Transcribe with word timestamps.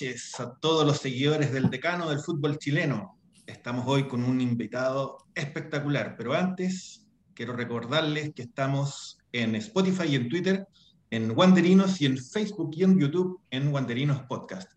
Noches 0.00 0.38
a 0.38 0.54
todos 0.60 0.86
los 0.86 0.98
seguidores 0.98 1.52
del 1.52 1.70
decano 1.70 2.08
del 2.08 2.20
fútbol 2.20 2.56
chileno. 2.58 3.18
Estamos 3.46 3.84
hoy 3.88 4.06
con 4.06 4.22
un 4.22 4.40
invitado 4.40 5.26
espectacular, 5.34 6.14
pero 6.16 6.34
antes 6.34 7.08
quiero 7.34 7.54
recordarles 7.54 8.32
que 8.32 8.42
estamos 8.42 9.18
en 9.32 9.56
Spotify 9.56 10.04
y 10.04 10.14
en 10.14 10.28
Twitter, 10.28 10.68
en 11.10 11.36
Wanderinos 11.36 12.00
y 12.00 12.06
en 12.06 12.16
Facebook 12.16 12.70
y 12.76 12.84
en 12.84 13.00
YouTube 13.00 13.40
en 13.50 13.74
Wanderinos 13.74 14.22
Podcast. 14.28 14.70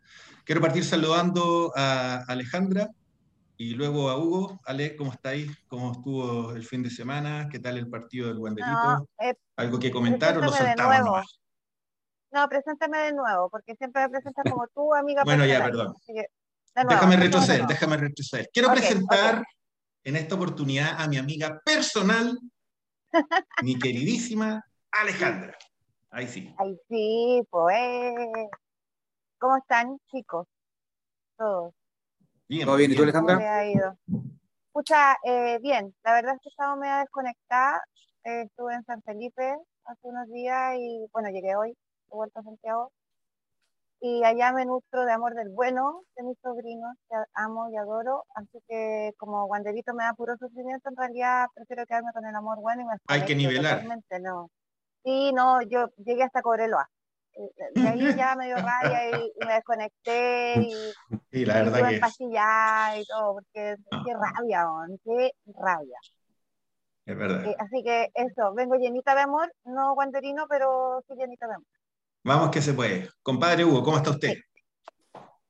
Quiero 0.44 0.60
partir 0.60 0.84
saludando 0.84 1.72
a 1.76 2.24
Alejandra 2.28 2.90
y 3.58 3.76
luego 3.76 4.10
a 4.10 4.18
Hugo. 4.18 4.60
Ale, 4.66 4.96
¿cómo 4.96 5.12
estáis? 5.12 5.52
¿Cómo 5.68 5.92
estuvo 5.92 6.54
el 6.54 6.64
fin 6.64 6.82
de 6.82 6.90
semana? 6.90 7.48
¿Qué 7.48 7.60
tal 7.60 7.78
el 7.78 7.88
partido 7.88 8.28
del 8.28 8.40
Wanderito? 8.40 9.08
eh, 9.20 9.36
¿Algo 9.56 9.78
que 9.78 9.92
comentar 9.92 10.36
o 10.40 10.42
lo 10.42 10.52
saltamos? 10.52 11.41
No, 12.32 12.48
preséntame 12.48 12.98
de 13.00 13.14
nuevo, 13.14 13.50
porque 13.50 13.76
siempre 13.76 14.04
me 14.04 14.10
presentas 14.10 14.46
como 14.50 14.68
tú, 14.68 14.94
amiga. 14.94 15.24
Bueno, 15.24 15.46
ya, 15.46 15.64
perdón. 15.64 15.94
Que, 16.06 16.26
Déjame 16.74 17.18
retroceder, 17.18 17.68
déjame 17.68 17.98
retroceder. 17.98 18.50
Quiero 18.54 18.70
presentar 18.72 19.44
en 20.04 20.16
esta 20.16 20.36
oportunidad 20.36 21.02
a 21.02 21.08
mi 21.08 21.18
amiga 21.18 21.62
personal, 21.66 22.40
mi 23.64 23.78
queridísima 23.78 24.64
Alejandra. 24.92 25.58
Ahí 26.10 26.28
sí. 26.28 26.54
Ay, 26.58 26.78
sí, 26.88 27.42
pues. 27.50 28.16
¿Cómo 29.38 29.58
están, 29.58 29.98
chicos? 30.10 30.48
Todos. 31.38 31.74
Bien, 32.48 32.66
¿Todo 32.66 32.78
bien? 32.78 32.92
¿Y 32.92 32.96
tú, 32.96 33.04
bien. 33.04 33.14
¿Cómo 33.14 33.30
Alejandra? 33.30 33.64
les 33.64 33.68
ha 33.68 33.72
ido? 33.72 33.98
Escucha, 34.68 35.18
eh, 35.26 35.60
bien, 35.62 35.94
la 36.04 36.14
verdad 36.14 36.36
es 36.36 36.42
que 36.42 36.50
estaba 36.50 36.78
media 36.78 37.00
desconectada. 37.00 37.82
Eh, 38.24 38.44
estuve 38.44 38.76
en 38.76 38.86
San 38.86 39.02
Felipe 39.02 39.58
hace 39.84 40.08
unos 40.08 40.30
días 40.30 40.76
y, 40.78 41.06
bueno, 41.12 41.30
llegué 41.30 41.56
hoy, 41.56 41.76
vuelto 42.18 42.40
a 42.40 42.44
Santiago. 42.44 42.92
Y 44.04 44.24
allá 44.24 44.52
me 44.52 44.66
nutro 44.66 45.06
de 45.06 45.12
amor 45.12 45.36
del 45.36 45.50
bueno 45.50 46.02
de 46.16 46.24
mis 46.24 46.38
sobrinos, 46.42 46.96
que 47.08 47.16
amo 47.36 47.70
y 47.70 47.78
adoro. 47.78 48.24
Así 48.34 48.60
que, 48.68 49.12
como 49.18 49.46
Wanderito 49.46 49.94
me 49.94 50.04
da 50.04 50.14
puro 50.14 50.36
sufrimiento, 50.38 50.90
en 50.90 50.96
realidad 50.98 51.46
prefiero 51.54 51.86
quedarme 51.86 52.12
con 52.12 52.26
el 52.26 52.36
amor 52.36 52.60
bueno 52.60 52.82
y 52.82 52.86
me 52.86 52.94
Hay 53.08 53.26
que 53.26 53.36
nivelar. 53.36 53.84
no. 54.20 54.50
Sí, 55.04 55.32
no, 55.34 55.62
yo 55.64 55.88
llegué 55.98 56.24
hasta 56.24 56.42
Cobreloa. 56.42 56.88
Eh, 57.34 57.50
De 57.76 57.88
ahí 57.88 58.16
ya 58.16 58.36
me 58.36 58.48
dio 58.48 58.56
rabia 58.58 59.20
y, 59.20 59.32
y 59.40 59.46
me 59.46 59.54
desconecté 59.54 60.62
y, 60.64 60.94
Sí, 61.32 61.46
la 61.46 61.54
verdad 61.56 61.88
que 61.90 62.00
y 63.00 63.06
todo, 63.06 63.34
porque 63.36 63.76
Ah. 63.92 64.02
qué 64.06 64.14
rabia, 64.14 64.66
man, 64.66 64.98
qué 65.04 65.32
rabia. 65.56 66.00
es 67.06 67.18
verdad. 67.18 67.46
Eh, 67.46 67.56
así 67.60 67.84
que 67.84 68.10
eso, 68.16 68.54
vengo 68.54 68.76
llenita 68.76 69.14
de 69.16 69.22
amor, 69.22 69.52
no 69.66 69.94
guanterino, 69.94 70.46
pero 70.50 71.02
sí 71.08 71.14
llenita 71.16 71.48
de 71.48 71.54
amor. 71.54 71.68
Vamos 72.24 72.52
que 72.52 72.62
se 72.62 72.74
puede. 72.74 73.10
Compadre 73.24 73.66
Hugo, 73.66 73.84
¿cómo 73.84 73.98
está 73.98 74.12
usted? 74.12 74.34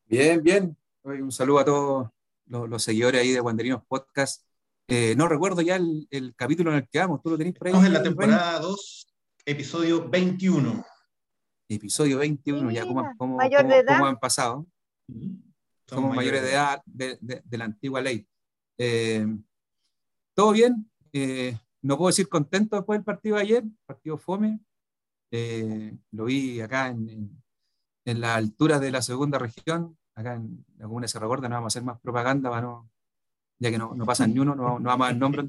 Bien, 0.06 0.42
bien. 0.42 0.78
Un 1.04 1.32
saludo 1.32 1.60
a 1.60 1.66
todos 1.66 2.10
los, 2.46 2.70
los 2.70 2.84
seguidores 2.84 3.22
ahí 3.22 3.32
de 3.32 3.42
Wanderinos 3.42 3.84
Podcast. 3.88 4.46
Eh, 4.88 5.16
no 5.18 5.28
recuerdo 5.28 5.62
ya 5.62 5.76
el, 5.78 6.08
el 6.12 6.36
capítulo 6.36 6.72
en 6.72 6.78
el 6.78 6.88
que 6.90 7.00
vamos. 7.00 7.22
¿Tú 7.22 7.30
lo 7.30 7.38
tenés 7.38 7.54
por 7.54 7.68
ahí? 7.68 7.72
Estamos 7.72 7.88
en 7.88 7.94
la 7.94 8.04
temporada 8.04 8.60
2, 8.60 9.14
episodio 9.46 10.08
21. 10.10 10.86
Episodio 11.70 12.18
21, 12.20 12.72
ya 12.72 12.86
cómo, 12.86 13.10
cómo, 13.18 13.38
mayor 13.38 13.62
cómo- 13.62 13.74
de 13.74 13.80
edad. 13.80 13.98
cómo 13.98 14.06
han 14.08 14.20
pasado. 14.20 14.66
Somos 15.08 15.34
Somos 15.88 16.16
mayores 16.16 16.42
de 16.42 16.52
edad 16.52 16.82
de, 16.86 17.18
de- 17.22 17.42
de 17.44 17.58
la 17.58 17.66
antigua 17.66 18.02
ley. 18.02 18.26
Eh, 18.78 19.26
Todo 20.34 20.52
bien. 20.52 20.90
Eh, 21.14 21.58
no 21.82 21.98
puedo 21.98 22.08
decir 22.10 22.30
contento 22.30 22.76
después 22.78 22.98
del 23.00 23.04
partido 23.06 23.36
de 23.38 23.42
ayer, 23.42 23.64
partido 23.86 24.18
Fome. 24.18 24.60
Eh, 25.32 25.96
lo 26.12 26.26
vi 26.26 26.60
acá 26.62 26.88
en, 26.90 27.10
en, 27.10 27.44
en 28.06 28.22
las 28.22 28.38
alturas 28.38 28.82
de 28.82 28.92
la 28.92 29.02
segunda 29.02 29.40
región, 29.40 29.98
acá 30.16 30.36
en 30.36 30.66
la 30.78 30.86
comuna 30.86 31.06
de 31.06 31.08
Cerro 31.10 31.28
Gorda. 31.28 31.48
No 31.50 31.56
vamos 31.56 31.74
a 31.74 31.78
hacer 31.78 31.84
más 31.86 32.00
propaganda, 32.02 32.50
para 32.50 32.62
no, 32.64 32.90
ya 33.60 33.72
que 33.72 33.78
no, 33.78 33.94
no 33.96 34.06
pasan 34.06 34.34
ni 34.34 34.40
uno, 34.40 34.56
no, 34.56 34.80
no 34.80 34.90
vamos 34.90 35.06
a 35.08 35.12
dar 35.12 35.18
nombre. 35.20 35.44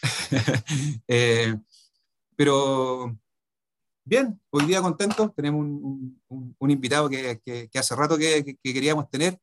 Eh, 1.08 1.54
pero 2.36 3.16
bien, 4.04 4.40
hoy 4.50 4.64
día 4.66 4.80
contentos. 4.82 5.34
Tenemos 5.34 5.60
un, 5.60 6.20
un- 6.28 6.70
invitado 6.70 7.08
que, 7.08 7.40
que- 7.44 7.68
que 7.68 7.78
hace 7.78 7.94
rato 7.96 8.16
que, 8.18 8.44
que- 8.44 8.56
que 8.56 8.72
queríamos 8.74 9.08
tener. 9.10 9.38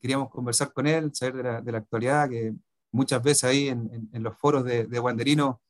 Queríamos 0.00 0.30
conversar 0.30 0.72
con 0.72 0.86
él, 0.86 1.14
saber 1.14 1.34
de 1.36 1.42
la, 1.44 1.60
de 1.60 1.72
la 1.72 1.78
actualidad, 1.78 2.28
que 2.28 2.54
muchas 2.92 3.22
veces 3.22 3.44
ahí 3.44 3.68
en, 3.68 3.88
en- 3.92 4.10
en 4.12 4.22
los 4.22 4.36
foros 4.36 4.64
de, 4.64 4.86
de 4.86 5.00
Wanderino 5.00 5.60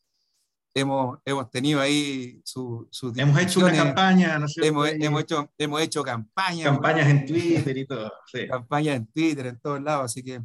hemos, 0.74 1.18
hemos 1.24 1.50
tenido 1.50 1.80
ahí 1.80 2.40
su- 2.44 2.88
sus 2.90 3.16
Hemos 3.18 3.38
hecho 3.40 3.60
una 3.60 3.72
campaña, 3.72 4.38
¿no 4.38 4.48
cierto? 4.48 4.68
hemos, 4.68 4.88
hemos 4.88 5.20
hecho, 5.22 5.52
hemos 5.58 5.80
hecho 5.82 6.02
campañas, 6.02 6.64
campañas 6.64 7.08
en 7.08 7.26
Twitter 7.26 7.76
y 7.76 7.86
todo. 7.86 8.12
sí. 8.26 8.46
campañas 8.48 8.96
en 8.96 9.06
Twitter, 9.06 9.46
en 9.46 9.60
todos 9.60 9.82
lados, 9.82 10.04
así 10.06 10.22
que 10.22 10.40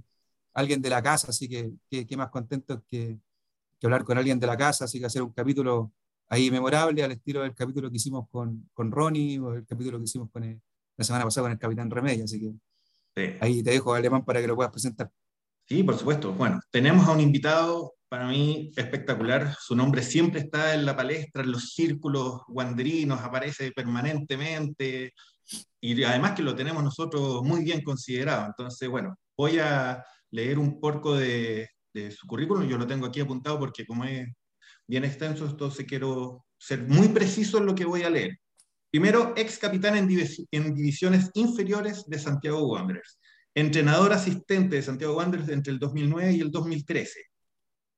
alguien 0.53 0.81
de 0.81 0.89
la 0.89 1.01
casa, 1.01 1.27
así 1.29 1.47
que 1.47 1.71
qué 1.89 2.05
qué 2.05 2.17
más 2.17 2.29
contento 2.29 2.83
que, 2.89 3.17
que 3.79 3.88
hablar 3.88 4.03
con 4.03 4.17
alguien 4.17 4.39
de 4.39 4.47
la 4.47 4.57
casa, 4.57 4.85
así 4.85 4.99
que 4.99 5.05
hacer 5.05 5.21
un 5.21 5.31
capítulo 5.31 5.91
ahí 6.29 6.51
memorable 6.51 7.03
al 7.03 7.11
estilo 7.11 7.41
del 7.41 7.53
capítulo 7.55 7.89
que 7.89 7.95
hicimos 7.97 8.27
con, 8.29 8.69
con 8.73 8.91
Ronnie 8.91 9.39
o 9.39 9.53
el 9.53 9.65
capítulo 9.65 9.97
que 9.97 10.03
hicimos 10.05 10.29
con 10.31 10.44
el- 10.44 10.61
la 10.97 11.03
semana 11.05 11.23
pasada 11.25 11.45
con 11.45 11.51
el 11.53 11.59
Capitán 11.59 11.89
Remedio, 11.91 12.23
así 12.25 12.39
que 12.39 12.51
Sí. 13.15 13.38
ahí 13.39 13.63
te 13.63 13.71
dejo, 13.71 13.94
Alemán, 13.94 14.25
para 14.25 14.41
que 14.41 14.47
lo 14.47 14.55
puedas 14.55 14.71
presentar. 14.71 15.11
Sí, 15.65 15.83
por 15.83 15.97
supuesto. 15.97 16.33
Bueno, 16.33 16.59
tenemos 16.71 17.07
a 17.07 17.11
un 17.11 17.19
invitado 17.19 17.94
para 18.09 18.28
mí 18.28 18.72
espectacular. 18.75 19.56
Su 19.59 19.75
nombre 19.75 20.01
siempre 20.03 20.41
está 20.41 20.73
en 20.73 20.85
la 20.85 20.95
palestra, 20.95 21.44
en 21.44 21.51
los 21.51 21.73
círculos 21.73 22.41
guanderinos, 22.47 23.22
aparece 23.22 23.72
permanentemente 23.72 25.13
y 25.81 26.03
además 26.03 26.34
que 26.34 26.44
lo 26.44 26.56
tenemos 26.56 26.84
nosotros 26.84 27.44
muy 27.44 27.63
bien 27.63 27.81
considerado. 27.84 28.45
Entonces, 28.47 28.88
bueno, 28.90 29.16
voy 29.38 29.59
a 29.59 30.03
leer 30.31 30.59
un 30.59 30.79
poco 30.79 31.16
de, 31.16 31.69
de 31.94 32.12
su 32.12 32.28
currículum. 32.28 32.68
Yo 32.68 32.78
lo 32.78 32.88
tengo 32.88 33.06
aquí 33.07 33.19
apuntado 33.22 33.59
porque 33.59 33.85
como 33.85 34.03
es 34.06 34.28
bien 34.88 35.03
extenso, 35.06 35.45
entonces 35.45 35.85
quiero 35.85 36.45
ser 36.57 36.84
muy 36.88 37.09
preciso 37.09 37.57
en 37.59 37.66
lo 37.66 37.75
que 37.75 37.85
voy 37.85 38.03
a 38.03 38.09
leer. 38.09 38.38
Primero, 38.89 39.34
ex 39.38 39.57
capitán 39.59 39.97
en, 39.97 40.07
divis- 40.07 40.45
en 40.51 40.74
divisiones 40.74 41.29
inferiores 41.34 42.06
de 42.07 42.19
Santiago 42.19 42.68
Wanderers 42.68 43.19
entrenador 43.53 44.13
asistente 44.13 44.75
de 44.75 44.84
Santiago 44.84 45.16
Wanderers 45.18 45.50
entre 45.50 45.74
el 45.74 45.79
2009 45.79 46.31
y 46.34 46.41
el 46.41 46.51
2013, 46.51 47.22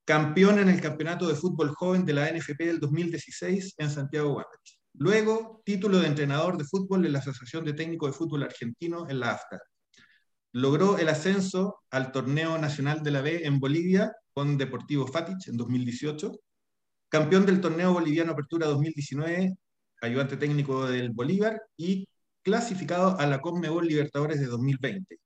campeón 0.10 0.58
en 0.58 0.70
el 0.70 0.82
campeonato 0.82 1.28
de 1.28 1.36
fútbol 1.36 1.70
joven 1.70 2.04
de 2.04 2.14
la 2.14 2.32
NFP 2.32 2.66
del 2.66 2.80
2016 2.80 3.76
en 3.78 3.92
Santiago 3.92 4.30
Wanderers. 4.30 4.80
Luego, 4.94 5.62
título 5.64 6.00
de 6.00 6.08
entrenador 6.08 6.58
de 6.58 6.64
fútbol 6.64 7.06
en 7.06 7.14
la 7.14 7.20
Asociación 7.20 7.64
de 7.64 7.74
Técnicos 7.74 8.10
de 8.10 8.18
Fútbol 8.18 8.42
Argentino 8.42 9.08
en 9.08 9.20
la 9.20 9.34
AFTA. 9.34 9.62
Logró 10.54 10.98
el 10.98 11.10
ascenso 11.10 11.84
al 11.92 12.12
torneo 12.12 12.58
nacional 12.58 13.04
de 13.04 13.12
la 13.12 13.22
B 13.22 13.46
en 13.46 13.60
Bolivia 13.60 14.12
con 14.34 14.58
Deportivo 14.58 15.06
Fatich 15.06 15.48
en 15.48 15.58
2018, 15.58 16.32
campeón 17.08 17.46
del 17.46 17.62
torneo 17.62 17.94
boliviano 17.94 18.32
Apertura 18.32 18.66
2019, 18.66 19.54
ayudante 20.02 20.38
técnico 20.38 20.88
del 20.88 21.12
Bolívar 21.12 21.62
y 21.78 22.08
clasificado 22.42 23.16
a 23.20 23.28
la 23.28 23.42
Conmebol 23.42 23.86
Libertadores 23.86 24.40
de 24.40 24.48
2020 24.48 25.20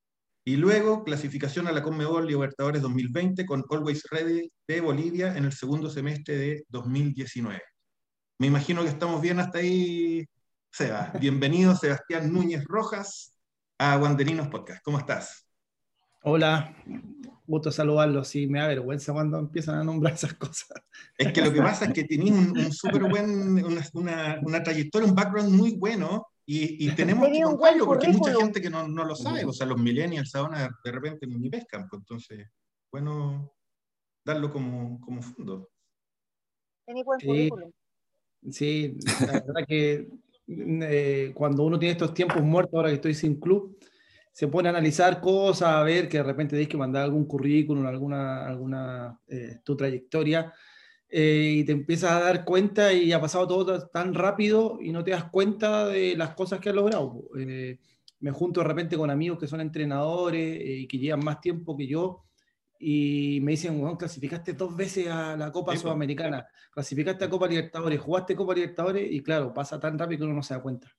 y 0.45 0.57
luego 0.57 1.03
clasificación 1.03 1.67
a 1.67 1.71
la 1.71 1.81
Conmebol 1.81 2.27
Libertadores 2.27 2.81
2020 2.81 3.45
con 3.45 3.63
Always 3.69 4.03
Ready 4.11 4.51
de 4.67 4.81
Bolivia 4.81 5.37
en 5.37 5.45
el 5.45 5.53
segundo 5.53 5.89
semestre 5.89 6.37
de 6.37 6.65
2019. 6.67 7.61
Me 8.39 8.47
imagino 8.47 8.83
que 8.83 8.89
estamos 8.89 9.21
bien 9.21 9.39
hasta 9.39 9.59
ahí, 9.59 10.25
Seba. 10.69 11.13
Bienvenido, 11.21 11.75
Sebastián 11.75 12.33
Núñez 12.33 12.65
Rojas, 12.65 13.37
a 13.77 13.97
Wanderinos 13.97 14.49
Podcast. 14.49 14.83
¿Cómo 14.83 14.99
estás? 14.99 15.47
Hola, 16.23 16.75
gusto 17.47 17.71
saludarlos. 17.71 18.27
Sí, 18.27 18.45
me 18.47 18.59
da 18.59 18.67
vergüenza 18.67 19.13
cuando 19.13 19.39
empiezan 19.39 19.75
a 19.75 19.83
nombrar 19.85 20.13
esas 20.13 20.33
cosas. 20.33 20.67
Es 21.17 21.31
que 21.31 21.41
lo 21.41 21.53
que 21.53 21.61
pasa 21.61 21.85
es 21.85 21.93
que 21.93 22.03
tenías 22.03 22.37
un, 22.37 22.57
un 22.57 22.71
súper 22.73 23.03
buen, 23.03 23.63
una, 23.63 23.81
una, 23.93 24.39
una 24.43 24.61
trayectoria, 24.61 25.07
un 25.07 25.15
background 25.15 25.55
muy 25.55 25.77
bueno 25.77 26.27
y, 26.45 26.85
y 26.85 26.95
tenemos 26.95 27.29
que 27.29 27.41
contarlo 27.41 27.85
porque 27.85 28.07
hay 28.07 28.13
mucha 28.13 28.35
gente 28.35 28.61
que 28.61 28.69
no, 28.69 28.87
no 28.87 29.05
lo 29.05 29.15
sabe. 29.15 29.45
O 29.45 29.53
sea, 29.53 29.67
los 29.67 29.79
millennials 29.79 30.33
ahora 30.35 30.69
de 30.83 30.91
repente 30.91 31.27
ni 31.27 31.49
pescan. 31.49 31.87
pues, 31.89 32.01
entonces, 32.01 32.47
bueno, 32.91 33.53
darlo 34.25 34.51
como, 34.51 34.99
como 35.01 35.21
fondo. 35.21 35.69
Tenía 36.85 37.03
buen 37.03 37.19
Sí. 37.19 37.27
currículum. 37.27 37.71
Sí, 38.51 38.95
la 39.25 39.33
verdad 39.33 39.65
que 39.67 40.09
eh, 40.47 41.31
cuando 41.33 41.63
uno 41.63 41.79
tiene 41.79 41.93
estos 41.93 42.13
tiempos 42.13 42.41
muertos, 42.41 42.73
ahora 42.75 42.89
que 42.89 42.95
estoy 42.95 43.13
sin 43.13 43.39
club, 43.39 43.77
se 44.33 44.47
pone 44.47 44.67
a 44.67 44.71
analizar 44.71 45.21
cosas, 45.21 45.69
a 45.69 45.83
ver 45.83 46.09
que 46.09 46.17
de 46.17 46.23
repente 46.23 46.55
tienes 46.55 46.67
que 46.67 46.75
mandar 46.77 47.03
algún 47.03 47.25
currículum, 47.25 47.85
alguna, 47.85 48.45
alguna 48.45 49.19
eh, 49.27 49.59
tu 49.63 49.77
trayectoria, 49.77 50.51
eh, 51.15 51.57
y 51.57 51.63
te 51.63 51.73
empiezas 51.73 52.11
a 52.11 52.19
dar 52.21 52.43
cuenta 52.43 52.91
y 52.91 53.11
ha 53.13 53.21
pasado 53.21 53.47
todo 53.47 53.87
tan 53.89 54.15
rápido 54.15 54.79
y 54.81 54.91
no 54.91 55.03
te 55.03 55.11
das 55.11 55.25
cuenta 55.25 55.85
de 55.85 56.17
las 56.17 56.33
cosas 56.33 56.59
que 56.59 56.69
has 56.69 56.75
logrado. 56.75 57.29
Eh, 57.37 57.77
me 58.19 58.31
junto 58.31 58.61
de 58.61 58.67
repente 58.67 58.97
con 58.97 59.11
amigos 59.11 59.37
que 59.37 59.45
son 59.45 59.61
entrenadores 59.61 60.59
eh, 60.59 60.77
y 60.79 60.87
que 60.87 60.97
llevan 60.97 61.23
más 61.23 61.39
tiempo 61.39 61.77
que 61.77 61.85
yo 61.85 62.23
y 62.79 63.39
me 63.43 63.51
dicen, 63.51 63.79
bueno, 63.79 63.95
clasificaste 63.95 64.53
dos 64.53 64.75
veces 64.75 65.07
a 65.07 65.37
la 65.37 65.51
Copa 65.51 65.73
Sí. 65.73 65.83
Sudamericana, 65.83 66.47
clasificaste 66.71 67.25
a 67.25 67.29
Copa 67.29 67.47
Libertadores, 67.47 68.01
jugaste 68.01 68.35
Copa 68.35 68.55
Libertadores 68.55 69.11
y 69.11 69.21
claro, 69.21 69.53
pasa 69.53 69.79
tan 69.79 69.99
rápido 69.99 70.21
que 70.21 70.25
uno 70.25 70.33
no 70.33 70.41
se 70.41 70.55
da 70.55 70.63
cuenta. 70.63 70.91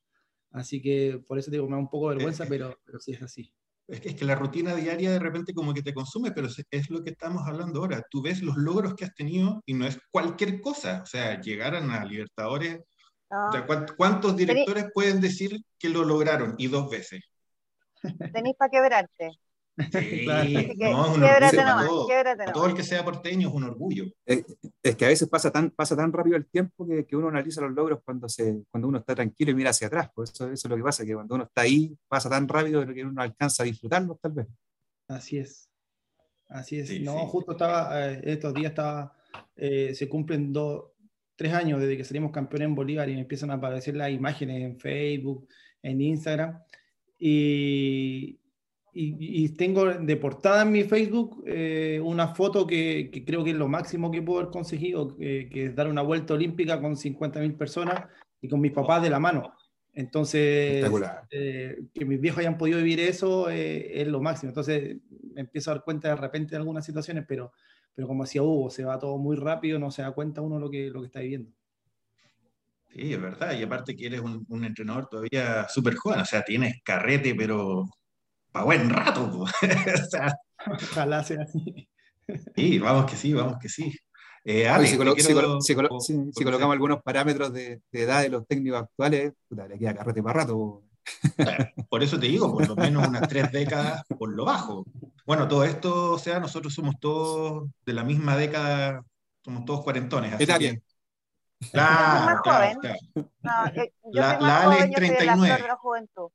Así 0.52 0.80
que 0.80 1.20
por 1.26 1.40
eso 1.40 1.50
digo, 1.50 1.66
me 1.66 1.72
da 1.72 1.78
un 1.78 1.90
poco 1.90 2.10
de 2.10 2.14
vergüenza, 2.14 2.46
pero, 2.48 2.78
pero 2.84 3.00
sí 3.00 3.10
es 3.10 3.22
así. 3.22 3.52
Es 3.86 4.00
que, 4.00 4.08
es 4.10 4.14
que 4.14 4.24
la 4.24 4.34
rutina 4.34 4.74
diaria 4.74 5.10
de 5.10 5.18
repente 5.18 5.52
como 5.52 5.74
que 5.74 5.82
te 5.82 5.92
consume, 5.92 6.32
pero 6.32 6.48
es, 6.70 6.90
lo 6.90 7.02
que 7.04 7.10
estamos 7.10 7.46
hablando 7.46 7.80
ahora. 7.80 8.02
Tú 8.10 8.22
ves 8.22 8.42
los 8.42 8.56
logros 8.56 8.94
que 8.94 9.04
has 9.04 9.14
tenido 9.14 9.62
y 9.66 9.74
no 9.74 9.86
es 9.86 9.98
cualquier 10.10 10.60
cosa. 10.60 11.02
O 11.02 11.06
sea, 11.06 11.40
llegaron 11.40 11.90
a 11.90 12.04
Libertadores. 12.04 12.80
No, 13.30 13.48
O 13.48 13.52
sea, 13.52 13.66
¿cuánt- 13.66 13.94
¿Cuántos 13.96 14.36
directores 14.36 14.86
pueden 14.94 15.20
decir 15.20 15.60
que 15.78 15.88
lo 15.90 16.04
lograron? 16.04 16.54
Y 16.56 16.68
dos 16.68 16.90
veces. 16.90 17.22
tenés 18.32 18.54
para 18.56 18.70
quebrarte. 18.70 19.30
Sí, 19.76 20.24
Claro. 20.24 20.42
Así 20.42 20.76
que 20.78 20.90
no, 20.90 21.04
es 21.04 21.16
un 21.16 21.22
québrate 21.22 21.44
orgullo 21.44 21.56
para 21.56 21.70
nomás, 21.70 21.86
todo. 21.88 22.06
Para 22.06 22.52
todo 22.52 22.66
el 22.66 22.74
que 22.74 22.82
sea 22.82 23.04
porteño 23.04 23.48
es 23.48 23.54
un 23.54 23.64
orgullo. 23.64 24.04
Es 24.24 24.96
que 24.96 25.04
a 25.04 25.08
veces 25.08 25.28
pasa 25.28 25.50
tan, 25.50 25.70
pasa 25.70 25.96
tan 25.96 26.12
rápido 26.12 26.36
el 26.36 26.46
tiempo 26.46 26.86
que, 26.86 27.04
que 27.04 27.16
uno 27.16 27.28
analiza 27.28 27.60
los 27.60 27.72
logros 27.72 28.00
cuando, 28.04 28.28
se, 28.28 28.62
cuando 28.70 28.88
uno 28.88 28.98
está 28.98 29.14
tranquilo 29.14 29.50
y 29.50 29.54
mira 29.54 29.70
hacia 29.70 29.88
atrás. 29.88 30.10
Por 30.14 30.24
eso, 30.24 30.50
eso 30.50 30.52
es 30.52 30.70
lo 30.70 30.76
que 30.76 30.82
pasa, 30.82 31.04
que 31.04 31.14
cuando 31.14 31.34
uno 31.34 31.44
está 31.44 31.62
ahí 31.62 31.96
pasa 32.08 32.30
tan 32.30 32.46
rápido 32.46 32.86
que 32.86 33.04
uno 33.04 33.20
alcanza 33.20 33.62
a 33.62 33.66
disfrutarlo 33.66 34.18
tal 34.22 34.32
vez. 34.32 34.46
Así 35.08 35.38
es. 35.38 35.68
Así 36.48 36.78
es. 36.78 36.88
Sí, 36.88 37.00
no, 37.00 37.18
sí. 37.18 37.26
justo 37.28 37.52
estaba, 37.52 38.10
eh, 38.10 38.20
estos 38.24 38.54
días 38.54 38.70
estaba, 38.70 39.16
eh, 39.56 39.94
se 39.94 40.08
cumplen 40.08 40.52
dos, 40.52 40.92
tres 41.36 41.52
años 41.52 41.80
desde 41.80 41.96
que 41.96 42.04
salimos 42.04 42.30
campeones 42.30 42.66
en 42.66 42.74
Bolívar 42.74 43.08
y 43.08 43.14
me 43.14 43.22
empiezan 43.22 43.50
a 43.50 43.54
aparecer 43.54 43.96
las 43.96 44.10
imágenes 44.10 44.62
en 44.62 44.78
Facebook, 44.78 45.48
en 45.82 46.00
Instagram. 46.00 46.60
Y, 47.18 48.38
y, 48.96 49.44
y 49.44 49.48
tengo 49.50 49.86
de 49.86 50.16
portada 50.16 50.62
en 50.62 50.70
mi 50.70 50.84
Facebook 50.84 51.42
eh, 51.46 52.00
una 52.02 52.28
foto 52.28 52.64
que, 52.64 53.10
que 53.12 53.24
creo 53.24 53.42
que 53.42 53.50
es 53.50 53.56
lo 53.56 53.66
máximo 53.66 54.10
que 54.10 54.22
puedo 54.22 54.38
haber 54.38 54.52
conseguido, 54.52 55.16
que, 55.16 55.48
que 55.50 55.66
es 55.66 55.74
dar 55.74 55.88
una 55.88 56.02
vuelta 56.02 56.34
olímpica 56.34 56.80
con 56.80 56.94
50.000 56.94 57.56
personas 57.56 58.08
y 58.40 58.48
con 58.48 58.60
mis 58.60 58.70
papás 58.70 59.02
de 59.02 59.10
la 59.10 59.18
mano. 59.18 59.52
Entonces, 59.92 60.84
eh, 61.30 61.78
que 61.92 62.04
mis 62.04 62.20
viejos 62.20 62.38
hayan 62.40 62.56
podido 62.56 62.78
vivir 62.78 63.00
eso 63.00 63.50
eh, 63.50 64.00
es 64.00 64.06
lo 64.06 64.20
máximo. 64.20 64.50
Entonces 64.50 64.96
me 65.34 65.40
empiezo 65.40 65.70
a 65.70 65.74
dar 65.74 65.84
cuenta 65.84 66.08
de 66.08 66.16
repente 66.16 66.50
de 66.50 66.56
algunas 66.58 66.84
situaciones, 66.84 67.24
pero, 67.26 67.52
pero 67.94 68.06
como 68.06 68.24
decía 68.24 68.42
Hugo, 68.42 68.70
se 68.70 68.84
va 68.84 68.98
todo 68.98 69.18
muy 69.18 69.36
rápido, 69.36 69.78
no 69.80 69.90
se 69.90 70.02
da 70.02 70.12
cuenta 70.12 70.40
uno 70.40 70.58
lo 70.58 70.70
que, 70.70 70.88
lo 70.88 71.00
que 71.00 71.06
está 71.06 71.20
viviendo. 71.20 71.50
Sí, 72.92 73.12
es 73.12 73.20
verdad. 73.20 73.58
Y 73.58 73.62
aparte 73.64 73.96
que 73.96 74.06
eres 74.06 74.20
un, 74.20 74.44
un 74.48 74.64
entrenador 74.64 75.08
todavía 75.08 75.68
súper 75.68 75.96
joven. 75.96 76.20
O 76.20 76.24
sea, 76.24 76.42
tienes 76.42 76.80
carrete, 76.84 77.34
pero 77.34 77.86
para 78.54 78.64
buen 78.66 78.88
rato. 78.88 79.30
po. 79.32 79.38
o 79.42 80.06
sea, 80.10 80.38
Ojalá 80.66 81.24
sea 81.24 81.42
así. 81.42 81.88
sí, 82.54 82.78
vamos 82.78 83.10
que 83.10 83.16
sí, 83.16 83.34
vamos 83.34 83.56
que 83.60 83.68
sí. 83.68 83.92
Eh, 84.46 84.68
Ale, 84.68 84.86
si, 84.86 84.96
colo- 84.96 85.14
te 85.14 85.22
si 85.22 85.26
quiero- 85.32 85.48
colo- 85.48 85.60
si 85.60 85.74
colo- 85.74 85.88
po- 85.88 86.00
si- 86.00 86.12
si 86.14 86.32
por- 86.32 86.44
colocamos 86.44 86.72
algunos 86.74 87.02
parámetros 87.02 87.52
de, 87.52 87.80
de 87.90 88.02
edad 88.02 88.22
de 88.22 88.28
los 88.28 88.46
técnicos 88.46 88.82
actuales, 88.82 89.32
puta, 89.48 89.66
le 89.66 89.78
queda 89.78 89.94
carrete 89.94 90.22
para 90.22 90.40
rato. 90.40 90.82
Por 91.90 92.02
eso 92.02 92.18
te 92.18 92.26
digo, 92.28 92.52
por 92.52 92.66
lo 92.68 92.76
menos 92.76 93.08
unas 93.08 93.28
tres 93.28 93.50
décadas 93.52 94.02
por 94.18 94.30
lo 94.34 94.44
bajo. 94.44 94.84
Bueno, 95.26 95.48
todo 95.48 95.64
esto, 95.64 96.12
o 96.12 96.18
sea, 96.18 96.38
nosotros 96.40 96.72
somos 96.74 96.94
todos 97.00 97.68
de 97.84 97.92
la 97.92 98.04
misma 98.04 98.36
década, 98.36 99.02
somos 99.44 99.64
todos 99.64 99.82
cuarentones. 99.82 100.32
Así 100.34 100.46
que, 100.46 100.80
claro, 101.72 102.24
más 102.26 102.40
claro, 102.42 102.66
joven. 102.66 102.78
claro. 102.80 102.98
No, 103.42 103.74
yo 103.74 103.82
La- 104.12 104.38
soy 104.38 104.40
la 104.40 104.40
más 104.40 104.64
Ale 104.64 104.74
joven, 104.76 104.82
es 104.84 104.90
yo 104.90 104.96
soy 104.96 105.08
de 105.08 105.24
la 105.26 105.34
39. 105.34 105.46
flor 105.56 105.62
de 105.62 105.68
la 105.68 105.76
juventud. 105.76 106.28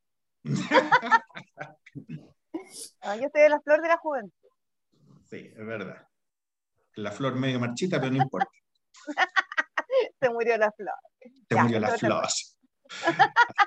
No, 1.95 3.15
yo 3.15 3.27
soy 3.31 3.41
de 3.41 3.49
la 3.49 3.59
flor 3.61 3.81
de 3.81 3.87
la 3.87 3.97
juventud. 3.97 4.49
Sí, 5.29 5.37
es 5.55 5.65
verdad. 5.65 6.07
La 6.95 7.11
flor 7.11 7.35
medio 7.35 7.59
marchita, 7.59 7.99
pero 7.99 8.11
no 8.11 8.21
importa. 8.23 8.49
Se 10.19 10.29
murió 10.29 10.57
la 10.57 10.71
flor. 10.71 10.95
Ya, 11.49 11.63
murió 11.63 11.79
la 11.79 11.97
flor. 11.97 12.25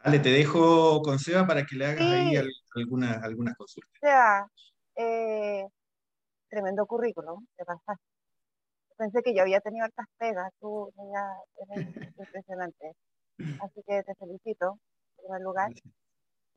Ale, 0.00 0.20
te 0.20 0.30
dejo 0.30 1.02
con 1.02 1.18
Seba 1.18 1.46
para 1.46 1.64
que 1.66 1.76
le 1.76 1.86
hagas 1.86 1.98
Sí. 1.98 2.04
ahí 2.12 2.36
al- 2.36 2.52
alguna- 2.76 3.20
algunas 3.22 3.56
consultas. 3.56 3.90
O 3.96 4.06
sea, 4.06 4.46
eh, 4.96 5.66
tremendo 6.48 6.86
currículum, 6.86 7.44
te 7.56 7.64
pasaste. 7.64 8.02
Pensé 8.96 9.22
que 9.22 9.34
yo 9.34 9.42
había 9.42 9.60
tenido 9.60 9.84
hartas 9.84 10.06
pegas, 10.18 10.52
tú 10.60 10.92
ya 10.96 11.74
eres 11.76 11.88
impresionante. 12.18 12.92
Así 13.60 13.82
que 13.86 14.02
te 14.02 14.14
felicito, 14.16 14.78
en 15.18 15.22
primer 15.24 15.40
lugar. 15.42 15.70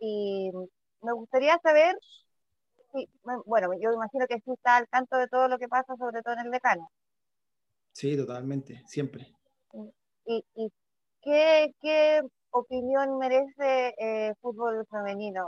Y 0.02 0.52
me 1.04 1.14
gustaría 1.14 1.58
saber, 1.64 1.96
si, 2.94 3.10
bueno, 3.46 3.70
yo 3.82 3.94
imagino 3.94 4.28
que 4.28 4.40
sí 4.46 4.52
está 4.54 4.78
al 4.78 4.88
tanto 4.90 5.18
de 5.18 5.28
todo 5.28 5.48
lo 5.48 5.58
que 5.60 5.68
pasa, 5.70 5.96
sobre 5.98 6.22
todo 6.24 6.36
en 6.36 6.42
el 6.48 6.52
decano. 6.52 6.90
Sí, 7.94 8.18
totalmente, 8.18 8.84
siempre. 8.86 9.34
¿Y, 10.26 10.44
y 10.56 10.72
qué, 11.22 11.74
qué 11.82 12.22
opinión 12.52 13.18
merece 13.18 13.94
eh, 14.00 14.34
fútbol 14.42 14.86
femenino? 14.90 15.46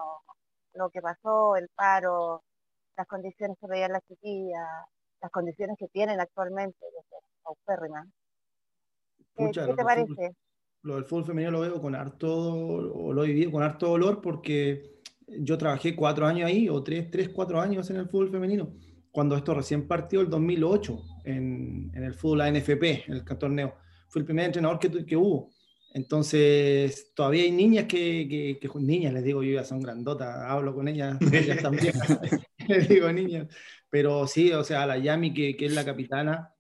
Lo 0.74 0.90
que 0.90 1.02
pasó, 1.02 1.56
el 1.58 1.70
paro, 1.76 2.44
las 2.98 3.08
condiciones 3.08 3.58
que 3.62 3.68
veían 3.68 3.94
las 3.94 4.04
chiquillas, 4.08 4.68
las 5.22 5.32
condiciones 5.32 5.78
que 5.80 5.88
tienen 5.90 6.20
actualmente, 6.22 6.78
que 6.80 7.04
son. 7.10 8.14
¿Qué, 9.36 9.44
Pucha, 9.44 9.64
qué 9.64 9.74
lo 9.74 9.76
te 9.76 9.84
fútbol- 9.92 9.92
parece? 9.92 10.36
Lo 10.84 10.96
del 10.96 11.06
fútbol 11.06 11.26
femenino 11.26 11.52
lo 11.52 11.62
veo 11.62 11.82
con 11.82 11.96
harto, 11.96 12.30
o 12.30 13.14
lo 13.14 13.24
he 13.24 13.28
vivido 13.28 13.52
con 13.52 13.64
harto 13.64 13.88
dolor 13.88 14.22
porque 14.22 14.92
yo 15.28 15.58
trabajé 15.58 15.96
cuatro 15.96 16.26
años 16.26 16.48
ahí, 16.48 16.68
o 16.68 16.84
tres, 16.84 17.10
tres, 17.10 17.30
cuatro 17.30 17.60
años 17.62 17.90
en 17.90 17.98
el 17.98 18.10
fútbol 18.10 18.30
femenino, 18.30 18.74
cuando 19.10 19.38
esto 19.38 19.54
recién 19.54 19.88
partió 19.88 20.20
el 20.22 20.30
2008 20.30 21.02
en, 21.24 21.90
en 21.94 22.04
el 22.04 22.14
fútbol 22.14 22.42
ANFP, 22.42 23.06
en 23.08 23.14
el 23.14 23.24
torneo. 23.24 23.76
Fui 24.10 24.20
el 24.20 24.26
primer 24.26 24.46
entrenador 24.46 24.78
que, 24.78 25.06
que 25.06 25.16
hubo. 25.16 25.50
Entonces, 25.94 27.12
todavía 27.16 27.44
hay 27.44 27.52
niñas 27.52 27.86
que, 27.86 28.28
que, 28.28 28.60
que- 28.60 28.80
niñas, 28.80 29.14
les 29.14 29.24
digo, 29.24 29.42
yo 29.44 29.54
ya 29.54 29.64
son 29.64 29.80
grandotas, 29.80 30.28
hablo 30.48 30.74
con 30.76 30.88
ellas, 30.88 31.18
están 31.32 31.76
viejas, 31.78 32.20
les 32.68 32.90
digo 32.90 33.12
niñas. 33.12 33.48
Pero 33.90 34.28
sí, 34.28 34.52
o 34.52 34.64
sea, 34.64 34.86
la 34.86 34.98
Yami, 34.98 35.34
que, 35.34 35.56
que 35.56 35.68
es 35.68 35.74
la 35.74 35.86
capitana, 35.86 36.54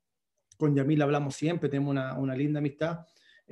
con 0.58 0.76
Yamil 0.76 1.02
hablamos 1.02 1.36
siempre, 1.36 1.68
tenemos 1.70 1.92
una, 1.92 2.18
una 2.18 2.36
linda 2.36 2.60
amistad 2.60 3.06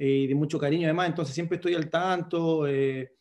eh, 0.03 0.23
y 0.23 0.27
de 0.27 0.35
mucho 0.35 0.57
cariño 0.57 0.85
además, 0.87 1.09
entonces 1.09 1.33
siempre 1.35 1.57
estoy 1.57 1.75
al 1.75 1.89
tanto. 1.89 2.65
eh, 2.67 3.13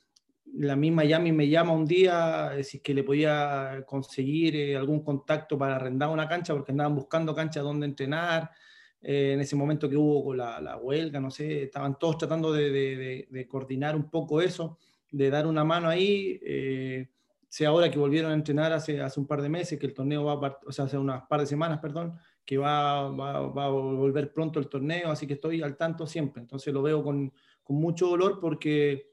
la 0.54 0.74
misma 0.76 1.04
Yami 1.04 1.30
me 1.32 1.48
llama 1.48 1.72
un 1.72 1.84
día, 1.86 2.52
eh, 2.56 2.64
si 2.64 2.78
es 2.78 2.82
que 2.82 2.92
le 2.94 3.04
podía 3.04 3.84
conseguir 3.86 4.56
eh, 4.56 4.76
algún 4.76 5.00
contacto 5.04 5.56
para 5.56 5.76
arrendar 5.76 6.08
una 6.08 6.26
cancha, 6.26 6.54
porque 6.54 6.72
andaban 6.72 6.94
buscando 6.96 7.34
cancha 7.34 7.60
donde 7.60 7.86
entrenar. 7.86 8.50
eh, 9.02 9.32
en 9.34 9.40
ese 9.40 9.56
momento 9.56 9.88
que 9.88 9.96
hubo 9.96 10.24
con 10.24 10.36
la, 10.36 10.60
la 10.60 10.76
huelga, 10.76 11.20
no 11.20 11.30
sé, 11.30 11.62
estaban 11.64 11.98
todos 11.98 12.18
tratando 12.18 12.52
de, 12.52 12.70
de- 12.70 12.96
de- 12.96 13.28
de 13.30 13.48
coordinar 13.48 13.94
un 13.96 14.10
poco 14.10 14.40
eso, 14.42 14.76
de 15.10 15.30
dar 15.30 15.46
una 15.46 15.64
mano 15.64 15.88
ahí. 15.88 16.38
sé 17.48 17.66
ahora 17.66 17.90
que 17.90 17.98
volvieron 17.98 18.30
a 18.30 18.34
entrenar 18.34 18.72
hace, 18.72 19.00
hace 19.00 19.18
un 19.20 19.26
par 19.26 19.40
de 19.42 19.48
meses, 19.48 19.78
que 19.78 19.86
el 19.86 19.94
torneo 19.94 20.24
va 20.24 20.34
a, 20.48 20.58
o 20.66 20.72
sea, 20.72 20.84
hace 20.84 20.96
unas 20.98 21.22
par 21.28 21.40
de 21.40 21.46
semanas, 21.46 21.78
perdón, 21.80 22.16
que 22.50 22.58
va, 22.58 23.08
va, 23.10 23.46
va 23.46 23.66
a 23.66 23.68
volver 23.68 24.32
pronto 24.32 24.58
el 24.58 24.68
torneo, 24.68 25.08
así 25.08 25.24
que 25.24 25.34
estoy 25.34 25.62
al 25.62 25.76
tanto 25.76 26.04
siempre. 26.04 26.42
Entonces 26.42 26.74
lo 26.74 26.82
veo 26.82 27.00
con, 27.00 27.32
con 27.62 27.76
mucho 27.76 28.08
dolor 28.08 28.40
porque, 28.40 29.12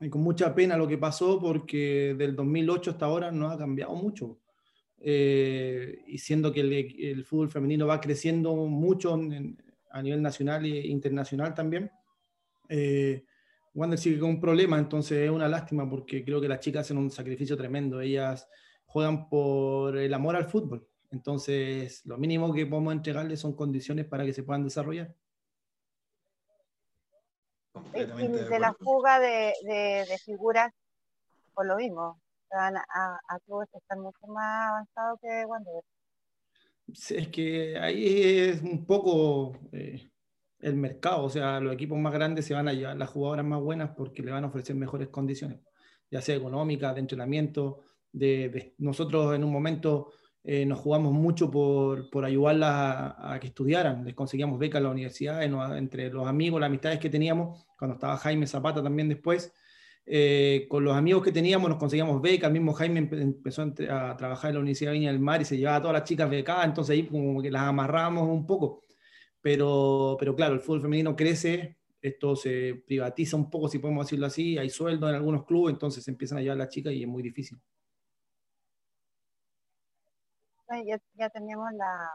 y 0.00 0.08
con 0.10 0.20
mucha 0.20 0.52
pena 0.52 0.76
lo 0.76 0.88
que 0.88 0.98
pasó, 0.98 1.40
porque 1.40 2.16
del 2.18 2.34
2008 2.34 2.90
hasta 2.90 3.04
ahora 3.06 3.30
no 3.30 3.48
ha 3.50 3.56
cambiado 3.56 3.94
mucho. 3.94 4.40
Eh, 4.98 6.02
y 6.08 6.18
siendo 6.18 6.52
que 6.52 6.58
el, 6.62 6.72
el 6.72 7.24
fútbol 7.24 7.50
femenino 7.50 7.86
va 7.86 8.00
creciendo 8.00 8.52
mucho 8.56 9.14
en- 9.14 9.56
a 9.92 10.02
nivel 10.02 10.20
nacional 10.20 10.64
e 10.64 10.84
internacional 10.88 11.54
también, 11.54 11.88
eh, 12.68 13.24
Wander 13.74 13.96
sigue 13.96 14.18
con 14.18 14.30
un 14.30 14.40
problema, 14.40 14.76
entonces 14.76 15.18
es 15.18 15.30
una 15.30 15.46
lástima 15.48 15.88
porque 15.88 16.24
creo 16.24 16.40
que 16.40 16.48
las 16.48 16.58
chicas 16.58 16.80
hacen 16.86 16.98
un 16.98 17.12
sacrificio 17.12 17.56
tremendo. 17.56 18.00
Ellas 18.00 18.48
juegan 18.86 19.28
por 19.28 19.96
el 19.96 20.12
amor 20.12 20.34
al 20.34 20.46
fútbol. 20.46 20.88
Entonces, 21.12 22.04
lo 22.06 22.16
mínimo 22.16 22.52
que 22.52 22.66
podemos 22.66 22.92
entregarles 22.92 23.40
son 23.40 23.54
condiciones 23.54 24.06
para 24.06 24.24
que 24.24 24.32
se 24.32 24.42
puedan 24.42 24.64
desarrollar. 24.64 25.14
Y, 27.94 28.28
de 28.28 28.58
la 28.58 28.72
fuga 28.74 29.20
de, 29.20 29.52
de, 29.62 30.06
de 30.08 30.18
figuras, 30.24 30.72
por 31.54 31.66
lo 31.66 31.76
mismo, 31.76 32.20
van 32.50 32.76
a, 32.76 33.20
a 33.28 33.38
clubes 33.40 33.68
que 33.70 33.78
están 33.78 34.00
mucho 34.00 34.26
más 34.26 34.70
avanzados 34.70 35.20
que 35.20 35.44
Wander. 35.46 35.82
Sí, 36.94 37.16
Es 37.16 37.28
que 37.28 37.78
ahí 37.78 38.38
es 38.40 38.62
un 38.62 38.84
poco 38.86 39.58
eh, 39.72 40.10
el 40.60 40.76
mercado, 40.76 41.24
o 41.24 41.30
sea, 41.30 41.60
los 41.60 41.74
equipos 41.74 41.98
más 41.98 42.12
grandes 42.12 42.46
se 42.46 42.54
van 42.54 42.68
a 42.68 42.72
llevar 42.72 42.96
las 42.96 43.10
jugadoras 43.10 43.44
más 43.44 43.60
buenas 43.60 43.90
porque 43.96 44.22
le 44.22 44.32
van 44.32 44.44
a 44.44 44.48
ofrecer 44.48 44.76
mejores 44.76 45.08
condiciones, 45.08 45.60
ya 46.10 46.22
sea 46.22 46.36
económicas, 46.36 46.94
de 46.94 47.00
entrenamiento. 47.00 47.80
De, 48.10 48.50
de- 48.50 48.74
nosotros 48.78 49.34
en 49.34 49.44
un 49.44 49.50
momento 49.50 50.12
eh, 50.44 50.66
nos 50.66 50.78
jugamos 50.80 51.12
mucho 51.12 51.50
por, 51.50 52.10
por 52.10 52.24
ayudarlas 52.24 53.14
a, 53.18 53.38
que 53.40 53.46
estudiaran, 53.48 54.04
les 54.04 54.14
conseguíamos 54.14 54.58
becas 54.58 54.78
en 54.78 54.84
la 54.84 54.90
universidad, 54.90 55.42
en- 55.44 55.54
entre 55.76 56.10
los 56.10 56.26
amigos, 56.26 56.60
las 56.60 56.68
amistades 56.68 56.98
que 56.98 57.10
teníamos, 57.10 57.64
cuando 57.78 57.94
estaba 57.94 58.16
Jaime 58.18 58.46
Zapata 58.46 58.82
también 58.82 59.08
después, 59.08 59.52
eh, 60.04 60.66
con 60.68 60.82
los 60.84 60.96
amigos 60.96 61.22
que 61.22 61.30
teníamos 61.32 61.68
nos 61.70 61.78
conseguíamos 61.78 62.20
becas, 62.20 62.48
el 62.48 62.54
mismo 62.54 62.72
Jaime 62.72 63.00
empe- 63.08 63.20
empezó 63.20 63.62
a 63.62 64.16
trabajar 64.16 64.50
en 64.50 64.54
la 64.56 64.60
Universidad 64.60 64.90
de 64.90 64.98
Viña 64.98 65.12
del 65.12 65.20
Mar 65.20 65.40
y 65.40 65.44
se 65.44 65.56
llevaba 65.56 65.76
a 65.76 65.80
todas 65.80 65.94
las 65.94 66.04
chicas 66.08 66.28
becadas, 66.28 66.66
entonces 66.66 66.94
ahí 66.94 67.04
como 67.06 67.40
que 67.40 67.50
las 67.50 67.62
amarramos 67.62 68.28
un 68.28 68.46
poco. 68.46 68.82
Pero, 69.40 70.16
pero 70.18 70.34
claro, 70.36 70.54
el 70.54 70.60
fútbol 70.60 70.82
femenino 70.82 71.16
crece 71.16 71.78
esto 72.00 72.34
se 72.34 72.82
privatiza 72.84 73.36
un 73.36 73.48
poco, 73.48 73.68
si 73.68 73.78
podemos 73.78 74.06
decirlo 74.06 74.26
así, 74.26 74.58
hay 74.58 74.70
sueldo 74.70 75.08
en 75.08 75.14
algunos 75.14 75.44
clubes, 75.44 75.72
entonces 75.74 76.06
empiezan 76.08 76.38
a 76.38 76.40
llevar 76.42 76.58
las 76.58 76.68
chicas 76.68 76.92
y 76.92 77.02
es 77.02 77.08
muy 77.08 77.22
difícil. 77.22 77.60
Ya, 80.86 80.98
ya 81.14 81.30
tenemos 81.30 81.72
la, 81.74 82.10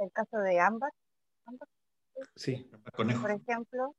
el 0.00 0.12
caso 0.12 0.38
de 0.38 0.58
Ámbar. 0.60 0.90
Sí. 2.34 2.70
Por 2.96 3.30
ejemplo. 3.30 3.94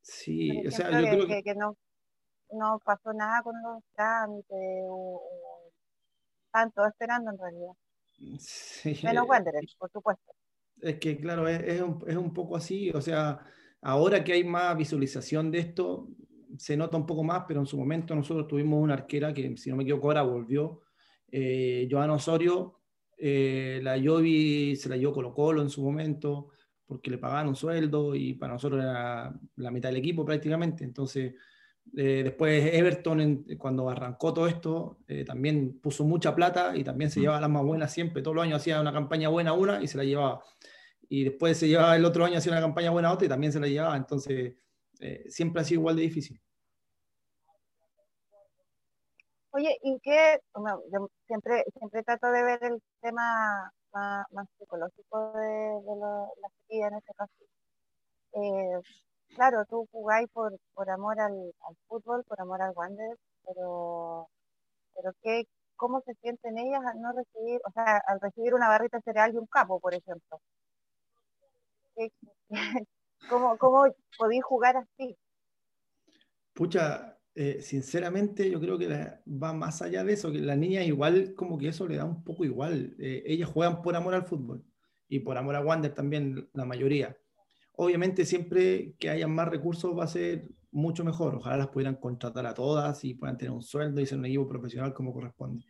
Sí, 0.00 0.66
o 0.66 0.70
sea, 0.70 0.90
yo 1.00 1.08
creo 1.08 1.26
que, 1.26 1.42
que, 1.42 1.54
no, 1.54 1.76
no 2.52 2.80
pasó 2.84 3.12
nada 3.12 3.42
con 3.42 3.54
los 3.60 3.82
trámites 3.94 4.84
o, 4.88 5.20
o 5.20 5.72
están 6.46 6.70
todos 6.70 6.88
esperando 6.88 7.32
en 7.32 7.38
realidad. 7.38 7.72
Sí. 8.38 9.00
Menos 9.02 9.28
Wanderers, 9.28 9.74
por 9.76 9.90
supuesto. 9.90 10.32
Es 10.80 10.98
que, 10.98 11.18
claro, 11.18 11.48
es, 11.48 11.60
es, 11.60 11.82
un, 11.82 12.04
es, 12.06 12.16
un, 12.16 12.32
poco 12.32 12.56
así. 12.56 12.90
O 12.90 13.00
sea, 13.00 13.44
ahora 13.82 14.22
que 14.22 14.32
hay 14.32 14.44
más 14.44 14.76
visualización 14.76 15.50
de 15.50 15.58
esto, 15.58 16.08
se 16.56 16.76
nota 16.76 16.96
un 16.96 17.06
poco 17.06 17.24
más, 17.24 17.44
pero 17.48 17.60
en 17.60 17.66
su 17.66 17.76
momento 17.76 18.14
nosotros 18.14 18.46
tuvimos 18.46 18.82
una 18.82 18.94
arquera 18.94 19.34
que, 19.34 19.56
si 19.56 19.70
no 19.70 19.76
me 19.76 19.82
equivoco, 19.82 20.08
ahora 20.08 20.22
volvió. 20.22 20.82
Eh, 21.30 21.88
Joana 21.90 22.14
Osorio, 22.14 22.80
eh, 23.18 23.80
la 23.82 24.00
Jovi 24.02 24.76
se 24.76 24.88
la 24.88 24.96
llevó 24.96 25.12
Colo 25.12 25.34
Colo 25.34 25.62
en 25.62 25.70
su 25.70 25.82
momento, 25.82 26.48
porque 26.86 27.10
le 27.10 27.18
pagaban 27.18 27.48
un 27.48 27.56
sueldo 27.56 28.14
y 28.14 28.34
para 28.34 28.54
nosotros 28.54 28.82
era 28.82 29.34
la 29.56 29.70
mitad 29.70 29.88
del 29.88 29.98
equipo 29.98 30.24
prácticamente. 30.24 30.84
Entonces, 30.84 31.34
eh, 31.96 32.22
después 32.24 32.74
Everton, 32.74 33.20
en, 33.20 33.58
cuando 33.58 33.88
arrancó 33.88 34.32
todo 34.32 34.46
esto, 34.46 34.98
eh, 35.06 35.24
también 35.24 35.78
puso 35.80 36.04
mucha 36.04 36.34
plata 36.34 36.76
y 36.76 36.84
también 36.84 37.10
se 37.10 37.20
llevaba 37.20 37.40
las 37.40 37.50
más 37.50 37.64
buenas 37.64 37.92
siempre. 37.92 38.22
Todos 38.22 38.36
los 38.36 38.44
años 38.44 38.60
hacía 38.60 38.80
una 38.80 38.92
campaña 38.92 39.28
buena 39.28 39.52
una 39.52 39.82
y 39.82 39.88
se 39.88 39.96
la 39.98 40.04
llevaba. 40.04 40.42
Y 41.08 41.24
después 41.24 41.56
se 41.56 41.68
llevaba 41.68 41.96
el 41.96 42.04
otro 42.04 42.24
año, 42.24 42.38
hacía 42.38 42.52
una 42.52 42.60
campaña 42.60 42.90
buena 42.90 43.12
otra 43.12 43.26
y 43.26 43.28
también 43.28 43.52
se 43.52 43.60
la 43.60 43.68
llevaba. 43.68 43.96
Entonces, 43.96 44.54
eh, 45.00 45.24
siempre 45.28 45.62
ha 45.62 45.64
sido 45.64 45.80
igual 45.80 45.96
de 45.96 46.02
difícil. 46.02 46.40
Oye, 49.56 49.78
¿y 49.82 49.98
qué? 50.00 50.38
Yo 50.92 51.08
siempre, 51.26 51.64
siempre 51.78 52.02
trato 52.02 52.30
de 52.30 52.42
ver 52.42 52.62
el 52.62 52.82
tema 53.00 53.72
más, 53.90 54.26
más 54.30 54.46
psicológico 54.58 55.32
de, 55.32 55.46
de 55.46 55.96
lo, 55.96 56.30
la 56.42 56.48
sequía 56.60 56.88
en 56.88 56.94
este 56.96 57.14
caso. 57.14 57.32
Eh, 58.34 58.80
claro, 59.34 59.64
tú 59.64 59.88
jugáis 59.90 60.28
por, 60.30 60.52
por 60.74 60.90
amor 60.90 61.18
al, 61.18 61.54
fútbol, 61.88 62.22
por 62.24 62.38
amor 62.38 62.60
al 62.60 62.74
Wander, 62.76 63.16
pero, 63.46 64.28
pero 64.94 65.12
¿qué, 65.22 65.44
¿cómo 65.76 66.02
se 66.02 66.12
sienten 66.16 66.58
ellas 66.58 66.82
al 66.84 67.00
no 67.00 67.12
recibir, 67.14 67.58
o 67.64 67.70
sea, 67.72 68.02
al 68.08 68.20
recibir 68.20 68.52
una 68.52 68.68
barrita 68.68 69.00
cereal 69.00 69.32
y 69.32 69.38
un 69.38 69.46
capo, 69.46 69.80
por 69.80 69.94
ejemplo? 69.94 70.38
¿Cómo, 73.30 73.56
cómo 73.56 73.86
podéis 74.18 74.44
jugar 74.44 74.76
así? 74.76 75.16
Pucha, 76.52 77.15
eh, 77.36 77.60
sinceramente 77.60 78.50
yo 78.50 78.60
creo 78.60 78.76
que 78.76 78.88
la, 78.88 79.22
va 79.26 79.52
más 79.52 79.82
allá 79.82 80.02
de 80.02 80.14
eso, 80.14 80.32
que 80.32 80.40
la 80.40 80.56
niña 80.56 80.82
igual 80.82 81.34
como 81.34 81.56
que 81.58 81.68
eso 81.68 81.86
le 81.86 81.96
da 81.96 82.04
un 82.04 82.24
poco 82.24 82.44
igual. 82.44 82.96
Eh, 82.98 83.22
ellas 83.26 83.48
juegan 83.48 83.82
por 83.82 83.94
amor 83.94 84.14
al 84.14 84.24
fútbol 84.24 84.64
y 85.08 85.20
por 85.20 85.38
amor 85.38 85.54
a 85.54 85.60
Wander 85.60 85.94
también 85.94 86.48
la 86.52 86.64
mayoría 86.64 87.16
obviamente 87.76 88.24
siempre 88.24 88.94
que 88.98 89.10
haya 89.10 89.28
más 89.28 89.48
recursos 89.48 89.96
va 89.96 90.04
a 90.04 90.08
ser 90.08 90.48
mucho 90.72 91.04
mejor. 91.04 91.36
Ojalá 91.36 91.58
las 91.58 91.68
pudieran 91.68 91.96
contratar 91.96 92.46
a 92.46 92.54
todas 92.54 93.04
y 93.04 93.14
puedan 93.14 93.38
tener 93.38 93.52
un 93.52 93.62
sueldo 93.62 94.00
y 94.00 94.06
ser 94.06 94.18
un 94.18 94.26
equipo 94.26 94.48
profesional 94.48 94.92
como 94.92 95.12
corresponde. 95.12 95.64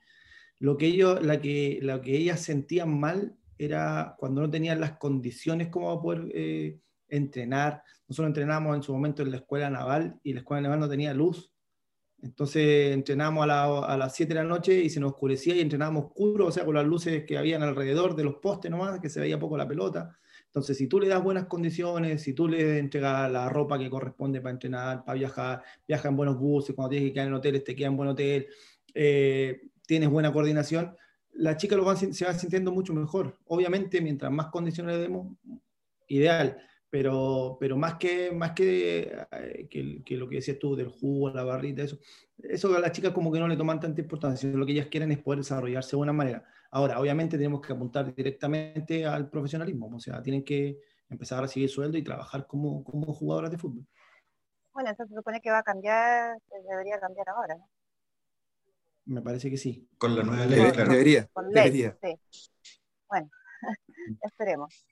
Lo 0.59 0.77
que, 0.77 0.87
ellos, 0.87 1.23
la 1.25 1.41
que, 1.41 1.81
lo 1.83 2.01
que 2.01 2.17
ellas 2.17 2.41
sentían 2.41 2.99
mal 2.99 3.37
era 3.59 4.15
cuando 4.19 4.41
no 4.41 4.51
tenían 4.51 4.81
las 4.81 4.93
condiciones 4.93 5.69
como 5.69 6.01
poder 6.01 6.31
eh, 6.35 6.81
entrenar. 7.09 7.83
Nosotros 8.09 8.29
entrenamos 8.29 8.75
en 8.77 8.83
su 8.83 8.93
momento 8.93 9.23
en 9.23 9.33
la 9.33 9.39
escuela 9.39 9.69
naval 9.69 10.19
y 10.23 10.33
la 10.33 10.41
escuela 10.41 10.63
naval 10.63 10.81
no 10.81 10.89
tenía 10.89 11.13
luz. 11.13 11.53
Entonces 12.23 12.95
entrenamos 12.95 13.45
a, 13.45 13.47
la, 13.47 13.79
a 13.81 13.97
las 13.97 14.15
7 14.15 14.33
de 14.35 14.41
la 14.41 14.47
noche 14.47 14.81
y 14.81 14.91
se 14.91 15.01
nos 15.01 15.13
oscurecía 15.13 15.55
y 15.55 15.61
entrenábamos 15.61 16.07
oscuro, 16.07 16.47
o 16.47 16.53
sea, 16.53 16.65
con 16.65 16.75
las 16.75 16.87
luces 16.87 17.25
que 17.25 17.37
habían 17.37 17.63
alrededor 17.63 18.17
de 18.17 18.25
los 18.25 18.37
postes 18.37 18.71
nomás, 18.71 19.01
que 19.01 19.09
se 19.09 19.21
veía 19.21 19.39
poco 19.39 19.57
la 19.57 19.69
pelota. 19.69 20.17
Entonces, 20.47 20.79
si 20.79 20.87
tú 20.87 20.99
le 20.99 21.09
das 21.09 21.23
buenas 21.23 21.47
condiciones, 21.47 22.23
si 22.23 22.33
tú 22.33 22.49
le 22.49 22.79
entregas 22.79 23.31
la 23.31 23.49
ropa 23.49 23.79
que 23.79 23.91
corresponde 23.91 24.41
para 24.41 24.53
entrenar, 24.53 25.05
para 25.05 25.19
viajar, 25.19 25.63
viaja 25.87 26.09
en 26.09 26.17
buenos 26.17 26.39
buses, 26.39 26.75
cuando 26.75 26.91
tienes 26.91 27.11
que 27.11 27.15
quedar 27.15 27.29
en 27.29 27.35
hoteles, 27.35 27.63
te 27.63 27.77
queda 27.77 27.89
en 27.89 27.97
buen 27.97 28.09
hotel, 28.09 28.47
eh, 28.95 29.61
tienes 29.87 30.09
buena 30.09 30.33
coordinación, 30.33 30.97
la 31.35 31.57
chica 31.59 31.77
lo 31.77 31.85
va, 31.85 31.95
se 31.97 32.25
va 32.25 32.33
sintiendo 32.33 32.73
mucho 32.73 32.95
mejor. 32.95 33.39
Obviamente, 33.49 34.01
mientras 34.01 34.33
más 34.33 34.47
condiciones 34.47 34.97
le 34.97 35.03
demos, 35.03 35.37
ideal, 36.09 36.57
pero, 36.97 37.59
pero 37.61 37.77
más, 37.77 37.97
que, 37.97 38.33
más 38.33 38.53
que, 38.53 39.19
eh, 39.31 39.69
que, 39.69 40.03
que, 40.03 40.17
lo 40.17 40.27
que 40.27 40.37
decías 40.37 40.59
tú 40.59 40.75
del 40.75 40.89
jugo, 40.89 41.29
la 41.29 41.45
barrita, 41.45 41.83
eso, 41.83 41.99
eso 42.39 42.75
a 42.75 42.81
las 42.81 42.93
chicas 42.93 43.13
como 43.13 43.31
que 43.31 43.39
no 43.39 43.47
le 43.47 43.57
toman 43.59 43.79
tanta 43.79 44.01
importancia, 44.01 44.49
lo 44.49 44.65
que 44.65 44.73
ellas 44.73 44.87
quieren 44.87 45.13
es 45.13 45.19
poder 45.19 45.41
desarrollarse 45.41 45.91
de 45.91 45.97
buena 45.99 46.15
manera. 46.15 46.43
Ahora, 46.71 46.99
obviamente 46.99 47.37
tenemos 47.37 47.61
que 47.61 47.75
apuntar 47.75 48.15
directamente 48.15 49.05
al 49.05 49.29
profesionalismo, 49.29 49.95
o 49.95 50.01
sea, 50.01 50.23
tienen 50.23 50.43
que 50.43 50.81
empezar 51.11 51.37
a 51.37 51.43
recibir 51.43 51.69
sueldo 51.69 51.99
y 51.99 52.03
trabajar 52.03 52.47
como, 52.47 52.83
como 52.83 53.13
jugadoras 53.13 53.51
de 53.51 53.59
fútbol. 53.59 53.87
Bueno, 54.73 54.89
eso 54.91 55.05
se 55.07 55.15
supone 55.15 55.43
que 55.43 55.51
va 55.51 55.59
a 55.59 55.63
cambiar, 55.63 56.39
debería 56.67 56.99
cambiar 56.99 57.29
ahora, 57.29 57.57
¿no? 57.57 57.69
Me 59.05 59.21
parece 59.21 59.51
que 59.51 59.59
sí. 59.59 59.87
Con 59.99 60.17
la 60.17 60.23
nueva 60.23 60.47
ley, 60.47 60.73
Debería. 60.73 61.27
Con 61.27 61.53
ley, 61.53 61.65
debería. 61.65 61.99
Sí. 62.03 62.19
Bueno, 63.07 63.29
esperemos. 64.23 64.87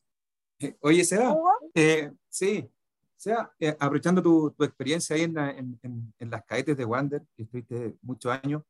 Eh, 0.64 0.76
oye, 0.80 1.04
Seba, 1.04 1.37
eh, 1.75 2.11
sí, 2.28 2.68
Seba, 3.16 3.54
eh, 3.59 3.76
aprovechando 3.78 4.23
tu, 4.23 4.50
tu, 4.50 4.64
experiencia 4.64 5.16
ahí 5.16 5.23
en, 5.23 5.35
la, 5.35 5.50
en, 5.50 5.78
en, 5.83 6.14
en, 6.18 6.30
las 6.30 6.44
cadetes 6.44 6.76
de 6.76 6.85
Wander, 6.85 7.23
que 7.37 7.42
estuviste 7.44 7.97
muchos 8.02 8.33
años, 8.33 8.62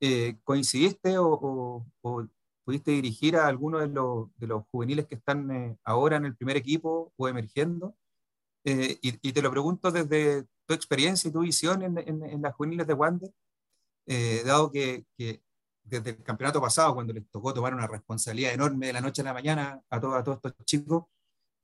eh, 0.00 0.36
¿coincidiste 0.44 1.18
o, 1.18 1.28
o, 1.28 1.86
o, 2.02 2.28
pudiste 2.64 2.92
dirigir 2.92 3.36
a 3.36 3.46
alguno 3.46 3.78
de 3.78 3.88
los, 3.88 4.28
de 4.36 4.46
los 4.48 4.64
juveniles 4.70 5.06
que 5.06 5.16
están 5.16 5.50
eh, 5.50 5.76
ahora 5.84 6.16
en 6.16 6.26
el 6.26 6.36
primer 6.36 6.56
equipo 6.56 7.12
o 7.16 7.28
emergiendo? 7.28 7.96
Eh, 8.64 8.98
y, 9.02 9.28
y, 9.28 9.32
te 9.32 9.42
lo 9.42 9.50
pregunto 9.50 9.90
desde 9.90 10.44
tu 10.66 10.74
experiencia 10.74 11.28
y 11.28 11.32
tu 11.32 11.40
visión 11.40 11.82
en, 11.82 12.42
las 12.42 12.54
juveniles 12.54 12.86
de 12.86 12.94
Wander, 12.94 13.30
dado 14.44 14.70
que, 14.70 15.04
que, 15.16 15.42
desde 15.84 16.10
el 16.10 16.22
campeonato 16.22 16.60
pasado, 16.60 16.94
cuando 16.94 17.12
les 17.12 17.28
tocó 17.30 17.52
tomar 17.52 17.74
una 17.74 17.86
responsabilidad 17.86 18.52
enorme 18.52 18.86
de 18.88 18.92
la 18.92 19.00
noche 19.00 19.22
a 19.22 19.26
la 19.26 19.34
mañana 19.34 19.80
a, 19.90 20.00
todo, 20.00 20.14
a 20.14 20.24
todos 20.24 20.38
estos 20.42 20.64
chicos, 20.64 21.04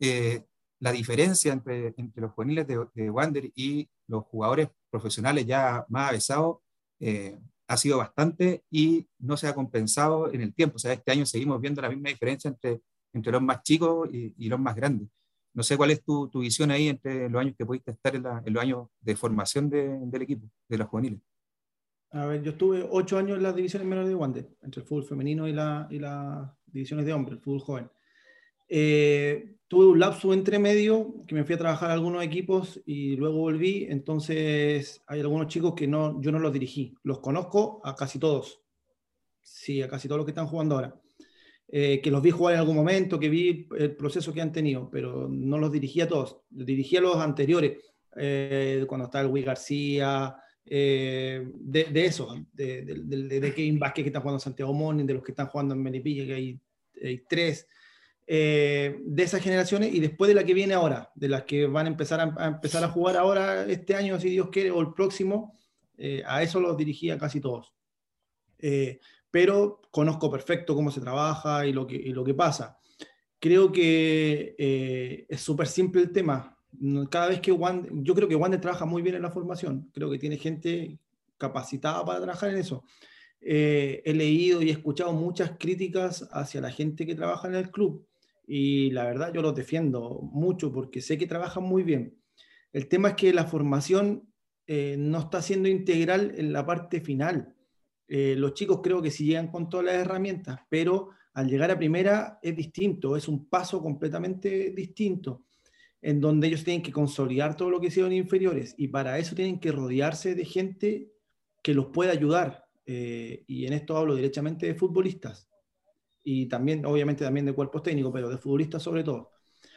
eh, 0.00 0.44
la 0.80 0.92
diferencia 0.92 1.52
entre, 1.52 1.94
entre, 1.96 2.22
los 2.22 2.32
juveniles 2.32 2.66
de, 2.66 2.86
de, 2.94 3.10
Wander 3.10 3.50
y 3.54 3.88
los 4.06 4.24
jugadores 4.24 4.68
profesionales 4.90 5.46
ya 5.46 5.84
más 5.88 6.10
avesados 6.10 6.58
eh, 7.00 7.38
ha 7.66 7.76
sido 7.76 7.98
bastante 7.98 8.64
y 8.70 9.06
no 9.18 9.36
se 9.36 9.48
ha 9.48 9.54
compensado 9.54 10.32
en 10.32 10.40
el 10.40 10.54
tiempo. 10.54 10.76
O 10.76 10.78
sea, 10.78 10.92
este 10.92 11.12
año 11.12 11.26
seguimos 11.26 11.60
viendo 11.60 11.82
la 11.82 11.90
misma 11.90 12.08
diferencia 12.08 12.48
entre, 12.48 12.80
entre 13.12 13.32
los 13.32 13.42
más 13.42 13.62
chicos 13.62 14.08
y, 14.12 14.34
y 14.38 14.48
los 14.48 14.58
más 14.58 14.74
grandes. 14.74 15.08
No 15.54 15.62
sé 15.62 15.76
cuál 15.76 15.90
es 15.90 16.02
tu, 16.04 16.28
tu, 16.28 16.40
visión 16.40 16.70
ahí 16.70 16.88
entre 16.88 17.28
los 17.28 17.40
años 17.40 17.54
que 17.56 17.66
pudiste 17.66 17.90
estar 17.90 18.14
en, 18.14 18.22
la, 18.22 18.42
en 18.44 18.52
los 18.52 18.62
años 18.62 18.88
de 19.00 19.16
formación 19.16 19.68
de, 19.68 19.98
del 20.06 20.22
equipo, 20.22 20.48
de 20.68 20.78
los 20.78 20.88
juveniles. 20.88 21.20
A 22.10 22.24
ver, 22.26 22.42
yo 22.42 22.52
estuve 22.52 22.86
ocho 22.90 23.18
años 23.18 23.36
en 23.36 23.42
las 23.42 23.54
divisiones 23.54 23.86
menores 23.86 24.08
de 24.08 24.14
Wander, 24.14 24.48
entre 24.62 24.80
el 24.80 24.86
fútbol 24.86 25.04
femenino 25.04 25.46
y, 25.46 25.52
la, 25.52 25.86
y 25.90 25.98
las 25.98 26.48
divisiones 26.66 27.04
de 27.04 27.12
hombres, 27.12 27.38
el 27.38 27.42
fútbol 27.42 27.60
joven. 27.60 27.90
Eh, 28.68 29.56
tuve 29.68 29.86
un 29.86 29.98
lapso 29.98 30.32
entre 30.32 30.58
medio 30.58 31.24
que 31.26 31.34
me 31.34 31.44
fui 31.44 31.54
a 31.54 31.58
trabajar 31.58 31.90
a 31.90 31.94
algunos 31.94 32.22
equipos 32.22 32.80
y 32.86 33.16
luego 33.16 33.38
volví. 33.38 33.86
Entonces, 33.88 35.02
hay 35.06 35.20
algunos 35.20 35.48
chicos 35.48 35.74
que 35.74 35.86
no, 35.86 36.20
yo 36.20 36.32
no 36.32 36.38
los 36.38 36.52
dirigí. 36.52 36.94
Los 37.02 37.20
conozco 37.20 37.80
a 37.84 37.94
casi 37.94 38.18
todos. 38.18 38.60
Sí, 39.42 39.82
a 39.82 39.88
casi 39.88 40.08
todos 40.08 40.18
los 40.18 40.26
que 40.26 40.32
están 40.32 40.46
jugando 40.46 40.74
ahora. 40.74 41.00
Eh, 41.70 42.00
que 42.00 42.10
los 42.10 42.22
vi 42.22 42.30
jugar 42.30 42.54
en 42.54 42.60
algún 42.60 42.76
momento, 42.76 43.20
que 43.20 43.28
vi 43.28 43.68
el 43.78 43.94
proceso 43.94 44.32
que 44.32 44.40
han 44.40 44.52
tenido, 44.52 44.88
pero 44.90 45.28
no 45.28 45.58
los 45.58 45.70
dirigí 45.70 46.00
a 46.00 46.08
todos. 46.08 46.38
Dirigí 46.48 46.96
a 46.96 47.02
los 47.02 47.16
anteriores, 47.16 47.76
eh, 48.16 48.84
cuando 48.88 49.04
estaba 49.04 49.26
el 49.26 49.30
Wii 49.30 49.44
García, 49.44 50.34
eh, 50.64 51.46
de, 51.54 51.84
de, 51.84 52.04
eso, 52.06 52.34
de, 52.52 52.82
de, 52.82 53.40
de, 53.40 53.54
Kevin 53.54 53.78
Vázquez 53.78 54.02
que 54.02 54.08
está 54.08 54.20
jugando 54.20 54.36
en 54.36 54.40
Santiago 54.40 54.72
Morning, 54.72 55.04
de 55.04 55.14
los 55.14 55.22
que 55.22 55.32
están 55.32 55.48
jugando 55.48 55.74
en 55.74 55.82
Melipilla, 55.82 56.24
que 56.26 56.34
hay, 56.34 56.60
hay 57.02 57.24
tres 57.28 57.66
eh, 58.30 59.00
de 59.06 59.22
esas 59.22 59.42
generaciones 59.42 59.94
y 59.94 60.00
después 60.00 60.28
de 60.28 60.34
la 60.34 60.44
que 60.44 60.52
viene 60.52 60.74
ahora, 60.74 61.10
de 61.14 61.30
las 61.30 61.44
que 61.44 61.66
van 61.66 61.86
a 61.86 61.88
empezar 61.88 62.20
a, 62.20 62.46
empezar 62.46 62.84
a 62.84 62.90
jugar 62.90 63.16
ahora 63.16 63.64
este 63.64 63.94
año, 63.94 64.20
si 64.20 64.28
Dios 64.28 64.50
quiere, 64.50 64.70
o 64.70 64.82
el 64.82 64.92
próximo, 64.92 65.58
eh, 65.96 66.22
a 66.26 66.42
eso 66.42 66.60
los 66.60 66.76
dirigía 66.76 67.16
casi 67.16 67.40
todos. 67.40 67.72
Eh, 68.58 69.00
pero 69.30 69.80
conozco 69.90 70.30
perfecto 70.30 70.74
cómo 70.74 70.90
se 70.90 71.00
trabaja 71.00 71.64
y 71.64 71.72
lo 71.72 71.86
que, 71.86 72.34
pasa. 72.36 72.78
Creo 73.38 73.72
que 73.72 75.26
es 75.26 75.40
súper 75.40 75.66
simple 75.66 76.02
el 76.02 76.12
tema. 76.12 76.54
Cada 77.10 77.28
vez 77.28 77.40
que 77.40 77.50
Wander, 77.50 77.90
yo 77.94 78.14
creo 78.14 78.28
que 78.28 78.36
Wander 78.36 78.60
trabaja 78.60 78.84
muy 78.84 79.00
bien 79.00 79.14
en 79.14 79.22
la 79.22 79.30
formación, 79.30 79.90
creo 79.94 80.10
que 80.10 80.18
tiene 80.18 80.36
gente 80.36 80.98
capacitada 81.38 82.04
para 82.04 82.20
trabajar 82.20 82.50
en 82.50 82.58
eso. 82.58 82.84
He 83.40 84.12
leído 84.14 84.60
y 84.60 84.68
escuchado 84.68 85.14
muchas 85.14 85.52
críticas 85.58 86.28
hacia 86.30 86.60
la 86.60 86.70
gente 86.70 87.06
que 87.06 87.14
trabaja 87.14 87.48
en 87.48 87.54
el 87.54 87.70
club 87.70 88.06
y 88.50 88.90
la 88.92 89.04
verdad 89.04 89.30
yo 89.32 89.42
los 89.42 89.54
defiendo 89.54 90.20
mucho 90.32 90.72
porque 90.72 91.02
sé 91.02 91.18
que 91.18 91.26
trabajan 91.26 91.64
muy 91.64 91.82
bien. 91.82 92.16
El 92.72 92.88
tema 92.88 93.10
es 93.10 93.14
que 93.14 93.32
la 93.34 93.44
formación 93.44 94.32
eh, 94.66 94.96
no 94.98 95.18
está 95.18 95.42
siendo 95.42 95.68
integral 95.68 96.32
en 96.34 96.54
la 96.54 96.64
parte 96.64 97.02
final. 97.02 97.54
Eh, 98.08 98.34
los 98.38 98.54
chicos 98.54 98.80
creo 98.82 99.02
que 99.02 99.10
sí 99.10 99.26
llegan 99.26 99.48
con 99.48 99.68
todas 99.68 99.84
las 99.84 99.96
herramientas, 99.96 100.60
pero 100.70 101.10
al 101.34 101.46
llegar 101.46 101.70
a 101.70 101.78
primera 101.78 102.38
es 102.42 102.56
distinto, 102.56 103.18
es 103.18 103.28
un 103.28 103.50
paso 103.50 103.82
completamente 103.82 104.70
distinto, 104.70 105.44
en 106.00 106.18
donde 106.18 106.46
ellos 106.46 106.64
tienen 106.64 106.82
que 106.82 106.90
consolidar 106.90 107.54
todo 107.54 107.68
lo 107.68 107.80
que 107.80 107.88
hicieron 107.88 108.14
inferiores 108.14 108.74
y 108.78 108.88
para 108.88 109.18
eso 109.18 109.34
tienen 109.34 109.60
que 109.60 109.72
rodearse 109.72 110.34
de 110.34 110.44
gente 110.46 111.12
que 111.62 111.74
los 111.74 111.86
pueda 111.86 112.12
ayudar. 112.12 112.64
Eh, 112.86 113.44
y 113.46 113.66
en 113.66 113.74
esto 113.74 113.94
hablo 113.98 114.14
directamente 114.14 114.66
de 114.66 114.74
futbolistas 114.74 115.48
y 116.30 116.46
también, 116.46 116.84
obviamente, 116.84 117.24
también 117.24 117.46
de 117.46 117.54
cuerpos 117.54 117.82
técnicos, 117.82 118.12
pero 118.12 118.28
de 118.28 118.36
futbolistas 118.36 118.82
sobre 118.82 119.02
todo. 119.02 119.30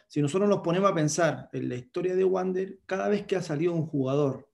Si 0.06 0.22
nosotros 0.22 0.50
nos 0.50 0.60
ponemos 0.60 0.92
a 0.92 0.94
pensar 0.94 1.50
en 1.54 1.70
la 1.70 1.76
historia 1.76 2.14
de 2.14 2.26
Wander, 2.26 2.80
cada 2.86 3.08
vez 3.08 3.26
que 3.26 3.38
ha 3.38 3.42
salido 3.42 3.72
un 3.74 3.86
jugador, 3.86 4.50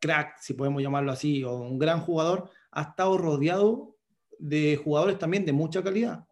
crack, 0.00 0.38
si 0.40 0.54
podemos 0.54 0.82
llamarlo 0.82 1.12
así, 1.12 1.44
o 1.44 1.54
un 1.56 1.78
gran 1.78 2.00
jugador, 2.00 2.48
ha 2.70 2.80
estado 2.80 3.18
rodeado 3.18 3.98
de 4.38 4.80
jugadores 4.82 5.18
también 5.18 5.44
de 5.44 5.52
mucha 5.52 5.82
calidad. 5.82 6.26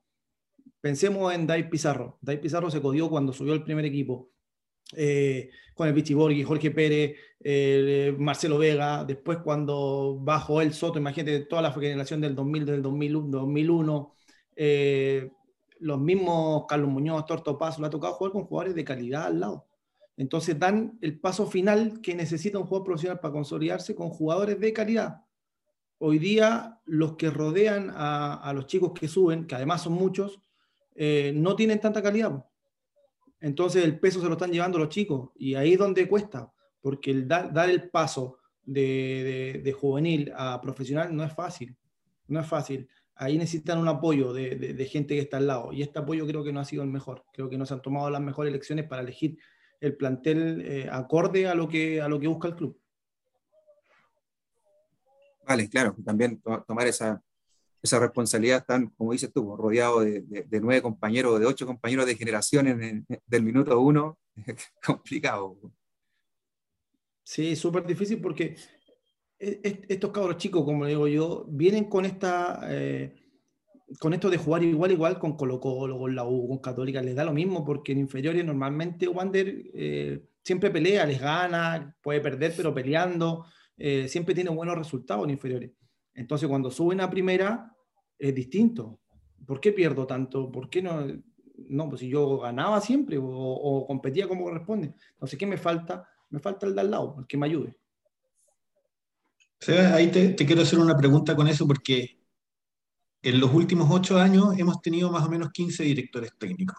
Pensemos 0.81 1.35
en 1.35 1.47
Dai 1.47 1.69
Pizarro. 1.69 2.17
Dai 2.23 2.41
Pizarro 2.41 2.71
se 2.71 2.81
codió 2.81 3.11
cuando 3.11 3.35
subió 3.35 3.53
al 3.53 3.65
primer 3.65 3.85
equipo. 3.85 4.31
Eh, 4.97 5.51
con 5.75 5.89
el 5.89 6.15
Borghi, 6.15 6.43
Jorge 6.43 6.71
Pérez, 6.71 7.17
eh, 7.41 8.17
Marcelo 8.19 8.57
Vega, 8.57 9.05
después 9.05 9.39
cuando 9.45 10.19
bajó 10.23 10.63
el 10.63 10.73
Soto, 10.73 10.99
imagínate 10.99 11.41
toda 11.41 11.61
la 11.61 11.73
generación 11.73 12.23
del 12.23 12.35
2000, 12.35 12.65
del 12.65 12.83
2001, 12.83 13.29
2001 13.29 14.15
eh, 14.57 15.31
los 15.79 16.01
mismos 16.01 16.65
Carlos 16.69 16.91
Muñoz, 16.91 17.27
Torto 17.27 17.59
Paso, 17.59 17.81
le 17.81 17.89
ha 17.89 17.91
tocado 17.91 18.15
jugar 18.15 18.33
con 18.33 18.45
jugadores 18.45 18.75
de 18.75 18.85
calidad 18.85 19.25
al 19.27 19.41
lado. 19.41 19.67
Entonces 20.17 20.59
dan 20.59 20.99
el 21.01 21.19
paso 21.19 21.47
final 21.47 22.01
que 22.01 22.15
necesita 22.15 22.59
un 22.59 22.67
jugador 22.67 22.87
profesional 22.87 23.21
para 23.21 23.33
consolidarse 23.33 23.95
con 23.95 24.11
jugadores 24.11 24.61
de 24.61 24.73
calidad. 24.73 25.25
Hoy 25.99 26.19
día 26.19 26.81
los 26.85 27.17
que 27.17 27.31
rodean 27.31 27.93
a, 27.95 28.53
los 28.55 28.67
chicos 28.67 28.93
que 28.93 29.09
suben, 29.09 29.47
que 29.47 29.55
además 29.55 29.83
son 29.83 29.95
muchos, 29.95 30.41
eh, 30.95 31.33
no 31.35 31.57
tienen 31.57 31.81
tanta 31.81 32.03
calidad. 32.03 32.45
Entonces 33.41 33.85
el 33.85 33.99
peso 33.99 34.21
se 34.21 34.27
lo 34.27 34.33
están 34.33 34.53
llevando 34.53 34.79
los 34.79 34.89
chicos 34.89 35.31
y 35.35 35.55
ahí 35.55 35.73
es 35.73 35.79
donde 35.79 36.09
cuesta, 36.09 36.53
porque 36.81 37.11
el 37.11 37.27
dar, 37.27 37.69
el 37.69 37.91
paso 37.91 38.39
de, 38.63 39.77
juvenil 39.79 40.33
a 40.37 40.61
profesional 40.61 41.15
no 41.15 41.25
es 41.25 41.33
fácil, 41.33 41.77
no 42.29 42.41
es 42.41 42.47
fácil. 42.47 42.89
Ahí 43.15 43.39
necesitan 43.39 43.79
un 43.79 43.89
apoyo 43.89 44.33
de, 44.33 44.89
gente 44.91 45.15
que 45.15 45.21
está 45.21 45.37
al 45.37 45.47
lado 45.47 45.73
y 45.73 45.83
este 45.83 45.99
apoyo 45.99 46.27
creo 46.27 46.43
que 46.43 46.53
no 46.53 46.61
ha 46.61 46.65
sido 46.65 46.83
el 46.83 46.89
mejor. 46.89 47.25
Creo 47.33 47.49
que 47.49 47.59
no 47.59 47.67
se 47.67 47.75
han 47.75 47.83
tomado 47.83 48.11
las 48.11 48.21
mejores 48.21 48.51
elecciones 48.51 48.87
para 48.89 49.03
elegir 49.03 49.39
el 49.81 49.97
plantel 49.97 50.63
eh, 50.65 50.89
acorde 50.91 51.47
a 51.47 51.55
lo, 51.55 51.69
que, 51.69 52.01
a 52.01 52.09
lo 52.09 52.19
que 52.19 52.29
busca 52.29 52.49
el 52.49 52.57
club. 52.57 52.81
Vale, 55.47 55.69
claro, 55.69 55.97
también 56.05 56.41
tomar 56.67 56.87
esa, 56.87 57.23
esa 57.83 57.99
responsabilidad 57.99 58.65
tan, 58.65 58.89
como 58.91 59.13
dices 59.13 59.33
tú, 59.33 59.57
rodeado 59.57 60.01
de, 60.01 60.45
nueve 60.61 60.81
compañeros, 60.81 61.41
de 61.41 61.47
ocho 61.47 61.67
compañeros 61.67 62.07
de 62.07 62.15
generación 62.15 63.05
del 63.27 63.43
minuto 63.43 63.79
uno, 63.81 64.19
complicado. 64.87 65.59
Sí, 67.25 67.57
súper 67.57 67.85
difícil 67.85 68.21
porque 68.21 68.57
estos 69.43 70.13
cabros 70.13 70.37
chicos, 70.37 70.65
como 70.65 70.87
digo 70.87 71.09
yo, 71.09 71.47
vienen 71.49 71.85
con 71.85 72.05
esta... 72.05 72.61
Eh, 72.69 73.17
con 73.99 74.15
esto 74.15 74.31
de 74.31 74.39
jugar 74.39 74.63
igual 74.63 74.91
igual 74.91 75.19
con 75.19 75.37
Colo 75.37 75.61
Colo, 75.61 75.99
con 75.99 76.15
la 76.15 76.25
U, 76.25 76.49
con 76.49 76.59
Católica, 76.59 77.03
les 77.03 77.15
da 77.15 77.25
lo 77.25 77.35
mismo 77.35 77.63
porque 77.63 77.93
en 77.93 77.99
inferiores 77.99 78.43
normalmente 78.43 79.07
Wander 79.07 79.71
eh, 79.75 80.25
siempre 80.43 80.71
pelea, 80.71 81.05
les 81.05 81.21
gana, 81.21 81.95
puede 82.03 82.21
perder 82.21 82.55
pero 82.57 82.73
peleando, 82.73 83.45
eh, 83.77 84.09
siempre 84.09 84.35
tiene 84.35 84.49
buenos 84.49 84.79
resultados 84.79 85.25
en 85.25 85.31
inferiores. 85.31 85.73
Entonces 86.15 86.49
cuando 86.49 86.71
suben 86.71 87.03
a 87.03 87.11
primera, 87.11 87.71
es 88.19 88.35
distinto. 88.35 89.01
¿Por 89.47 89.61
qué 89.61 89.73
pierdo 89.73 90.07
tanto? 90.07 90.51
¿Por 90.51 90.71
qué 90.71 90.81
no? 90.81 91.07
No, 91.69 91.89
pues 91.89 92.01
si 92.01 92.09
yo 92.09 92.39
ganaba 92.39 92.81
siempre 92.81 93.19
o, 93.21 93.85
competía 93.87 94.27
como 94.27 94.45
corresponde. 94.45 94.95
Entonces, 95.13 95.39
¿qué 95.39 95.47
me 95.47 95.57
falta? 95.57 96.09
Me 96.31 96.39
falta 96.39 96.67
el 96.67 96.75
de 96.75 96.81
al 96.81 96.91
lado, 96.91 97.17
el 97.19 97.27
que 97.27 97.37
me 97.37 97.47
ayude. 97.47 97.77
Ahí 99.69 100.11
te, 100.11 100.35
quiero 100.35 100.63
hacer 100.63 100.79
una 100.79 100.97
pregunta 100.97 101.37
con 101.37 101.49
eso 101.49 101.67
porque 101.67 102.19
en 103.23 103.41
los 103.41 103.53
últimos 103.53 103.89
ocho 103.91 104.19
años 104.19 104.59
hemos 104.59 104.83
tenido 104.83 105.11
más 105.11 105.25
o 105.25 105.31
menos 105.31 105.51
15 105.53 105.85
directores 105.85 106.33
técnicos, 106.39 106.77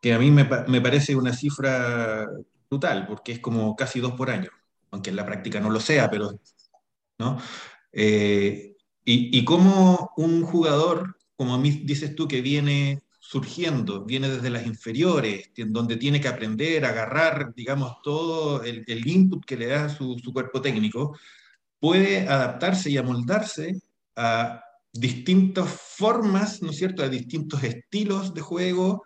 que 0.00 0.12
a 0.12 0.18
mí 0.18 0.30
me, 0.30 0.48
me, 0.66 0.80
parece 0.80 1.14
una 1.14 1.32
cifra 1.32 2.26
brutal, 2.68 3.06
porque 3.06 3.32
es 3.32 3.40
como 3.40 3.76
casi 3.76 4.00
dos 4.00 4.12
por 4.12 4.30
año, 4.30 4.50
aunque 4.90 5.10
en 5.10 5.16
la 5.16 5.26
práctica 5.26 5.60
no 5.60 5.70
lo 5.70 5.80
sea, 5.80 6.10
pero, 6.10 6.40
¿no? 7.18 7.38
Eh, 7.92 8.76
y, 9.10 9.42
cómo 9.44 10.10
un 10.18 10.42
jugador, 10.42 11.16
como 11.36 11.56
dices 11.58 12.14
tú, 12.14 12.28
que 12.28 12.42
viene 12.42 13.00
surgiendo, 13.28 14.06
viene 14.06 14.30
desde 14.30 14.48
las 14.48 14.64
inferiores, 14.64 15.50
donde 15.54 15.98
tiene 15.98 16.18
que 16.18 16.28
aprender, 16.28 16.86
agarrar, 16.86 17.52
digamos, 17.54 18.00
todo 18.02 18.62
el, 18.62 19.06
input 19.06 19.44
que 19.44 19.58
le 19.58 19.66
da 19.66 19.90
su, 19.90 20.18
su, 20.18 20.32
cuerpo 20.32 20.62
técnico, 20.62 21.14
puede 21.78 22.26
adaptarse 22.26 22.88
y 22.88 22.96
amoldarse 22.96 23.82
a 24.16 24.64
distintas 24.94 25.68
formas, 25.68 26.62
¿no 26.62 26.70
es 26.70 26.78
cierto?, 26.78 27.02
a 27.02 27.10
distintos 27.10 27.62
estilos 27.62 28.32
de 28.32 28.40
juego 28.40 29.04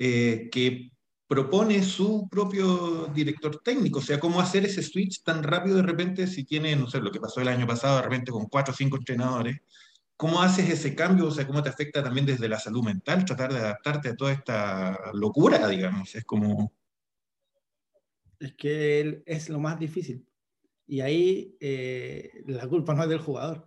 eh, 0.00 0.48
que 0.50 0.90
propone 1.28 1.84
su 1.84 2.28
propio 2.28 3.06
director 3.14 3.62
técnico, 3.62 4.00
o 4.00 4.02
sea, 4.02 4.18
cómo 4.18 4.40
hacer 4.40 4.64
ese 4.64 4.82
switch 4.82 5.22
tan 5.22 5.44
rápido 5.44 5.76
de 5.76 5.82
repente 5.82 6.26
si 6.26 6.42
tiene, 6.42 6.74
no 6.74 6.90
sé, 6.90 6.98
lo 6.98 7.12
que 7.12 7.20
pasó 7.20 7.40
el 7.40 7.46
año 7.46 7.68
pasado, 7.68 7.98
de 7.98 8.02
repente 8.02 8.32
con 8.32 8.46
cuatro 8.46 8.74
o 8.74 8.76
cinco 8.76 8.96
entrenadores, 8.96 9.60
¿cómo 10.20 10.42
haces 10.42 10.68
ese 10.68 10.94
cambio? 10.94 11.28
O 11.28 11.30
sea, 11.30 11.46
¿cómo 11.46 11.62
te 11.62 11.70
afecta 11.70 12.02
también 12.02 12.26
desde 12.26 12.46
la 12.46 12.58
salud 12.58 12.84
mental 12.84 13.24
tratar 13.24 13.54
de 13.54 13.60
adaptarte 13.60 14.10
a 14.10 14.16
toda 14.16 14.32
esta 14.32 15.10
locura, 15.14 15.66
digamos? 15.66 16.14
Es 16.14 16.26
como... 16.26 16.74
Es 18.38 18.52
que 18.52 19.22
es 19.24 19.48
lo 19.48 19.58
más 19.58 19.78
difícil. 19.78 20.26
Y 20.86 21.00
ahí 21.00 21.56
eh, 21.58 22.44
la 22.46 22.66
culpa 22.68 22.94
no 22.94 23.02
es 23.02 23.08
del 23.08 23.20
jugador. 23.20 23.66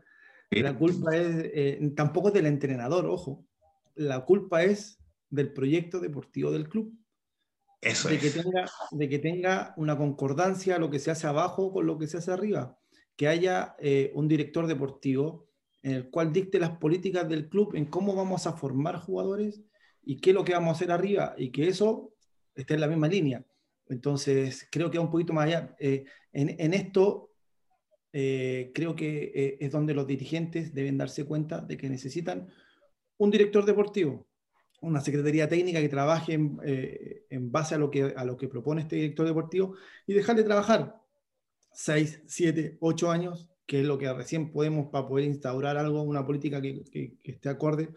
La 0.51 0.77
culpa 0.77 1.15
es, 1.15 1.49
eh, 1.55 1.91
tampoco 1.95 2.27
es 2.27 2.35
del 2.35 2.45
entrenador, 2.45 3.07
ojo. 3.07 3.43
La 3.95 4.23
culpa 4.23 4.61
es 4.61 4.99
del 5.31 5.51
proyecto 5.53 5.99
deportivo 5.99 6.51
del 6.51 6.69
club 6.69 6.95
de, 7.81 8.19
que 8.19 8.29
tenga, 8.29 8.69
de 8.91 9.09
que 9.09 9.17
tenga 9.17 9.73
una 9.75 9.97
concordancia 9.97 10.77
lo 10.77 10.91
que 10.91 10.99
se 10.99 11.09
hace 11.09 11.25
abajo 11.25 11.73
con 11.73 11.87
lo 11.87 11.97
que 11.97 12.05
se 12.05 12.17
hace 12.17 12.31
arriba. 12.31 12.77
Que 13.15 13.27
haya 13.27 13.75
eh, 13.79 14.11
un 14.13 14.27
director 14.27 14.67
deportivo 14.67 15.47
en 15.83 15.91
el 15.91 16.09
cual 16.09 16.33
dicte 16.33 16.59
las 16.59 16.71
políticas 16.77 17.29
del 17.29 17.49
club 17.49 17.75
en 17.75 17.85
cómo 17.85 18.15
vamos 18.15 18.47
a 18.47 18.53
formar 18.53 18.97
jugadores 18.97 19.61
y 20.01 20.19
qué 20.19 20.31
es 20.31 20.33
lo 20.33 20.43
que 20.43 20.53
vamos 20.53 20.69
a 20.69 20.75
hacer 20.77 20.91
arriba 20.91 21.35
y 21.37 21.51
que 21.51 21.67
eso 21.67 22.13
esté 22.55 22.73
en 22.73 22.81
la 22.81 22.87
misma 22.87 23.07
línea. 23.07 23.45
Entonces, 23.89 24.67
creo 24.71 24.89
que 24.89 24.97
va 24.97 25.03
un 25.03 25.11
poquito 25.11 25.33
más 25.33 25.45
allá. 25.45 25.75
Eh, 25.79 26.05
en, 26.31 26.73
esto, 26.73 27.31
eh, 28.11 28.71
creo 28.73 28.95
que 28.95 29.57
es 29.59 29.71
donde 29.71 29.93
los 29.93 30.07
dirigentes 30.07 30.73
deben 30.73 30.97
darse 30.97 31.25
cuenta 31.25 31.61
de 31.61 31.77
que 31.77 31.89
necesitan 31.89 32.47
un 33.17 33.31
director 33.31 33.65
deportivo, 33.65 34.27
una 34.81 35.01
secretaría 35.01 35.47
técnica 35.47 35.79
que 35.79 35.89
trabaje 35.89 36.39
eh, 36.65 37.25
en, 37.29 37.51
base 37.51 37.75
a 37.75 37.77
lo, 37.77 37.89
que, 37.89 38.13
a 38.15 38.25
lo 38.25 38.37
que 38.37 38.49
propone 38.49 38.81
este 38.81 38.97
director 38.97 39.25
deportivo 39.25 39.75
y 40.05 40.13
dejarle 40.13 40.43
trabajar 40.43 41.01
6, 41.71 42.23
7, 42.27 42.77
8 42.79 43.11
años, 43.11 43.49
que 43.73 43.79
es 43.79 43.87
lo 43.87 43.97
que 43.97 44.13
recién 44.13 44.51
podemos 44.51 44.91
para 44.91 45.07
poder 45.07 45.25
instaurar 45.25 45.77
algo, 45.77 46.03
una 46.03 46.23
política 46.23 46.61
que, 46.61 46.83
que, 46.91 47.17
esté 47.23 47.49
acorde 47.49 47.89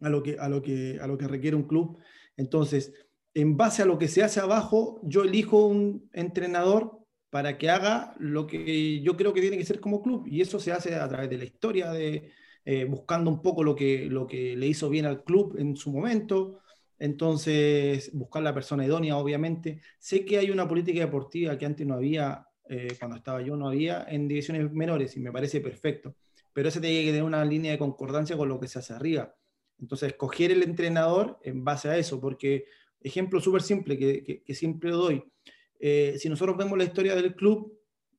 a 0.00 0.08
lo, 0.08 0.22
que, 0.22 0.38
a, 0.38 0.48
lo 0.48 0.62
que, 0.62 1.00
a 1.02 1.08
lo 1.08 1.18
que 1.18 1.26
requiere 1.26 1.56
un 1.56 1.64
club. 1.64 1.98
Entonces, 2.36 2.92
en 3.34 3.56
base 3.56 3.82
a 3.82 3.84
lo 3.84 3.98
que 3.98 4.06
se 4.06 4.22
hace 4.22 4.38
abajo, 4.38 5.00
yo 5.02 5.24
elijo 5.24 5.66
un 5.66 6.08
entrenador 6.12 7.00
para 7.30 7.58
que 7.58 7.68
haga 7.68 8.14
lo 8.20 8.46
que 8.46 9.00
yo 9.00 9.16
creo 9.16 9.32
que 9.32 9.40
tiene 9.40 9.58
que 9.58 9.64
ser 9.64 9.80
como 9.80 10.04
club. 10.04 10.24
Y 10.28 10.40
eso 10.40 10.60
se 10.60 10.70
hace 10.70 10.94
a 10.94 11.08
través 11.08 11.28
de 11.28 11.38
la 11.38 11.46
historia 11.46 11.90
de, 11.90 12.30
eh, 12.64 12.84
buscando 12.84 13.28
un 13.28 13.42
poco 13.42 13.64
lo 13.64 13.74
que, 13.74 14.06
lo 14.06 14.28
que 14.28 14.54
le 14.54 14.68
hizo 14.68 14.88
bien 14.88 15.06
al 15.06 15.24
club 15.24 15.56
en 15.58 15.74
su 15.74 15.90
momento. 15.90 16.60
Entonces, 17.00 18.12
buscar 18.12 18.44
la 18.44 18.54
persona 18.54 18.86
idónea, 18.86 19.16
obviamente. 19.16 19.80
Sé 19.98 20.24
que 20.24 20.38
hay 20.38 20.52
una 20.52 20.68
política 20.68 21.00
deportiva 21.00 21.58
que 21.58 21.66
antes 21.66 21.84
no 21.84 21.94
había, 21.94 22.46
eh, 22.68 22.96
cuando 22.98 23.16
estaba 23.16 23.42
yo, 23.42 23.56
no 23.56 23.68
había 23.68 24.04
en 24.08 24.28
divisiones 24.28 24.72
menores 24.72 25.16
y 25.16 25.20
me 25.20 25.32
parece 25.32 25.60
perfecto. 25.60 26.14
Pero 26.52 26.68
ese 26.68 26.80
tiene 26.80 27.02
que 27.02 27.10
tener 27.10 27.22
una 27.22 27.44
línea 27.44 27.72
de 27.72 27.78
concordancia 27.78 28.36
con 28.36 28.48
lo 28.48 28.60
que 28.60 28.68
se 28.68 28.78
hace 28.78 28.92
arriba. 28.92 29.34
Entonces, 29.78 30.10
escoger 30.10 30.52
el 30.52 30.62
entrenador 30.62 31.38
en 31.42 31.64
base 31.64 31.88
a 31.88 31.96
eso, 31.96 32.20
porque 32.20 32.66
ejemplo 33.00 33.40
súper 33.40 33.62
simple 33.62 33.98
que, 33.98 34.42
que, 34.44 34.54
siempre 34.54 34.90
doy. 34.90 35.24
Eh, 35.80 36.16
si 36.18 36.28
nosotros 36.28 36.56
vemos 36.56 36.78
la 36.78 36.84
historia 36.84 37.14
del 37.16 37.34
club, 37.34 37.76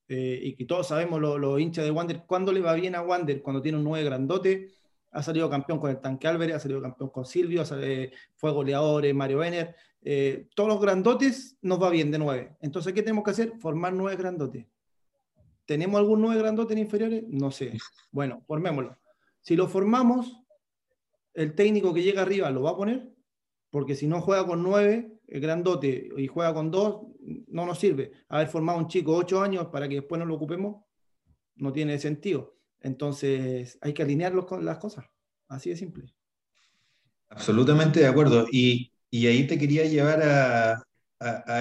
eh, 0.09 0.39
y 0.43 0.55
que 0.55 0.65
todos 0.65 0.87
sabemos 0.87 1.21
los 1.21 1.59
hinchas 1.59 1.85
de 1.85 1.91
Wander, 1.91 2.23
cuando 2.27 2.51
le 2.51 2.59
va 2.59 2.73
bien 2.73 2.95
a 2.95 3.01
Wander? 3.01 3.41
Cuando 3.41 3.61
tiene 3.61 3.77
un 3.77 3.83
9 3.83 4.03
grandote, 4.03 4.69
ha 5.11 5.23
salido 5.23 5.49
campeón 5.49 5.79
con 5.79 5.89
el 5.89 5.99
Tanque 5.99 6.27
Álvarez, 6.27 6.57
ha 6.57 6.59
salido 6.59 6.81
campeón 6.81 7.09
con 7.09 7.25
Silvio, 7.25 7.63
fue 8.35 8.51
goleador 8.51 9.05
en 9.05 9.15
Mario 9.15 9.39
Benner. 9.39 9.75
Eh, 10.05 10.49
todos 10.55 10.69
los 10.69 10.81
grandotes 10.81 11.57
nos 11.61 11.81
va 11.81 11.89
bien 11.89 12.11
de 12.11 12.19
nueve. 12.19 12.57
Entonces, 12.61 12.93
¿qué 12.93 13.01
tenemos 13.01 13.23
que 13.23 13.31
hacer? 13.31 13.53
Formar 13.59 13.93
nueve 13.93 14.17
grandotes. 14.17 14.65
¿Tenemos 15.65 15.97
algún 15.99 16.21
nueve 16.21 16.41
grandotes 16.41 16.75
en 16.75 16.83
inferiores? 16.83 17.23
No 17.27 17.51
sé. 17.51 17.73
Bueno, 18.11 18.43
formémoslo. 18.45 18.97
Si 19.41 19.55
lo 19.55 19.67
formamos, 19.67 20.43
el 21.33 21.55
técnico 21.55 21.93
que 21.93 22.03
llega 22.03 22.21
arriba 22.21 22.51
lo 22.51 22.61
va 22.63 22.71
a 22.71 22.77
poner, 22.77 23.11
porque 23.71 23.95
si 23.95 24.05
no 24.07 24.21
juega 24.21 24.45
con 24.45 24.61
nueve, 24.61 25.19
el 25.27 25.41
grandote, 25.41 26.09
y 26.15 26.27
juega 26.27 26.53
con 26.53 26.69
dos, 26.69 27.07
no 27.47 27.65
nos 27.65 27.79
sirve. 27.79 28.11
Haber 28.29 28.47
formado 28.47 28.77
un 28.77 28.87
chico 28.87 29.15
ocho 29.15 29.41
años 29.41 29.67
para 29.67 29.89
que 29.89 29.95
después 29.95 30.19
no 30.19 30.25
lo 30.25 30.35
ocupemos, 30.35 30.83
no 31.55 31.73
tiene 31.73 31.97
sentido. 31.97 32.55
Entonces 32.81 33.79
hay 33.81 33.93
que 33.93 34.03
alinear 34.03 34.33
las 34.35 34.77
cosas. 34.77 35.05
Así 35.47 35.69
de 35.71 35.77
simple. 35.77 36.13
Absolutamente 37.29 38.01
de 38.01 38.07
acuerdo. 38.07 38.45
Y, 38.51 38.92
ahí 39.27 39.47
te 39.47 39.57
quería 39.57 39.85
llevar 39.85 40.21
a, 40.23 40.83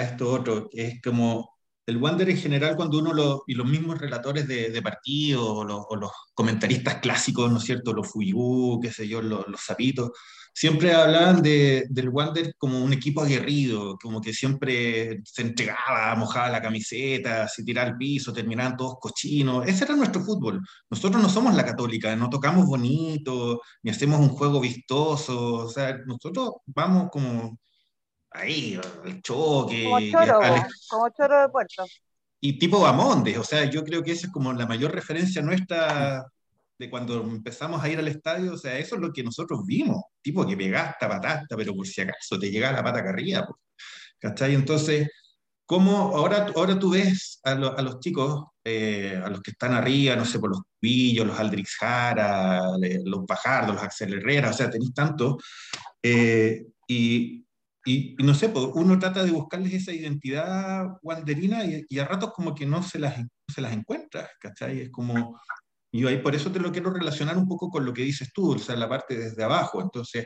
esto 0.03 0.31
otro, 0.33 0.69
que 0.69 0.87
es 0.87 1.03
como 1.03 1.51
el 1.87 1.97
Wander 1.99 2.29
en 2.31 2.37
general, 2.37 2.77
cuando 2.77 2.99
uno 2.99 3.13
lo, 3.13 3.45
y 3.47 3.55
los 3.55 3.67
mismos 3.67 3.99
relatores 3.99 4.49
de, 4.49 4.71
de 4.71 4.83
partidos, 4.83 5.43
o, 5.45 5.97
los 5.97 6.11
comentaristas 6.35 6.97
clásicos, 6.97 7.51
¿no 7.51 7.59
es 7.59 7.65
cierto? 7.65 7.93
Los 7.93 8.09
Fuyu, 8.09 8.81
qué 8.83 8.91
sé 8.91 9.07
yo, 9.07 9.23
los, 9.23 9.47
los 9.49 9.61
Zapitos, 9.61 10.11
siempre 10.53 10.93
hablaban 10.93 11.43
de, 11.43 11.87
del 11.89 12.09
Wander 12.09 12.55
como 12.57 12.83
un 12.83 12.93
equipo 12.93 13.23
aguerrido, 13.23 13.97
como 13.99 14.21
que 14.21 14.33
siempre 14.33 15.21
se 15.25 15.43
entregaba, 15.43 16.15
mojaba 16.17 16.51
la 16.51 16.63
camiseta, 16.63 17.49
se 17.49 17.65
tiraba 17.65 17.91
al 17.91 17.97
piso, 17.97 18.33
terminaban 18.33 18.77
todos 18.77 18.99
cochinos. 19.01 19.67
Ese 19.67 19.85
era 19.85 19.97
nuestro 19.97 20.23
fútbol. 20.23 20.61
Nosotros 20.91 21.23
no 21.23 21.29
somos 21.29 21.55
la 21.55 21.65
católica, 21.65 22.15
no 22.17 22.29
tocamos 22.31 22.67
bonito, 22.67 23.61
ni 23.83 23.91
hacemos 23.91 24.21
un 24.21 24.29
juego 24.31 24.61
vistoso. 24.61 25.55
O 25.55 25.69
sea, 25.69 25.99
nosotros 26.07 26.53
vamos 26.67 27.09
como 27.11 27.59
ahí, 28.31 28.79
al 29.05 29.23
choque. 29.23 29.85
Como 29.85 30.01
choro, 30.01 30.41
como 30.89 31.09
choro 31.11 31.41
de 31.41 31.49
puerto. 31.49 31.85
Y 32.41 32.59
tipo 32.59 32.81
Bamondes, 32.81 33.39
o 33.39 33.45
sea, 33.45 33.65
yo 33.71 33.85
creo 33.85 34.03
que 34.03 34.13
esa 34.13 34.27
es 34.27 34.33
como 34.33 34.53
la 34.53 34.67
mayor 34.67 34.93
referencia 34.93 35.41
nuestra 35.43 36.27
de 36.83 36.91
cuando 36.91 37.23
empezamos 37.23 37.81
a 37.81 37.89
ir 37.89 37.99
al 38.01 38.09
estadio, 38.09 38.55
o 38.55 38.59
sea, 38.59 38.77
eso 38.77 38.97
es 38.97 39.01
lo 39.01 39.13
que 39.13 39.23
nosotros 39.23 39.65
vimos, 39.65 40.03
tipo 40.21 40.45
que 40.45 40.57
pegaste 40.57 41.07
patasta, 41.07 41.57
pero 41.57 41.75
por 41.77 41.87
si 41.87 42.01
acaso 42.01 42.37
te 42.41 42.51
llega 42.51 42.73
la 42.73 42.83
pata 42.83 43.05
carrilla, 43.05 43.47
¿cachai? 44.19 44.55
Entonces, 44.57 45.09
¿cómo 45.65 46.17
ahora, 46.17 46.49
ahora 46.57 46.77
tú 46.77 46.91
ves 46.91 47.39
a, 47.45 47.53
a 47.53 47.83
los 47.83 48.01
chicos, 48.01 48.47
eh, 48.65 49.21
a 49.25 49.31
los 49.31 49.41
que 49.43 49.53
están 49.53 49.75
arriba, 49.75 50.17
no 50.17 50.25
sé, 50.25 50.41
por 50.41 50.51
los 50.51 50.63
Pillos, 50.81 51.25
los 51.25 51.39
Aldrix 51.39 51.77
Jara, 51.77 52.61
los 53.05 53.27
Bajardos, 53.27 53.77
los 53.77 53.85
Axel 53.85 54.15
Herrera, 54.15 54.51
o 54.51 54.53
sea, 54.53 54.69
tenéis 54.69 54.93
tanto, 54.93 55.39
eh, 56.03 56.67
y, 56.89 57.47
y, 57.85 58.17
no 58.19 58.35
sé, 58.35 58.53
uno 58.75 58.99
trata 58.99 59.23
de 59.23 59.31
buscarles 59.31 59.73
esa 59.75 59.93
identidad 59.93 60.99
wanderina 61.01 61.65
y, 61.65 61.87
y, 61.89 61.99
a 62.01 62.07
ratos 62.07 62.33
como 62.33 62.57
que 62.57 62.67
no 62.67 62.83
se 62.83 62.99
las, 62.99 63.15
se 63.47 63.61
las 63.61 63.73
encuentra, 63.73 64.29
¿cachai? 64.41 64.81
Es 64.81 64.91
como 64.91 65.39
y 65.93 66.07
ahí 66.07 66.19
por 66.19 66.35
eso 66.35 66.51
te 66.51 66.59
lo 66.59 66.73
quiero 66.73 66.91
relacionar 66.91 67.37
un 67.37 67.47
poco 67.47 67.69
con 67.69 67.85
lo 67.85 67.93
que 67.93 68.03
dices 68.03 68.33
tú, 68.33 68.53
o 68.53 68.59
sea, 68.59 68.75
la 68.77 68.89
parte 68.89 69.15
desde 69.15 69.45
abajo. 69.45 69.83
Entonces, 69.83 70.25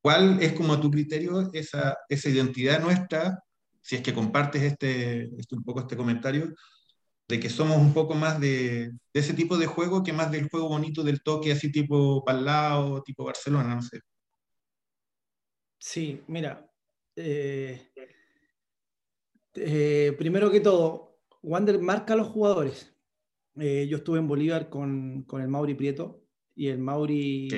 ¿cuál 0.00 0.42
es 0.42 0.54
como 0.54 0.72
a 0.72 0.80
tu 0.80 0.90
criterio 0.90 1.50
esa, 1.52 1.96
esa 2.08 2.30
identidad 2.30 2.80
nuestra, 2.80 3.38
si 3.82 3.96
es 3.96 4.02
que 4.02 4.14
compartes 4.14 4.62
este, 4.62 5.24
este, 5.38 5.54
un 5.54 5.64
poco 5.64 5.80
este 5.80 5.98
comentario, 5.98 6.54
de 7.28 7.38
que 7.38 7.50
somos 7.50 7.76
un 7.76 7.92
poco 7.92 8.14
más 8.14 8.40
de, 8.40 8.92
ese 9.12 9.34
tipo 9.34 9.58
de 9.58 9.66
juego 9.66 10.02
que 10.02 10.14
más 10.14 10.30
del 10.30 10.48
juego 10.48 10.70
bonito 10.70 11.02
del 11.02 11.22
toque, 11.22 11.52
así 11.52 11.70
tipo 11.70 12.24
Palau, 12.24 13.02
tipo 13.02 13.24
Barcelona, 13.24 13.74
no 13.74 13.82
sé. 13.82 14.00
Sí, 15.78 16.22
mira, 16.26 16.66
eh, 17.16 17.92
eh, 19.54 20.14
primero 20.16 20.50
que 20.50 20.60
todo, 20.60 21.18
Wander 21.42 21.78
marca 21.80 22.14
a 22.14 22.16
los 22.16 22.28
jugadores. 22.28 22.91
Eh, 23.58 23.86
yo 23.88 23.98
estuve 23.98 24.18
en 24.18 24.26
Bolívar 24.26 24.68
con, 24.68 25.24
con, 25.24 25.42
el 25.42 25.48
Mauri 25.48 25.74
Prieto 25.74 26.22
y 26.54 26.68
el 26.68 26.78
Mauri, 26.78 27.48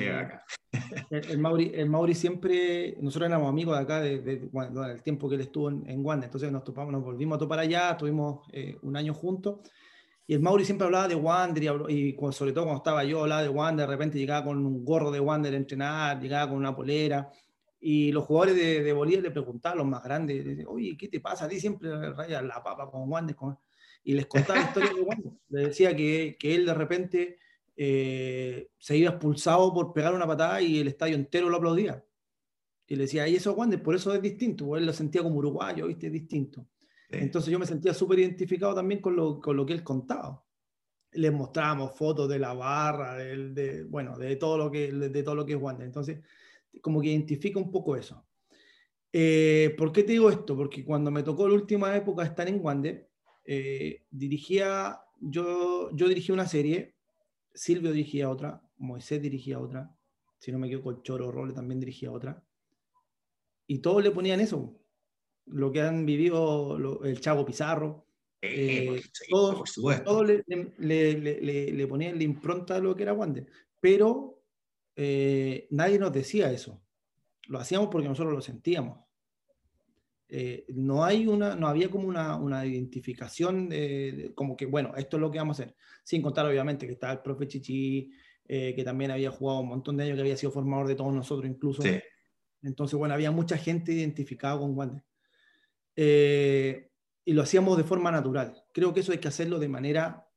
el, 1.09 1.37
Mauri, 1.37 1.71
el 1.73 1.89
Mauri 1.89 2.13
siempre, 2.13 2.97
nosotros 2.99 3.29
éramos 3.29 3.49
amigos 3.49 3.77
de 3.77 3.83
acá 3.83 4.01
de, 4.01 4.49
el 4.91 5.03
tiempo 5.03 5.29
que 5.29 5.35
él 5.35 5.41
estuvo 5.41 5.69
en, 5.69 5.89
en 5.89 6.05
Wanda, 6.05 6.25
entonces 6.25 6.51
nos 6.51 6.63
topamos, 6.65 6.91
nos 6.91 7.03
volvimos 7.03 7.37
a 7.37 7.39
topar 7.39 7.59
allá, 7.59 7.91
estuvimos 7.91 8.45
eh, 8.51 8.77
un 8.81 8.97
año 8.97 9.13
juntos 9.13 9.59
y 10.27 10.33
el 10.33 10.41
Mauri 10.41 10.65
siempre 10.65 10.85
hablaba 10.85 11.07
de 11.07 11.15
Wander 11.15 11.87
y, 11.89 12.09
y, 12.09 12.17
sobre 12.31 12.51
todo 12.51 12.65
cuando 12.65 12.79
estaba 12.79 13.03
yo 13.05 13.21
hablaba 13.21 13.43
de 13.43 13.49
Wander, 13.49 13.85
de 13.85 13.91
repente 13.91 14.17
llegaba 14.17 14.45
con 14.45 14.65
un 14.65 14.83
gorro 14.83 15.11
de 15.11 15.19
Wander 15.21 15.53
a 15.53 15.57
entrenar, 15.57 16.19
llegaba 16.19 16.49
con 16.49 16.57
una 16.57 16.75
polera 16.75 17.31
y 17.79 18.11
los 18.11 18.25
jugadores 18.25 18.55
de, 18.55 18.83
de 18.83 18.93
Bolívar 18.93 19.23
le 19.23 19.31
preguntaban, 19.31 19.77
los 19.77 19.87
más 19.87 20.03
grandes, 20.03 20.65
oye, 20.67 20.97
¿qué 20.97 21.07
te 21.07 21.21
pasa? 21.21 21.45
A 21.45 21.47
ti 21.47 21.59
siempre 21.59 22.13
rayas 22.13 22.43
la 22.43 22.61
papa 22.63 22.89
con 22.89 23.09
Wander, 23.09 23.35
con 23.35 23.57
y 24.05 24.13
les 24.13 24.27
contaba 24.27 24.59
la 24.59 24.65
historia 24.67 24.93
de 24.93 25.01
Wander. 25.01 25.33
Le 25.49 25.61
decía 25.67 25.95
que, 25.95 26.37
que, 26.39 26.55
él 26.55 26.67
de 26.67 26.73
repente 26.75 27.39
eh, 27.75 28.69
se 28.77 28.95
iba 28.95 29.09
expulsado 29.09 29.73
por 29.73 29.93
pegar 29.93 30.13
una 30.13 30.27
patada 30.27 30.61
y 30.61 30.79
el 30.79 30.87
estadio 30.87 31.15
entero 31.15 31.49
lo 31.49 31.57
aplaudía. 31.57 32.05
Y 32.87 32.95
le 32.95 33.03
decía, 33.03 33.27
y 33.27 33.35
eso 33.35 33.53
Wander, 33.53 33.81
por 33.81 33.95
eso 33.95 34.13
es 34.13 34.21
distinto, 34.21 34.77
él 34.77 34.85
lo 34.85 34.93
sentía 34.93 35.23
como 35.23 35.37
uruguayo, 35.37 35.87
¿viste? 35.87 36.07
Es 36.07 36.13
distinto. 36.13 36.67
Entonces 37.09 37.51
yo 37.51 37.57
me 37.57 37.65
sentía 37.65 37.93
súper 37.93 38.19
identificado 38.19 38.75
también 38.75 39.01
con 39.01 39.15
lo, 39.15 39.39
con 39.39 39.57
lo 39.57 39.65
que 39.65 39.73
él 39.73 39.83
contaba. 39.83 40.43
Les 41.13 41.33
mostrábamos 41.33 41.97
fotos 41.97 42.29
de 42.29 42.37
la 42.37 42.53
barra, 42.53 43.15
de, 43.15 43.53
de, 43.53 43.83
bueno, 43.85 44.17
de 44.19 44.35
todo, 44.35 44.57
lo 44.57 44.71
que, 44.71 44.91
de 44.91 45.23
todo 45.23 45.33
lo 45.33 45.45
que 45.45 45.53
es 45.53 45.59
Wander. 45.59 45.87
Entonces, 45.87 46.19
como 46.81 47.01
que 47.01 47.07
identifica 47.07 47.57
un 47.57 47.71
poco 47.71 47.95
eso. 47.95 48.23
Eh, 49.11 49.73
¿Por 49.77 49.91
qué 49.91 50.03
te 50.03 50.11
digo 50.11 50.29
esto? 50.29 50.55
Porque 50.55 50.85
cuando 50.85 51.09
me 51.09 51.23
tocó 51.23 51.47
la 51.47 51.55
última 51.55 51.95
época 51.95 52.23
estar 52.23 52.47
en 52.47 52.59
Wander, 52.63 53.09
eh, 53.45 54.03
dirigía, 54.09 54.99
yo, 55.19 55.89
yo 55.93 56.07
dirigía 56.07 56.33
una 56.33 56.47
serie, 56.47 56.95
Silvio 57.53 57.91
dirigía 57.91 58.29
otra, 58.29 58.61
Moisés 58.77 59.21
dirigía 59.21 59.59
otra, 59.59 59.95
si 60.39 60.51
no 60.51 60.59
me 60.59 60.67
equivoco, 60.67 60.91
el 60.91 61.01
Choro 61.01 61.31
Role 61.31 61.53
también 61.53 61.79
dirigía 61.79 62.11
otra, 62.11 62.43
y 63.67 63.79
todos 63.79 64.03
le 64.03 64.11
ponían 64.11 64.41
eso, 64.41 64.79
lo 65.45 65.71
que 65.71 65.81
han 65.81 66.05
vivido 66.05 67.03
el 67.03 67.21
Chavo 67.21 67.45
Pizarro, 67.45 68.05
eh, 68.41 69.01
todos, 69.29 70.27
le, 70.27 70.43
le, 70.77 71.71
le, 71.71 71.87
ponían 71.87 72.17
la 72.17 72.23
impronta 72.23 72.75
de 72.75 72.81
lo 72.81 72.95
que 72.95 73.03
era 73.03 73.13
Wander, 73.13 73.47
pero 73.79 74.43
eh, 74.95 75.67
nadie 75.71 75.99
nos 75.99 76.11
decía 76.11 76.51
eso, 76.51 76.81
lo 77.47 77.59
hacíamos 77.59 77.89
porque 77.89 78.07
nosotros 78.07 78.33
lo 78.33 78.41
sentíamos. 78.41 79.04
Eh, 80.27 80.65
no, 80.69 81.03
hay 81.03 81.27
una, 81.27 81.55
no 81.55 81.67
había 81.67 81.89
como 81.89 82.07
una, 82.07 82.35
una 82.35 82.65
identificación 82.65 83.69
de, 83.69 84.31
como 84.35 84.57
que, 84.57 84.65
bueno, 84.65 84.93
esto 84.97 85.17
es 85.17 85.21
lo 85.21 85.31
que 85.31 85.37
vamos 85.37 85.59
a 85.59 85.63
hacer. 85.63 85.75
Sin 86.03 86.21
contar, 86.21 86.45
obviamente, 86.45 86.87
que 86.87 86.93
estaba 86.93 87.13
el 87.13 87.19
profe 87.19 87.47
Chichi, 87.47 88.11
eh, 88.47 88.73
que 88.75 88.83
también 88.83 89.11
había 89.11 89.31
jugado 89.31 89.59
un 89.59 89.69
montón 89.69 89.97
de 89.97 90.03
años, 90.03 90.15
que 90.15 90.21
había 90.21 90.37
sido 90.37 90.51
formador 90.51 90.87
de 90.87 90.95
todos 90.95 91.13
nosotros 91.13 91.49
incluso. 91.49 91.83
Entonces, 92.61 92.97
bueno, 92.97 93.13
había 93.13 93.31
mucha 93.31 93.57
gente 93.57 93.93
identificada 93.93 94.59
con 94.59 94.75
Wander. 94.75 95.03
Eh, 95.95 96.89
y 97.23 97.33
lo 97.33 97.41
hacíamos 97.41 97.77
de 97.77 97.83
forma 97.83 98.11
natural. 98.11 98.63
Creo 98.71 98.93
que 98.93 98.99
eso 98.99 99.11
hay 99.11 99.19
que 99.19 99.27
hacerlo 99.27 99.59
de 99.59 99.67
manera 99.67 100.27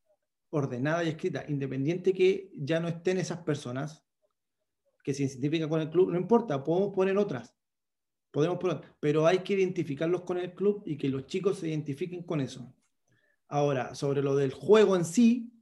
ordenada 0.50 1.04
y 1.04 1.08
escrita, 1.08 1.44
independiente 1.48 2.14
que 2.14 2.50
ya 2.56 2.80
no 2.80 2.88
estén 2.88 3.18
esas 3.18 3.38
personas 3.38 4.04
que 5.02 5.12
se 5.12 5.24
identifican 5.24 5.68
con 5.68 5.80
el 5.80 5.90
club, 5.90 6.10
no 6.10 6.18
importa, 6.18 6.62
podemos 6.64 6.94
poner 6.94 7.16
otras 7.18 7.57
podemos 8.38 8.86
pero 9.00 9.26
hay 9.26 9.38
que 9.38 9.54
identificarlos 9.54 10.22
con 10.22 10.38
el 10.38 10.54
club 10.54 10.82
y 10.86 10.96
que 10.96 11.08
los 11.08 11.26
chicos 11.26 11.58
se 11.58 11.68
identifiquen 11.68 12.22
con 12.22 12.40
eso. 12.40 12.72
Ahora, 13.48 13.94
sobre 13.94 14.22
lo 14.22 14.36
del 14.36 14.52
juego 14.52 14.94
en 14.94 15.04
sí, 15.04 15.52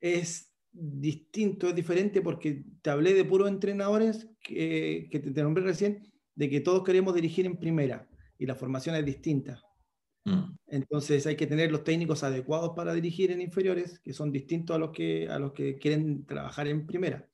es 0.00 0.52
distinto, 0.72 1.68
es 1.68 1.74
diferente 1.74 2.20
porque 2.20 2.64
te 2.82 2.90
hablé 2.90 3.14
de 3.14 3.24
puros 3.24 3.48
entrenadores 3.48 4.28
que, 4.42 5.08
que 5.10 5.20
te, 5.20 5.42
nombré 5.42 5.64
recién, 5.64 6.12
de 6.34 6.50
que 6.50 6.60
todos 6.60 6.84
queremos 6.84 7.14
dirigir 7.14 7.46
en 7.46 7.56
primera 7.56 8.08
y 8.38 8.44
la 8.44 8.54
formación 8.54 8.94
es 8.96 9.04
distinta. 9.04 9.62
Mm. 10.24 10.56
Entonces 10.66 11.26
hay 11.26 11.36
que 11.36 11.46
tener 11.46 11.70
los 11.70 11.84
técnicos 11.84 12.24
adecuados 12.24 12.72
para 12.76 12.92
dirigir 12.92 13.30
en 13.30 13.40
inferiores, 13.40 14.00
que 14.00 14.12
son 14.12 14.32
distintos 14.32 14.76
a 14.76 14.78
los 14.78 14.90
que, 14.90 15.28
a 15.28 15.38
los 15.38 15.52
que 15.52 15.76
quieren 15.76 16.26
trabajar 16.26 16.66
en 16.66 16.86
primera. 16.86 17.26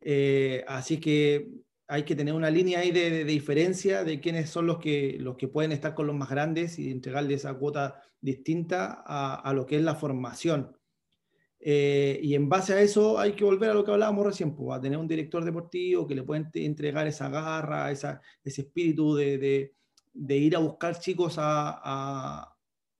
Eh, 0.00 0.64
así 0.66 0.98
que 0.98 1.50
hay 1.92 2.04
que 2.04 2.16
tener 2.16 2.32
una 2.32 2.48
línea 2.48 2.78
ahí 2.78 2.90
de, 2.90 3.22
diferencia 3.22 4.02
de 4.02 4.18
quiénes 4.18 4.48
son 4.48 4.66
los 4.66 4.78
que, 4.78 5.18
los 5.20 5.36
que 5.36 5.46
pueden 5.46 5.72
estar 5.72 5.94
con 5.94 6.06
los 6.06 6.16
más 6.16 6.30
grandes 6.30 6.78
y 6.78 6.90
entregarle 6.90 7.34
esa 7.34 7.52
cuota 7.52 8.00
distinta 8.18 9.02
a, 9.04 9.52
lo 9.52 9.66
que 9.66 9.76
es 9.76 9.82
la 9.82 9.94
formación. 9.94 10.74
Eh, 11.60 12.18
y 12.22 12.34
en 12.34 12.48
base 12.48 12.72
a 12.72 12.80
eso 12.80 13.18
hay 13.18 13.32
que 13.32 13.44
volver 13.44 13.68
a 13.68 13.74
lo 13.74 13.84
que 13.84 13.90
hablábamos 13.90 14.24
recién, 14.24 14.56
pues, 14.56 14.74
a 14.74 14.80
tener 14.80 14.96
un 14.96 15.06
director 15.06 15.44
deportivo 15.44 16.06
que 16.06 16.14
le 16.14 16.22
pueda 16.22 16.50
entregar 16.54 17.06
esa 17.06 17.28
garra, 17.28 17.90
esa, 17.90 18.22
ese 18.42 18.62
espíritu 18.62 19.14
de, 19.14 19.74
de, 20.14 20.36
ir 20.38 20.56
a 20.56 20.60
buscar 20.60 20.98
chicos 20.98 21.34
a, 21.36 22.56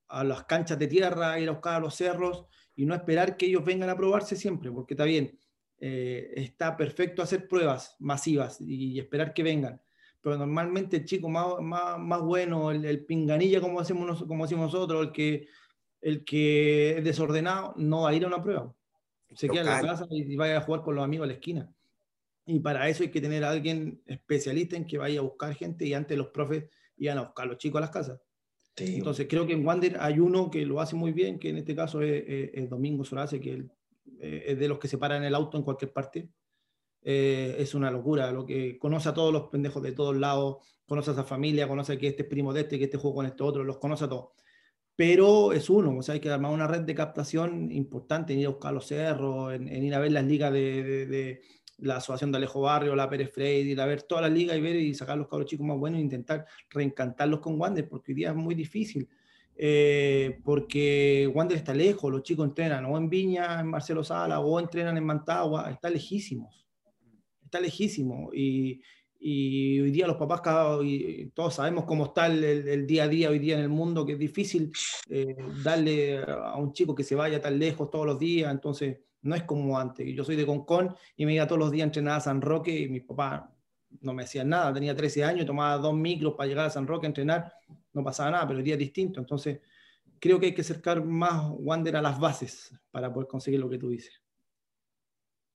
a, 0.07 0.23
las 0.23 0.43
canchas 0.43 0.77
de 0.77 0.85
tierra, 0.85 1.39
ir 1.39 1.49
a 1.49 1.53
buscar 1.53 1.77
a 1.77 1.79
los 1.79 1.95
cerros 1.95 2.45
y 2.75 2.85
no 2.85 2.93
esperar 2.93 3.37
que 3.37 3.47
ellos 3.47 3.65
vengan 3.65 3.89
a 3.89 3.97
probarse 3.97 4.35
siempre, 4.35 4.71
porque 4.71 4.93
está 4.93 5.05
bien, 5.05 5.39
eh, 5.85 6.31
está 6.37 6.77
perfecto 6.77 7.21
hacer 7.21 7.45
pruebas 7.45 7.97
masivas 7.99 8.61
y, 8.61 8.97
esperar 8.97 9.33
que 9.33 9.43
vengan. 9.43 9.81
Pero 10.21 10.37
normalmente 10.37 10.95
el 10.95 11.03
chico 11.03 11.27
más, 11.27 11.59
más, 11.59 11.99
más 11.99 12.21
bueno, 12.21 12.71
el, 12.71 13.03
pinganilla, 13.03 13.59
como, 13.59 13.81
hacemos, 13.81 14.23
como 14.23 14.45
decimos 14.45 14.71
nosotros, 14.71 15.07
el 15.07 15.11
que, 15.11 15.49
el 15.99 16.23
que 16.23 16.99
es 16.99 17.03
desordenado, 17.03 17.73
no 17.75 18.03
va 18.03 18.11
a 18.11 18.13
ir 18.13 18.23
a 18.23 18.27
una 18.27 18.41
prueba. 18.41 18.73
Se 19.35 19.49
queda 19.49 19.59
en 19.59 19.67
la 19.67 19.81
casa 19.81 20.07
y, 20.09 20.33
va 20.37 20.55
a 20.55 20.61
jugar 20.61 20.83
con 20.83 20.95
los 20.95 21.03
amigos 21.03 21.25
a 21.25 21.27
la 21.27 21.33
esquina. 21.33 21.69
Y 22.45 22.61
para 22.61 22.87
eso 22.87 23.03
hay 23.03 23.11
que 23.11 23.19
tener 23.19 23.43
a 23.43 23.49
alguien 23.49 24.01
especialista 24.05 24.77
en 24.77 24.87
que 24.87 24.97
vaya 24.97 25.19
a 25.19 25.23
buscar 25.23 25.53
gente 25.53 25.85
y 25.85 25.93
antes 25.93 26.17
los 26.17 26.27
profes 26.27 26.63
iban 26.95 27.17
a 27.17 27.23
buscar 27.23 27.45
a 27.45 27.49
los 27.49 27.57
chicos 27.57 27.79
a 27.79 27.81
las 27.81 27.91
casas. 27.91 28.21
Entonces 28.77 29.27
creo 29.29 29.45
que 29.45 29.51
en 29.51 29.65
Wander 29.67 29.97
hay 29.99 30.19
uno 30.19 30.49
que 30.49 30.65
lo 30.65 30.79
hace 30.79 30.95
muy 30.95 31.11
bien, 31.11 31.39
que 31.39 31.49
en 31.49 31.57
este 31.57 31.75
caso 31.75 32.01
es, 32.01 32.69
Domingo 32.69 33.03
Sorace, 33.03 33.41
que 33.41 33.65
eh, 34.19 34.45
es 34.47 34.59
de 34.59 34.67
los 34.67 34.79
que 34.79 34.87
se 34.87 34.97
paran 34.97 35.19
en 35.19 35.27
el 35.27 35.35
auto 35.35 35.57
en 35.57 35.63
cualquier 35.63 35.91
parte. 35.91 36.29
Eh, 37.01 37.55
es 37.59 37.75
una 37.75 37.91
locura, 37.91 38.31
lo 38.31 38.45
que 38.45 38.77
conoce 38.79 39.09
a 39.09 39.13
todos 39.13 39.33
los 39.33 39.49
pendejos 39.49 39.83
de 39.83 39.91
todos 39.91 40.15
lados, 40.15 40.57
conoce 40.85 41.11
a 41.11 41.13
esa 41.13 41.23
familia, 41.23 41.67
conoce 41.67 41.97
que 41.97 42.07
este 42.07 42.23
es 42.23 42.29
primo 42.29 42.53
de 42.53 42.61
este, 42.61 42.77
que 42.77 42.85
este 42.85 42.97
juego 42.97 43.17
con 43.17 43.25
este 43.25 43.43
otro, 43.43 43.63
los 43.63 43.77
conoce 43.77 44.05
a 44.05 44.09
todos. 44.09 44.29
Pero 44.95 45.53
es 45.53 45.69
uno, 45.69 45.97
o 45.97 46.01
sea, 46.03 46.13
hay 46.13 46.19
que 46.19 46.29
armar 46.29 46.53
una 46.53 46.67
red 46.67 46.81
de 46.81 46.95
captación 46.95 47.71
importante, 47.71 48.33
en 48.33 48.39
ir 48.39 48.45
a 48.47 48.49
buscar 48.49 48.73
los 48.73 48.85
cerros, 48.87 49.53
en, 49.53 49.67
ir 49.83 49.95
a 49.95 49.99
ver 49.99 50.11
las 50.11 50.23
ligas 50.23 50.53
de, 50.53 51.41
la 51.79 51.97
Asociación 51.97 52.31
de 52.31 52.37
Alejo 52.37 52.61
Barrio, 52.61 52.95
la 52.95 53.09
Pérez 53.09 53.31
Freire, 53.33 53.69
ir 53.69 53.81
a 53.81 53.85
ver 53.85 54.03
todas 54.03 54.23
las 54.23 54.31
ligas 54.31 54.55
y 54.55 54.61
ver 54.61 54.75
y 54.75 54.93
sacar 54.93 55.17
los 55.17 55.27
cabros 55.27 55.49
chicos 55.49 55.65
más 55.65 55.77
buenos 55.77 55.99
e 55.99 56.03
intentar 56.03 56.45
reencantarlos 56.69 57.39
con 57.39 57.59
Wander, 57.59 57.89
porque 57.89 58.11
hoy 58.11 58.15
día 58.15 58.29
es 58.29 58.35
muy 58.35 58.55
difícil. 58.55 59.09
Eh, 59.55 60.39
porque 60.43 61.31
Wander 61.33 61.57
está 61.57 61.73
lejos, 61.73 62.11
los 62.11 62.23
chicos 62.23 62.47
entrenan 62.47 62.85
o 62.85 62.97
en 62.97 63.09
Viña, 63.09 63.59
en 63.59 63.67
Marcelo 63.67 64.03
Sala, 64.03 64.39
o 64.39 64.59
entrenan 64.59 64.97
en 64.97 65.05
Mantagua, 65.05 65.69
está 65.71 65.89
lejísimos, 65.89 66.65
está 67.43 67.59
lejísimo. 67.59 68.31
Y, 68.33 68.81
y 69.25 69.79
hoy 69.79 69.91
día 69.91 70.05
los 70.05 70.17
papás, 70.17 70.41
todos 71.33 71.53
sabemos 71.53 71.85
cómo 71.85 72.07
está 72.07 72.27
el, 72.27 72.85
día 72.85 73.03
a 73.03 73.07
día 73.07 73.29
hoy 73.29 73.39
día 73.39 73.55
en 73.55 73.61
el 73.61 73.69
mundo, 73.69 74.05
que 74.05 74.13
es 74.13 74.19
difícil 74.19 74.71
eh, 75.09 75.37
darle 75.63 76.21
a 76.21 76.57
un 76.57 76.73
chico 76.73 76.93
que 76.93 77.05
se 77.05 77.15
vaya 77.15 77.39
tan 77.39 77.57
lejos 77.57 77.89
todos 77.89 78.05
los 78.05 78.19
días, 78.19 78.51
entonces 78.51 78.97
no 79.21 79.35
es 79.35 79.43
como 79.43 79.79
antes. 79.79 80.13
Yo 80.13 80.25
soy 80.25 80.35
de 80.35 80.45
Concón 80.45 80.93
y 81.15 81.25
me 81.25 81.33
iba 81.35 81.47
todos 81.47 81.59
los 81.59 81.71
días 81.71 81.83
a 81.83 81.85
entrenar 81.85 82.17
a 82.17 82.19
San 82.19 82.41
Roque 82.41 82.77
y 82.77 82.89
mis 82.89 83.03
papás 83.03 83.43
no 84.01 84.13
me 84.13 84.23
hacían 84.23 84.49
nada, 84.49 84.73
tenía 84.73 84.95
13 84.95 85.23
años, 85.23 85.45
tomaba 85.45 85.77
dos 85.77 85.93
micros 85.93 86.33
para 86.35 86.47
llegar 86.47 86.65
a 86.67 86.69
San 86.69 86.87
Roque 86.87 87.05
a 87.05 87.09
entrenar, 87.09 87.53
no 87.93 88.03
pasaba 88.03 88.31
nada, 88.31 88.47
pero 88.47 88.59
el 88.59 88.65
día 88.65 88.73
es 88.75 88.79
distinto, 88.79 89.19
entonces 89.19 89.59
creo 90.19 90.39
que 90.39 90.47
hay 90.47 90.53
que 90.53 90.61
acercar 90.61 91.03
más 91.03 91.51
Wander 91.57 91.97
a 91.97 92.01
las 92.01 92.19
bases 92.19 92.73
para 92.91 93.13
poder 93.13 93.27
conseguir 93.27 93.59
lo 93.59 93.69
que 93.69 93.77
tú 93.77 93.89
dices. 93.89 94.21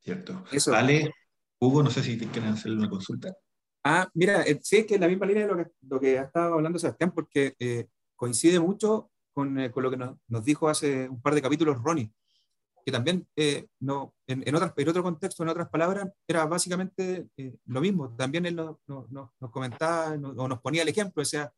Cierto. 0.00 0.44
Eso. 0.52 0.70
Vale, 0.70 1.12
Hugo, 1.58 1.82
no 1.82 1.90
sé 1.90 2.02
si 2.02 2.16
te 2.16 2.28
quieren 2.28 2.52
hacerle 2.52 2.78
una 2.78 2.90
consulta. 2.90 3.34
Ah, 3.84 4.08
mira, 4.14 4.42
eh, 4.42 4.58
sí, 4.62 4.84
que 4.84 4.94
es 4.94 5.00
la 5.00 5.08
misma 5.08 5.26
línea 5.26 5.46
de 5.46 5.54
lo 5.54 5.56
que, 5.56 5.70
lo 5.88 6.00
que 6.00 6.18
ha 6.18 6.22
estado 6.24 6.54
hablando 6.54 6.78
Sebastián, 6.78 7.12
porque 7.14 7.54
eh, 7.58 7.86
coincide 8.14 8.60
mucho 8.60 9.10
con, 9.32 9.58
eh, 9.58 9.70
con 9.70 9.82
lo 9.82 9.90
que 9.90 9.96
nos, 9.96 10.16
nos, 10.28 10.44
dijo 10.44 10.68
hace 10.68 11.08
un 11.08 11.22
par 11.22 11.34
de 11.34 11.42
capítulos 11.42 11.82
Ronnie, 11.82 12.12
que 12.88 12.92
también 12.92 13.28
no, 13.80 14.14
en, 14.26 14.48
en, 14.48 14.54
otras, 14.54 14.72
en, 14.74 14.88
otro 14.88 15.02
contexto, 15.02 15.42
en 15.42 15.50
otras 15.50 15.68
palabras, 15.68 16.08
era 16.26 16.46
básicamente 16.46 17.28
lo 17.66 17.82
mismo. 17.82 18.16
También 18.16 18.46
él 18.46 18.56
nos, 18.56 18.78
nos, 18.86 19.30
comentaba 19.50 20.12
o 20.14 20.48
nos 20.48 20.60
ponía 20.62 20.80
el 20.80 20.88
ejemplo, 20.88 21.20
o 21.20 21.26
sea, 21.26 21.52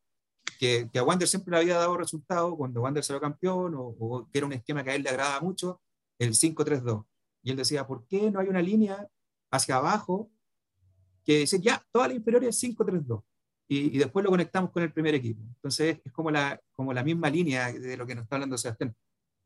que, 0.59 0.91
que, 0.93 0.99
a 0.99 1.05
Wander 1.05 1.29
siempre 1.29 1.53
le 1.53 1.59
había 1.59 1.77
dado 1.77 1.97
resultado 1.97 2.57
cuando 2.57 2.81
Wander 2.81 3.05
salió 3.05 3.21
campeón 3.21 3.77
o, 3.77 3.95
o, 4.01 4.29
que 4.29 4.39
era 4.39 4.47
un 4.49 4.55
esquema 4.55 4.83
que 4.83 4.91
a 4.91 4.95
él 4.97 5.05
le 5.05 5.11
agradaba 5.11 5.41
mucho, 5.41 5.81
el 6.19 6.31
5-3-2. 6.31 7.07
Y 7.45 7.53
él 7.53 7.57
decía, 7.57 7.87
¿por 7.87 8.05
qué 8.09 8.29
no 8.33 8.41
hay 8.41 8.49
una 8.49 8.61
línea 8.61 9.09
hacia 9.53 9.77
abajo 9.77 10.33
que 11.25 11.39
dice, 11.39 11.61
ya, 11.61 11.81
toda 11.93 12.09
la 12.09 12.15
inferior 12.15 12.43
es 12.43 12.61
5-3-2. 12.61 13.23
Y, 13.69 13.95
y, 13.95 13.99
después 13.99 14.25
lo 14.25 14.31
conectamos 14.31 14.73
con 14.73 14.83
el 14.83 14.93
primer 14.93 15.15
equipo. 15.15 15.45
Entonces 15.45 16.01
es 16.05 16.13
como 16.13 16.33
la, 16.33 16.61
como 16.73 16.93
la 16.93 17.05
misma 17.05 17.31
línea 17.31 17.73
de 17.73 17.97
lo 17.97 18.05
que 18.05 18.17
nos 18.17 18.25
está 18.25 18.35
hablando 18.35 18.59
Sebastián. 18.59 18.97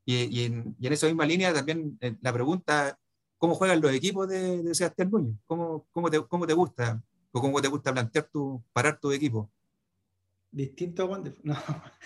Y, 0.05 0.41
y, 0.41 0.45
en, 0.45 0.77
y 0.79 0.87
en, 0.87 0.93
esa 0.93 1.07
misma 1.07 1.25
línea 1.25 1.53
también 1.53 1.97
eh, 2.01 2.15
la 2.21 2.33
pregunta, 2.33 2.99
¿cómo 3.39 3.55
juegan 3.55 3.81
los 3.81 3.93
equipos 3.93 4.29
de, 4.29 4.63
de 4.63 4.75
Sebastián 4.75 5.11
Núñez? 5.11 5.37
¿Cómo, 5.47 5.87
cómo, 5.93 6.11
te, 6.11 6.21
¿Cómo 6.23 6.47
te 6.47 6.53
gusta? 6.53 7.03
¿O 7.33 7.41
cómo 7.41 7.61
te 7.61 7.69
gusta 7.69 7.93
plantear 7.93 8.29
tu, 8.31 8.63
parar 8.73 8.99
tu 9.01 9.11
equipo? 9.13 9.51
Distinto 10.55 11.03
a 11.03 11.07
Wander. 11.07 11.35
No. 11.43 11.57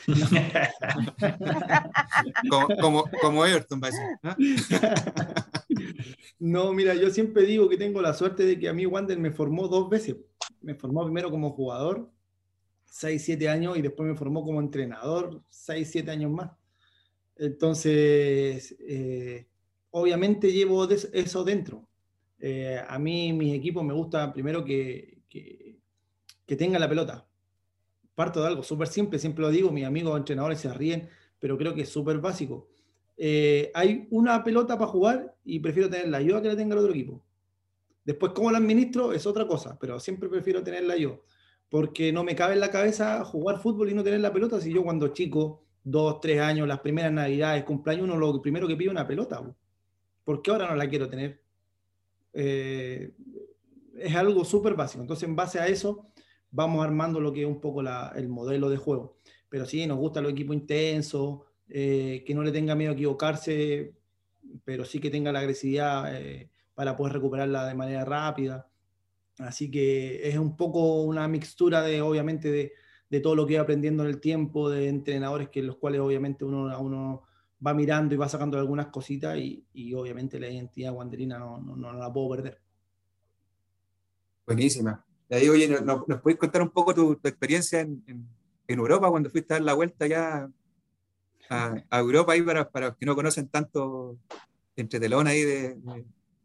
como, 2.50 2.68
como, 2.80 3.04
como, 3.20 3.44
Everton, 3.44 3.78
va 3.82 3.88
a 3.88 3.90
decir. 3.90 4.06
¿no? 4.22 4.34
No, 6.40 6.72
mira, 6.72 6.94
yo 6.94 7.10
siempre 7.10 7.42
digo 7.42 7.68
que 7.68 7.76
tengo 7.76 8.00
la 8.00 8.14
suerte 8.14 8.44
de 8.44 8.58
que 8.58 8.68
a 8.68 8.72
mí 8.72 8.86
Wander 8.86 9.18
me 9.18 9.32
formó 9.32 9.66
dos 9.66 9.90
veces. 9.90 10.16
Me 10.60 10.74
formó 10.74 11.04
primero 11.04 11.30
como 11.30 11.50
jugador, 11.50 12.10
6, 12.86 13.22
7 13.24 13.48
años, 13.48 13.76
y 13.76 13.82
después 13.82 14.08
me 14.08 14.16
formó 14.16 14.44
como 14.44 14.60
entrenador, 14.60 15.42
6, 15.48 15.88
7 15.90 16.10
años 16.10 16.30
más. 16.30 16.52
Entonces, 17.38 18.76
eh, 18.80 19.46
obviamente 19.90 20.52
llevo 20.52 20.88
eso 20.88 21.44
dentro. 21.44 21.88
Eh, 22.38 22.80
a 22.86 22.98
mí, 22.98 23.32
mis 23.32 23.54
equipos, 23.54 23.84
me 23.84 23.94
gusta 23.94 24.32
primero 24.32 24.64
que, 24.64 25.22
que, 25.28 25.78
que 26.44 26.56
tengan 26.56 26.80
la 26.80 26.88
pelota. 26.88 27.26
Parto 28.14 28.40
de 28.42 28.48
algo 28.48 28.62
súper 28.62 28.88
simple, 28.88 29.18
siempre 29.18 29.42
lo 29.42 29.50
digo, 29.50 29.70
mis 29.70 29.84
amigos 29.84 30.18
entrenadores 30.18 30.60
se 30.60 30.72
ríen, 30.72 31.08
pero 31.38 31.56
creo 31.56 31.74
que 31.74 31.82
es 31.82 31.88
súper 31.88 32.18
básico 32.18 32.68
eh, 33.20 33.72
hay 33.74 34.06
una 34.10 34.44
pelota 34.44 34.78
para 34.78 34.90
jugar 34.90 35.34
y 35.44 35.58
prefiero 35.58 35.90
tenerla 35.90 36.22
yo 36.22 36.36
a 36.36 36.42
que 36.42 36.48
la 36.48 36.56
tenga 36.56 36.74
el 36.74 36.78
otro 36.78 36.92
equipo. 36.92 37.24
Después, 38.04 38.32
cómo 38.32 38.50
la 38.50 38.58
administro 38.58 39.12
es 39.12 39.26
otra 39.26 39.46
cosa, 39.46 39.76
pero 39.78 39.98
siempre 40.00 40.28
prefiero 40.28 40.62
tenerla 40.62 40.96
yo, 40.96 41.24
porque 41.68 42.12
no 42.12 42.24
me 42.24 42.36
cabe 42.36 42.54
en 42.54 42.60
la 42.60 42.70
cabeza 42.70 43.24
jugar 43.24 43.60
fútbol 43.60 43.90
y 43.90 43.94
no 43.94 44.04
tener 44.04 44.20
la 44.20 44.32
pelota. 44.32 44.60
Si 44.60 44.72
yo 44.72 44.84
cuando 44.84 45.08
chico, 45.08 45.64
dos, 45.84 46.20
tres 46.20 46.40
años, 46.40 46.68
las 46.68 46.80
primeras 46.80 47.12
navidades, 47.12 47.64
cumpleaños, 47.64 48.04
uno 48.04 48.16
lo 48.16 48.42
primero 48.42 48.68
que 48.68 48.76
pide 48.76 48.90
una 48.90 49.06
pelota. 49.06 49.42
¿Por 50.24 50.42
qué 50.42 50.50
ahora 50.50 50.68
no 50.68 50.76
la 50.76 50.88
quiero 50.88 51.08
tener? 51.08 51.40
Eh, 52.32 53.12
es 53.96 54.14
algo 54.14 54.44
súper 54.44 54.74
básico. 54.74 55.02
Entonces, 55.02 55.28
en 55.28 55.36
base 55.36 55.58
a 55.58 55.66
eso, 55.66 56.10
vamos 56.50 56.84
armando 56.84 57.20
lo 57.20 57.32
que 57.32 57.42
es 57.42 57.46
un 57.46 57.60
poco 57.60 57.82
la, 57.82 58.12
el 58.14 58.28
modelo 58.28 58.68
de 58.68 58.76
juego. 58.76 59.16
Pero 59.48 59.66
sí, 59.66 59.86
nos 59.86 59.98
gusta 59.98 60.20
los 60.20 60.32
equipos 60.32 60.54
intensos, 60.54 61.40
eh, 61.68 62.22
que 62.26 62.34
no 62.34 62.42
le 62.42 62.52
tenga 62.52 62.74
miedo 62.74 62.92
a 62.92 62.94
equivocarse, 62.94 63.94
pero 64.64 64.84
sí 64.84 65.00
que 65.00 65.10
tenga 65.10 65.32
la 65.32 65.40
agresividad 65.40 66.14
eh, 66.14 66.50
para 66.74 66.96
poder 66.96 67.14
recuperarla 67.14 67.66
de 67.66 67.74
manera 67.74 68.04
rápida. 68.04 68.68
Así 69.38 69.70
que 69.70 70.28
es 70.28 70.36
un 70.36 70.56
poco 70.56 71.02
una 71.02 71.28
mixtura 71.28 71.82
de, 71.82 72.00
obviamente, 72.02 72.50
de, 72.50 72.72
de 73.10 73.20
todo 73.20 73.34
lo 73.34 73.46
que 73.46 73.56
va 73.56 73.62
aprendiendo 73.62 74.02
en 74.02 74.10
el 74.10 74.20
tiempo, 74.20 74.68
de 74.70 74.88
entrenadores 74.88 75.48
que 75.48 75.62
los 75.62 75.76
cuales 75.76 76.00
obviamente 76.00 76.44
uno, 76.44 76.78
uno 76.80 77.22
va 77.64 77.74
mirando 77.74 78.14
y 78.14 78.18
va 78.18 78.28
sacando 78.28 78.58
algunas 78.58 78.88
cositas 78.88 79.36
y, 79.36 79.94
obviamente 79.94 80.38
la 80.38 80.48
identidad 80.48 80.92
guanderina 80.92 81.38
no, 81.38 81.58
no, 81.58 81.92
la 81.92 82.12
puedo 82.12 82.30
perder. 82.30 82.60
Buenísima. 84.46 85.04
Ahí, 85.30 85.48
oye, 85.48 85.68
¿nos, 85.68 86.08
¿nos 86.08 86.20
puedes 86.22 86.38
contar 86.38 86.62
un 86.62 86.70
poco 86.70 86.94
tu, 86.94 87.12
experiencia 87.12 87.80
en, 87.80 88.02
en, 88.06 88.78
Europa 88.78 89.10
cuando 89.10 89.30
fuiste 89.30 89.54
a 89.54 89.56
dar 89.56 89.64
la 89.64 89.74
vuelta 89.74 90.06
ya 90.06 90.50
a, 91.50 91.98
Europa 91.98 92.34
para, 92.72 92.88
los 92.88 92.96
que 92.96 93.06
no 93.06 93.14
conocen 93.14 93.48
tanto 93.48 94.18
entre 94.76 95.00
telón 95.00 95.26
ahí 95.26 95.42
de, 95.42 95.76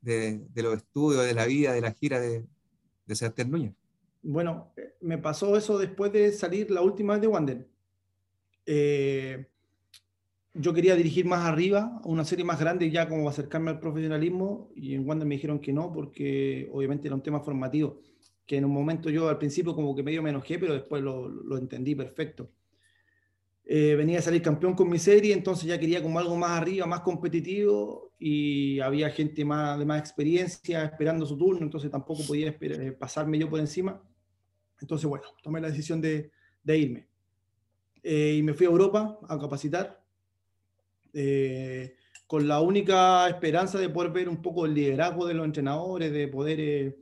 de, 0.01 0.39
de, 0.53 0.63
los 0.63 0.77
estudios, 0.77 1.25
de 1.25 1.33
la 1.33 1.45
vida, 1.45 1.73
de 1.73 1.81
la 1.81 1.91
gira 1.91 2.19
de, 2.19 2.45
de 3.05 3.15
Sebastián 3.15 3.51
Núñez. 3.51 3.73
Bueno, 4.23 4.73
eh, 4.77 4.95
me 5.01 5.17
pasó 5.17 5.55
eso 5.57 5.77
después 5.77 6.11
de 6.11 6.31
salir 6.31 6.71
la 6.71 6.81
última 6.81 7.13
vez 7.13 7.21
de 7.21 7.27
Wander. 7.27 7.67
Eh, 8.65 9.47
yo 10.53 10.73
quería 10.73 10.95
dirigir 10.95 11.25
más 11.25 11.45
arriba, 11.45 11.99
una 12.05 12.23
serie 12.23 12.45
más 12.45 12.59
grande, 12.59 12.89
ya 12.89 13.07
como 13.07 13.27
acercarme 13.27 13.71
al 13.71 13.79
profesionalismo, 13.79 14.71
y 14.75 14.95
en 14.95 15.07
Wander 15.07 15.27
me 15.27 15.35
dijeron 15.35 15.59
que 15.59 15.73
no, 15.73 15.91
porque 15.91 16.69
obviamente 16.71 17.07
era 17.07 17.15
un 17.15 17.23
tema 17.23 17.41
formativo, 17.41 17.99
que 18.45 18.57
en 18.57 18.65
un 18.65 18.71
momento 18.71 19.09
yo 19.09 19.29
al 19.29 19.37
principio 19.37 19.75
como 19.75 19.95
que 19.95 20.03
medio 20.03 20.23
me 20.23 20.29
enojé, 20.29 20.57
pero 20.57 20.73
después 20.73 21.03
lo, 21.03 21.27
lo 21.27 21.57
entendí 21.57 21.95
perfecto. 21.95 22.49
Eh, 23.65 23.95
venía 23.95 24.19
a 24.19 24.21
salir 24.21 24.41
campeón 24.41 24.73
con 24.75 24.89
mi 24.89 24.99
serie, 24.99 25.33
entonces 25.33 25.65
ya 25.65 25.79
quería 25.79 26.03
como 26.03 26.19
algo 26.19 26.35
más 26.35 26.51
arriba, 26.51 26.85
más 26.85 26.99
competitivo 26.99 28.11
y 28.19 28.79
había 28.81 29.09
gente 29.09 29.45
más, 29.45 29.79
de 29.79 29.85
más 29.85 29.99
experiencia 29.99 30.83
esperando 30.83 31.25
su 31.25 31.37
turno, 31.37 31.61
entonces 31.63 31.89
tampoco 31.89 32.23
podía 32.27 32.49
eh, 32.59 32.91
pasarme 32.91 33.39
yo 33.39 33.49
por 33.49 33.59
encima. 33.59 34.01
Entonces, 34.81 35.07
bueno, 35.07 35.25
tomé 35.41 35.61
la 35.61 35.69
decisión 35.69 36.01
de, 36.01 36.31
de 36.63 36.77
irme. 36.77 37.07
Eh, 38.03 38.35
y 38.37 38.43
me 38.43 38.53
fui 38.53 38.65
a 38.65 38.69
Europa 38.69 39.17
a 39.29 39.39
capacitar 39.39 40.03
eh, 41.13 41.95
con 42.27 42.47
la 42.47 42.59
única 42.59 43.29
esperanza 43.29 43.77
de 43.77 43.89
poder 43.89 44.11
ver 44.11 44.27
un 44.27 44.41
poco 44.41 44.65
el 44.65 44.73
liderazgo 44.73 45.25
de 45.25 45.33
los 45.33 45.45
entrenadores, 45.45 46.11
de 46.11 46.27
poder 46.27 46.97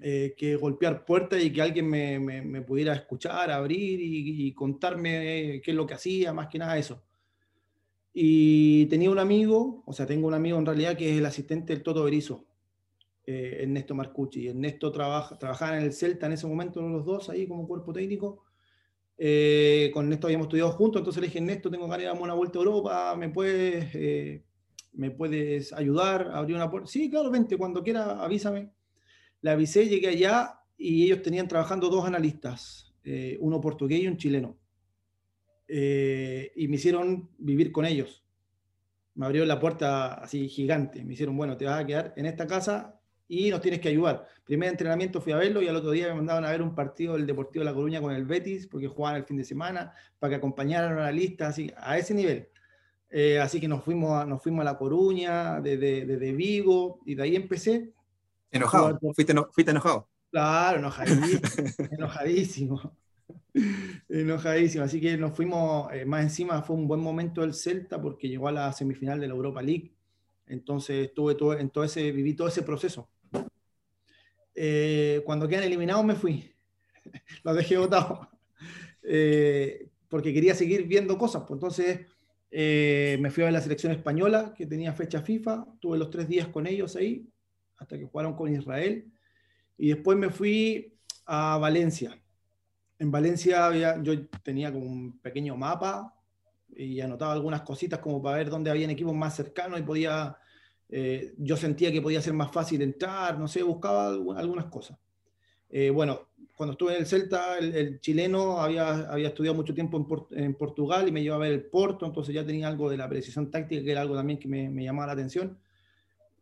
eh, 0.00 0.34
que 0.36 0.56
golpear 0.56 1.04
puertas 1.04 1.42
y 1.42 1.52
que 1.52 1.60
alguien 1.60 1.88
me, 1.88 2.18
me, 2.18 2.40
me 2.40 2.62
pudiera 2.62 2.94
escuchar, 2.94 3.50
abrir 3.50 4.00
y, 4.00 4.46
y, 4.46 4.54
contarme 4.54 5.60
qué 5.62 5.70
es 5.70 5.76
lo 5.76 5.86
que 5.86 5.94
hacía, 5.94 6.32
más 6.32 6.48
que 6.48 6.58
nada 6.58 6.78
eso. 6.78 7.02
Y 8.14 8.86
tenía 8.86 9.10
un 9.10 9.18
amigo, 9.18 9.82
o 9.86 9.92
sea, 9.92 10.06
tengo 10.06 10.28
un 10.28 10.34
amigo 10.34 10.56
en 10.58 10.66
realidad 10.66 10.96
que 10.96 11.10
es 11.10 11.18
el 11.18 11.26
asistente 11.26 11.74
del 11.74 11.82
Toto 11.82 12.04
Berizo. 12.04 12.46
Eh, 13.26 13.62
Ernesto 13.62 13.94
Marcucci. 13.94 14.48
Ernesto 14.48 14.92
trabaja, 14.92 15.38
trabajaba 15.38 15.78
en 15.78 15.84
el 15.84 15.92
Celta 15.92 16.26
en 16.26 16.32
ese 16.32 16.46
momento, 16.46 16.82
los 16.82 17.04
dos 17.04 17.30
ahí 17.30 17.46
como 17.46 17.66
cuerpo 17.66 17.92
técnico. 17.92 18.44
Eh, 19.16 19.90
con 19.94 20.04
Ernesto 20.04 20.26
habíamos 20.26 20.46
estudiado 20.46 20.72
juntos, 20.72 21.00
entonces 21.00 21.20
le 21.20 21.28
dije, 21.28 21.38
Ernesto, 21.38 21.70
tengo 21.70 21.84
ganas 21.84 22.00
de 22.00 22.04
darme 22.06 22.22
una 22.22 22.34
vuelta 22.34 22.58
a 22.58 22.62
Europa, 22.62 23.16
¿me 23.16 23.28
puedes, 23.30 23.94
eh, 23.94 24.44
¿me 24.92 25.10
puedes 25.10 25.72
ayudar 25.72 26.30
abrir 26.32 26.56
una 26.56 26.70
puerta? 26.70 26.88
Sí, 26.88 27.08
claro, 27.08 27.30
vente, 27.30 27.56
cuando 27.56 27.82
quiera 27.82 28.22
avísame. 28.22 28.72
Le 29.40 29.50
avisé, 29.50 29.88
llegué 29.88 30.08
allá 30.08 30.60
y 30.76 31.04
ellos 31.04 31.22
tenían 31.22 31.48
trabajando 31.48 31.88
dos 31.88 32.04
analistas, 32.04 32.94
uno 33.40 33.60
portugués 33.60 34.00
y 34.00 34.08
un 34.08 34.16
chileno. 34.16 34.58
y 35.68 36.68
me 36.68 36.76
hicieron 36.76 37.30
vivir 37.38 37.70
con 37.70 37.84
ellos. 37.84 38.24
Me 39.14 39.26
abrieron 39.26 39.48
la 39.48 39.60
puerta 39.60 40.14
así 40.14 40.48
gigante. 40.48 41.04
Me 41.04 41.12
hicieron, 41.12 41.36
bueno, 41.36 41.56
te 41.56 41.66
vas 41.66 41.80
a 41.80 41.86
quedar 41.86 42.14
en 42.16 42.26
esta 42.26 42.46
casa 42.46 42.93
y 43.28 43.50
nos 43.50 43.60
tienes 43.60 43.80
que 43.80 43.88
ayudar. 43.88 44.26
Primer 44.44 44.68
entrenamiento 44.68 45.20
fui 45.20 45.32
a 45.32 45.36
verlo 45.36 45.62
y 45.62 45.68
al 45.68 45.76
otro 45.76 45.90
día 45.90 46.08
me 46.08 46.14
mandaban 46.14 46.44
a 46.44 46.50
ver 46.50 46.62
un 46.62 46.74
partido 46.74 47.14
del 47.14 47.26
Deportivo 47.26 47.64
de 47.64 47.70
La 47.70 47.74
Coruña 47.74 48.00
con 48.00 48.14
el 48.14 48.24
Betis, 48.24 48.66
porque 48.66 48.88
jugaban 48.88 49.16
el 49.16 49.24
fin 49.24 49.36
de 49.36 49.44
semana, 49.44 49.94
para 50.18 50.30
que 50.30 50.36
acompañaran 50.36 50.98
a 50.98 51.02
la 51.02 51.12
lista, 51.12 51.48
así, 51.48 51.72
a 51.76 51.96
ese 51.98 52.14
nivel. 52.14 52.48
Eh, 53.10 53.38
así 53.38 53.60
que 53.60 53.68
nos 53.68 53.84
fuimos, 53.84 54.10
a, 54.12 54.26
nos 54.26 54.42
fuimos 54.42 54.62
a 54.62 54.64
La 54.64 54.76
Coruña, 54.76 55.60
desde, 55.60 56.04
desde 56.04 56.32
Vigo, 56.32 57.00
y 57.06 57.14
de 57.14 57.22
ahí 57.22 57.36
empecé. 57.36 57.92
¿Enojado? 58.50 58.98
¿Fuiste, 59.14 59.34
¿Fuiste, 59.52 59.70
enojado? 59.70 60.08
Claro, 60.30 60.78
enojadísimo. 60.78 61.40
enojadísimo. 61.92 62.96
enojadísimo. 64.08 64.84
Así 64.84 65.00
que 65.00 65.16
nos 65.16 65.34
fuimos, 65.34 65.92
eh, 65.92 66.04
más 66.04 66.22
encima 66.22 66.62
fue 66.62 66.76
un 66.76 66.88
buen 66.88 67.00
momento 67.00 67.40
del 67.40 67.54
Celta 67.54 68.02
porque 68.02 68.28
llegó 68.28 68.48
a 68.48 68.52
la 68.52 68.72
semifinal 68.72 69.20
de 69.20 69.28
la 69.28 69.34
Europa 69.34 69.62
League. 69.62 69.94
Entonces 70.46 71.08
estuve 71.08 71.34
todo, 71.34 71.58
en 71.58 71.70
viví 71.94 72.34
todo 72.34 72.48
ese 72.48 72.62
proceso. 72.62 73.08
Eh, 74.54 75.22
cuando 75.24 75.48
quedan 75.48 75.64
eliminados 75.64 76.04
me 76.04 76.14
fui. 76.14 76.54
Los 77.44 77.56
dejé 77.56 77.78
votados. 77.78 78.28
Eh, 79.06 79.90
porque 80.08 80.32
quería 80.32 80.54
seguir 80.54 80.84
viendo 80.84 81.18
cosas. 81.18 81.42
Pues 81.42 81.58
entonces 81.58 82.06
eh, 82.50 83.18
me 83.20 83.30
fui 83.30 83.42
a 83.42 83.46
ver 83.46 83.52
la 83.52 83.60
selección 83.60 83.92
española, 83.92 84.54
que 84.56 84.64
tenía 84.64 84.94
fecha 84.94 85.20
FIFA. 85.20 85.66
Tuve 85.78 85.98
los 85.98 86.08
tres 86.08 86.26
días 86.26 86.48
con 86.48 86.66
ellos 86.66 86.96
ahí, 86.96 87.28
hasta 87.76 87.98
que 87.98 88.06
jugaron 88.06 88.34
con 88.34 88.50
Israel. 88.50 89.12
Y 89.76 89.88
después 89.88 90.16
me 90.16 90.30
fui 90.30 90.96
a 91.26 91.58
Valencia. 91.58 92.18
En 92.98 93.10
Valencia 93.10 93.66
había, 93.66 94.02
yo 94.02 94.26
tenía 94.42 94.72
como 94.72 94.86
un 94.86 95.18
pequeño 95.18 95.54
mapa 95.54 96.14
y 96.76 97.00
anotaba 97.00 97.32
algunas 97.32 97.62
cositas 97.62 97.98
como 98.00 98.22
para 98.22 98.38
ver 98.38 98.50
dónde 98.50 98.70
habían 98.70 98.90
equipos 98.90 99.14
más 99.14 99.36
cercanos 99.36 99.78
y 99.80 99.82
podía 99.82 100.36
eh, 100.88 101.34
yo 101.38 101.56
sentía 101.56 101.90
que 101.90 102.02
podía 102.02 102.20
ser 102.20 102.34
más 102.34 102.52
fácil 102.52 102.82
entrar, 102.82 103.38
no 103.38 103.48
sé, 103.48 103.62
buscaba 103.62 104.08
algunas 104.08 104.66
cosas. 104.66 104.98
Eh, 105.68 105.90
bueno, 105.90 106.28
cuando 106.54 106.72
estuve 106.72 106.92
en 106.92 107.00
el 107.00 107.06
Celta, 107.06 107.58
el, 107.58 108.00
chileno 108.00 108.60
había, 108.60 109.10
había, 109.10 109.28
estudiado 109.28 109.56
mucho 109.56 109.74
tiempo 109.74 110.28
en, 110.30 110.54
Portugal 110.54 111.08
y 111.08 111.12
me 111.12 111.22
llevaba 111.22 111.46
a 111.46 111.48
ver 111.48 111.54
el 111.54 111.64
Porto, 111.64 112.06
entonces 112.06 112.34
ya 112.34 112.46
tenía 112.46 112.68
algo 112.68 112.88
de 112.88 112.96
la 112.96 113.08
precisión 113.08 113.50
táctica, 113.50 113.82
que 113.82 113.90
era 113.90 114.02
algo 114.02 114.14
también 114.14 114.38
que 114.38 114.46
me, 114.46 114.70
me 114.70 114.84
llamaba 114.84 115.08
la 115.08 115.12
atención. 115.14 115.58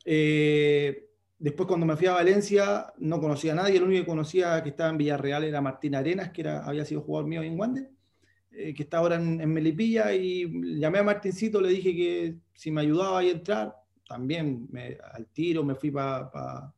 Eh, 0.05 1.09
después 1.39 1.67
cuando 1.67 1.87
me 1.87 1.97
fui 1.97 2.09
a 2.09 2.13
Valencia 2.13 2.93
no 2.99 3.21
conocía 3.21 3.53
a 3.53 3.57
nadie, 3.57 3.79
el 3.79 3.85
único 3.85 4.03
que 4.03 4.11
conocía 4.11 4.63
que 4.63 4.71
estaba 4.71 4.91
en 4.91 4.99
Villarreal 4.99 5.45
era 5.45 5.63
Martín 5.63 5.95
Arenas, 5.95 6.31
que 6.31 6.43
era, 6.43 6.65
había 6.67 6.85
sido 6.85 7.01
jugador 7.01 7.29
mío 7.29 7.43
en 7.43 7.59
Wander, 7.59 7.89
que 8.53 8.83
está 8.83 8.99
ahora 8.99 9.17
en, 9.17 9.41
en, 9.41 9.53
Melipilla, 9.53 10.15
y 10.15 10.79
llamé 10.79 10.99
a 10.99 11.03
Martincito, 11.03 11.61
le 11.61 11.71
dije 11.71 11.95
que 11.95 12.37
si 12.55 12.71
me 12.71 12.83
ayudaba 12.83 13.21
a 13.21 13.25
entrar, 13.25 13.75
también 14.07 14.69
me, 14.71 14.99
al 15.13 15.27
tiro, 15.27 15.65
me 15.65 15.75
fui 15.75 15.91
para 15.91 16.73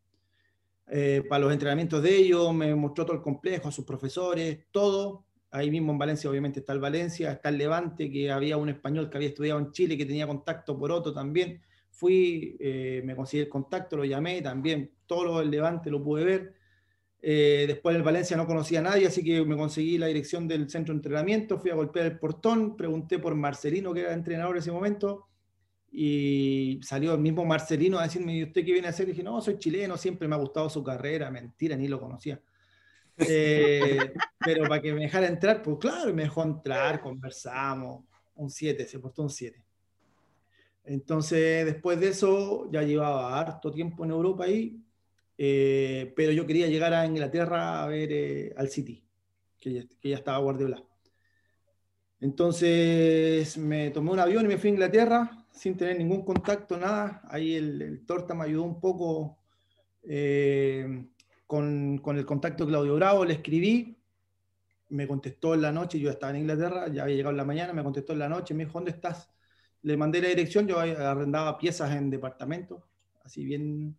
eh, 0.87 1.23
los 1.29 1.53
entrenamientos 1.53 2.03
de 2.03 2.17
ellos, 2.17 2.55
me 2.55 2.75
mostró 2.75 3.05
todo 3.05 3.17
el 3.17 3.23
complejo, 3.23 3.69
a 3.69 3.73
sus 3.73 3.85
profesores, 3.85 4.67
todo. 4.71 5.25
Ahí 5.51 5.71
mismo 5.71 5.93
en 5.93 5.99
Valencia, 5.99 6.29
obviamente, 6.29 6.61
está 6.61 6.73
el 6.73 6.81
Valencia, 6.81 7.33
está 7.33 7.49
el 7.49 7.59
Levante, 7.59 8.11
que 8.11 8.31
había 8.31 8.57
un 8.57 8.69
español 8.69 9.09
que 9.09 9.17
había 9.17 9.29
estudiado 9.29 9.61
en 9.61 9.71
Chile, 9.71 9.97
que 9.97 10.05
tenía 10.05 10.27
contacto 10.27 10.79
por 10.79 10.91
otro 10.91 11.13
también. 11.13 11.61
Fui, 11.91 12.57
eh, 12.59 13.03
me 13.05 13.15
conseguí 13.15 13.43
el 13.43 13.49
contacto, 13.49 13.97
lo 13.97 14.05
llamé, 14.05 14.43
también 14.43 14.91
todo 15.07 15.25
lo 15.25 15.39
del 15.39 15.51
Levante 15.51 15.91
lo 15.91 16.03
pude 16.03 16.25
ver. 16.25 16.55
Eh, 17.27 17.65
después 17.67 17.95
en 17.95 18.01
el 18.01 18.05
Valencia 18.05 18.37
no 18.37 18.47
conocía 18.47 18.81
a 18.81 18.83
nadie, 18.83 19.07
así 19.07 19.25
que 19.25 19.43
me 19.47 19.57
conseguí 19.57 19.97
la 19.97 20.09
dirección 20.09 20.47
del 20.47 20.69
centro 20.69 20.93
de 20.93 20.99
entrenamiento, 20.99 21.59
fui 21.59 21.71
a 21.71 21.75
golpear 21.75 22.05
el 22.05 22.19
portón, 22.19 22.77
pregunté 22.77 23.19
por 23.19 23.35
Marcelino, 23.35 23.95
que 23.95 24.01
era 24.01 24.13
entrenador 24.13 24.57
en 24.57 24.61
ese 24.61 24.71
momento, 24.71 25.27
y 25.91 26.79
salió 26.83 27.15
el 27.15 27.21
mismo 27.21 27.47
Marcelino 27.47 27.99
a 27.99 28.03
decirme, 28.03 28.37
¿y 28.37 28.43
usted 28.43 28.63
qué 28.63 28.73
viene 28.73 28.89
a 28.89 28.91
hacer? 28.91 29.09
Y 29.09 29.13
dije, 29.13 29.23
no, 29.23 29.41
soy 29.41 29.57
chileno, 29.57 29.97
siempre 29.97 30.29
me 30.29 30.35
ha 30.35 30.39
gustado 30.39 30.69
su 30.69 30.85
carrera, 30.85 31.31
mentira, 31.31 31.77
ni 31.77 31.89
lo 31.89 31.99
conocía. 31.99 32.39
Eh, 33.17 33.97
pero 34.45 34.69
para 34.69 34.83
que 34.83 34.93
me 34.93 35.01
dejara 35.01 35.27
entrar, 35.27 35.63
pues 35.63 35.79
claro, 35.81 36.13
me 36.13 36.25
dejó 36.25 36.43
entrar, 36.43 37.01
conversamos, 37.01 38.05
un 38.35 38.51
7, 38.51 38.87
se 38.87 38.99
portó 38.99 39.23
un 39.23 39.31
7. 39.31 39.65
Entonces, 40.85 41.65
después 41.65 41.99
de 41.99 42.09
eso, 42.09 42.71
ya 42.71 42.83
llevaba 42.83 43.41
harto 43.41 43.71
tiempo 43.71 44.05
en 44.05 44.11
Europa 44.11 44.45
ahí, 44.45 44.79
eh, 45.37 46.13
pero 46.17 46.33
yo 46.33 46.47
quería 46.47 46.69
llegar 46.69 46.95
a 46.95 47.07
Inglaterra 47.07 47.83
a 47.83 47.87
ver 47.87 48.13
eh, 48.13 48.55
al 48.57 48.69
City, 48.69 49.05
que 49.59 49.73
ya, 50.03 50.17
estaba 50.17 50.39
Guardiola. 50.39 50.83
Entonces, 52.21 53.59
me 53.59 53.91
tomé 53.91 54.13
un 54.13 54.21
avión 54.21 54.45
y 54.45 54.49
me 54.49 54.59
fui 54.59 54.71
a 54.71 54.73
Inglaterra, 54.73 55.47
sin 55.51 55.77
tener 55.77 55.99
ningún 55.99 56.25
contacto, 56.25 56.79
nada. 56.79 57.23
Ahí 57.29 57.55
el, 57.55 58.05
Torta 58.07 58.35
me 58.35 58.45
ayudó 58.45 58.63
un 58.63 58.81
poco 58.81 59.39
eh, 60.03 61.07
con, 61.47 61.99
con, 61.99 62.17
el 62.17 62.25
contacto 62.25 62.65
de 62.65 62.71
Claudio 62.71 62.95
Bravo, 62.95 63.25
le 63.25 63.35
escribí, 63.35 63.99
me 64.91 65.07
contestó 65.09 65.55
en 65.55 65.63
la 65.63 65.73
noche, 65.73 65.99
yo 65.99 66.11
estaba 66.11 66.31
en 66.31 66.41
Inglaterra, 66.43 66.89
ya 66.89 67.03
había 67.03 67.17
llegado 67.17 67.33
en 67.33 67.39
la 67.39 67.45
mañana, 67.45 67.73
me 67.73 67.83
contestó 67.83 68.13
en 68.13 68.21
la 68.21 68.29
noche, 68.29 68.55
me 68.55 68.65
dijo, 68.65 68.79
¿dónde 68.79 68.93
estás? 68.93 69.31
Le 69.83 69.97
mandé 69.97 70.23
la 70.23 70.29
dirección, 70.29 70.67
yo 70.67 70.79
arrendaba 70.79 71.59
piezas 71.59 71.95
en 71.95 72.11
departamento, 72.11 72.87
así 73.23 73.45
bien, 73.45 73.97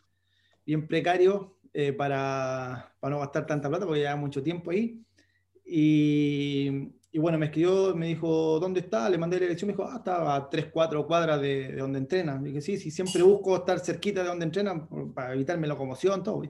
bien 0.66 0.88
precario, 0.88 1.58
eh, 1.74 1.94
para, 1.94 2.96
para 3.00 3.16
no 3.16 3.20
gastar 3.20 3.46
tanta 3.46 3.70
plata, 3.70 3.86
porque 3.86 4.00
llevaba 4.00 4.20
mucho 4.20 4.42
tiempo 4.42 4.72
ahí. 4.72 5.04
Y, 5.66 6.90
y 7.12 7.20
bueno, 7.20 7.38
me 7.38 7.48
escribió, 7.48 7.96
me 7.96 8.08
dijo, 8.08 8.60
¿dónde 8.60 8.82
está? 8.82 9.10
Le 9.10 9.18
mandé 9.18 9.38
la 9.38 9.44
dirección, 9.44 9.68
me 9.68 9.74
dijo, 9.74 9.88
ah, 9.88 9.98
estaba 9.98 10.36
a 10.36 10.50
3, 10.50 10.68
4 10.72 11.08
cuadras 11.08 11.42
de, 11.42 11.72
de 11.72 11.78
donde 11.78 12.00
entrena. 12.00 12.38
dije, 12.38 12.62
sí, 12.62 12.78
sí, 12.78 12.92
siempre 12.92 13.24
busco 13.24 13.56
estar 13.56 13.80
cerquita 13.80 14.22
de 14.22 14.30
donde 14.30 14.46
entrenan 14.46 15.14
para 15.14 15.34
evitarme 15.34 15.68
locomoción, 15.68 16.24
todo. 16.24 16.44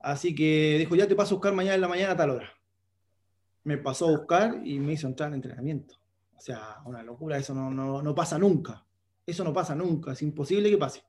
Así 0.00 0.34
que 0.34 0.76
dijo, 0.78 0.94
ya 0.96 1.08
te 1.08 1.16
paso 1.16 1.34
a 1.34 1.38
buscar 1.38 1.54
mañana 1.54 1.76
en 1.76 1.80
la 1.80 1.88
mañana 1.88 2.12
a 2.12 2.16
tal 2.16 2.30
hora. 2.30 2.52
Me 3.62 3.78
pasó 3.78 4.08
a 4.08 4.10
buscar 4.10 4.60
y 4.64 4.78
me 4.78 4.92
hizo 4.92 5.06
entrar 5.06 5.28
en 5.28 5.34
entrenamiento. 5.34 5.94
O 6.36 6.40
sea, 6.40 6.78
una 6.84 7.02
locura, 7.02 7.38
eso 7.38 7.54
no, 7.54 7.70
no, 7.70 8.02
no 8.02 8.14
pasa 8.14 8.38
nunca. 8.38 8.84
Eso 9.26 9.44
no 9.44 9.52
pasa 9.52 9.74
nunca, 9.74 10.12
es 10.12 10.22
imposible 10.22 10.70
que 10.70 10.76
pase. 10.76 11.02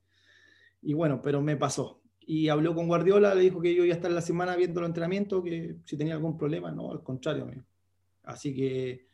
Y 0.82 0.94
bueno, 0.94 1.22
pero 1.22 1.42
me 1.42 1.58
pasó. 1.58 2.02
Y 2.28 2.50
habló 2.50 2.74
con 2.74 2.88
Guardiola, 2.88 3.36
le 3.36 3.42
dijo 3.42 3.62
que 3.62 3.76
yo 3.76 3.86
iba 3.86 3.94
a 3.94 3.98
estar 3.98 4.12
la 4.12 4.22
semana 4.22 4.56
viendo 4.56 4.80
el 4.80 4.88
entrenamiento, 4.88 5.44
que 5.44 5.78
si 5.86 5.96
tenía 5.96 6.16
algún 6.16 6.38
problema, 6.38 6.72
no, 6.72 6.92
al 6.92 7.04
contrario, 7.04 7.46
me 7.46 7.64
Así 8.24 8.56
que 8.56 9.08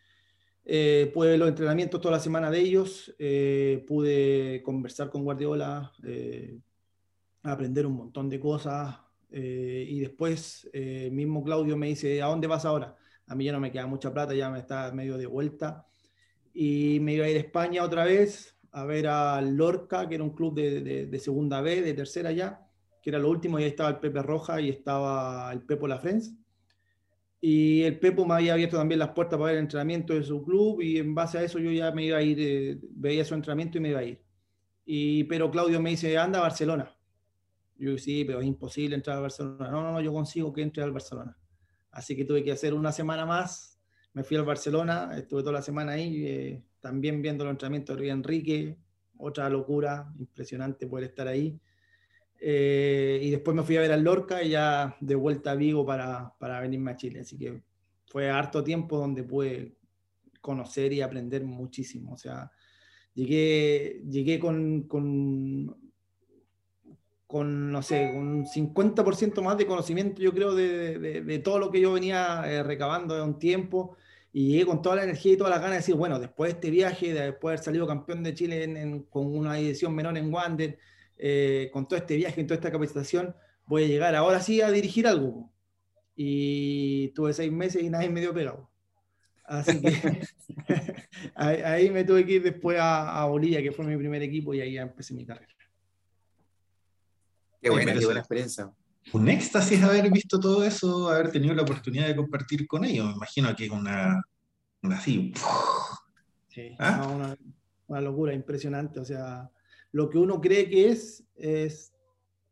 eh, 0.63 1.11
pude 1.13 1.31
ver 1.31 1.39
los 1.39 1.49
entrenamientos 1.49 1.99
toda 1.99 2.15
la 2.15 2.21
semana 2.21 2.49
de 2.51 2.59
ellos, 2.59 3.13
eh, 3.19 3.83
pude 3.87 4.61
conversar 4.63 5.09
con 5.09 5.23
Guardiola, 5.23 5.91
eh, 6.03 6.59
aprender 7.43 7.85
un 7.85 7.93
montón 7.93 8.29
de 8.29 8.39
cosas. 8.39 8.97
y 9.33 9.99
después 10.01 10.69
mismo 11.11 11.43
Claudio 11.43 11.77
me 11.77 11.87
dice, 11.87 12.21
¿a 12.21 12.27
dónde 12.27 12.47
vas 12.47 12.65
ahora? 12.65 12.97
A 13.27 13.35
mí 13.35 13.45
ya 13.45 13.53
no 13.53 13.59
me 13.61 13.71
queda 13.71 13.87
mucha 13.87 14.13
plata, 14.13 14.33
ya 14.33 14.49
me 14.49 14.59
está 14.59 14.91
medio 14.91 15.17
de 15.17 15.25
vuelta. 15.25 15.87
Y 16.53 16.99
me 17.01 17.13
iba 17.13 17.25
a 17.25 17.29
ir 17.29 17.37
a 17.37 17.39
España 17.39 17.83
otra 17.83 18.05
vez 18.05 18.57
a 18.71 18.85
ver 18.85 19.07
al 19.07 19.55
Lorca, 19.55 20.07
que 20.07 20.15
era 20.15 20.23
un 20.23 20.31
club 20.35 20.55
de, 20.55 21.07
de 21.07 21.19
segunda 21.19 21.61
B, 21.61 21.81
de 21.81 21.93
tercera 21.93 22.31
ya, 22.31 22.67
que 23.01 23.09
era 23.09 23.19
lo 23.19 23.29
último, 23.29 23.59
y 23.59 23.63
ahí 23.63 23.69
estaba 23.69 23.89
el 23.89 23.97
Pepe 23.97 24.21
Roja 24.21 24.61
y 24.61 24.69
estaba 24.69 25.51
el 25.51 25.61
Pepo 25.61 25.87
Lafrenz 25.87 26.33
y 27.43 27.81
el 27.81 27.97
Pepo 27.99 28.23
me 28.23 28.35
había 28.35 28.53
abierto 28.53 28.77
también 28.77 28.99
las 28.99 29.09
puertas 29.09 29.39
para 29.39 29.47
ver 29.47 29.55
el 29.55 29.63
entrenamiento 29.63 30.13
de 30.13 30.23
su 30.23 30.43
club 30.43 30.79
y 30.79 30.99
en 30.99 31.15
base 31.15 31.39
a 31.39 31.43
eso 31.43 31.57
yo 31.57 31.71
ya 31.71 31.91
me 31.91 32.05
iba 32.05 32.17
a 32.17 32.21
ir, 32.21 32.37
eh, 32.39 32.79
veía 32.91 33.25
su 33.25 33.33
entrenamiento 33.33 33.79
y 33.79 33.81
me 33.81 33.89
iba 33.89 33.99
a 33.99 34.03
ir. 34.03 34.21
Y, 34.85 35.23
pero 35.23 35.49
Claudio 35.49 35.81
me 35.81 35.89
dice, 35.89 36.15
anda 36.19 36.37
a 36.37 36.43
Barcelona. 36.43 36.95
Yo 37.77 37.97
sí, 37.97 38.23
pero 38.25 38.41
es 38.41 38.45
imposible 38.45 38.95
entrar 38.95 39.17
a 39.17 39.21
Barcelona. 39.21 39.71
No, 39.71 39.81
no, 39.81 39.91
no, 39.93 40.01
yo 40.01 40.13
consigo 40.13 40.53
que 40.53 40.61
entre 40.61 40.83
al 40.83 40.91
Barcelona. 40.91 41.35
Así 41.89 42.15
que 42.15 42.25
tuve 42.25 42.43
que 42.43 42.51
hacer 42.51 42.75
una 42.75 42.91
semana 42.91 43.25
más. 43.25 43.79
Me 44.13 44.23
fui 44.23 44.37
al 44.37 44.45
Barcelona, 44.45 45.09
estuve 45.17 45.41
toda 45.41 45.53
la 45.53 45.61
semana 45.63 45.93
ahí, 45.93 46.23
eh, 46.27 46.63
también 46.79 47.23
viendo 47.23 47.43
los 47.43 47.51
entrenamientos 47.51 47.97
de 47.97 48.09
Enrique. 48.09 48.77
Otra 49.17 49.49
locura, 49.49 50.13
impresionante 50.19 50.85
poder 50.85 51.05
estar 51.05 51.27
ahí. 51.27 51.59
Eh, 52.43 53.19
y 53.21 53.29
después 53.29 53.55
me 53.55 53.61
fui 53.61 53.77
a 53.77 53.81
ver 53.81 53.91
al 53.91 54.03
Lorca 54.03 54.41
y 54.41 54.49
ya 54.49 54.97
de 54.99 55.13
vuelta 55.13 55.51
a 55.51 55.55
Vigo 55.55 55.85
para, 55.85 56.33
para 56.39 56.59
venirme 56.59 56.89
a 56.89 56.95
Chile. 56.95 57.19
Así 57.19 57.37
que 57.37 57.61
fue 58.07 58.31
harto 58.31 58.63
tiempo 58.63 58.97
donde 58.97 59.23
pude 59.23 59.75
conocer 60.41 60.91
y 60.91 61.01
aprender 61.01 61.43
muchísimo. 61.45 62.13
O 62.13 62.17
sea, 62.17 62.51
llegué, 63.13 64.01
llegué 64.09 64.39
con, 64.39 64.83
con, 64.87 65.77
con, 67.27 67.71
no 67.71 67.83
sé, 67.83 68.09
con 68.11 68.27
un 68.27 68.45
50% 68.45 69.41
más 69.43 69.57
de 69.59 69.67
conocimiento, 69.67 70.19
yo 70.19 70.33
creo, 70.33 70.55
de, 70.55 70.97
de, 70.97 71.21
de, 71.21 71.39
todo 71.39 71.59
lo 71.59 71.69
que 71.69 71.79
yo 71.79 71.93
venía 71.93 72.41
eh, 72.45 72.63
recabando 72.63 73.15
de 73.15 73.21
un 73.21 73.37
tiempo. 73.37 73.95
Y 74.33 74.47
llegué 74.47 74.65
con 74.65 74.81
toda 74.81 74.95
la 74.95 75.03
energía 75.03 75.33
y 75.33 75.37
todas 75.37 75.51
las 75.51 75.59
ganas 75.59 75.75
de 75.75 75.79
decir, 75.81 75.95
bueno, 75.95 76.17
después 76.17 76.51
de 76.51 76.55
este 76.55 76.71
viaje, 76.71 77.13
de 77.13 77.21
después 77.21 77.51
de 77.51 77.53
haber 77.53 77.59
salido 77.59 77.85
campeón 77.85 78.23
de 78.23 78.33
Chile 78.33 78.63
en, 78.63 79.03
con 79.03 79.27
una 79.27 79.59
edición 79.59 79.93
menor 79.93 80.17
en 80.17 80.33
Wander, 80.33 80.79
eh, 81.23 81.69
con 81.71 81.87
todo 81.87 81.99
este 81.99 82.15
viaje, 82.15 82.41
y 82.41 82.45
toda 82.45 82.55
esta 82.55 82.71
capacitación, 82.71 83.35
voy 83.67 83.83
a 83.83 83.87
llegar 83.87 84.15
ahora 84.15 84.41
sí 84.41 84.59
a 84.59 84.71
dirigir 84.71 85.05
algo. 85.05 85.51
Y 86.15 87.09
tuve 87.09 87.31
seis 87.31 87.51
meses 87.51 87.83
y 87.83 87.89
nadie 87.91 88.09
me 88.09 88.21
dio 88.21 88.33
pegado. 88.33 88.69
Así 89.45 89.79
que 89.79 90.21
ahí, 91.35 91.91
me 91.91 92.03
tuve 92.03 92.25
que 92.25 92.33
ir 92.33 92.43
después 92.43 92.79
a, 92.79 93.21
a, 93.21 93.25
Bolivia, 93.27 93.61
que 93.61 93.71
fue 93.71 93.85
mi 93.85 93.95
primer 93.97 94.23
equipo, 94.23 94.51
y 94.55 94.61
ahí 94.61 94.73
ya 94.73 94.81
empecé 94.81 95.13
mi 95.13 95.23
carrera. 95.23 95.53
Qué 97.61 97.69
buena, 97.69 97.93
qué 97.93 98.03
buena 98.03 98.21
experiencia. 98.21 98.71
Un 99.13 99.29
éxtasis 99.29 99.83
haber 99.83 100.11
visto 100.11 100.39
todo 100.39 100.63
eso, 100.63 101.07
haber 101.07 101.31
tenido 101.31 101.53
la 101.53 101.61
oportunidad 101.61 102.07
de 102.07 102.15
compartir 102.15 102.65
con 102.65 102.83
ellos. 102.83 103.05
Me 103.05 103.13
imagino 103.13 103.55
que 103.55 103.65
es 103.65 103.71
una, 103.71 104.23
una 104.81 104.97
así. 104.97 105.33
Sí, 106.47 106.75
¿Ah? 106.79 107.07
una, 107.13 107.37
una 107.87 108.01
locura 108.01 108.33
impresionante. 108.33 108.99
O 108.99 109.05
sea, 109.05 109.51
lo 109.91 110.09
que 110.09 110.17
uno 110.17 110.39
cree 110.41 110.69
que 110.69 110.89
es, 110.89 111.23
es 111.35 111.93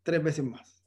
tres 0.03 0.23
veces 0.23 0.45
más. 0.45 0.83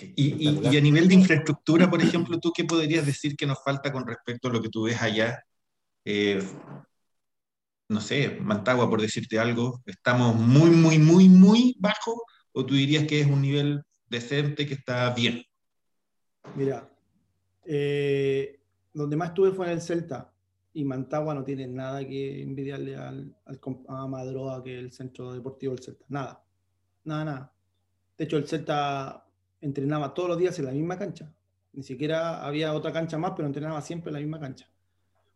Y, 0.00 0.48
y, 0.48 0.60
y, 0.70 0.76
a 0.76 0.80
nivel 0.80 1.08
de 1.08 1.14
infraestructura, 1.14 1.90
por 1.90 2.00
ejemplo, 2.00 2.38
¿tú 2.38 2.52
qué 2.54 2.62
podrías 2.62 3.04
decir 3.04 3.36
que 3.36 3.46
nos 3.46 3.62
falta 3.64 3.92
con 3.92 4.06
respecto 4.06 4.46
a 4.46 4.52
lo 4.52 4.62
que 4.62 4.68
tú 4.68 4.84
ves 4.84 5.02
allá? 5.02 5.42
Eh, 6.04 6.40
no 7.88 8.00
sé, 8.00 8.38
Mantagua, 8.40 8.88
por 8.88 9.00
decirte 9.00 9.40
algo, 9.40 9.82
¿estamos 9.86 10.36
muy, 10.36 10.70
muy, 10.70 10.98
muy, 10.98 11.28
muy 11.28 11.76
bajo? 11.80 12.22
¿O 12.52 12.64
tú 12.64 12.74
dirías 12.74 13.06
que 13.06 13.20
es 13.20 13.26
un 13.26 13.42
nivel 13.42 13.82
decente, 14.08 14.66
que 14.66 14.74
está 14.74 15.12
bien? 15.14 15.42
Mira, 16.54 16.88
eh, 17.64 18.60
donde 18.92 19.16
más 19.16 19.30
estuve 19.30 19.50
fue 19.52 19.66
en 19.66 19.72
el 19.72 19.82
Celta, 19.82 20.32
y 20.78 20.84
Mantagua 20.84 21.34
no 21.34 21.42
tiene 21.42 21.66
nada 21.66 22.06
que 22.06 22.40
envidiarle 22.40 22.94
al, 22.94 23.34
al, 23.46 23.60
a 23.88 24.06
Madroa, 24.06 24.62
que 24.62 24.78
es 24.78 24.84
el 24.84 24.92
centro 24.92 25.32
deportivo 25.32 25.74
del 25.74 25.82
Celta. 25.82 26.04
Nada, 26.08 26.44
nada, 27.02 27.24
nada. 27.24 27.52
De 28.16 28.24
hecho, 28.24 28.36
el 28.36 28.46
Celta 28.46 29.26
entrenaba 29.60 30.14
todos 30.14 30.28
los 30.28 30.38
días 30.38 30.56
en 30.60 30.66
la 30.66 30.70
misma 30.70 30.96
cancha. 30.96 31.34
Ni 31.72 31.82
siquiera 31.82 32.44
había 32.46 32.72
otra 32.74 32.92
cancha 32.92 33.18
más, 33.18 33.32
pero 33.34 33.48
entrenaba 33.48 33.82
siempre 33.82 34.10
en 34.10 34.14
la 34.14 34.20
misma 34.20 34.38
cancha. 34.38 34.70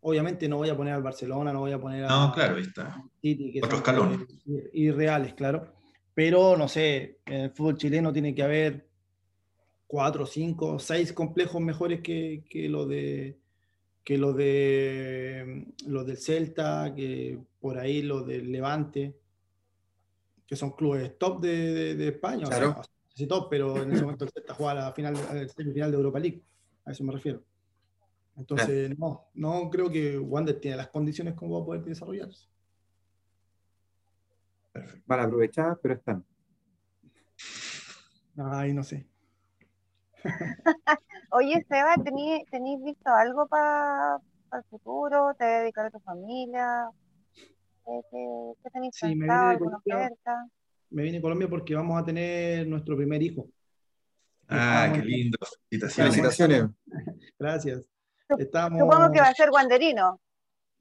Obviamente 0.03 0.49
no 0.49 0.59
voy 0.59 0.69
a 0.69 0.77
poner 0.77 0.95
al 0.95 1.03
Barcelona, 1.03 1.53
no 1.53 1.59
voy 1.59 1.73
a 1.73 1.81
poner 1.81 2.05
a... 2.05 2.09
No, 2.09 2.33
claro, 2.33 2.57
está. 2.59 3.03
City, 3.21 3.51
que 3.51 3.65
Otro 3.65 3.79
escalón. 3.79 4.25
Irreales, 4.75 5.35
claro. 5.35 5.75
Pero, 6.15 6.57
no 6.57 6.69
sé, 6.69 7.19
en 7.27 7.41
el 7.41 7.51
fútbol 7.51 7.77
chileno 7.77 8.13
tiene 8.13 8.33
que 8.33 8.45
haber 8.45 8.87
cuatro, 9.89 10.25
cinco, 10.25 10.79
seis 10.79 11.13
complejos 11.13 11.61
mejores 11.61 12.01
que, 12.01 12.45
que 12.49 12.69
los 12.69 12.89
de 12.89 13.42
que 14.05 14.19
los 14.19 14.37
de 14.37 15.67
los 15.87 16.07
del 16.07 16.17
Celta, 16.17 16.93
que 16.95 17.39
por 17.61 17.79
ahí 17.79 18.03
los 18.03 18.27
del 18.27 18.51
Levante, 18.51 19.17
que 20.47 20.57
son 20.57 20.73
clubes 20.73 21.17
top 21.19 21.41
de, 21.41 21.73
de, 21.73 21.95
de 21.95 22.09
España. 22.09 22.47
Claro. 22.47 22.71
O 22.71 22.83
sea, 22.83 22.93
casi 23.09 23.27
top, 23.27 23.49
pero 23.49 23.83
en 23.83 23.93
ese 23.93 24.03
momento 24.03 24.25
el 24.25 24.31
Celta 24.31 24.55
juega 24.55 24.75
la 24.75 24.93
final, 24.93 25.15
la 25.15 25.49
semifinal 25.49 25.91
de 25.91 25.97
Europa 25.97 26.19
League. 26.19 26.43
A 26.85 26.93
eso 26.93 27.05
me 27.05 27.13
refiero. 27.13 27.43
Entonces, 28.37 28.99
no, 28.99 29.29
no 29.35 29.71
creo 29.71 29.91
que 29.91 30.19
Wander 30.19 30.59
tiene 30.59 30.77
las 30.79 30.89
condiciones 30.89 31.35
como 31.35 31.59
va 31.59 31.63
a 31.63 31.67
poder 31.67 31.85
desarrollarse. 31.85 32.49
Perfecto. 34.73 35.05
Mal 35.07 35.21
aprovechadas, 35.21 35.79
pero 35.83 35.95
están. 35.95 36.25
Ay, 38.37 38.73
no 38.73 38.83
sé. 38.83 39.07
Oye, 41.35 41.65
Seba, 41.69 41.95
¿tenéis 42.05 42.83
visto 42.85 43.11
algo 43.11 43.47
para 43.47 44.19
pa 44.51 44.59
el 44.59 44.65
futuro? 44.65 45.35
¿Te 45.39 45.45
dedicar 45.45 45.87
a 45.87 45.91
tu 45.91 45.99
familia? 46.01 46.91
¿Qué, 47.35 48.01
qué, 48.11 48.53
qué 48.63 48.71
tenéis 48.71 48.95
Sí, 48.95 49.15
me 49.15 49.27
pensado? 49.27 49.41
vine 49.41 49.49
de 49.49 49.55
¿Alguna 49.55 49.79
Colombia. 49.83 49.97
oferta? 50.07 50.47
Me 50.91 51.03
vine 51.05 51.19
a 51.19 51.23
Colombia 51.23 51.49
porque 51.49 51.75
vamos 51.75 52.01
a 52.01 52.05
tener 52.05 52.67
nuestro 52.67 52.97
primer 52.97 53.23
hijo. 53.23 53.47
Ah, 54.49 54.85
Estamos- 54.87 54.99
qué 54.99 55.05
lindo. 55.09 55.39
Felicitaciones. 55.71 56.15
Felicitaciones. 56.15 56.71
Gracias. 57.39 57.89
Estamos... 58.39 58.79
Supongo 58.79 59.11
que 59.13 59.21
va 59.21 59.29
a 59.29 59.35
ser 59.35 59.51
guanderino. 59.51 60.21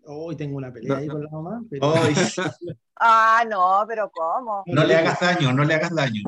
Hoy 0.04 0.36
tengo 0.36 0.58
una 0.58 0.72
pelea 0.74 0.98
ahí 0.98 1.08
No, 1.08 1.14
con 1.14 1.24
la 1.24 1.30
mamá. 1.32 1.62
pero- 1.70 1.94
Ah, 3.04 3.44
no, 3.50 3.84
pero 3.88 4.12
¿cómo? 4.12 4.64
no 4.68 4.84
le 4.84 4.96
hagas 4.96 5.20
daño, 5.20 5.52
no 5.54 5.64
le 5.64 5.74
hagas 5.74 5.96
daño. 5.96 6.22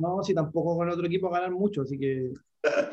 No, 0.00 0.22
si 0.22 0.34
tampoco 0.34 0.76
con 0.76 0.88
otro 0.88 1.06
equipo 1.06 1.30
ganan 1.30 1.52
mucho, 1.52 1.82
así 1.82 1.98
que. 1.98 2.32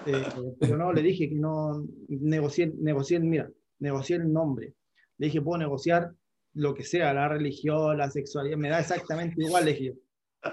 eh, 0.06 0.26
pero 0.60 0.78
no, 0.78 0.94
le 0.94 1.02
dije 1.02 1.30
que 1.30 1.36
no. 1.36 1.86
Negocié, 2.08 2.74
negocié, 2.78 3.20
mira, 3.20 3.50
negocié 3.80 4.18
el 4.18 4.32
nombre. 4.32 4.76
Le 5.18 5.28
dije, 5.28 5.42
puedo 5.42 5.58
negociar 5.58 6.14
lo 6.54 6.74
que 6.74 6.84
sea, 6.84 7.14
la 7.14 7.28
religión, 7.28 7.98
la 7.98 8.12
sexualidad, 8.12 8.58
me 8.58 8.70
da 8.70 8.80
exactamente 8.80 9.36
igual, 9.42 9.66
le 9.66 9.74
dije. 9.74 9.96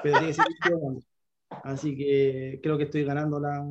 Pero 0.02 0.18
tiene 0.18 0.28
que 0.28 0.34
ser. 0.34 0.44
Así 1.64 1.96
que 1.96 2.60
creo 2.62 2.76
que 2.76 2.84
estoy 2.84 3.04
ganando 3.04 3.40
la. 3.40 3.66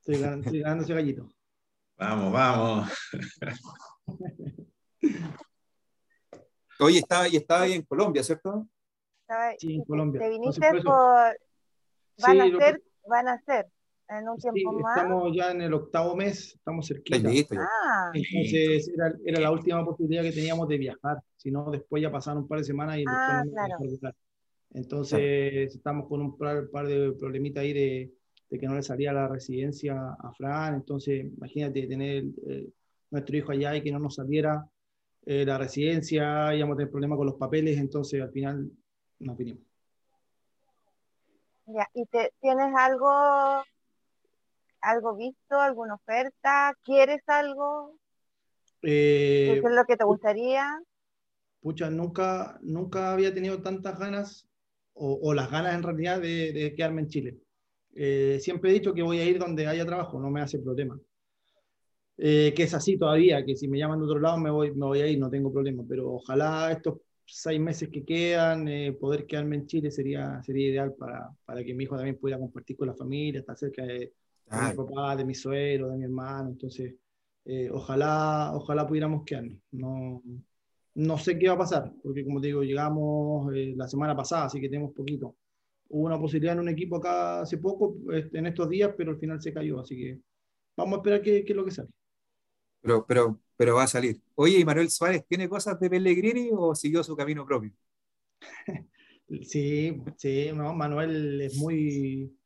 Estoy 0.00 0.20
ganando, 0.20 0.44
estoy 0.46 0.60
ganando 0.60 0.84
ese 0.84 0.94
gallito. 0.94 1.28
Vamos, 1.96 2.32
vamos. 2.32 2.88
Oye, 6.80 6.98
estaba, 6.98 7.28
y 7.28 7.36
estaba 7.36 7.62
ahí 7.62 7.74
en 7.74 7.82
Colombia, 7.82 8.24
¿cierto? 8.24 8.66
Sí, 9.58 9.74
en 9.74 9.84
Colombia. 9.84 10.20
Te 10.20 10.30
viniste 10.30 10.82
por... 10.82 11.38
Van 12.22 12.40
a 12.40 12.44
Sí, 12.44 12.50
lo- 12.50 12.58
ser, 12.58 12.82
van 13.06 13.28
a 13.28 13.38
ser 13.42 13.66
en 14.08 14.28
un 14.28 14.38
Sí, 14.38 14.40
tiempo 14.40 14.72
más. 14.72 14.98
estamos 14.98 15.34
ya 15.36 15.50
en 15.50 15.62
el 15.62 15.72
octavo 15.74 16.16
mes, 16.16 16.54
estamos 16.54 16.86
cerquita. 16.88 17.30
Ah, 17.56 18.10
Entonces 18.14 18.88
era, 18.94 19.12
era 19.24 19.40
la 19.40 19.50
última 19.50 19.84
posibilidad 19.84 20.22
que 20.22 20.32
teníamos 20.32 20.68
de 20.68 20.78
viajar, 20.78 21.18
si 21.36 21.50
no 21.50 21.70
después 21.70 22.02
ya 22.02 22.10
pasaron 22.12 22.42
un 22.42 22.48
par 22.48 22.58
de 22.58 22.64
semanas 22.64 22.98
y 22.98 23.06
Ah, 23.06 23.42
no 23.46 23.52
claro. 23.52 24.14
Entonces 24.74 25.74
estamos 25.74 26.08
con 26.08 26.20
un 26.22 26.38
par, 26.38 26.68
par 26.70 26.86
de 26.88 27.12
problemitas 27.12 27.62
ahí 27.62 27.72
de, 27.72 28.12
de 28.50 28.58
que 28.58 28.66
no 28.66 28.74
le 28.74 28.82
salía 28.82 29.12
la 29.12 29.28
residencia 29.28 29.94
a 30.18 30.32
Fran, 30.36 30.74
entonces 30.76 31.24
imagínate 31.24 31.86
tener 31.86 32.24
eh, 32.48 32.68
nuestro 33.10 33.36
hijo 33.36 33.52
allá 33.52 33.76
y 33.76 33.82
que 33.82 33.92
no 33.92 33.98
nos 33.98 34.14
saliera 34.16 34.66
eh, 35.26 35.44
la 35.46 35.58
residencia, 35.58 36.54
íbamos 36.54 36.74
a 36.74 36.78
tener 36.78 36.90
problemas 36.92 37.18
con 37.18 37.26
los 37.26 37.36
papeles, 37.36 37.78
entonces 37.78 38.22
al 38.22 38.32
final 38.32 38.70
nos 39.20 39.36
vinimos. 39.38 39.62
Ya. 41.74 41.88
¿Y 41.94 42.06
te, 42.06 42.32
tienes 42.40 42.74
algo, 42.76 43.62
algo 44.80 45.16
visto, 45.16 45.58
alguna 45.58 45.94
oferta? 45.94 46.74
¿Quieres 46.84 47.22
algo? 47.26 47.94
Eh, 48.82 49.60
¿Qué 49.60 49.68
es 49.68 49.74
lo 49.74 49.84
que 49.84 49.96
te 49.96 50.04
gustaría? 50.04 50.80
pucha, 51.60 51.88
nunca, 51.90 52.58
nunca 52.62 53.12
había 53.12 53.32
tenido 53.32 53.62
tantas 53.62 53.98
ganas, 53.98 54.48
o, 54.94 55.18
o 55.22 55.32
las 55.32 55.50
ganas 55.50 55.74
en 55.74 55.82
realidad, 55.82 56.20
de, 56.20 56.52
de 56.52 56.74
quedarme 56.74 57.02
en 57.02 57.08
Chile. 57.08 57.38
Eh, 57.94 58.38
siempre 58.40 58.70
he 58.70 58.74
dicho 58.74 58.92
que 58.92 59.02
voy 59.02 59.18
a 59.20 59.24
ir 59.24 59.38
donde 59.38 59.66
haya 59.66 59.86
trabajo, 59.86 60.18
no 60.20 60.30
me 60.30 60.40
hace 60.40 60.58
problema. 60.58 60.98
Eh, 62.18 62.52
que 62.54 62.64
es 62.64 62.74
así 62.74 62.98
todavía, 62.98 63.44
que 63.44 63.56
si 63.56 63.68
me 63.68 63.78
llaman 63.78 63.98
de 63.98 64.04
otro 64.04 64.20
lado 64.20 64.38
me 64.38 64.50
voy, 64.50 64.70
me 64.72 64.86
voy 64.86 65.00
a 65.00 65.06
ir, 65.06 65.18
no 65.18 65.30
tengo 65.30 65.52
problema, 65.52 65.82
pero 65.88 66.12
ojalá 66.12 66.70
estos 66.70 66.98
seis 67.34 67.58
meses 67.58 67.88
que 67.88 68.04
quedan, 68.04 68.68
eh, 68.68 68.92
poder 68.92 69.26
quedarme 69.26 69.56
en 69.56 69.66
Chile 69.66 69.90
sería, 69.90 70.42
sería 70.42 70.68
ideal 70.68 70.94
para, 70.94 71.30
para 71.44 71.64
que 71.64 71.74
mi 71.74 71.84
hijo 71.84 71.96
también 71.96 72.18
pudiera 72.18 72.38
compartir 72.38 72.76
con 72.76 72.88
la 72.88 72.94
familia, 72.94 73.40
estar 73.40 73.56
cerca 73.56 73.84
de, 73.84 73.98
de 73.98 74.12
mi 74.68 74.76
papá, 74.76 75.16
de 75.16 75.24
mi 75.24 75.34
suegro, 75.34 75.88
de 75.88 75.96
mi 75.96 76.04
hermano, 76.04 76.50
entonces 76.50 76.94
eh, 77.44 77.70
ojalá, 77.72 78.52
ojalá 78.54 78.86
pudiéramos 78.86 79.24
quedarnos. 79.24 79.58
No, 79.70 80.22
no 80.94 81.18
sé 81.18 81.38
qué 81.38 81.48
va 81.48 81.54
a 81.54 81.58
pasar, 81.58 81.92
porque 82.02 82.24
como 82.24 82.40
te 82.40 82.48
digo, 82.48 82.62
llegamos 82.62 83.52
eh, 83.54 83.72
la 83.76 83.88
semana 83.88 84.14
pasada, 84.14 84.44
así 84.44 84.60
que 84.60 84.68
tenemos 84.68 84.92
poquito. 84.92 85.34
Hubo 85.88 86.06
una 86.06 86.18
posibilidad 86.18 86.54
en 86.54 86.60
un 86.60 86.68
equipo 86.68 86.96
acá 86.96 87.40
hace 87.40 87.58
poco, 87.58 87.96
este, 88.12 88.38
en 88.38 88.46
estos 88.46 88.68
días, 88.68 88.92
pero 88.96 89.12
al 89.12 89.18
final 89.18 89.40
se 89.40 89.52
cayó, 89.52 89.80
así 89.80 89.96
que 89.96 90.18
vamos 90.76 90.94
a 90.94 90.96
esperar 90.98 91.22
qué 91.22 91.44
es 91.46 91.56
lo 91.56 91.64
que 91.64 91.70
sale. 91.70 91.88
Pero, 92.82 93.06
pero, 93.06 93.40
pero 93.56 93.76
va 93.76 93.84
a 93.84 93.88
salir. 93.88 94.20
Oye, 94.34 94.58
¿y 94.58 94.64
Manuel 94.64 94.90
Suárez 94.90 95.24
tiene 95.26 95.48
cosas 95.48 95.80
de 95.80 95.88
Pellegrini 95.88 96.50
o 96.52 96.74
siguió 96.74 97.02
su 97.02 97.16
camino 97.16 97.46
propio? 97.46 97.72
Sí, 99.40 99.96
sí, 100.18 100.50
no, 100.54 100.74
Manuel 100.74 101.40
es 101.40 101.56
muy, 101.56 102.36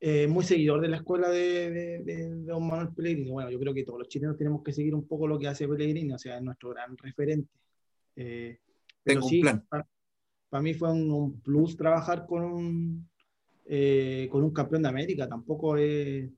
eh, 0.00 0.26
muy 0.26 0.42
seguidor 0.42 0.80
de 0.80 0.88
la 0.88 0.96
escuela 0.96 1.28
de, 1.28 2.00
de, 2.02 2.30
don 2.46 2.66
Manuel 2.66 2.94
Pellegrini. 2.94 3.30
Bueno, 3.30 3.50
yo 3.50 3.58
creo 3.58 3.74
que 3.74 3.84
todos 3.84 3.98
los 3.98 4.08
chilenos 4.08 4.38
tenemos 4.38 4.62
que 4.62 4.72
seguir 4.72 4.94
un 4.94 5.06
poco 5.06 5.26
lo 5.26 5.38
que 5.38 5.48
hace 5.48 5.68
Pellegrini, 5.68 6.14
o 6.14 6.18
sea, 6.18 6.38
es 6.38 6.42
nuestro 6.42 6.70
gran 6.70 6.96
referente. 6.96 7.50
Eh, 8.14 8.58
pero 9.02 9.20
Tengo 9.20 9.26
un 9.26 9.30
sí, 9.30 9.40
plan. 9.42 9.66
para, 9.68 9.86
para 10.48 10.62
mí 10.62 10.72
fue 10.72 10.90
un, 10.90 11.10
un 11.10 11.40
plus 11.42 11.76
trabajar 11.76 12.24
con 12.26 12.42
un, 12.42 13.08
eh, 13.68 14.28
con 14.30 14.44
un 14.44 14.52
campeón 14.52 14.82
de 14.82 14.88
América, 14.88 15.28
tampoco 15.28 15.76
es, 15.76 16.30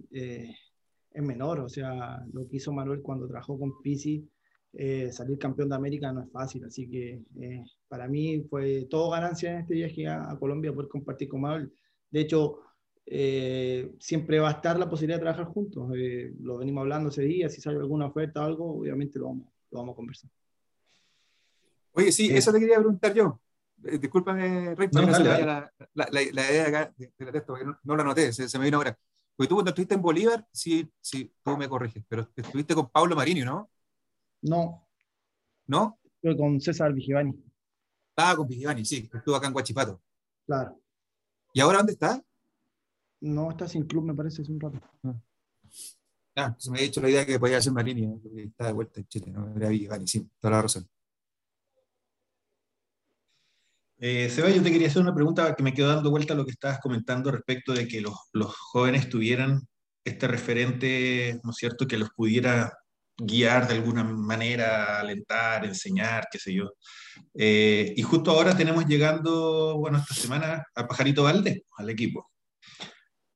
es 1.13 1.23
menor, 1.23 1.61
o 1.61 1.69
sea, 1.69 2.25
lo 2.33 2.49
que 2.49 2.57
hizo 2.57 2.73
Manuel 2.73 3.03
cuando 3.03 3.27
trabajó 3.27 3.59
con 3.59 3.81
Pisi 3.83 4.29
eh, 4.75 5.11
salir 5.13 5.39
campeón 5.39 5.71
de 5.71 5.77
América 5.77 6.13
no 6.13 6.23
es 6.23 6.31
fácil, 6.31 6.65
así 6.65 6.89
que 6.89 7.23
eh, 7.41 7.65
para 7.89 8.07
mí 8.07 8.43
fue 8.51 8.87
todo 8.91 9.11
ganancia 9.11 9.53
en 9.53 9.61
este 9.61 9.75
viaje 9.75 10.07
a, 10.07 10.31
a 10.31 10.39
Colombia 10.39 10.73
poder 10.73 10.89
compartir 10.89 11.29
con 11.29 11.41
Manuel. 11.41 11.73
De 12.11 12.21
hecho, 12.21 12.61
eh, 13.07 13.91
siempre 13.99 14.39
va 14.39 14.49
a 14.49 14.53
estar 14.53 14.79
la 14.79 14.89
posibilidad 14.89 15.19
de 15.19 15.23
trabajar 15.23 15.47
juntos. 15.47 15.89
lo 16.41 16.59
venimos 16.59 16.83
hablando 16.83 17.09
ese 17.09 17.23
día, 17.23 17.49
si 17.49 17.61
sale 17.61 17.79
alguna 17.79 18.07
oferta 18.07 18.43
o 18.43 18.45
algo, 18.45 18.79
obviamente 18.79 19.19
lo 19.19 19.27
vamos, 19.27 19.47
lo 19.71 19.79
vamos 19.79 19.95
a 19.95 19.97
conversar. 19.97 20.31
Oye, 21.93 22.13
sí, 22.13 22.29
eso 22.31 22.53
te 22.53 22.61
quería 22.61 22.77
preguntar 22.77 23.15
yo. 23.15 23.41
discúlpame, 23.79 24.75
Rey, 24.75 24.89
no, 24.93 25.01
la, 25.03 25.73
la, 25.95 26.09
la, 26.13 26.23
idea 26.23 26.69
acá 26.69 26.95
de, 26.97 27.11
la 27.19 27.33
texto, 27.33 27.55
porque 27.55 27.65
no, 27.65 27.97
la 27.97 28.05
noté, 28.05 28.33
se, 28.33 28.49
se, 28.49 28.59
me 28.59 28.67
vino 28.67 28.77
ahora. 28.77 28.97
Porque 29.39 29.51
tú 29.51 29.55
cuando 29.55 29.69
estuviste 29.69 29.95
en 29.95 30.03
Bolívar, 30.03 30.45
sí, 30.51 30.91
sí, 31.01 31.33
tú 31.45 31.57
me 31.57 31.69
corriges, 31.69 32.03
pero 32.09 32.29
estuviste 32.35 32.75
con 32.75 32.91
Pablo 32.91 33.15
Marini, 33.15 33.43
¿no? 33.43 33.71
No. 34.43 34.85
¿No? 35.65 36.01
Estuve 36.03 36.37
con 36.37 36.61
César 36.61 36.93
Vigivani. 36.93 37.41
Ah, 38.17 38.35
con 38.37 38.49
Vigivani, 38.49 38.85
sí, 38.85 39.09
estuvo 39.15 39.37
acá 39.37 39.47
en 39.47 39.53
Guachipato. 39.53 40.03
Claro. 40.45 40.81
¿Y 41.55 41.61
ahora 41.61 41.79
dónde 41.79 41.93
está? 41.93 42.21
No, 43.21 43.53
está 43.53 43.69
sin 43.69 43.87
club, 43.87 44.07
me 44.07 44.15
parece, 44.15 44.43
hace 44.43 44.51
un 44.51 44.59
rato. 44.59 44.81
Ah, 45.05 45.15
ah 46.35 46.57
se 46.59 46.73
me 46.73 46.81
ha 46.81 46.83
dicho 46.83 47.01
la 47.01 47.09
idea 47.09 47.25
que 47.25 47.39
podía 47.39 47.63
ser 47.63 47.73
Marini, 47.73 48.07
¿eh? 48.07 48.19
porque 48.21 48.43
está 48.43 48.67
de 48.67 48.73
vuelta 48.73 48.99
en 48.99 49.07
Chile, 49.07 49.31
¿no? 49.31 49.55
Era 49.55 49.69
Vigivani, 49.69 50.09
sí, 50.09 50.29
toda 50.41 50.57
la 50.57 50.63
razón. 50.63 50.91
Eh, 54.01 54.31
Seba, 54.31 54.49
yo 54.51 54.63
te 54.63 54.71
quería 54.71 54.87
hacer 54.87 55.03
una 55.03 55.15
pregunta 55.15 55.57
que 55.57 55.63
me 55.65 55.75
quedó 55.75 55.89
dando 55.89 56.11
vuelta 56.11 56.33
a 56.33 56.37
lo 56.37 56.45
que 56.45 56.53
estabas 56.53 56.79
comentando 56.79 57.33
respecto 57.33 57.73
de 57.73 57.89
que 57.89 58.01
los, 58.01 58.15
los 58.33 58.55
jóvenes 58.57 59.09
tuvieran 59.09 59.67
este 60.05 60.29
referente, 60.29 61.41
¿no 61.43 61.51
es 61.51 61.57
cierto?, 61.57 61.87
que 61.87 61.99
los 61.99 62.11
pudiera 62.11 62.73
guiar 63.17 63.67
de 63.67 63.75
alguna 63.75 64.05
manera, 64.05 65.01
alentar, 65.01 65.65
enseñar, 65.65 66.29
qué 66.31 66.39
sé 66.39 66.55
yo. 66.55 66.71
Eh, 67.35 67.93
y 67.97 68.03
justo 68.03 68.31
ahora 68.31 68.57
tenemos 68.57 68.87
llegando, 68.87 69.77
bueno, 69.79 69.99
esta 69.99 70.15
semana 70.15 70.65
a 70.75 70.87
Pajarito 70.87 71.25
Valde, 71.25 71.65
al 71.77 71.91
equipo. 71.91 72.31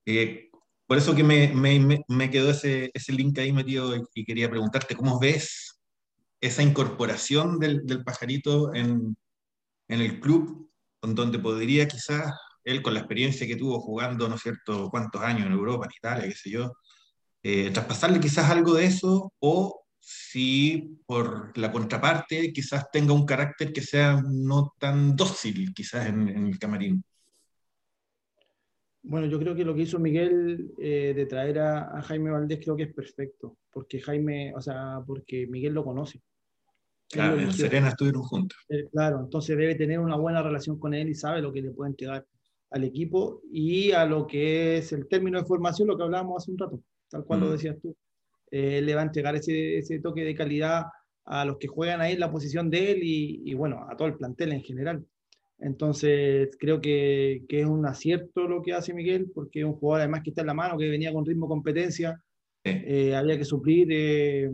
Eh, 0.06 0.50
por 0.86 0.98
eso 0.98 1.14
que 1.14 1.24
me, 1.24 1.48
me, 1.48 2.04
me 2.06 2.30
quedó 2.30 2.50
ese, 2.50 2.90
ese, 2.94 3.12
link 3.12 3.36
ahí 3.38 3.52
metido 3.52 3.94
y, 4.14 4.24
quería 4.24 4.50
preguntarte, 4.50 4.94
¿cómo 4.94 5.18
ves 5.18 5.80
esa 6.40 6.62
incorporación 6.62 7.58
del, 7.58 7.84
del 7.86 8.04
pajarito 8.04 8.74
en, 8.74 9.16
en, 9.92 10.00
el 10.00 10.20
club, 10.20 10.70
donde 11.02 11.38
podría 11.38 11.86
quizás 11.88 12.32
él 12.64 12.82
con 12.82 12.94
la 12.94 13.00
experiencia 13.00 13.46
que 13.46 13.56
tuvo 13.56 13.80
jugando, 13.80 14.28
¿no 14.28 14.38
cierto?, 14.38 14.88
cuántos 14.90 15.20
años 15.22 15.46
en 15.46 15.52
Europa, 15.52 15.86
en 15.86 15.96
Italia, 15.96 16.28
qué 16.28 16.34
sé 16.34 16.50
yo, 16.50 16.72
eh, 17.42 17.70
traspasarle 17.70 18.20
quizás 18.20 18.50
algo 18.50 18.74
de 18.74 18.84
eso 18.84 19.32
o 19.40 19.82
si 19.98 21.00
por 21.06 21.56
la 21.56 21.70
contraparte 21.70 22.52
quizás 22.52 22.90
tenga 22.90 23.12
un 23.12 23.24
carácter 23.24 23.72
que 23.72 23.82
sea 23.82 24.20
no 24.24 24.74
tan 24.78 25.14
dócil 25.14 25.72
quizás 25.72 26.06
en, 26.08 26.28
el 26.28 26.58
camarín. 26.58 27.02
Bueno, 29.04 29.26
yo 29.26 29.38
creo 29.38 29.54
que 29.54 29.64
lo 29.64 29.74
que 29.74 29.82
hizo 29.82 29.98
Miguel 29.98 30.72
eh, 30.78 31.12
de 31.14 31.26
traer 31.26 31.58
a, 31.58 32.02
Jaime 32.02 32.30
Valdés 32.30 32.60
creo 32.62 32.76
que 32.76 32.84
es 32.84 32.94
perfecto, 32.94 33.58
porque 33.70 34.00
Jaime, 34.00 34.52
o 34.54 34.60
sea, 34.60 35.00
porque 35.04 35.46
Miguel 35.48 35.72
lo 35.72 35.84
conoce. 35.84 36.20
Claro, 37.12 37.38
en 37.38 37.52
Serena 37.52 37.88
estuvieron 37.88 38.22
juntos. 38.22 38.58
Eh, 38.68 38.88
claro, 38.90 39.20
entonces 39.20 39.56
debe 39.56 39.74
tener 39.74 40.00
una 40.00 40.16
buena 40.16 40.42
relación 40.42 40.78
con 40.78 40.94
él 40.94 41.08
y 41.10 41.14
sabe 41.14 41.42
lo 41.42 41.52
que 41.52 41.62
le 41.62 41.70
puede 41.70 41.90
entregar 41.90 42.26
al 42.70 42.84
equipo 42.84 43.42
y 43.52 43.92
a 43.92 44.06
lo 44.06 44.26
que 44.26 44.78
es 44.78 44.92
el 44.92 45.06
término 45.06 45.38
de 45.38 45.44
formación, 45.44 45.88
lo 45.88 45.96
que 45.96 46.04
hablábamos 46.04 46.42
hace 46.42 46.50
un 46.50 46.58
rato 46.58 46.82
tal 47.12 47.24
cual 47.24 47.40
lo 47.40 47.52
decías 47.52 47.76
tú. 47.80 47.94
Eh, 48.50 48.82
le 48.82 48.94
va 48.94 49.02
a 49.02 49.04
entregar 49.04 49.36
ese, 49.36 49.78
ese, 49.78 50.00
toque 50.00 50.24
de 50.24 50.34
calidad 50.34 50.84
a 51.24 51.44
los 51.44 51.58
que 51.58 51.68
juegan 51.68 52.00
ahí 52.00 52.14
en 52.14 52.20
la 52.20 52.32
posición 52.32 52.68
de 52.70 52.92
él 52.92 53.02
y, 53.02 53.42
y 53.44 53.54
bueno, 53.54 53.86
a 53.88 53.96
todo 53.96 54.08
el 54.08 54.16
plantel 54.16 54.52
en 54.52 54.62
general. 54.62 55.04
Entonces, 55.58 56.56
creo 56.58 56.80
que, 56.80 57.44
que, 57.48 57.60
es 57.60 57.66
un 57.66 57.86
acierto 57.86 58.48
lo 58.48 58.62
que 58.62 58.72
hace 58.72 58.92
Miguel, 58.92 59.30
porque 59.32 59.60
es 59.60 59.64
un 59.64 59.74
jugador 59.74 60.00
además 60.00 60.22
que 60.24 60.30
está 60.30 60.40
en 60.40 60.48
la 60.48 60.54
mano, 60.54 60.76
que 60.76 60.88
venía 60.88 61.12
con 61.12 61.24
ritmo 61.24 61.48
competencia. 61.48 62.20
Eh, 62.64 63.14
había 63.14 63.38
que 63.38 63.44
suplir 63.44 63.88
eh, 63.90 64.50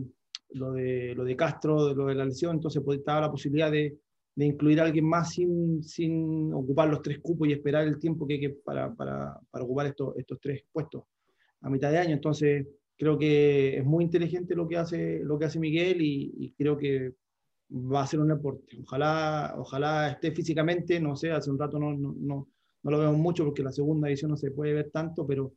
lo, 0.51 0.73
de, 0.73 1.13
lo 1.15 1.23
de 1.23 1.35
Castro, 1.35 1.93
lo 1.93 2.07
de 2.07 2.15
la 2.15 2.25
lesión, 2.25 2.55
entonces 2.55 2.81
pues, 2.83 2.99
estaba 2.99 3.21
la 3.21 3.31
posibilidad 3.31 3.71
de, 3.71 3.97
de, 4.35 4.45
incluir 4.45 4.79
a 4.79 4.85
alguien 4.85 5.05
más 5.05 5.31
sin, 5.31 5.83
sin 5.83 6.53
ocupar 6.53 6.89
los 6.89 7.01
tres 7.01 7.19
cupos 7.19 7.47
y 7.47 7.53
esperar 7.53 7.87
el 7.87 7.99
tiempo 7.99 8.27
que 8.27 8.39
que 8.39 8.49
para, 8.49 8.93
para, 8.93 9.39
para 9.51 9.63
ocupar 9.63 9.87
estos, 9.87 10.15
estos 10.17 10.39
tres 10.41 10.63
puestos 10.71 11.03
a 11.61 11.69
mitad 11.69 11.91
de 11.91 11.97
año. 11.97 12.13
Entonces, 12.13 12.67
creo 12.99 13.17
que 13.17 13.77
es 13.77 13.85
muy 13.85 14.03
inteligente 14.03 14.55
lo 14.55 14.67
que 14.67 14.77
hace, 14.77 15.21
lo 15.23 15.39
que 15.39 15.45
hace 15.45 15.59
Miguel 15.59 16.01
y, 16.01 16.53
creo 16.57 16.77
que 16.77 17.13
va 17.71 18.01
a 18.01 18.07
ser 18.07 18.19
un 18.19 18.27
deporte. 18.27 18.77
Ojalá, 18.83 19.55
ojalá 19.57 20.09
esté 20.09 20.31
físicamente, 20.31 20.99
no 20.99 21.15
sé, 21.15 21.31
hace 21.31 21.49
un 21.49 21.59
rato 21.59 21.79
no, 21.79 21.93
no, 21.93 22.13
no, 22.17 22.47
no 22.83 22.91
lo 22.91 22.99
vemos 22.99 23.17
mucho 23.17 23.45
porque 23.45 23.63
la 23.63 23.71
segunda 23.71 24.09
edición 24.09 24.31
no 24.31 24.37
se 24.37 24.51
puede 24.51 24.73
ver 24.73 24.89
tanto, 24.91 25.25
pero, 25.25 25.53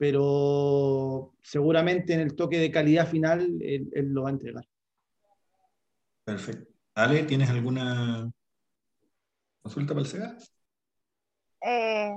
pero 0.00 1.34
seguramente 1.42 2.14
en 2.14 2.20
el 2.20 2.34
toque 2.34 2.56
de 2.56 2.70
calidad 2.70 3.06
final 3.06 3.58
él, 3.60 3.90
lo 3.92 4.22
va 4.22 4.30
a 4.30 4.32
entregar. 4.32 4.64
Perfecto. 6.24 6.72
Ale, 6.94 7.24
¿tienes 7.24 7.50
alguna 7.50 8.32
consulta 9.60 9.92
para 9.92 10.00
el 10.00 10.06
SEGA? 10.06 10.38
Eh, 11.60 12.14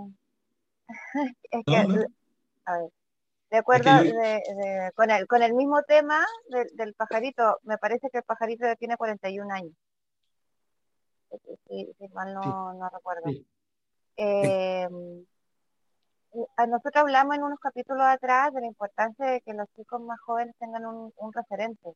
es 1.52 1.66
que, 1.66 1.76
a 1.76 2.78
ver, 2.78 2.90
de 3.52 3.58
acuerdo 3.58 3.92
con, 4.96 5.12
el, 5.12 5.28
con 5.28 5.44
el 5.44 5.54
mismo 5.54 5.82
tema 5.84 6.26
del 6.76 6.94
pajarito, 6.94 7.60
me 7.64 7.78
parece 7.78 8.10
que 8.10 8.20
el 8.20 8.24
pajarito 8.24 8.66
ya 8.66 8.78
tiene 8.78 8.96
41 8.96 9.54
años. 9.54 9.74
Si, 11.68 11.94
mal 12.14 12.34
no, 12.34 12.90
recuerdo. 12.94 13.30
Eh, 14.16 14.88
nosotros 16.68 16.96
hablamos 16.96 17.36
en 17.36 17.44
unos 17.44 17.60
capítulos 17.60 18.04
atrás 18.06 18.54
de 18.54 18.62
la 18.62 18.68
importancia 18.68 19.26
de 19.26 19.42
que 19.42 19.54
los 19.54 19.68
chicos 19.76 20.02
más 20.02 20.20
jóvenes 20.22 20.56
tengan 20.60 20.86
un, 20.86 21.34
referente. 21.34 21.94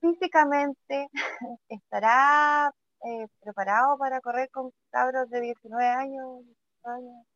Físicamente, 0.00 1.08
¿estará 1.68 2.72
eh, 3.04 3.26
preparado 3.40 3.96
para 3.98 4.20
correr 4.20 4.50
con 4.50 4.70
cabros 4.90 5.30
de 5.30 5.40
19 5.40 5.86
años? 5.86 6.44
años? 6.84 7.26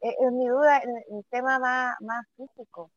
es, 0.00 0.32
mi 0.32 0.46
duda 0.46 0.78
el 0.78 1.24
tema 1.30 1.58
más, 1.58 1.96
más 2.00 2.26
físico. 2.36 2.90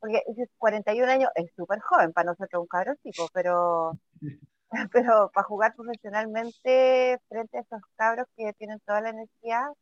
Porque 0.00 0.22
41 0.58 1.12
años 1.12 1.30
es 1.34 1.50
súper 1.56 1.80
joven 1.80 2.12
para 2.12 2.30
nosotros 2.30 2.62
un 2.62 2.68
cabrón 2.68 2.96
chico, 3.02 3.28
pero, 3.32 3.92
pero 4.92 5.30
para 5.34 5.46
jugar 5.46 5.74
profesionalmente 5.74 7.18
frente 7.28 7.58
a 7.58 7.60
esos 7.60 7.80
cabros 7.96 8.26
que 8.36 8.52
tienen 8.54 8.80
toda 8.86 9.00
la 9.00 9.10
energía, 9.10 9.72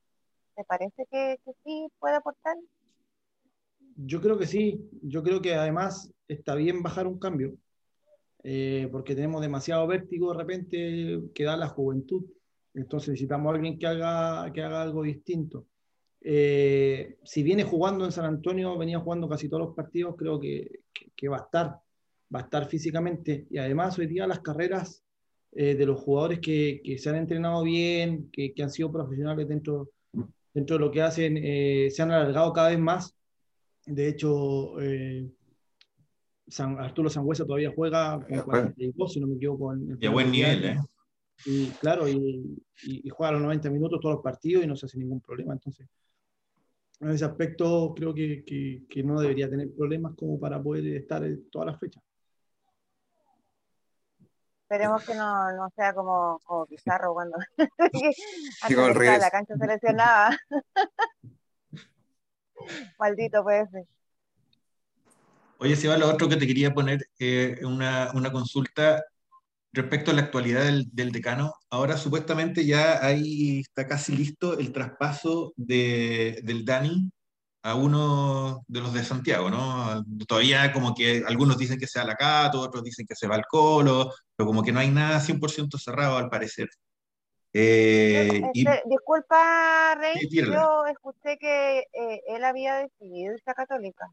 ¿te 0.54 0.64
parece 0.64 1.06
que, 1.10 1.38
sí 1.64 1.88
puede 1.98 2.16
aportar? 2.16 2.56
Yo 3.96 4.20
creo 4.20 4.38
que 4.38 4.46
sí, 4.46 4.88
yo 5.02 5.22
creo 5.22 5.42
que 5.42 5.54
además 5.54 6.12
está 6.28 6.54
bien 6.54 6.82
bajar 6.82 7.06
un 7.06 7.18
cambio, 7.18 7.54
eh, 8.44 8.88
porque 8.92 9.14
tenemos 9.14 9.40
demasiado 9.40 9.86
vértigo 9.86 10.32
de 10.32 10.38
repente 10.38 11.20
que 11.34 11.44
da 11.44 11.56
la 11.56 11.68
juventud, 11.68 12.24
entonces 12.74 13.10
necesitamos 13.10 13.50
a 13.50 13.56
alguien 13.56 13.78
que 13.78 13.86
haga, 13.86 14.52
que 14.52 14.62
haga 14.62 14.82
algo 14.82 15.02
distinto. 15.02 15.66
Eh, 16.20 17.18
si 17.24 17.42
viene 17.42 17.64
jugando 17.64 18.04
en 18.04 18.12
San 18.12 18.24
Antonio, 18.24 18.76
venía 18.76 19.00
jugando 19.00 19.28
casi 19.28 19.48
todos 19.48 19.66
los 19.66 19.74
partidos, 19.74 20.16
creo 20.16 20.38
que, 20.38 20.80
que, 21.14 21.28
va 21.28 21.38
a 21.38 21.42
estar, 21.42 21.78
va 22.34 22.40
a 22.40 22.42
estar 22.42 22.66
físicamente. 22.68 23.46
Y 23.50 23.58
además 23.58 23.98
hoy 23.98 24.06
día 24.06 24.26
las 24.26 24.40
carreras 24.40 25.04
eh, 25.52 25.74
de 25.74 25.86
los 25.86 26.00
jugadores 26.00 26.40
que, 26.40 26.80
que, 26.84 26.98
se 26.98 27.10
han 27.10 27.16
entrenado 27.16 27.62
bien, 27.62 28.30
que, 28.30 28.52
que, 28.52 28.62
han 28.62 28.70
sido 28.70 28.92
profesionales 28.92 29.48
dentro, 29.48 29.90
dentro 30.52 30.76
de 30.76 30.80
lo 30.80 30.90
que 30.90 31.02
hacen, 31.02 31.38
eh, 31.38 31.88
se 31.90 32.02
han 32.02 32.10
alargado 32.10 32.52
cada 32.52 32.70
vez 32.70 32.78
más. 32.78 33.14
De 33.86 34.08
hecho, 34.08 34.74
San, 36.46 36.78
Arturo 36.78 37.08
Sangüesa 37.08 37.46
todavía 37.46 37.72
juega 37.74 38.20
con 38.20 38.42
42, 38.42 39.12
si 39.12 39.20
no 39.20 39.26
me 39.26 39.36
equivoco. 39.36 39.74
Y 39.98 40.06
a 40.06 40.10
buen 40.10 40.30
nivel, 40.30 40.64
¿eh? 40.64 40.78
Y 41.46 41.66
claro, 41.80 42.08
y, 42.08 42.16
y, 42.82 43.06
y, 43.06 43.08
juega 43.10 43.32
los 43.32 43.42
90 43.42 43.70
minutos 43.70 44.00
todos 44.00 44.16
los 44.16 44.24
partidos 44.24 44.64
y 44.64 44.66
no 44.66 44.76
se 44.76 44.86
hace 44.86 44.98
ningún 44.98 45.20
problema. 45.20 45.52
Entonces, 45.52 45.86
en 47.00 47.10
ese 47.10 47.24
aspecto 47.24 47.94
creo 47.94 48.12
que, 48.12 48.44
que, 48.88 49.02
no 49.02 49.20
debería 49.20 49.48
tener 49.48 49.70
problemas 49.72 50.14
como 50.16 50.38
para 50.38 50.62
poder 50.62 50.86
estar 50.96 51.24
todas 51.50 51.66
las 51.66 51.78
fechas. 51.78 52.02
Esperemos 54.70 55.02
que 55.02 55.14
no, 55.14 55.50
no 55.52 55.70
sea 55.74 55.94
como, 55.94 56.40
como 56.44 56.66
Pizarro 56.66 57.14
cuando 57.14 57.38
la 59.18 59.30
cancha 59.30 59.56
seleccionada. 59.56 60.38
Maldito 62.98 63.42
puede 63.42 63.66
ser. 63.68 63.86
Oye, 65.56 65.88
va 65.88 65.96
lo 65.96 66.10
otro 66.10 66.28
que 66.28 66.36
te 66.36 66.46
quería 66.46 66.74
poner, 66.74 67.00
eh, 67.18 67.58
una, 67.64 68.10
una 68.12 68.30
consulta 68.30 69.02
respecto 69.72 70.10
a 70.10 70.14
la 70.14 70.20
actualidad 70.20 70.70
del, 70.92 71.12
decano, 71.12 71.54
ahora 71.70 71.96
supuestamente 71.96 72.66
ya 72.66 73.02
ahí 73.02 73.60
está 73.60 73.86
casi 73.86 74.14
listo 74.14 74.58
el 74.58 74.70
traspaso 74.70 75.54
de, 75.56 76.40
del 76.44 76.66
Dani 76.66 77.10
a 77.62 77.74
uno 77.74 78.64
de 78.68 78.80
los 78.80 78.92
de 78.92 79.04
Santiago, 79.04 79.50
¿no? 79.50 80.04
Todavía 80.26 80.72
como 80.72 80.94
que 80.94 81.24
algunos 81.26 81.58
dicen 81.58 81.78
que 81.78 81.86
sea 81.86 82.04
la 82.04 82.14
Cato, 82.14 82.60
otros 82.60 82.84
dicen 82.84 83.06
que 83.06 83.16
se 83.16 83.26
va 83.26 83.34
al 83.34 83.46
Colo, 83.46 84.12
pero 84.36 84.46
como 84.46 84.62
que 84.62 84.72
no 84.72 84.80
hay 84.80 84.90
nada 84.90 85.20
100% 85.20 85.78
cerrado 85.78 86.16
al 86.16 86.28
parecer. 86.28 86.68
Eh, 87.52 88.42
este, 88.54 88.82
disculpa, 88.86 89.94
Rey, 89.96 90.14
yo 90.30 90.86
escuché 90.86 91.38
que 91.38 91.78
eh, 91.92 92.20
él 92.28 92.44
había 92.44 92.76
decidido 92.76 93.34
irse 93.34 93.50
a 93.50 93.54
Católica. 93.54 94.08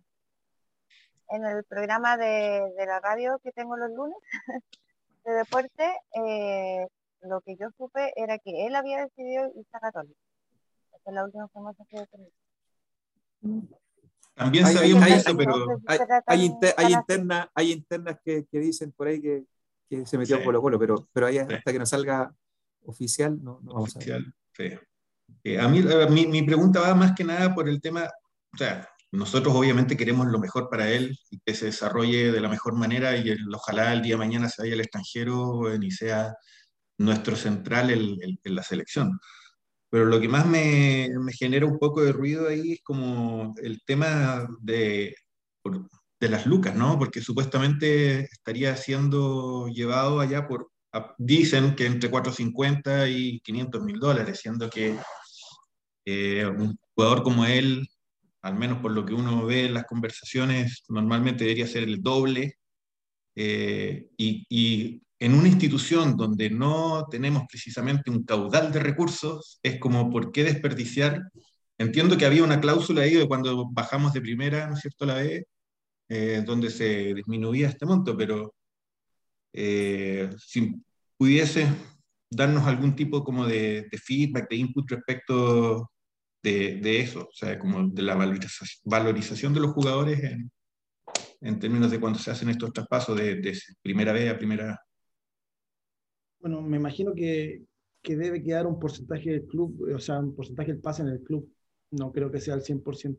En 1.30 1.44
el 1.44 1.64
programa 1.66 2.18
de, 2.18 2.72
la 2.86 3.00
radio 3.00 3.40
que 3.44 3.52
tengo 3.52 3.76
los 3.78 3.92
lunes 3.92 4.18
de 5.26 5.34
deporte, 5.34 5.94
eh, 6.14 6.88
lo 7.22 7.42
que 7.42 7.56
yo 7.58 7.70
supe 7.78 8.14
era 8.16 8.38
que 8.40 8.68
él 8.68 8.76
había 8.76 9.04
decidido 9.04 9.48
irse 9.56 9.70
a 9.74 9.80
Católica. 9.80 10.20
Esa 10.94 11.10
es 11.10 11.14
la 11.14 11.26
última 11.26 11.44
información 11.44 11.88
que 11.90 11.98
he 11.98 12.08
tenido. 12.08 12.45
También 14.36 14.66
sabíamos 14.66 15.08
eso, 15.08 15.38
pero 15.38 15.82
hay, 15.88 16.00
hay, 16.76 16.94
internas, 16.94 17.48
hay 17.56 17.72
internas 17.72 18.18
que, 18.24 18.46
que, 18.52 18.60
dicen 18.60 18.92
por 18.92 19.08
ahí 19.08 19.22
que, 19.22 19.46
que 19.90 20.06
se 20.06 20.18
metió 20.18 20.38
sí. 20.38 20.44
Colo 20.44 20.62
Colo, 20.62 20.78
pero, 20.78 21.08
pero 21.14 21.28
ahí 21.28 21.38
hasta 21.38 21.72
que 21.72 21.80
no 21.80 21.86
salga 21.86 22.34
oficial 22.84 23.42
no, 23.42 23.60
no 23.64 23.74
vamos 23.74 23.96
oficial, 23.96 24.26
a 24.60 24.62
ver. 24.62 24.88
Eh, 25.44 25.60
a 25.60 25.68
mí 25.68 25.82
mi, 26.10 26.28
mi, 26.28 26.44
pregunta 26.44 26.82
va 26.82 26.94
más 26.94 27.14
que 27.16 27.24
nada 27.24 27.56
por 27.56 27.70
el 27.70 27.82
tema, 27.82 28.10
o 28.54 28.58
sea, 28.58 28.88
nosotros 29.12 29.56
obviamente 29.56 29.96
queremos 29.96 30.28
lo 30.28 30.38
mejor 30.38 30.70
para 30.70 30.92
él 30.92 31.18
y 31.32 31.40
que 31.40 31.56
se 31.56 31.66
desarrolle 31.68 32.32
de 32.32 32.42
la 32.42 32.50
mejor 32.50 32.76
manera 32.76 33.16
y 33.16 33.30
el, 33.30 33.54
ojalá 33.54 33.94
el 33.94 34.02
día 34.02 34.16
de 34.16 34.20
mañana 34.20 34.50
se 34.50 34.62
vaya 34.62 34.74
al 34.74 34.82
extranjero 34.82 35.74
y 35.82 35.92
sea 35.92 36.36
nuestro 36.98 37.36
central 37.36 37.90
en 37.92 38.56
la 38.56 38.64
selección. 38.64 39.20
Pero 39.90 40.06
lo 40.06 40.20
que 40.20 40.28
más 40.28 40.46
me, 40.46 41.10
me, 41.20 41.32
genera 41.34 41.66
un 41.66 41.80
poco 41.80 42.02
de 42.04 42.12
ruido 42.12 42.48
ahí 42.48 42.74
es 42.74 42.82
como 42.84 43.54
el 43.62 43.82
tema 43.86 44.48
de, 44.62 45.16
de 46.20 46.30
las 46.30 46.46
lucas, 46.46 46.76
¿no? 46.76 46.98
Porque 46.98 47.22
supuestamente 47.22 48.22
estaría 48.22 48.76
siendo 48.76 49.68
llevado 49.68 50.20
allá 50.20 50.48
por, 50.48 50.70
dicen 51.18 51.76
que 51.76 51.86
entre 51.86 52.10
450 52.10 53.10
y 53.10 53.40
500 53.42 53.84
mil 53.84 54.00
dólares, 54.00 54.40
siendo 54.40 54.70
que 54.70 54.98
eh, 56.06 56.46
un 56.46 56.78
jugador 56.94 57.24
como 57.24 57.46
él, 57.46 57.88
al 58.42 58.56
menos 58.56 58.80
por 58.80 58.92
lo 58.92 59.06
que 59.06 59.14
uno 59.14 59.46
ve 59.46 59.66
en 59.66 59.74
las 59.74 59.86
conversaciones, 59.86 60.84
normalmente 60.90 61.44
debería 61.44 61.68
ser 61.68 61.84
el 61.84 62.02
doble. 62.02 62.56
Eh, 63.36 64.08
y, 64.18 64.46
y, 64.50 65.02
en 65.20 65.34
una 65.34 65.48
institución 65.48 66.18
donde 66.18 66.50
no 66.50 67.08
tenemos 67.10 67.44
precisamente 67.50 68.12
un 68.12 68.24
caudal 68.24 68.72
de 68.72 68.80
recursos, 68.80 69.60
es 69.64 69.80
como, 69.80 70.10
¿por 70.10 70.32
qué 70.32 70.44
desperdiciar? 70.44 71.22
Entiendo 71.78 72.18
que 72.18 72.26
había 72.26 72.44
una 72.44 72.60
cláusula 72.60 73.02
ahí 73.04 73.16
de 73.16 73.28
cuando 73.28 73.70
bajamos 73.72 74.14
de 74.14 74.22
primera, 74.22 74.68
¿no 74.68 74.76
es 74.76 74.82
cierto?, 74.82 75.06
la 75.06 75.16
B, 75.16 75.48
eh, 76.10 76.44
donde 76.46 76.70
se 76.70 77.14
disminuía 77.14 77.70
este 77.70 77.86
monto, 77.86 78.16
pero 78.18 78.54
eh, 79.54 80.30
si 80.38 80.76
pudiese 81.18 81.68
darnos 82.30 82.66
algún 82.68 82.96
tipo 82.96 83.24
como 83.24 83.46
de, 83.48 83.88
feedback, 84.04 84.50
de 84.50 84.56
input 84.58 84.90
respecto 84.92 85.92
de, 86.44 86.76
de, 86.76 87.00
eso, 87.00 87.22
o 87.22 87.34
sea, 87.34 87.58
como 87.58 87.88
de 87.90 88.02
la 88.04 88.16
valorización, 88.86 89.54
de 89.54 89.60
los 89.62 89.72
jugadores 89.72 90.24
en, 90.24 90.52
en, 91.42 91.60
términos 91.60 91.92
de 91.92 92.00
cuando 92.00 92.20
se 92.20 92.32
hacen 92.32 92.50
estos 92.50 92.74
traspasos 92.74 93.18
de, 93.18 93.36
de 93.36 93.58
primera 93.82 94.12
B 94.14 94.30
a 94.30 94.38
primera 94.38 94.80
bueno, 96.46 96.62
me 96.62 96.78
imagino 96.78 97.16
que, 97.16 97.64
que, 98.04 98.16
debe 98.16 98.44
quedar 98.44 98.68
un 98.68 98.78
porcentaje 98.78 99.32
del 99.32 99.48
club, 99.48 99.90
o 99.92 100.00
sea, 100.00 100.20
un 100.20 100.36
porcentaje 100.36 100.74
del 100.74 100.80
pase 100.80 101.02
en 101.02 101.08
el 101.08 101.24
club. 101.24 101.52
No 101.90 102.12
creo 102.12 102.30
que 102.32 102.40
sea 102.40 102.54
el 102.54 102.62
100%. 102.62 103.18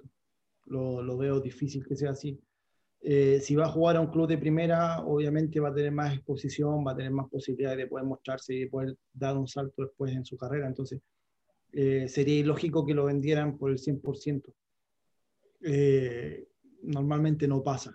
Lo, 0.66 1.02
lo 1.02 1.16
veo 1.16 1.40
difícil 1.40 1.84
que 1.84 1.96
sea 1.96 2.10
así. 2.10 2.38
Eh, 3.00 3.40
si 3.40 3.56
va 3.56 3.64
a 3.64 3.72
jugar 3.72 3.96
a 3.96 4.00
un 4.00 4.12
club 4.12 4.28
de 4.28 4.38
primera, 4.38 5.00
obviamente 5.00 5.58
va 5.58 5.70
a 5.70 5.74
tener 5.74 5.90
más 5.90 6.14
exposición, 6.14 6.86
va 6.86 6.92
a 6.92 6.96
tener 6.96 7.10
más 7.10 7.28
posibilidades 7.28 7.78
de 7.78 7.86
poder 7.88 8.06
mostrarse 8.06 8.54
y 8.54 8.60
de 8.60 8.68
poder 8.68 8.96
dar 9.12 9.36
un 9.36 9.48
salto 9.48 9.82
después 9.82 10.12
en 10.14 10.24
su 10.24 10.36
carrera. 10.36 10.68
Entonces, 10.68 11.00
eh, 11.72 12.06
sería 12.08 12.38
ilógico 12.38 12.86
que 12.86 12.94
lo 12.94 13.06
vendieran 13.06 13.58
por 13.58 13.72
el 13.72 13.78
100%. 13.78 14.54
Eh, 15.62 16.46
normalmente 16.82 17.48
no 17.48 17.60
pasa 17.64 17.92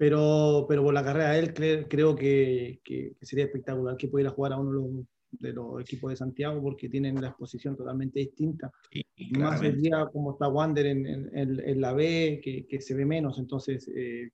pero, 0.00 0.64
pero 0.66 0.82
por 0.82 0.94
la 0.94 1.04
carrera 1.04 1.32
de 1.32 1.40
él 1.40 1.86
creo 1.86 2.16
que, 2.16 2.80
que, 2.82 3.12
sería 3.20 3.44
espectacular 3.44 3.98
que 3.98 4.08
pudiera 4.08 4.30
jugar 4.30 4.54
a 4.54 4.56
uno 4.56 4.70
de 4.70 4.78
los, 4.78 5.06
de 5.32 5.52
los, 5.52 5.78
equipos 5.82 6.08
de 6.08 6.16
Santiago 6.16 6.62
porque 6.62 6.88
tienen 6.88 7.20
la 7.20 7.28
exposición 7.28 7.76
totalmente 7.76 8.18
distinta. 8.18 8.72
Y, 8.90 9.04
más 9.38 9.60
el 9.60 9.78
día 9.78 10.08
como 10.10 10.32
está 10.32 10.48
Wander 10.48 10.86
en, 10.86 11.06
en, 11.06 11.28
en 11.34 11.80
la 11.82 11.92
B, 11.92 12.40
que, 12.42 12.66
que, 12.66 12.80
se 12.80 12.94
ve 12.94 13.04
menos, 13.04 13.38
entonces 13.38 13.88
eh, 13.94 14.30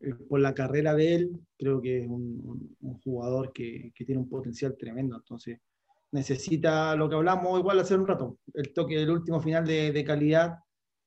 eh, 0.00 0.14
por 0.28 0.40
la 0.40 0.52
carrera 0.52 0.96
de 0.96 1.14
él 1.14 1.30
creo 1.56 1.80
que 1.80 2.00
es 2.00 2.08
un, 2.08 2.76
un, 2.80 2.98
jugador 2.98 3.52
que, 3.52 3.92
que, 3.94 4.04
tiene 4.04 4.20
un 4.20 4.28
potencial 4.28 4.76
tremendo, 4.76 5.14
entonces 5.14 5.60
necesita 6.10 6.96
lo 6.96 7.08
que 7.08 7.14
hablamos 7.14 7.60
igual 7.60 7.78
hace 7.78 7.94
un 7.94 8.08
rato, 8.08 8.38
el 8.52 8.72
toque 8.72 8.96
del 8.96 9.10
último 9.10 9.40
final 9.40 9.64
de, 9.64 9.92
de 9.92 10.04
calidad 10.04 10.56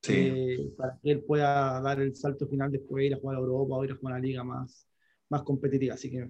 eh, 0.07 0.71
para 0.77 0.97
que 1.01 1.11
él 1.11 1.23
pueda 1.23 1.81
dar 1.81 1.99
el 2.01 2.15
salto 2.15 2.47
final 2.47 2.71
después 2.71 3.01
de 3.01 3.07
ir 3.07 3.13
a 3.15 3.17
jugar 3.17 3.37
a 3.37 3.39
Europa 3.39 3.75
o 3.75 3.83
ir 3.83 3.91
a 3.91 3.95
jugar 3.95 4.13
a 4.13 4.17
una 4.17 4.25
liga 4.25 4.43
más, 4.43 4.87
más 5.29 5.43
competitiva. 5.43 5.95
Así 5.95 6.09
que 6.09 6.29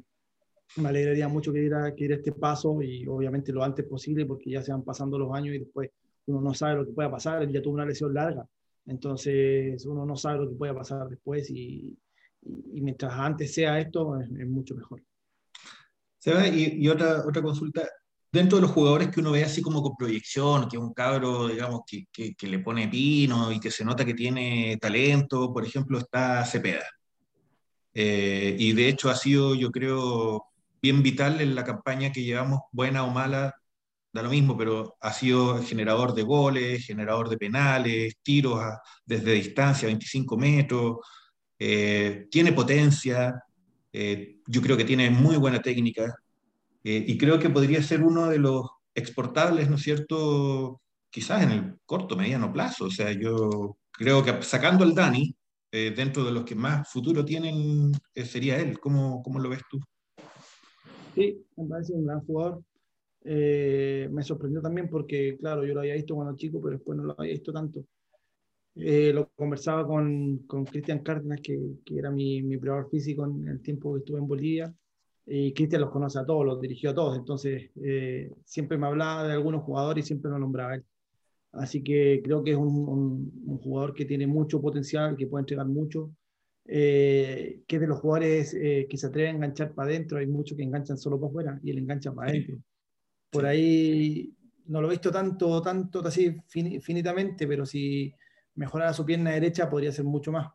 me 0.78 0.90
alegraría 0.90 1.28
mucho 1.28 1.54
que 1.54 1.60
diera, 1.60 1.94
que 1.96 2.06
este 2.06 2.32
paso 2.32 2.82
y 2.82 3.08
obviamente 3.08 3.52
lo 3.52 3.64
antes 3.64 3.86
posible 3.86 4.26
porque 4.26 4.52
ya 4.52 4.62
se 4.62 4.72
van 4.72 4.84
pasando 4.84 5.18
los 5.18 5.34
años 5.34 5.56
y 5.56 5.60
después 5.60 5.90
uno 6.26 6.42
no 6.42 6.54
sabe 6.54 6.76
lo 6.76 6.86
que 6.86 6.94
pueda 6.94 7.12
pasar. 7.12 7.44
Él 7.44 7.52
ya 7.52 7.62
tuvo 7.62 7.76
una 7.76 7.86
lesión 7.86 8.14
larga, 8.14 8.46
entonces 8.86 9.86
uno 9.86 10.06
no 10.06 10.16
sabe 10.16 10.40
lo 10.40 10.50
que 10.50 10.56
pueda 10.56 10.74
pasar 10.74 11.08
después 11.08 11.50
y, 11.50 11.98
y, 12.42 12.82
mientras 12.82 13.14
antes 13.14 13.54
sea 13.54 13.80
esto 13.80 14.20
es, 14.20 14.30
es 14.30 14.48
mucho 14.48 14.76
mejor. 14.76 15.02
Y, 16.26 16.84
y, 16.84 16.90
otra, 16.90 17.26
otra 17.26 17.42
consulta, 17.42 17.88
dentro 18.38 18.58
de 18.58 18.62
los 18.62 18.72
jugadores 18.72 19.10
que 19.10 19.20
uno 19.20 19.32
ve 19.32 19.44
así 19.44 19.62
como 19.62 19.82
con 19.82 19.96
proyección, 19.98 20.70
que 20.70 20.78
es 20.78 20.82
un 20.82 20.94
cabro, 20.94 21.48
digamos, 21.48 21.82
que, 21.88 22.06
que, 22.12 22.48
le 22.48 22.60
pone 22.60 22.88
pino 22.88 23.52
y 23.52 23.60
que 23.60 23.72
se 23.72 23.84
nota 23.84 24.06
que 24.06 24.14
tiene 24.14 24.78
talento, 24.80 25.52
por 25.52 25.66
ejemplo, 25.66 25.98
está 25.98 26.46
Cepeda. 26.46 26.86
Eh, 27.94 28.56
y 28.60 28.74
de 28.74 28.90
hecho 28.90 29.10
ha 29.10 29.16
sido, 29.16 29.56
yo 29.56 29.72
creo, 29.72 30.46
bien 30.82 31.02
vital 31.02 31.42
en 31.42 31.56
la 31.56 31.64
campaña 31.64 32.12
que 32.12 32.24
llevamos, 32.24 32.62
buena 32.72 33.04
o 33.06 33.10
mala, 33.10 33.56
da 34.14 34.22
lo 34.22 34.30
mismo, 34.30 34.56
pero 34.56 34.96
ha 35.02 35.14
sido 35.14 35.62
generador 35.64 36.14
de 36.14 36.24
goles, 36.24 36.86
generador 36.86 37.30
de 37.30 37.38
penales, 37.38 38.16
tiros 38.22 38.62
desde 39.06 39.34
distancia, 39.34 39.88
25 39.88 40.38
metros, 40.38 40.98
eh, 41.58 42.28
tiene 42.30 42.54
potencia, 42.54 43.44
eh, 43.92 44.38
yo 44.46 44.62
creo 44.62 44.78
que 44.78 44.86
tiene 44.86 45.10
muy 45.10 45.38
buena 45.38 45.60
técnica, 45.60 46.16
eh, 46.90 47.04
y 47.06 47.18
creo 47.18 47.38
que 47.38 47.50
podría 47.50 47.84
ser 47.84 48.02
uno 48.02 48.30
de 48.30 48.40
los 48.40 48.66
exportables, 48.96 49.70
¿no 49.70 49.76
es 49.76 49.82
cierto? 49.82 50.80
Quizás 51.10 51.44
en 51.44 51.52
el 51.52 51.76
corto, 51.86 52.16
mediano 52.16 52.54
plazo. 52.54 52.86
O 52.86 52.90
sea, 52.90 53.12
yo 53.12 53.78
creo 53.92 54.24
que 54.24 54.42
sacando 54.42 54.86
al 54.86 54.96
Dani, 54.96 55.36
eh, 55.70 55.94
dentro 55.94 56.24
de 56.24 56.32
los 56.32 56.46
que 56.46 56.56
más 56.56 56.90
futuro 56.90 57.26
tienen, 57.26 57.92
eh, 58.16 58.24
sería 58.24 58.58
él. 58.62 58.80
¿Cómo, 58.80 59.22
¿Cómo, 59.22 59.38
lo 59.38 59.50
ves 59.50 59.64
tú? 59.70 59.80
Sí, 61.14 61.46
me 61.58 61.68
parece 61.68 61.92
un 61.92 62.06
gran 62.06 62.22
jugador. 62.22 62.64
me 63.26 64.24
sorprendió 64.24 64.62
también 64.62 64.90
porque, 64.90 65.36
claro, 65.38 65.66
yo 65.66 65.74
lo 65.74 65.82
había 65.82 65.96
visto 65.96 66.16
cuando 66.16 66.38
chico, 66.38 66.62
pero 66.62 66.78
después 66.78 66.98
no 66.98 67.04
lo 67.04 67.16
había 67.18 67.34
visto 67.34 67.52
tanto. 67.52 67.84
lo 68.76 69.30
conversaba 69.36 69.86
con 69.86 70.40
Cristian 70.72 71.00
Cárdenas, 71.00 71.42
que, 71.44 71.60
que, 71.84 71.98
era 71.98 72.12
mi, 72.12 72.42
mi 72.44 72.56
preparador 72.56 72.90
físico 72.90 73.26
en 73.26 73.46
el 73.50 73.62
tiempo 73.62 73.94
que 73.94 74.00
estuve 74.00 74.20
en 74.20 74.28
Bolivia, 74.28 74.74
y 75.30 75.54
Cristian 75.54 75.82
los 75.82 75.92
conoce 75.92 76.20
a 76.20 76.26
todos, 76.26 76.46
los 76.46 76.62
dirigió 76.62 76.92
a 76.92 76.96
todos, 76.96 77.18
entonces 77.18 77.70
eh, 77.84 78.32
siempre 78.46 78.78
me 78.78 78.88
hablaba 78.88 79.28
de 79.28 79.34
algunos 79.34 79.62
jugadores 79.64 80.06
y 80.06 80.08
siempre 80.08 80.32
lo 80.32 80.40
nombraba 80.40 80.76
él. 80.76 80.86
Así 81.52 81.84
que 81.84 82.22
creo 82.24 82.44
que 82.44 82.52
es 82.52 82.58
un, 82.58 83.32
un, 83.46 83.58
jugador 83.58 83.94
que 83.94 84.06
tiene 84.06 84.26
mucho 84.26 84.62
potencial, 84.62 85.18
que 85.18 85.28
puede 85.28 85.42
entregar 85.42 85.66
mucho, 85.66 86.12
eh, 86.66 87.62
que 87.68 87.76
es 87.76 87.82
de 87.82 87.88
los 87.88 88.00
jugadores 88.00 88.54
eh, 88.54 88.88
que 88.90 88.98
se 88.98 89.08
atreven 89.08 89.32
a 89.32 89.36
enganchar 89.38 89.74
para 89.74 89.90
adentro, 89.90 90.18
hay 90.18 90.28
muchos 90.28 90.58
que 90.58 90.64
enganchan 90.64 90.98
solo 90.98 91.20
para 91.20 91.30
afuera 91.30 91.60
y 91.62 91.72
él 91.72 91.80
engancha 91.80 92.14
para 92.14 92.30
adentro. 92.30 92.60
Por 93.30 93.46
ahí 93.46 94.34
no 94.68 94.82
lo 94.82 94.88
he 94.88 94.92
visto 94.92 95.12
tanto, 95.12 95.62
tanto 95.62 96.00
así 96.08 96.38
finitamente, 96.48 97.48
pero 97.48 97.66
si 97.66 98.14
mejorara 98.56 98.94
su 98.94 99.06
pierna 99.06 99.32
derecha 99.32 99.70
podría 99.70 99.92
ser 99.92 100.06
mucho 100.06 100.32
más, 100.32 100.52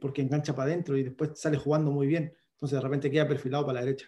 porque 0.00 0.22
engancha 0.22 0.54
para 0.54 0.70
adentro 0.70 0.96
y 0.96 1.02
después 1.02 1.32
sale 1.34 1.58
jugando 1.58 1.90
muy 1.90 2.06
bien 2.06 2.32
entonces 2.62 2.78
de 2.78 2.82
repente 2.82 3.10
queda 3.10 3.26
perfilado 3.26 3.66
para 3.66 3.80
la 3.80 3.86
derecha. 3.86 4.06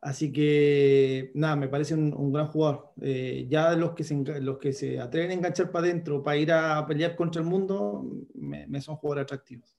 Así 0.00 0.32
que, 0.32 1.32
nada, 1.34 1.56
me 1.56 1.66
parece 1.66 1.94
un, 1.94 2.32
gran 2.32 2.46
jugador. 2.46 2.92
Eh, 3.00 3.48
ya 3.50 3.74
los 3.74 3.92
que, 3.92 4.04
se, 4.04 4.14
los 4.40 4.58
que 4.58 4.72
se 4.72 5.00
atreven 5.00 5.30
a 5.32 5.34
enganchar 5.34 5.72
para 5.72 5.86
adentro, 5.86 6.22
para 6.22 6.36
ir 6.36 6.52
a 6.52 6.86
pelear 6.86 7.16
contra 7.16 7.42
el 7.42 7.48
mundo, 7.48 8.04
me, 8.34 8.80
son 8.80 8.94
jugadores 8.96 9.24
atractivos. 9.24 9.76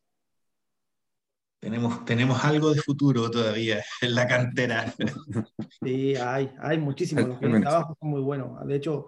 Tenemos, 1.62 2.04
tenemos 2.04 2.44
algo 2.44 2.74
de 2.74 2.82
futuro 2.82 3.32
todavía 3.32 3.82
en 4.02 4.16
la 4.16 4.28
cantera. 4.28 4.94
Sí, 5.82 6.16
hay, 6.18 6.54
hay 6.60 6.78
muchísimos. 6.78 7.26
Los 7.26 7.40
que 7.40 7.46
están 7.46 7.68
abajo 7.68 7.96
son 7.98 8.10
muy 8.10 8.22
buenos. 8.22 8.68
De 8.68 8.76
hecho, 8.76 9.08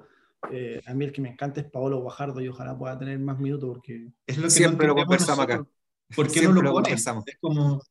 eh, 0.51 0.81
a 0.85 0.93
mí 0.93 1.03
el 1.03 1.11
que 1.11 1.21
me 1.21 1.29
encanta 1.31 1.59
es 1.59 1.69
Paolo 1.69 1.99
Guajardo 1.99 2.39
y 2.39 2.47
ojalá 2.47 2.77
pueda 2.77 2.97
tener 2.97 3.19
más 3.19 3.39
minutos 3.39 3.69
porque... 3.73 4.07
Es 4.25 4.37
lo 4.37 4.43
que 4.43 4.51
Siempre 4.51 4.87
no 4.87 4.93
lo 4.93 5.01
conversamos 5.01 5.43
acá. 5.43 5.65
¿Por 6.15 6.27
qué 6.27 6.39
Siempre 6.39 6.63
no 6.63 6.71
lo 6.71 6.79
lo. 6.79 6.87
Es 6.87 7.37
como 7.41 7.81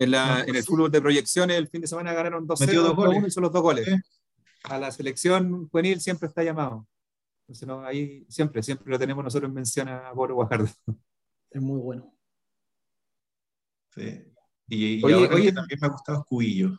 En, 0.00 0.10
la- 0.10 0.38
No, 0.38 0.44
en 0.48 0.56
el 0.56 0.62
sí. 0.62 0.68
fútbol 0.68 0.90
de 0.90 1.00
proyecciones, 1.00 1.56
el 1.56 1.68
fin 1.68 1.80
de 1.82 1.86
semana 1.86 2.12
ganaron 2.12 2.46
2 2.46 2.60
Metió 2.60 2.80
0 2.82 2.88
dos 2.88 2.96
goles. 2.96 3.18
1 3.18 3.26
y 3.26 3.30
son 3.30 3.42
los 3.44 3.52
dos 3.52 3.62
goles. 3.62 3.88
A 4.64 4.78
la 4.78 4.90
selección 4.90 5.68
juvenil 5.68 6.00
siempre 6.00 6.26
está 6.28 6.42
llamado. 6.42 6.86
Entonces, 7.42 7.66
no, 7.68 7.84
ahí 7.84 8.24
siempre, 8.28 8.62
siempre 8.62 8.90
lo 8.90 8.98
tenemos 8.98 9.22
nosotros 9.24 9.48
en 9.48 9.54
mención 9.54 9.88
a 9.88 10.12
Pablo 10.14 10.34
Guajardo. 10.36 10.68
Es 11.50 11.60
muy 11.62 11.78
bueno. 11.80 12.14
Sí. 13.94 14.24
Y, 14.68 15.00
y 15.00 15.04
Oye, 15.04 15.14
ahora 15.14 15.28
también 15.54 15.78
me 15.80 15.86
ha 15.86 15.90
gustado 15.90 16.24
Cubillo. 16.24 16.78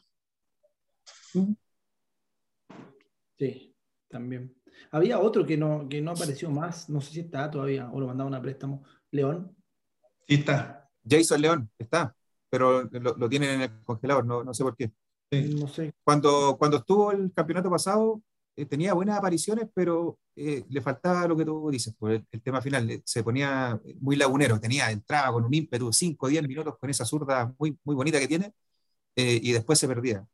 Sí, 3.37 3.75
también. 4.07 4.55
Había 4.91 5.19
otro 5.19 5.45
que 5.45 5.57
no, 5.57 5.87
que 5.89 6.01
no 6.01 6.11
apareció 6.11 6.49
más, 6.49 6.89
no 6.89 7.01
sé 7.01 7.11
si 7.13 7.19
está 7.21 7.49
todavía, 7.51 7.89
o 7.91 7.99
lo 7.99 8.07
mandaron 8.07 8.33
a 8.33 8.41
préstamo. 8.41 8.83
León. 9.11 9.55
Sí 10.27 10.35
está. 10.35 10.89
Jason 11.07 11.41
León 11.41 11.71
está, 11.77 12.15
pero 12.51 12.83
lo, 12.91 13.15
lo 13.17 13.29
tienen 13.29 13.51
en 13.51 13.61
el 13.63 13.83
congelador, 13.85 14.25
no, 14.27 14.43
no 14.43 14.53
sé 14.53 14.63
por 14.63 14.77
qué. 14.77 14.91
Sí. 15.31 15.55
No 15.59 15.67
sé. 15.67 15.93
Cuando, 16.03 16.57
cuando 16.59 16.77
estuvo 16.77 17.11
el 17.11 17.31
campeonato 17.33 17.69
pasado, 17.71 18.21
eh, 18.57 18.65
tenía 18.67 18.93
buenas 18.93 19.17
apariciones, 19.17 19.67
pero 19.73 20.19
eh, 20.35 20.65
le 20.69 20.81
faltaba 20.81 21.27
lo 21.27 21.37
que 21.37 21.45
tú 21.45 21.69
dices, 21.71 21.95
por 21.97 22.11
el, 22.11 22.25
el 22.31 22.41
tema 22.41 22.61
final. 22.61 22.89
eh, 22.91 23.01
Se 23.05 23.23
ponía 23.23 23.79
muy 24.01 24.17
lagunero, 24.17 24.59
tenía, 24.59 24.91
entraba 24.91 25.33
con 25.33 25.45
un 25.45 25.53
ímpetu, 25.53 25.93
5 25.93 26.27
o 26.27 26.29
10 26.29 26.47
minutos 26.47 26.77
con 26.79 26.89
esa 26.89 27.05
zurda 27.05 27.53
muy, 27.59 27.77
muy 27.85 27.95
bonita 27.95 28.19
que 28.19 28.27
tiene, 28.27 28.53
eh, 29.15 29.39
y 29.43 29.53
después 29.53 29.79
se 29.79 29.87
perdía. 29.87 30.25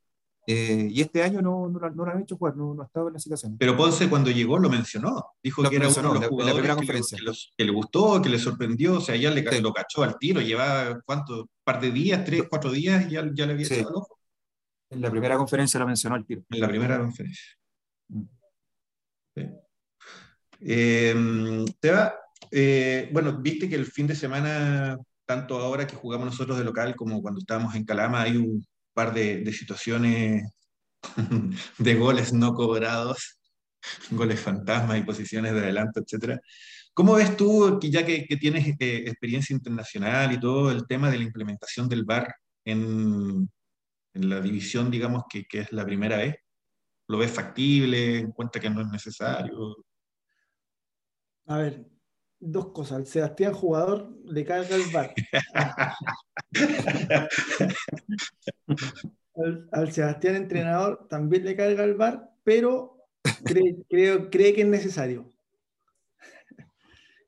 Eh, 0.50 0.88
y 0.90 1.02
este 1.02 1.22
año 1.24 1.42
no, 1.42 1.68
no, 1.68 1.78
lo- 1.78 1.90
no 1.92 2.06
lo 2.06 2.12
han 2.12 2.22
hecho 2.22 2.38
jugar, 2.38 2.56
no, 2.56 2.74
no 2.74 2.82
ha 2.82 2.86
estado 2.86 3.08
en 3.10 3.16
la 3.16 3.20
situación. 3.20 3.58
Pero 3.58 3.76
Ponce 3.76 4.08
cuando 4.10 4.32
llegó 4.32 4.58
lo 4.58 4.70
mencionó. 4.70 5.26
Dijo 5.44 5.62
Lo 5.62 5.70
que 5.70 5.76
era 5.76 5.90
uno 5.90 5.96
de 5.96 6.02
los 6.04 6.14
la- 6.14 6.16
en 6.16 6.22
la 6.22 6.28
jugadores 6.30 6.62
que, 6.62 6.68
le, 6.70 6.76
conferencia. 6.76 7.18
que 7.18 7.24
los- 7.26 7.54
que 7.58 7.66
le 7.66 7.72
gustó, 7.72 8.22
que 8.22 8.30
le 8.30 8.40
sorprendió. 8.40 8.98
O 8.98 9.02
sea, 9.02 9.16
ya 9.18 9.30
le, 9.30 9.46
Sí. 9.52 9.62
lo 9.62 9.74
cachó 9.74 10.04
al 10.04 10.18
tiro. 10.18 10.40
Llevaba, 10.40 11.02
¿cuánto? 11.06 11.50
Par 11.66 11.82
de 11.82 11.92
días, 11.92 12.24
tres, 12.24 12.44
cuatro 12.50 12.72
días, 12.72 13.08
y 13.08 13.16
ya, 13.16 13.30
ya 13.34 13.46
le 13.46 13.54
había 13.54 13.66
Sí. 13.66 13.74
echado 13.74 13.90
el 13.90 13.96
ojo 13.98 14.20
En 14.90 15.02
la 15.02 15.12
primera 15.12 15.36
conferencia 15.38 15.80
lo 15.82 15.86
mencionó 15.88 16.16
al 16.16 16.26
tiro. 16.26 16.44
en 16.50 16.60
la 16.62 16.68
primera 16.70 16.98
conferencia. 16.98 17.44
Mm. 18.08 18.24
Sí. 19.36 19.44
Eh, 20.62 21.66
Teba, 21.80 22.16
eh, 22.52 23.10
bueno, 23.12 23.38
viste 23.42 23.68
que 23.70 23.76
el 23.76 23.86
fin 23.86 24.08
de 24.08 24.16
semana, 24.16 24.98
tanto 25.26 25.58
ahora 25.60 25.86
que 25.86 25.96
jugamos 25.98 26.26
nosotros 26.28 26.58
de 26.58 26.64
local 26.64 26.96
como 26.96 27.22
cuando 27.22 27.40
estábamos 27.40 27.76
en 27.76 27.84
Calama, 27.86 28.22
hay 28.22 28.38
un 28.38 28.66
par 28.98 29.14
de, 29.14 29.42
de 29.42 29.54
situaciones 29.54 30.52
de 31.78 31.96
goles 31.96 32.34
no 32.34 32.56
cobrados, 32.56 33.38
goles 34.10 34.40
fantasmas 34.40 34.98
y 34.98 35.04
posiciones 35.04 35.54
de 35.54 35.60
adelanto, 35.60 36.00
etcétera. 36.00 36.42
¿Cómo 36.96 37.14
ves 37.14 37.38
tú, 37.38 37.78
que 37.80 37.92
ya 37.92 38.04
que, 38.04 38.26
que 38.26 38.38
tienes 38.38 38.68
eh, 38.80 39.04
experiencia 39.06 39.54
internacional 39.54 40.34
y 40.34 40.40
todo 40.40 40.72
el 40.72 40.88
tema 40.88 41.12
de 41.12 41.20
la 41.20 41.26
implementación 41.26 41.88
del 41.88 42.06
VAR 42.06 42.34
en, 42.66 43.48
en 44.16 44.30
la 44.30 44.42
división, 44.42 44.90
digamos, 44.90 45.26
que, 45.30 45.46
que 45.46 45.60
es 45.60 45.72
la 45.72 45.86
primera 45.86 46.18
vez? 46.18 46.36
¿Lo 47.08 47.20
ves 47.20 47.32
factible? 47.32 48.18
¿En 48.18 48.32
cuenta 48.32 48.60
que 48.60 48.72
no 48.72 48.82
es 48.82 48.88
necesario? 48.88 49.78
A 51.46 51.58
ver, 51.60 51.86
dos 52.40 52.72
cosas. 52.72 52.98
Al 53.00 53.08
Sebastián 53.08 53.54
jugador 53.54 54.12
le 54.26 54.46
carga 54.46 54.76
el 54.76 54.84
bar. 54.94 55.14
Al, 59.36 59.70
al 59.72 59.92
Sebastián 59.92 60.36
entrenador 60.36 61.08
también 61.10 61.46
le 61.46 61.56
carga 61.56 61.84
el 61.84 61.94
bar, 61.96 62.32
pero 62.44 62.98
cree, 63.44 63.78
creo- 63.90 64.30
cree 64.30 64.54
que 64.54 64.62
es 64.62 64.68
necesario. 64.68 65.32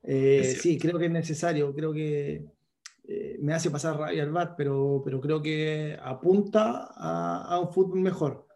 Eh, 0.02 0.56
sí, 0.60 0.78
creo 0.78 0.98
que 0.98 1.06
es 1.06 1.10
necesario. 1.10 1.74
Creo 1.74 1.92
que 1.92 2.46
eh, 3.04 3.36
me 3.40 3.52
hace 3.52 3.70
pasar 3.70 3.96
rabia 3.98 4.22
el 4.22 4.30
bar, 4.32 4.54
pero, 4.56 5.02
pero 5.04 5.20
creo 5.20 5.42
que 5.42 5.98
apunta 6.02 6.88
a, 6.94 7.44
a 7.48 7.60
un 7.60 7.72
fútbol 7.72 8.00
mejor. 8.00 8.46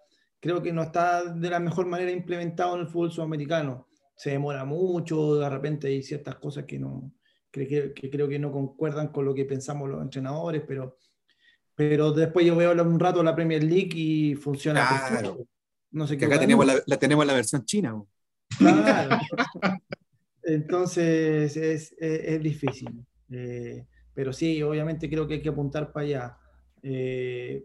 Creo 0.40 0.62
que 0.62 0.72
no 0.72 0.82
está 0.82 1.24
de 1.24 1.50
la 1.50 1.60
mejor 1.60 1.86
manera 1.86 2.10
implementado 2.10 2.74
en 2.74 2.82
el 2.82 2.88
fútbol 2.88 3.12
sudamericano 3.12 3.86
se 4.16 4.30
demora 4.30 4.64
mucho, 4.64 5.36
de 5.36 5.48
repente 5.50 5.88
hay 5.88 6.02
ciertas 6.02 6.36
cosas 6.36 6.64
que, 6.64 6.78
no, 6.78 7.12
que, 7.50 7.66
que- 7.66 7.92
que 7.94 8.10
creo 8.10 8.28
que 8.28 8.38
no 8.38 8.52
concuerdan 8.52 9.08
con 9.08 9.24
lo 9.24 9.34
que 9.34 9.44
pensamos 9.44 9.88
los 9.88 10.00
entrenadores, 10.02 10.62
pero, 10.66 10.96
pero 11.74 12.12
después 12.12 12.46
yo 12.46 12.54
veo 12.56 12.72
un 12.82 13.00
rato 13.00 13.22
la 13.22 13.34
Premier 13.34 13.62
League 13.64 13.90
y 13.94 14.34
funciona 14.34 14.86
Claro. 14.86 15.08
perfecto. 15.08 15.48
No 15.92 16.06
sé 16.06 16.16
Que 16.18 16.24
acá 16.26 16.38
tenemos 16.40 16.66
la, 16.66 16.74
la- 16.86 16.96
tenemos 16.98 17.24
la 17.26 17.34
versión 17.34 17.64
china. 17.64 18.02
Claro. 18.58 19.18
Entonces 20.42 21.56
es, 21.56 21.92
es- 21.98 22.24
es 22.24 22.42
difícil. 22.42 23.04
Eh, 23.30 23.86
pero 24.12 24.32
sí, 24.32 24.62
obviamente 24.62 25.08
creo 25.08 25.26
que 25.26 25.34
hay 25.34 25.42
que 25.42 25.48
apuntar 25.48 25.92
para 25.92 26.06
allá. 26.06 26.38
Eh, 26.82 27.64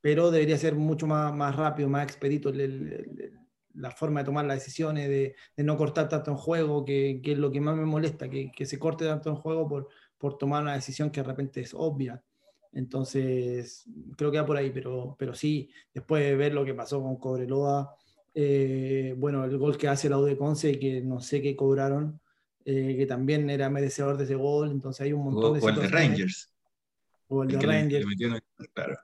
pero 0.00 0.30
debería 0.30 0.56
ser 0.56 0.74
mucho 0.74 1.06
más, 1.06 1.34
más 1.34 1.56
rápido, 1.56 1.88
más 1.88 2.04
expedito 2.04 2.48
el- 2.50 2.60
el- 2.60 2.92
el- 2.92 3.39
la 3.74 3.90
forma 3.90 4.20
de 4.20 4.26
tomar 4.26 4.44
las 4.44 4.56
decisiones, 4.58 5.08
de, 5.08 5.34
de 5.56 5.64
no 5.64 5.76
cortar 5.76 6.08
tanto 6.08 6.30
en 6.32 6.36
juego, 6.36 6.84
que, 6.84 7.20
que 7.22 7.32
es 7.32 7.38
lo 7.38 7.50
que 7.50 7.60
más 7.60 7.76
me 7.76 7.84
molesta, 7.84 8.28
que, 8.28 8.50
que 8.52 8.66
se 8.66 8.78
corte 8.78 9.04
tanto 9.06 9.30
en 9.30 9.36
juego 9.36 9.68
por, 9.68 9.88
por 10.18 10.36
tomar 10.38 10.62
una 10.62 10.74
decisión 10.74 11.10
que 11.10 11.20
de 11.22 11.26
repente 11.28 11.60
es 11.60 11.72
obvia. 11.74 12.22
Entonces, 12.72 13.84
creo 14.16 14.30
que 14.30 14.38
va 14.40 14.46
por 14.46 14.56
ahí, 14.56 14.70
pero, 14.70 15.14
pero 15.18 15.34
sí, 15.34 15.70
después 15.92 16.22
de 16.24 16.36
ver 16.36 16.54
lo 16.54 16.64
que 16.64 16.74
pasó 16.74 17.02
con 17.02 17.16
Cobreloa, 17.16 17.94
eh, 18.34 19.14
bueno, 19.18 19.44
el 19.44 19.58
gol 19.58 19.76
que 19.76 19.88
hace 19.88 20.08
la 20.08 20.18
U 20.18 20.24
de 20.24 20.36
Conce, 20.36 20.78
que 20.78 21.00
no 21.00 21.20
sé 21.20 21.42
qué 21.42 21.54
cobraron, 21.56 22.20
eh, 22.64 22.94
que 22.96 23.06
también 23.06 23.50
era 23.50 23.70
merecedor 23.70 24.16
de 24.16 24.24
ese 24.24 24.34
gol, 24.36 24.70
entonces 24.70 25.00
hay 25.02 25.12
un 25.12 25.20
O, 25.20 25.30
montón 25.30 25.54
de 25.54 25.60
o 25.64 25.68
el 25.68 25.74
de. 25.76 25.88
Rangers. 25.88 26.52
O 27.28 27.42
el 27.42 27.50
el 27.50 27.58
de 27.58 27.66
le- 27.66 27.72
Rangers, 27.72 28.04
le 28.04 28.06
metieron- 28.06 28.40
claro. 28.72 28.96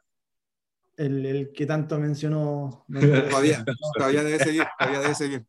El, 0.97 1.24
el 1.26 1.53
que 1.53 1.66
tanto 1.66 1.99
mencionó. 1.99 2.84
Todavía, 3.30 3.64
todavía 3.97 4.22
debe 4.24 4.38
seguir, 4.38 4.64
todavía 4.78 5.01
debe 5.01 5.14
seguir. 5.14 5.47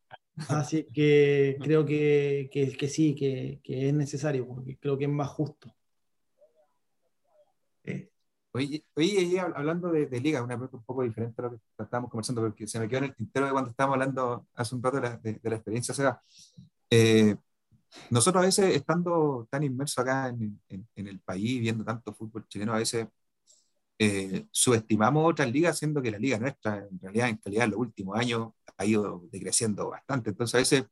Así 0.49 0.85
que 0.93 1.57
creo 1.61 1.83
que, 1.85 2.49
que, 2.51 2.71
que 2.77 2.87
sí, 2.87 3.15
que, 3.15 3.59
que 3.63 3.87
es 3.89 3.93
necesario, 3.93 4.47
porque 4.47 4.77
creo 4.77 4.97
que 4.97 5.05
es 5.05 5.09
más 5.11 5.29
justo. 5.29 5.73
Eh, 7.83 8.09
Oye, 8.53 8.83
oye, 8.95 9.39
hablando 9.39 9.91
de, 9.91 10.07
de 10.07 10.19
liga, 10.19 10.41
una 10.41 10.55
pregunta 10.55 10.77
un 10.77 10.83
poco 10.83 11.03
diferente 11.03 11.39
a 11.41 11.45
lo 11.45 11.51
que 11.51 11.57
estábamos 11.77 12.09
conversando, 12.09 12.41
porque 12.41 12.65
se 12.67 12.79
me 12.79 12.87
quedó 12.87 12.99
en 12.99 13.03
el 13.05 13.15
tintero 13.15 13.45
de 13.45 13.51
cuando 13.51 13.69
estábamos 13.69 13.95
hablando 13.95 14.47
hace 14.55 14.73
un 14.73 14.81
rato 14.81 14.95
de 14.97 15.03
la, 15.03 15.17
de, 15.17 15.33
de 15.33 15.49
la 15.49 15.55
experiencia. 15.57 15.91
O 15.91 15.95
sea, 15.95 16.19
eh, 16.89 17.35
nosotros 18.09 18.41
a 18.41 18.45
veces, 18.47 18.75
estando 18.75 19.47
tan 19.51 19.63
inmersos 19.63 19.99
acá 19.99 20.29
en, 20.29 20.59
en- 20.69 20.87
en 20.95 21.07
el 21.07 21.19
país, 21.19 21.59
viendo 21.61 21.83
tanto 21.83 22.13
fútbol 22.13 22.47
chileno, 22.47 22.73
a 22.73 22.77
veces 22.79 23.07
eh, 23.99 24.45
subestimamos 24.51 25.29
otras 25.29 25.51
ligas, 25.51 25.77
siendo 25.77 26.01
que 26.01 26.11
la 26.11 26.19
liga 26.19 26.37
nuestra, 26.39 26.77
en 26.89 26.99
realidad, 26.99 27.29
en 27.29 27.37
calidad, 27.37 27.65
en 27.65 27.71
los 27.71 27.79
últimos 27.79 28.17
años 28.17 28.49
ha 28.77 28.85
ido 28.85 29.23
decreciendo 29.31 29.89
bastante. 29.89 30.29
Entonces, 30.31 30.55
a 30.55 30.57
veces 30.59 30.85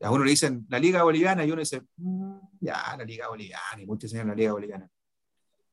a 0.00 0.10
uno 0.10 0.24
le 0.24 0.30
dicen 0.30 0.66
la 0.68 0.78
liga 0.78 1.02
boliviana 1.02 1.44
y 1.44 1.50
uno 1.50 1.60
dice, 1.60 1.82
"Mm, 1.96 2.38
ya, 2.60 2.96
la 2.96 3.04
liga 3.04 3.28
boliviana, 3.28 3.80
y 3.82 3.86
muchos 3.86 4.10
señalan 4.10 4.30
la 4.30 4.34
liga 4.36 4.52
boliviana. 4.52 4.88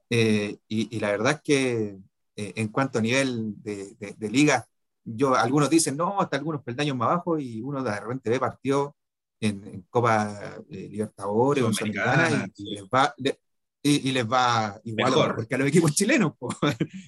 Eh, 0.09 0.57
y, 0.67 0.95
y 0.95 0.99
la 0.99 1.11
verdad 1.11 1.33
es 1.33 1.41
que 1.41 1.97
eh, 2.35 2.53
en 2.55 2.67
cuanto 2.69 2.99
a 2.99 3.01
nivel 3.01 3.53
de, 3.63 3.95
de, 3.95 4.13
de 4.17 4.29
liga, 4.29 4.67
yo, 5.03 5.35
algunos 5.35 5.69
dicen, 5.69 5.95
no, 5.97 6.19
hasta 6.21 6.37
algunos 6.37 6.63
peldaños 6.63 6.95
más 6.97 7.09
abajo, 7.09 7.37
y 7.39 7.61
uno 7.61 7.83
de 7.83 7.99
repente 7.99 8.29
ve 8.29 8.39
partidos 8.39 8.91
en, 9.39 9.63
en 9.65 9.81
Copa 9.89 10.57
eh, 10.69 10.87
Libertadores 10.89 11.63
o 11.63 11.67
Sudamericana, 11.73 12.29
y, 12.57 12.63
y 12.63 12.75
les 12.75 12.83
va, 12.85 13.13
le- 13.17 13.39
y, 13.88 14.09
y 14.09 14.11
les 14.13 14.25
va 14.25 14.81
igual 14.83 15.11
Mejor. 15.11 15.27
mejor 15.29 15.47
que 15.47 15.55
a 15.55 15.57
los 15.59 15.67
equipos 15.67 15.91
chilenos. 15.95 16.33
po. 16.38 16.49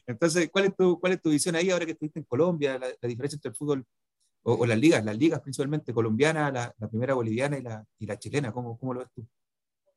Entonces, 0.05 0.49
¿cuál 0.51 0.65
es, 0.65 0.75
tu, 0.75 0.99
¿cuál 0.99 1.13
es 1.13 1.21
tu 1.21 1.29
visión 1.31 1.55
ahí 1.55 1.69
ahora 1.71 1.85
que 1.85 1.93
estuviste 1.93 2.19
en 2.19 2.25
Colombia? 2.25 2.77
La, 2.77 2.87
la 3.01 3.09
diferencia 3.09 3.35
entre 3.37 3.49
el 3.49 3.55
fútbol 3.55 3.83
o, 4.43 4.53
o 4.53 4.65
las 4.65 4.77
ligas, 4.79 5.03
las 5.03 5.17
ligas 5.17 5.41
principalmente 5.41 5.93
colombiana, 5.93 6.51
la, 6.51 6.73
la 6.77 6.87
primera 6.87 7.15
boliviana 7.15 7.57
y 7.57 7.63
la, 7.63 7.83
y 7.99 8.05
la 8.05 8.17
chilena, 8.19 8.51
¿cómo, 8.51 8.77
¿cómo 8.77 8.93
lo 8.93 8.99
ves 8.99 9.09
tú? 9.15 9.25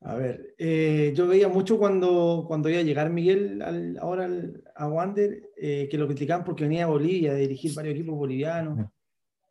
A 0.02 0.14
ver, 0.14 0.54
eh, 0.56 1.12
yo 1.14 1.26
veía 1.28 1.48
mucho 1.48 1.76
cuando, 1.78 2.44
cuando 2.48 2.70
iba 2.70 2.78
a 2.80 2.82
llegar 2.82 3.10
Miguel 3.10 3.60
al- 3.60 3.98
ahora 3.98 4.24
al- 4.24 4.64
a 4.74 4.88
Wander, 4.88 5.50
eh, 5.58 5.88
que 5.90 5.98
lo 5.98 6.06
criticaban 6.06 6.42
porque 6.44 6.64
venía 6.64 6.84
a 6.84 6.88
Bolivia 6.88 7.32
a 7.32 7.34
dirigir 7.34 7.74
varios 7.74 7.94
equipos 7.96 8.16
bolivianos. 8.16 8.88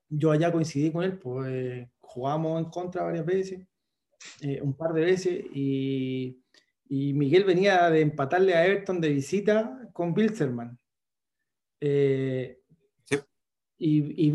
Yo 0.10 0.32
allá 0.32 0.52
coincidí 0.52 0.92
con 0.92 1.04
él, 1.04 1.20
pues 1.20 1.48
eh, 1.52 1.92
jugamos 2.02 2.60
en 2.64 2.72
contra 2.72 3.04
varias 3.04 3.28
veces, 3.28 3.60
eh, 4.42 4.60
un 4.64 4.74
par 4.74 4.92
de 4.94 5.02
veces, 5.02 5.46
y, 5.54 6.42
y 6.90 7.14
Miguel 7.14 7.46
venía 7.46 7.90
de 7.90 8.02
empatarle 8.02 8.54
a 8.56 8.66
Everton 8.66 9.00
de 9.00 9.10
visita 9.10 9.90
con 9.94 10.14
Bilsterman. 10.14 10.78
Eh, 11.80 12.60
Sí. 13.06 13.16
y, 13.78 14.28
y 14.28 14.32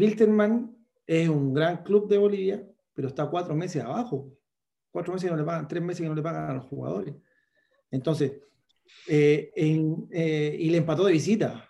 es 1.07 1.29
un 1.29 1.53
gran 1.53 1.83
club 1.85 2.09
de 2.09 2.17
Bolivia, 2.19 2.67
pero 2.95 3.09
está 3.09 3.27
cuatro 3.27 3.55
meses 3.55 3.83
abajo 3.83 4.33
cuatro 4.95 5.13
meses 5.13 5.29
que 5.29 5.33
no 5.33 5.41
le 5.41 5.45
pagan, 5.45 5.67
tres 5.67 5.83
meses 5.83 6.03
que 6.03 6.09
no 6.09 6.15
le 6.15 6.23
pagan 6.23 6.51
a 6.51 6.55
los 6.55 6.67
jugadores. 6.67 7.17
Entonces, 7.91 8.41
eh, 9.09 9.51
en- 9.57 10.07
eh, 10.13 10.57
y 10.57 10.71
le 10.71 10.79
empató 10.79 11.05
de 11.05 11.13
visita. 11.13 11.69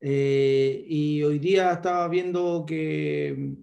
Eh, 0.00 0.84
y 0.86 1.20
hoy 1.24 1.40
día 1.40 1.72
estaba 1.72 2.06
viendo 2.06 2.64
que 2.64 3.56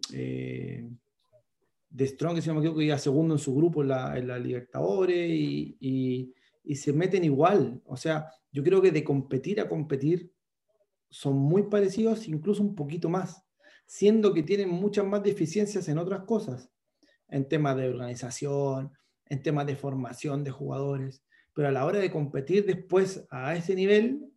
The 1.95 2.07
Strong, 2.07 2.41
si 2.41 2.49
no 2.49 2.55
me 2.55 2.59
equivoco, 2.61 2.81
iba 2.81 2.97
segundo 2.97 3.35
en 3.35 3.39
su 3.39 3.55
grupo 3.55 3.81
en 3.81 3.89
la, 3.89 4.17
en 4.17 4.27
la 4.27 4.37
Libertadores 4.37 5.29
y, 5.29 5.77
y, 5.79 6.33
y, 6.63 6.75
se 6.75 6.91
meten 6.91 7.23
igual. 7.23 7.81
O 7.85 7.95
sea, 7.95 8.29
yo 8.51 8.63
creo 8.63 8.81
que 8.81 8.91
de 8.91 9.03
competir 9.03 9.61
a 9.61 9.69
competir 9.69 10.31
son 11.09 11.37
muy 11.37 11.63
parecidos, 11.63 12.27
incluso 12.27 12.61
un 12.61 12.75
poquito 12.75 13.07
más, 13.07 13.43
siendo 13.85 14.33
que 14.33 14.43
tienen 14.43 14.69
muchas 14.69 15.05
más 15.05 15.23
deficiencias 15.23 15.87
en 15.87 15.97
otras 15.97 16.23
cosas, 16.23 16.69
en 17.29 17.47
temas 17.47 17.77
de 17.77 17.89
organización, 17.89 18.91
en 19.27 19.41
temas 19.41 19.65
de 19.65 19.75
formación 19.75 20.43
de 20.43 20.51
jugadores. 20.51 21.23
Pero 21.53 21.69
a 21.69 21.71
la 21.71 21.85
hora 21.85 21.99
de 21.99 22.11
competir 22.11 22.65
después 22.65 23.25
a 23.29 23.55
ese 23.55 23.75
nivel, 23.75 24.29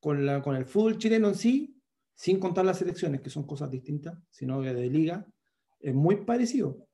con, 0.00 0.24
la, 0.24 0.40
con 0.40 0.56
el 0.56 0.64
fútbol 0.64 0.98
chileno 0.98 1.28
en 1.28 1.34
sí, 1.34 1.76
sin 2.14 2.38
contar 2.38 2.64
las 2.64 2.78
selecciones, 2.78 3.20
que 3.20 3.30
son 3.30 3.46
cosas 3.46 3.70
distintas, 3.70 4.18
sino 4.30 4.62
que 4.62 4.72
de 4.72 4.88
liga, 4.88 5.26
es 5.80 5.94
muy 5.94 6.24
parecido. 6.24 6.86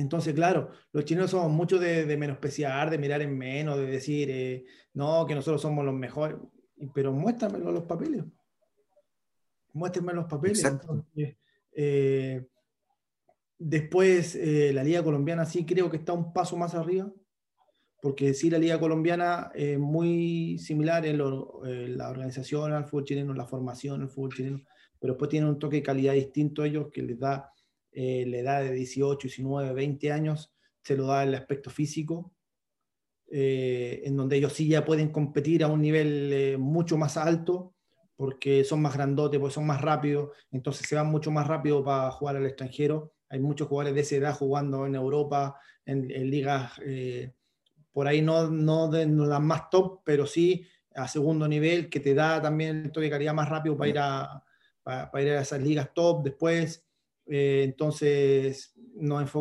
Entonces, 0.00 0.34
claro, 0.34 0.70
los 0.92 1.04
chilenos 1.04 1.30
somos 1.30 1.50
mucho 1.50 1.78
de, 1.78 2.06
de 2.06 2.16
menospreciar, 2.16 2.90
de 2.90 2.98
mirar 2.98 3.20
en 3.22 3.36
menos, 3.36 3.76
de 3.76 3.86
decir, 3.86 4.30
eh, 4.30 4.64
no, 4.94 5.26
que 5.26 5.34
nosotros 5.34 5.60
somos 5.60 5.84
los 5.84 5.94
mejores, 5.94 6.38
pero 6.94 7.12
muéstramelo 7.12 7.70
los 7.70 7.84
papeles. 7.84 8.24
Muéstrenme 9.72 10.14
los 10.14 10.24
papeles. 10.24 10.64
Entonces, 10.64 11.36
eh, 11.72 12.46
después, 13.58 14.34
eh, 14.36 14.72
la 14.72 14.82
Liga 14.82 15.04
Colombiana 15.04 15.44
sí 15.44 15.66
creo 15.66 15.90
que 15.90 15.98
está 15.98 16.12
un 16.12 16.32
paso 16.32 16.56
más 16.56 16.74
arriba 16.74 17.12
porque 18.02 18.32
sí 18.32 18.48
la 18.48 18.56
liga 18.56 18.80
colombiana 18.80 19.52
es 19.54 19.78
muy 19.78 20.56
similar 20.58 21.04
en, 21.04 21.18
la 21.18 22.08
organización 22.08 22.72
al 22.72 22.86
fútbol 22.86 23.04
chileno, 23.04 23.34
la 23.34 23.46
formación 23.46 24.00
al 24.00 24.08
fútbol 24.08 24.32
chileno, 24.32 24.62
pero 24.98 25.12
después 25.12 25.28
tienen 25.28 25.50
un 25.50 25.58
toque 25.58 25.76
de 25.76 25.82
calidad 25.82 26.14
distinto 26.14 26.62
a 26.62 26.66
ellos 26.66 26.88
que 26.90 27.02
les 27.02 27.18
da 27.18 27.52
eh, 27.92 28.24
la 28.26 28.38
edad 28.38 28.62
de 28.62 28.72
18, 28.72 29.28
19, 29.28 29.72
20 29.72 30.12
años, 30.12 30.52
se 30.82 30.96
lo 30.96 31.06
da 31.06 31.22
el 31.22 31.34
aspecto 31.34 31.70
físico, 31.70 32.32
eh, 33.30 34.02
en 34.04 34.16
donde 34.16 34.36
ellos 34.36 34.52
sí 34.52 34.68
ya 34.68 34.84
pueden 34.84 35.10
competir 35.10 35.62
a 35.62 35.68
un 35.68 35.82
nivel 35.82 36.32
eh, 36.32 36.56
mucho 36.58 36.96
más 36.96 37.16
alto, 37.16 37.74
porque 38.16 38.64
son 38.64 38.82
más 38.82 38.94
grandotes, 38.94 39.40
porque 39.40 39.54
son 39.54 39.66
más 39.66 39.80
rápidos, 39.80 40.30
entonces 40.50 40.86
se 40.88 40.94
van 40.94 41.06
mucho 41.06 41.30
más 41.30 41.46
rápido 41.46 41.84
para 41.84 42.10
jugar 42.10 42.36
al 42.36 42.46
extranjero. 42.46 43.14
Hay 43.28 43.40
muchos 43.40 43.68
jugadores 43.68 43.94
de 43.94 44.00
esa 44.00 44.16
edad 44.16 44.34
jugando 44.34 44.86
en 44.86 44.94
Europa, 44.94 45.58
en, 45.86 46.10
en 46.10 46.30
ligas 46.30 46.72
por 47.92 48.06
ahí 48.06 48.22
no, 48.22 48.48
no 48.50 48.88
de 48.88 49.06
las 49.06 49.40
más 49.40 49.70
top, 49.70 50.00
pero 50.04 50.26
sí 50.26 50.66
a 50.94 51.08
segundo 51.08 51.46
nivel, 51.46 51.88
que 51.88 52.00
te 52.00 52.14
da 52.14 52.40
también 52.40 52.84
el 52.84 52.92
toque 52.92 53.04
de 53.04 53.10
calidad 53.10 53.34
más 53.34 53.48
rápido 53.48 53.76
para 53.76 53.90
ir 53.90 53.98
a, 53.98 54.44
para, 54.82 55.22
ir 55.22 55.30
a 55.30 55.40
esas 55.40 55.60
ligas 55.62 55.92
top 55.94 56.24
después. 56.24 56.84
Eh, 57.32 57.62
entonces, 57.62 58.74
nos, 58.96 59.34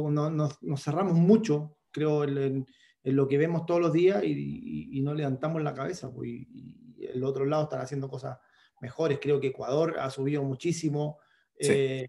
nos, 0.61 0.83
cerramos 0.83 1.15
mucho, 1.15 1.77
creo, 1.91 2.23
en, 2.23 2.67
lo 3.03 3.27
que 3.27 3.39
vemos 3.39 3.65
todos 3.65 3.81
los 3.81 3.91
días 3.91 4.23
y, 4.23 5.01
no 5.01 5.13
levantamos 5.15 5.63
la 5.63 5.73
cabeza. 5.73 6.13
Pues, 6.13 6.29
y, 6.29 7.07
el 7.11 7.23
otro 7.23 7.45
lado 7.45 7.63
están 7.63 7.81
haciendo 7.81 8.07
cosas 8.07 8.37
mejores. 8.79 9.19
Creo 9.19 9.39
que 9.39 9.47
Ecuador 9.47 9.97
ha 9.99 10.09
subido 10.11 10.43
muchísimo. 10.43 11.17
Eh, 11.57 12.07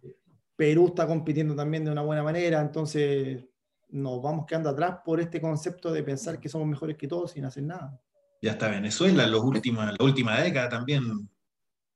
Perú 0.55 0.89
está 0.89 1.07
compitiendo 1.07 1.55
también 1.55 1.85
de 1.85 1.93
una 1.93 2.03
buena 2.03 2.23
manera. 2.23 2.61
Entonces, 2.61 3.43
nos 3.89 4.23
vamos 4.23 4.45
quedando 4.47 4.69
atrás 4.69 4.99
por 5.03 5.21
este 5.21 5.41
concepto 5.41 5.93
de 5.93 6.03
pensar 6.03 6.39
que 6.39 6.51
somos 6.51 6.69
mejores 6.69 6.97
que 6.97 7.09
todos 7.09 7.31
sin 7.31 7.47
hacer 7.47 7.63
nada. 7.63 7.99
Ya 8.43 8.53
está 8.53 8.69
Venezuela, 8.69 9.25
en 9.25 9.31
los 9.31 9.43
últimos, 9.43 9.87
la 9.87 10.05
última 10.05 10.41
década 10.41 10.69
también 10.69 11.31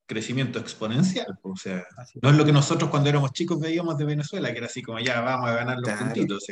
crecimiento 0.06 0.58
exponencial. 0.58 1.38
O 1.42 1.56
sea, 1.56 1.86
no 2.22 2.30
es 2.30 2.36
lo 2.36 2.44
que 2.44 2.52
nosotros 2.52 2.90
cuando 2.90 3.08
éramos 3.08 3.32
chicos 3.32 3.60
veíamos 3.60 3.96
de 3.98 4.04
Venezuela, 4.04 4.52
que 4.52 4.58
era 4.58 4.66
así 4.66 4.82
como 4.82 4.98
ya 4.98 5.20
vamos 5.20 5.48
a 5.48 5.54
ganar 5.54 5.78
los 5.78 5.90
puntitos. 5.90 6.46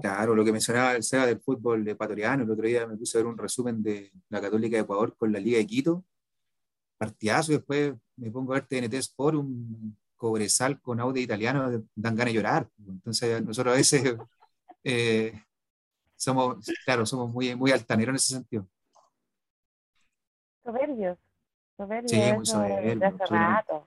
claro, 0.00 0.34
lo 0.34 0.44
que 0.44 0.52
mencionaba 0.52 0.92
el 0.92 1.02
SEBA 1.02 1.26
del 1.26 1.40
fútbol 1.40 1.86
ecuatoriano, 1.88 2.44
el 2.44 2.50
otro 2.50 2.66
día 2.66 2.86
me 2.86 2.96
puse 2.96 3.18
a 3.18 3.20
ver 3.20 3.26
un 3.26 3.38
resumen 3.38 3.82
de 3.82 4.12
la 4.28 4.40
Católica 4.40 4.76
de 4.76 4.82
Ecuador 4.82 5.16
con 5.16 5.32
la 5.32 5.40
Liga 5.40 5.58
de 5.58 5.66
Quito, 5.66 6.04
partidazo, 6.96 7.52
y 7.52 7.56
después 7.56 7.94
me 8.16 8.30
pongo 8.30 8.52
a 8.52 8.60
ver 8.60 8.66
TNT 8.66 8.94
Sport, 8.94 9.36
un, 9.36 9.96
Cobresal 10.18 10.80
con 10.80 10.98
audio 10.98 11.22
italiano 11.22 11.70
dan 11.94 12.16
ganas 12.16 12.32
de 12.32 12.34
llorar. 12.34 12.68
Entonces 12.86 13.40
nosotros 13.42 13.72
a 13.72 13.76
veces 13.76 14.02
eh, 14.84 15.32
somos, 16.16 16.66
claro, 16.84 17.06
somos 17.06 17.30
muy, 17.30 17.54
muy 17.54 17.70
altaneros 17.70 18.10
en 18.10 18.16
ese 18.16 18.34
sentido. 18.34 18.68
Soberbios, 20.64 21.16
Sí, 22.06 22.32
muy 22.34 22.46
soberbios. 22.46 23.02
hace 23.02 23.26
rato. 23.26 23.86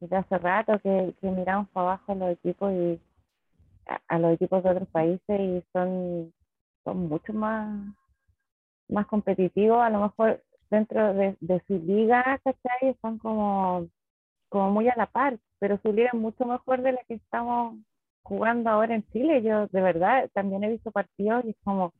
Desde 0.00 0.16
hace 0.16 0.38
rato 0.38 0.78
que, 0.80 1.14
que, 1.20 1.30
miramos 1.30 1.68
para 1.70 1.88
abajo 1.88 2.12
a 2.12 2.14
los 2.14 2.30
equipos 2.32 2.72
y 2.72 3.00
a, 4.08 4.18
los 4.18 4.32
equipos 4.34 4.62
de 4.62 4.70
otros 4.70 4.88
países 4.88 5.40
y 5.40 5.64
son, 5.72 6.32
son 6.84 7.08
mucho 7.08 7.32
más, 7.32 7.94
más 8.88 9.06
competitivos, 9.06 9.82
a 9.82 9.90
lo 9.90 10.00
mejor 10.00 10.42
dentro 10.70 11.12
de, 11.14 11.36
de 11.40 11.62
su 11.66 11.78
liga, 11.78 12.40
¿cachai? 12.44 12.90
Están 12.90 13.18
como 13.18 13.88
como 14.50 14.70
muy 14.70 14.88
a 14.88 14.94
la 14.96 15.06
par, 15.06 15.38
pero 15.58 15.78
su 15.80 15.92
liga 15.92 16.10
es 16.12 16.20
mucho 16.20 16.44
mejor 16.44 16.82
de 16.82 16.92
la 16.92 17.02
que 17.08 17.14
estamos 17.14 17.76
jugando 18.22 18.68
ahora 18.68 18.94
en 18.94 19.06
Chile. 19.12 19.42
Yo 19.42 19.68
de 19.68 19.80
verdad 19.80 20.28
también 20.34 20.64
he 20.64 20.68
visto 20.68 20.90
partidos 20.90 21.44
y 21.44 21.50
es 21.50 21.56
como, 21.64 21.94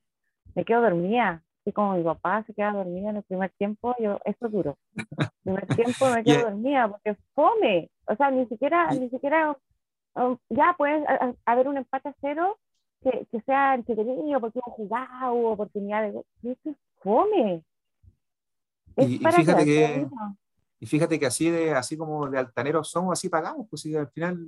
me 0.54 0.64
quedo 0.64 0.82
dormida, 0.82 1.42
así 1.70 1.72
como 1.72 1.96
mi 1.96 2.02
papá 2.02 2.42
se 2.46 2.52
queda 2.52 2.72
dormida 2.72 3.10
en 3.10 3.16
el 3.16 3.22
primer 3.22 3.50
tiempo, 3.50 3.94
yo, 4.00 4.18
eso 4.24 4.46
es 4.46 4.52
duro. 4.52 4.76
El 4.96 5.06
primer 5.44 5.66
tiempo 5.68 6.10
me 6.10 6.24
quedo 6.24 6.50
dormida 6.50 6.88
porque 6.88 7.16
fome, 7.34 7.90
o 8.06 8.16
sea, 8.16 8.30
ni 8.30 8.46
siquiera, 8.46 8.90
ni 8.92 9.08
siquiera, 9.08 9.56
um, 10.14 10.36
ya 10.48 10.74
puede 10.76 11.04
haber 11.44 11.68
un 11.68 11.76
empate 11.76 12.08
a 12.08 12.14
cero 12.20 12.58
que, 13.02 13.26
que 13.30 13.40
sea 13.42 13.74
entretenido 13.74 14.40
porque 14.40 14.58
hemos 14.58 14.76
jugado, 14.76 15.34
oportunidades, 15.34 16.14
eso 16.42 16.70
es 16.70 16.76
fome. 16.98 17.62
Es 18.96 19.08
y, 19.08 19.18
para 19.20 19.36
fíjate 19.36 19.64
que, 19.64 20.08
y 20.80 20.86
fíjate 20.86 21.20
que 21.20 21.26
así, 21.26 21.50
de, 21.50 21.72
así 21.72 21.96
como 21.96 22.28
de 22.28 22.38
altaneros 22.38 22.90
somos, 22.90 23.12
así 23.12 23.28
pagamos, 23.28 23.66
pues 23.70 23.82
si 23.82 23.94
al 23.94 24.08
final 24.08 24.38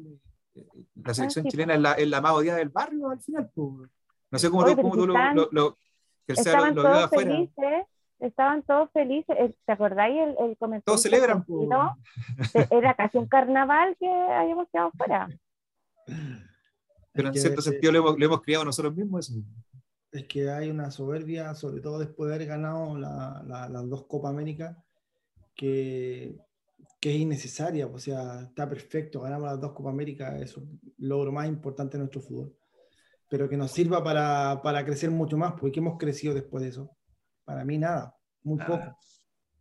eh, 0.54 0.66
la 0.96 1.12
ah, 1.12 1.14
selección 1.14 1.46
chilena 1.46 1.74
es 1.74 1.80
la, 1.80 1.92
es 1.92 2.08
la, 2.08 2.20
más 2.20 2.32
odiada 2.32 2.58
del 2.58 2.70
barrio, 2.70 3.10
al 3.10 3.20
final. 3.20 3.48
Pues. 3.54 3.88
No 4.30 4.38
sé 4.38 4.50
cómo, 4.50 4.64
tú, 4.64 4.76
cómo 4.76 4.94
tú 4.94 5.06
lo, 5.06 5.48
lo, 5.52 5.76
que 6.26 6.32
estaban 6.34 6.74
lo, 6.74 6.82
todos 6.82 7.10
felices, 7.10 7.86
estaban 8.20 8.62
todos 8.62 8.90
felices. 8.92 9.36
¿Te 9.64 9.72
acordáis 9.72 10.16
el, 10.16 10.28
el 10.50 10.56
comentario? 10.56 10.82
Todos 10.84 11.02
celebran. 11.02 11.44
Pues. 11.44 11.68
Era 12.70 12.94
casi 12.94 13.18
un 13.18 13.26
carnaval 13.26 13.96
que 13.98 14.08
habíamos 14.08 14.68
quedado 14.70 14.90
fuera. 14.96 15.28
Pero 17.12 17.28
en 17.28 17.34
cierto 17.34 17.62
sentido 17.62 17.92
lo 17.92 17.98
hemos, 17.98 18.18
lo 18.18 18.24
hemos 18.24 18.42
criado 18.42 18.64
nosotros 18.64 18.94
mismos. 18.96 19.28
Eso. 19.28 19.40
Es 20.12 20.26
que 20.26 20.50
hay 20.50 20.70
una 20.70 20.90
soberbia, 20.90 21.54
sobre 21.54 21.80
todo 21.80 21.98
después 21.98 22.28
de 22.28 22.34
haber 22.34 22.48
ganado 22.48 22.98
la, 22.98 23.42
la, 23.46 23.68
las 23.68 23.88
dos 23.88 24.06
Copa 24.06 24.28
América 24.28 24.82
que, 25.54 26.36
que 27.00 27.14
es 27.14 27.16
innecesaria, 27.16 27.86
o 27.86 27.98
sea, 27.98 28.42
está 28.42 28.68
perfecto, 28.68 29.20
ganamos 29.20 29.48
las 29.48 29.60
dos 29.60 29.72
Copa 29.72 29.90
América, 29.90 30.38
es 30.38 30.56
un 30.56 30.80
logro 30.98 31.32
más 31.32 31.48
importante 31.48 31.92
de 31.92 32.00
nuestro 32.00 32.20
fútbol, 32.20 32.54
pero 33.32 33.48
que 33.48 33.56
nos 33.56 33.70
sirva 33.70 34.04
para, 34.04 34.60
para 34.62 34.84
crecer 34.84 35.10
mucho 35.10 35.38
más, 35.38 35.54
porque 35.58 35.80
hemos 35.80 35.96
crecido 35.98 36.34
después 36.34 36.62
de 36.62 36.68
eso. 36.68 36.94
Para 37.44 37.64
mí 37.64 37.78
nada, 37.78 38.14
muy 38.42 38.58
poco. 38.58 38.98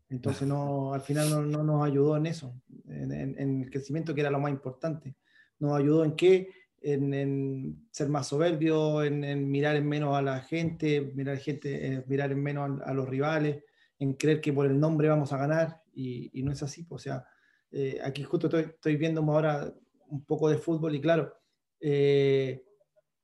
Entonces 0.10 0.46
no, 0.46 0.94
al 0.94 1.00
final 1.00 1.30
no, 1.30 1.42
no 1.44 1.64
nos 1.64 1.88
ayudó 1.88 2.18
en 2.18 2.26
eso, 2.26 2.54
en, 2.90 3.14
en, 3.14 3.62
el 3.62 3.72
crecimiento 3.72 4.14
que 4.14 4.20
era 4.20 4.30
lo 4.30 4.42
más 4.42 4.52
importante. 4.52 5.16
Nos 5.58 5.80
ayudó 5.80 6.04
en 6.04 6.18
qué? 6.18 6.50
En, 6.82 7.14
en 7.14 7.88
ser 7.92 8.10
más 8.10 8.28
soberbio, 8.28 9.06
en, 9.06 9.50
mirar 9.50 9.78
en 9.78 9.88
menos 9.88 10.18
a 10.18 10.22
la 10.22 10.42
gente, 10.42 11.14
mirar, 11.16 11.38
gente, 11.38 11.94
eh, 11.94 12.04
mirar 12.08 12.34
en 12.34 12.44
menos 12.44 12.82
a, 12.82 12.90
a, 12.90 12.94
los 12.94 13.08
rivales, 13.08 13.64
en 14.00 14.16
creer 14.16 14.42
que 14.42 14.52
por 14.52 14.66
el 14.66 14.78
nombre 14.78 15.08
vamos 15.08 15.32
a 15.32 15.38
ganar 15.38 15.82
y, 15.94 16.44
no 16.44 16.52
es 16.52 16.62
así. 16.62 16.84
Pues, 16.84 17.04
o 17.04 17.06
sea, 17.06 17.26
eh, 17.72 18.02
aquí 18.04 18.24
justo 18.24 18.50
estoy, 18.58 18.98
viendo 18.98 19.22
ahora 19.22 19.74
un 20.10 20.26
poco 20.26 20.50
de 20.50 20.58
fútbol 20.58 20.94
y 20.94 21.00
claro, 21.00 21.34
eh, 21.80 22.66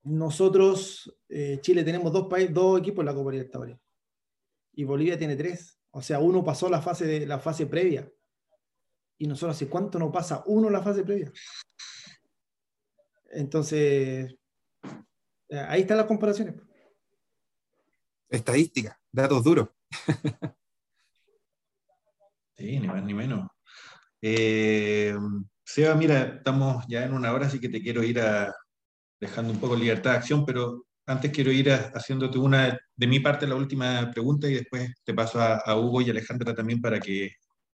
nosotros, 0.07 1.13
eh, 1.29 1.59
Chile, 1.61 1.83
tenemos 1.83 2.11
dos, 2.11 2.27
países, 2.27 2.53
dos 2.53 2.79
equipos 2.79 3.01
en 3.01 3.05
la 3.07 3.13
Copa 3.13 3.31
Libertadores 3.31 3.77
y 4.73 4.83
Bolivia 4.83 5.17
tiene 5.17 5.35
tres. 5.35 5.79
O 5.91 6.01
sea, 6.01 6.19
uno 6.19 6.43
pasó 6.43 6.69
la 6.69 6.81
fase, 6.81 7.05
de, 7.05 7.25
la 7.25 7.39
fase 7.39 7.65
previa. 7.65 8.09
Y 9.17 9.27
nosotros, 9.27 9.55
¿hace 9.55 9.67
cuánto 9.67 9.97
no 9.97 10.11
pasa 10.11 10.43
uno 10.45 10.69
la 10.69 10.83
fase 10.83 11.03
previa? 11.03 11.31
Entonces, 13.31 14.35
ahí 15.49 15.81
están 15.81 15.97
las 15.97 16.05
comparaciones. 16.05 16.55
Estadística, 18.29 18.99
datos 19.11 19.43
duros. 19.43 19.69
Sí, 22.57 22.79
ni 22.79 22.87
más 22.87 23.03
ni 23.03 23.13
menos. 23.13 23.47
Eh, 24.19 25.15
Seba, 25.63 25.93
mira, 25.93 26.37
estamos 26.37 26.83
ya 26.87 27.03
en 27.03 27.13
una 27.13 27.31
hora, 27.31 27.45
así 27.45 27.59
que 27.59 27.69
te 27.69 27.81
quiero 27.83 28.03
ir 28.03 28.19
a, 28.19 28.51
dejando 29.19 29.53
un 29.53 29.59
poco 29.59 29.75
libertad 29.75 30.11
de 30.11 30.17
acción, 30.17 30.45
pero 30.45 30.85
antes 31.05 31.31
quiero 31.31 31.51
ir 31.51 31.71
haciéndote 31.71 32.37
una, 32.37 32.77
de 32.95 33.07
mi 33.07 33.19
parte, 33.19 33.47
la 33.47 33.55
última 33.55 34.11
pregunta 34.11 34.47
y 34.47 34.55
después 34.55 34.93
te 35.03 35.13
paso 35.13 35.39
a, 35.41 35.75
Hugo 35.77 36.01
y 36.01 36.09
Alejandra 36.09 36.53
también 36.53 36.81
para 36.81 36.99
que 36.99 37.31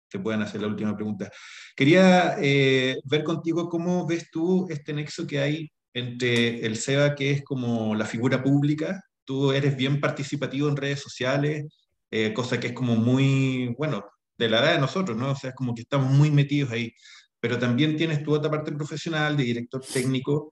te 0.09 0.19
puedan 0.19 0.43
hacer 0.43 0.61
la 0.61 0.67
última 0.67 0.97
pregunta. 0.97 1.31
Quería 1.77 2.37
eh, 2.41 2.97
ver 3.05 3.23
contigo 3.23 3.69
cómo 3.69 4.07
ves 4.07 4.31
tú 4.31 4.67
este 4.69 4.93
nexo 4.93 5.27
que 5.27 5.39
hay 5.39 5.71
entre 5.95 6.67
el 6.67 6.77
SEBA, 6.77 7.15
que 7.15 7.31
es 7.31 7.45
como 7.45 7.95
la 7.95 8.05
figura 8.05 8.43
pública, 8.43 9.01
tú 9.25 9.53
eres 9.53 9.77
bien 9.77 10.01
participativo 10.01 10.69
en 10.69 10.77
redes 10.77 11.01
sociales, 11.01 11.67
eh, 12.11 12.33
cosa 12.35 12.59
que 12.59 12.69
es 12.69 12.73
como 12.73 12.97
muy, 12.97 13.73
bueno, 13.79 14.05
de 14.37 14.49
la 14.49 14.59
edad 14.59 14.73
de 14.75 14.81
nosotros, 14.81 15.17
¿no? 15.17 15.31
O 15.31 15.37
sea, 15.37 15.51
es 15.51 15.57
como 15.57 15.75
que 15.75 15.83
estamos 15.83 16.11
muy 16.13 16.31
metidos 16.31 16.73
ahí, 16.73 16.93
pero 17.39 17.59
también 17.59 17.97
tienes 17.97 18.23
tu 18.23 18.35
otra 18.35 18.51
parte 18.51 18.73
profesional 18.73 19.37
de 19.37 19.45
director 19.45 19.81
técnico. 19.85 20.51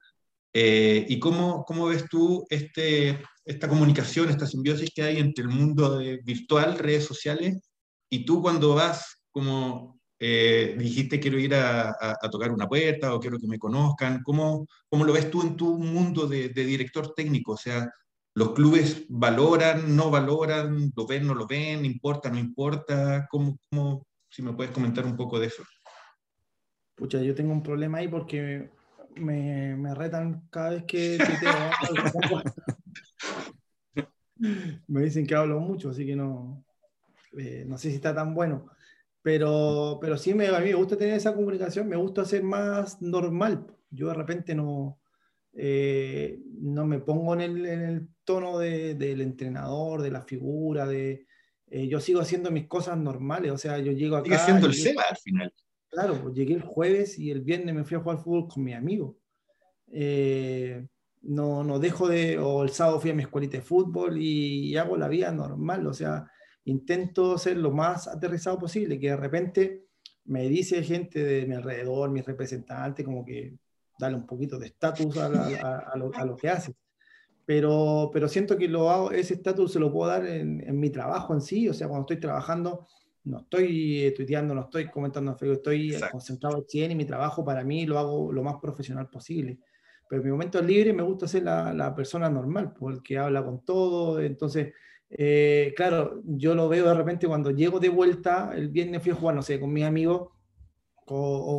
Eh, 0.53 1.05
¿Y 1.07 1.19
cómo, 1.19 1.63
cómo 1.65 1.87
ves 1.87 2.05
tú 2.09 2.45
este, 2.49 3.21
esta 3.45 3.67
comunicación, 3.67 4.29
esta 4.29 4.47
simbiosis 4.47 4.89
que 4.93 5.03
hay 5.03 5.17
entre 5.17 5.43
el 5.43 5.49
mundo 5.49 5.99
de 5.99 6.19
virtual, 6.23 6.77
redes 6.77 7.05
sociales, 7.05 7.59
y 8.09 8.25
tú 8.25 8.41
cuando 8.41 8.73
vas 8.73 9.23
como 9.31 9.99
eh, 10.19 10.75
dijiste 10.77 11.19
quiero 11.19 11.37
ir 11.39 11.53
a, 11.55 11.89
a, 11.89 12.29
tocar 12.29 12.51
una 12.51 12.67
puerta 12.67 13.13
o 13.13 13.19
quiero 13.19 13.37
que 13.37 13.47
me 13.47 13.59
conozcan, 13.59 14.21
¿cómo, 14.23 14.67
cómo 14.89 15.05
lo 15.05 15.13
ves 15.13 15.29
tú 15.29 15.41
en 15.43 15.55
tu 15.55 15.77
mundo 15.77 16.27
de, 16.27 16.49
de 16.49 16.65
director 16.65 17.13
técnico? 17.13 17.53
O 17.53 17.57
sea, 17.57 17.87
¿Los 18.39 18.53
clubes 18.53 19.05
valoran, 19.09 19.95
no 19.97 20.09
valoran, 20.11 20.93
lo 20.95 21.05
ven, 21.05 21.27
no 21.27 21.33
lo 21.33 21.47
ven, 21.47 21.83
importa, 21.83 22.29
no 22.29 22.37
importa? 22.37 23.27
¿Cómo, 23.29 23.57
cómo, 23.69 24.07
si 24.29 24.41
me 24.41 24.53
puedes 24.53 24.71
comentar 24.71 25.05
un 25.05 25.17
poco 25.17 25.39
de 25.39 25.47
eso? 25.47 25.63
Pucha, 26.95 27.21
yo 27.21 27.33
tengo 27.33 27.51
un 27.51 27.63
problema 27.63 27.97
ahí 27.97 28.07
porque 28.07 28.69
me, 29.15 29.75
me 29.75 29.93
retan 29.93 30.47
cada 30.49 30.71
vez 30.71 30.83
que 30.85 31.17
me 34.87 35.01
dicen 35.01 35.25
que 35.25 35.35
hablo 35.35 35.59
mucho, 35.59 35.89
así 35.89 36.05
que 36.05 36.15
no, 36.15 36.63
eh, 37.37 37.65
no 37.67 37.77
sé 37.77 37.89
si 37.89 37.95
está 37.95 38.13
tan 38.13 38.33
bueno. 38.33 38.67
Pero, 39.21 39.97
pero 40.01 40.17
sí, 40.17 40.33
me, 40.33 40.47
a 40.47 40.59
mí 40.59 40.67
me 40.67 40.75
gusta 40.75 40.97
tener 40.97 41.15
esa 41.15 41.35
comunicación, 41.35 41.89
me 41.89 41.97
gusta 41.97 42.23
ser 42.23 42.43
más 42.43 43.01
normal. 43.01 43.67
Yo 43.91 44.07
de 44.07 44.13
repente 44.13 44.55
no, 44.55 44.99
eh, 45.53 46.39
no 46.61 46.85
me 46.85 46.99
pongo 46.99 47.33
en 47.33 47.41
el, 47.41 47.65
en 47.65 47.81
el 47.81 48.07
tono 48.23 48.59
de, 48.59 48.95
del 48.95 49.21
entrenador, 49.21 50.01
de 50.01 50.11
la 50.11 50.21
figura, 50.21 50.87
de... 50.87 51.25
Eh, 51.71 51.87
yo 51.87 51.99
sigo 51.99 52.19
haciendo 52.19 52.49
mis 52.49 52.67
cosas 52.67 52.97
normales, 52.97 53.51
o 53.51 53.57
sea, 53.57 53.77
yo 53.77 53.91
llego 53.91 54.15
acá... 54.15 54.25
Sigue 54.25 54.39
siendo 54.39 54.67
el 54.67 54.73
SEBA 54.73 55.03
al 55.09 55.17
final. 55.17 55.53
Claro, 55.89 56.21
pues 56.21 56.35
llegué 56.35 56.53
el 56.53 56.61
jueves 56.61 57.17
y 57.17 57.31
el 57.31 57.41
viernes 57.41 57.73
me 57.73 57.83
fui 57.83 57.97
a 57.97 58.01
jugar 58.01 58.19
fútbol 58.19 58.47
con 58.47 58.63
mi 58.63 58.73
amigo. 58.73 59.17
Eh, 59.91 60.87
no, 61.21 61.63
no 61.63 61.79
dejo 61.79 62.07
de, 62.07 62.37
o 62.37 62.63
el 62.63 62.69
sábado 62.69 62.99
fui 62.99 63.09
a 63.11 63.15
mi 63.15 63.23
escuelita 63.23 63.57
de 63.57 63.63
fútbol 63.63 64.17
y, 64.17 64.69
y, 64.69 64.77
hago 64.77 64.95
la 64.95 65.07
vida 65.07 65.31
normal, 65.31 65.85
o 65.87 65.93
sea, 65.93 66.29
intento 66.65 67.37
ser 67.37 67.57
lo 67.57 67.71
más 67.71 68.07
aterrizado 68.07 68.57
posible, 68.59 68.99
que 68.99 69.09
de 69.09 69.17
repente 69.17 69.85
me 70.25 70.47
dice 70.47 70.83
gente 70.83 71.23
de 71.23 71.45
mi 71.45 71.55
alrededor, 71.55 72.11
mis 72.11 72.25
representantes, 72.25 73.05
como 73.05 73.25
que 73.25 73.57
darle 73.99 74.17
un 74.17 74.25
poquito 74.25 74.57
de 74.57 74.67
estatus 74.67 75.17
a, 75.17 75.95
lo, 75.97 76.35
que 76.37 76.49
hace. 76.49 76.73
Pero, 77.45 78.11
pero 78.13 78.27
siento 78.27 78.55
que 78.55 78.67
lo 78.67 78.89
hago, 78.89 79.11
ese 79.11 79.33
estatus 79.33 79.73
se 79.73 79.79
lo 79.79 79.91
puedo 79.91 80.09
dar 80.09 80.25
en, 80.25 80.61
en, 80.65 80.79
mi 80.79 80.91
trabajo 80.91 81.33
en 81.33 81.41
sí, 81.41 81.67
o 81.67 81.73
sea, 81.73 81.87
cuando 81.87 82.03
estoy 82.03 82.19
trabajando, 82.19 82.87
no 83.25 83.39
estoy 83.39 84.13
tuiteando, 84.15 84.55
no 84.55 84.61
estoy 84.61 84.89
comentando 84.89 85.31
en 85.31 85.37
Facebook, 85.37 85.57
estoy 85.57 85.91
Exacto. 85.93 86.11
concentrado 86.13 86.57
al 86.57 86.65
100 86.67 86.91
y 86.91 86.95
mi 86.95 87.05
trabajo 87.05 87.43
para 87.43 87.63
mí 87.63 87.85
lo 87.85 87.99
hago 87.99 88.31
lo 88.31 88.43
más 88.43 88.55
profesional 88.61 89.09
posible. 89.09 89.59
Pero 90.07 90.21
en 90.21 90.25
mi 90.27 90.31
momento 90.31 90.61
libre 90.61 90.93
me 90.93 91.03
gusta 91.03 91.27
ser 91.27 91.43
la, 91.43 91.73
la 91.73 91.93
persona 91.93 92.29
normal, 92.29 92.73
porque 92.77 93.17
habla 93.17 93.43
con 93.43 93.63
todo, 93.63 94.19
entonces... 94.19 94.73
Eh, 95.11 95.73
claro, 95.75 96.21
yo 96.23 96.53
lo 96.53 96.69
veo 96.69 96.87
de 96.87 96.93
repente 96.93 97.27
cuando 97.27 97.49
llego 97.49 97.79
de 97.79 97.89
vuelta, 97.89 98.51
el 98.55 98.69
viernes 98.69 99.01
fui 99.01 99.11
a 99.11 99.15
jugar, 99.15 99.33
no 99.33 99.41
sé, 99.41 99.59
con 99.59 99.73
mis 99.73 99.83
amigos 99.83 100.29
o, 101.07 101.15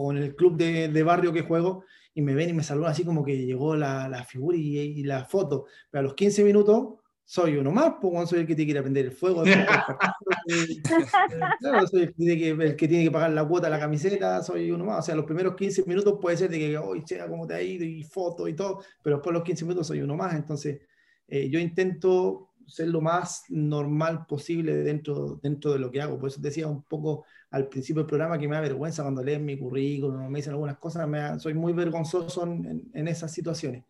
o 0.06 0.12
en 0.12 0.18
el 0.18 0.36
club 0.36 0.56
de, 0.56 0.86
de 0.86 1.02
barrio 1.02 1.32
que 1.32 1.42
juego, 1.42 1.82
y 2.14 2.22
me 2.22 2.34
ven 2.34 2.50
y 2.50 2.52
me 2.52 2.62
saludan 2.62 2.92
así 2.92 3.04
como 3.04 3.24
que 3.24 3.44
llegó 3.44 3.76
la, 3.76 4.08
la 4.08 4.24
figura 4.24 4.56
y, 4.56 4.78
y, 4.78 5.02
la 5.04 5.24
foto. 5.24 5.66
Pero 5.90 6.00
a 6.00 6.02
los 6.02 6.14
15 6.14 6.44
minutos 6.44 6.99
soy 7.30 7.56
uno 7.58 7.70
más, 7.70 7.94
pues 8.00 8.28
soy 8.28 8.40
el 8.40 8.46
que 8.48 8.56
tiene 8.56 8.66
que 8.66 8.72
ir 8.72 8.78
a 8.78 8.82
prender 8.82 9.06
el 9.06 9.12
fuego. 9.12 9.44
claro, 11.60 11.86
soy 11.86 12.02
el 12.02 12.08
que, 12.08 12.14
tiene 12.14 12.36
que, 12.36 12.50
el 12.50 12.74
que, 12.74 12.88
tiene 12.88 13.04
que, 13.04 13.10
pagar 13.12 13.30
la 13.30 13.46
cuota 13.46 13.68
de 13.68 13.70
la 13.70 13.78
camiseta, 13.78 14.42
soy 14.42 14.72
uno 14.72 14.84
más. 14.84 14.98
O 14.98 15.02
sea, 15.02 15.14
los 15.14 15.26
primeros 15.26 15.54
15 15.54 15.84
minutos 15.86 16.18
puede 16.20 16.36
ser 16.36 16.50
de 16.50 16.58
que, 16.58 16.76
hoy 16.76 17.04
sea 17.06 17.28
cómo 17.28 17.46
te 17.46 17.54
ha 17.54 17.62
ido 17.62 17.84
y 17.84 18.02
foto 18.02 18.48
y 18.48 18.54
todo, 18.54 18.82
pero 19.00 19.18
después 19.18 19.32
de 19.32 19.38
los 19.38 19.46
15 19.46 19.64
minutos 19.64 19.86
soy 19.86 20.00
uno 20.00 20.16
más. 20.16 20.34
Entonces, 20.34 20.80
eh, 21.28 21.48
yo 21.48 21.60
intento 21.60 22.50
ser 22.66 22.88
lo 22.88 23.00
más 23.00 23.44
normal 23.48 24.26
posible 24.26 24.74
dentro, 24.78 25.38
dentro 25.40 25.72
de 25.72 25.78
lo 25.78 25.88
que 25.88 26.02
hago. 26.02 26.18
Por 26.18 26.30
eso 26.30 26.40
decía 26.40 26.66
un 26.66 26.82
poco 26.82 27.26
al 27.52 27.68
principio 27.68 28.02
del 28.02 28.08
programa 28.08 28.40
que 28.40 28.48
me 28.48 28.56
da 28.56 28.60
vergüenza 28.60 29.04
cuando 29.04 29.22
leen 29.22 29.44
mi 29.44 29.56
currículum, 29.56 30.28
me 30.28 30.40
dicen 30.40 30.54
algunas 30.54 30.78
cosas, 30.78 31.06
me 31.06 31.18
da, 31.18 31.38
soy 31.38 31.54
muy 31.54 31.74
vergonzoso 31.74 32.42
en, 32.42 32.90
en, 32.92 33.06
esas 33.06 33.32
situaciones. 33.32 33.84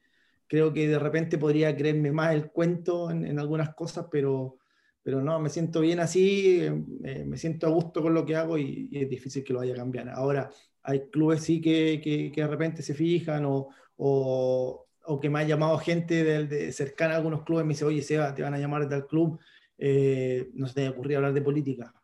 Creo 0.51 0.73
que 0.73 0.89
de 0.89 0.99
repente 0.99 1.39
podría 1.39 1.77
creerme 1.77 2.11
más 2.11 2.35
el 2.35 2.51
cuento 2.51 3.09
en, 3.09 3.25
en 3.25 3.39
algunas 3.39 3.73
cosas, 3.73 4.07
pero, 4.11 4.59
pero 5.01 5.23
no, 5.23 5.39
me 5.39 5.49
siento 5.49 5.81
bien 5.81 6.01
así, 6.01 6.61
eh, 7.05 7.25
me 7.25 7.37
siento 7.37 7.69
a 7.69 7.71
gusto 7.71 8.03
con 8.03 8.15
lo 8.15 8.27
que 8.27 8.35
hago 8.35 8.59
y, 8.59 8.89
y, 8.91 8.99
es 9.05 9.09
difícil 9.09 9.45
que 9.45 9.53
lo 9.53 9.61
vaya 9.61 9.75
a 9.75 9.77
cambiar. 9.77 10.09
Ahora, 10.09 10.51
hay 10.83 11.09
clubes 11.09 11.45
sí 11.45 11.61
que, 11.61 12.01
que, 12.03 12.33
que 12.33 12.41
de 12.41 12.49
repente 12.49 12.83
se 12.83 12.95
fijan 12.95 13.45
o, 13.45 13.69
o, 13.97 14.89
o, 15.05 15.21
que 15.21 15.31
me 15.31 15.39
ha 15.39 15.45
llamado 15.45 15.79
gente 15.79 16.25
de, 16.25 16.49
de 16.49 16.73
cercana 16.73 17.15
a 17.15 17.19
algunos 17.19 17.45
clubes, 17.45 17.65
me 17.65 17.75
dice, 17.75 17.85
oye, 17.85 18.03
Seba, 18.03 18.35
te 18.35 18.43
van 18.43 18.55
a 18.55 18.59
llamar 18.59 18.89
del 18.89 19.07
club, 19.07 19.39
eh, 19.79 20.51
no 20.55 20.67
se 20.67 20.75
te 20.75 20.89
ocurrido 20.89 21.19
hablar 21.19 21.33
de 21.33 21.43
política 21.43 21.95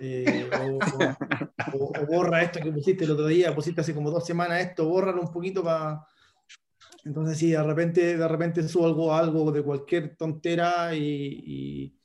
eh, 0.00 0.50
o, 0.60 0.78
o, 1.78 2.06
borra 2.06 2.42
esto 2.42 2.58
que 2.58 2.72
pusiste 2.72 3.04
el 3.04 3.12
otro 3.12 3.28
día, 3.28 3.54
pusiste 3.54 3.80
hace 3.80 3.94
como 3.94 4.10
dos 4.10 4.26
semanas 4.26 4.60
esto, 4.60 4.88
bórralo 4.88 5.22
un 5.22 5.30
poquito 5.30 5.62
para... 5.62 6.04
Entonces 7.06 7.38
sí, 7.38 7.52
de 7.52 7.62
repente, 7.62 8.16
de 8.16 8.28
repente 8.28 8.66
subo 8.66 8.84
algo, 8.84 9.14
algo 9.14 9.52
de 9.52 9.62
cualquier 9.62 10.16
tontera 10.16 10.92
y, 10.92 11.00
y, 11.46 12.00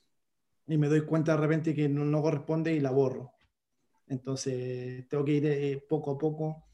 y 0.68 0.78
me 0.78 0.88
doy 0.88 1.08
cuenta 1.08 1.32
de 1.32 1.40
repente 1.40 1.74
que 1.74 1.90
no, 1.90 2.06
no, 2.06 2.22
corresponde 2.22 2.72
y 2.72 2.80
la 2.80 2.92
borro. 2.92 3.34
Entonces 4.06 5.08
tengo 5.10 5.26
que 5.26 5.32
ir 5.32 5.46
eh, 5.48 5.84
poco 5.90 6.12
a 6.12 6.18
poco 6.20 6.68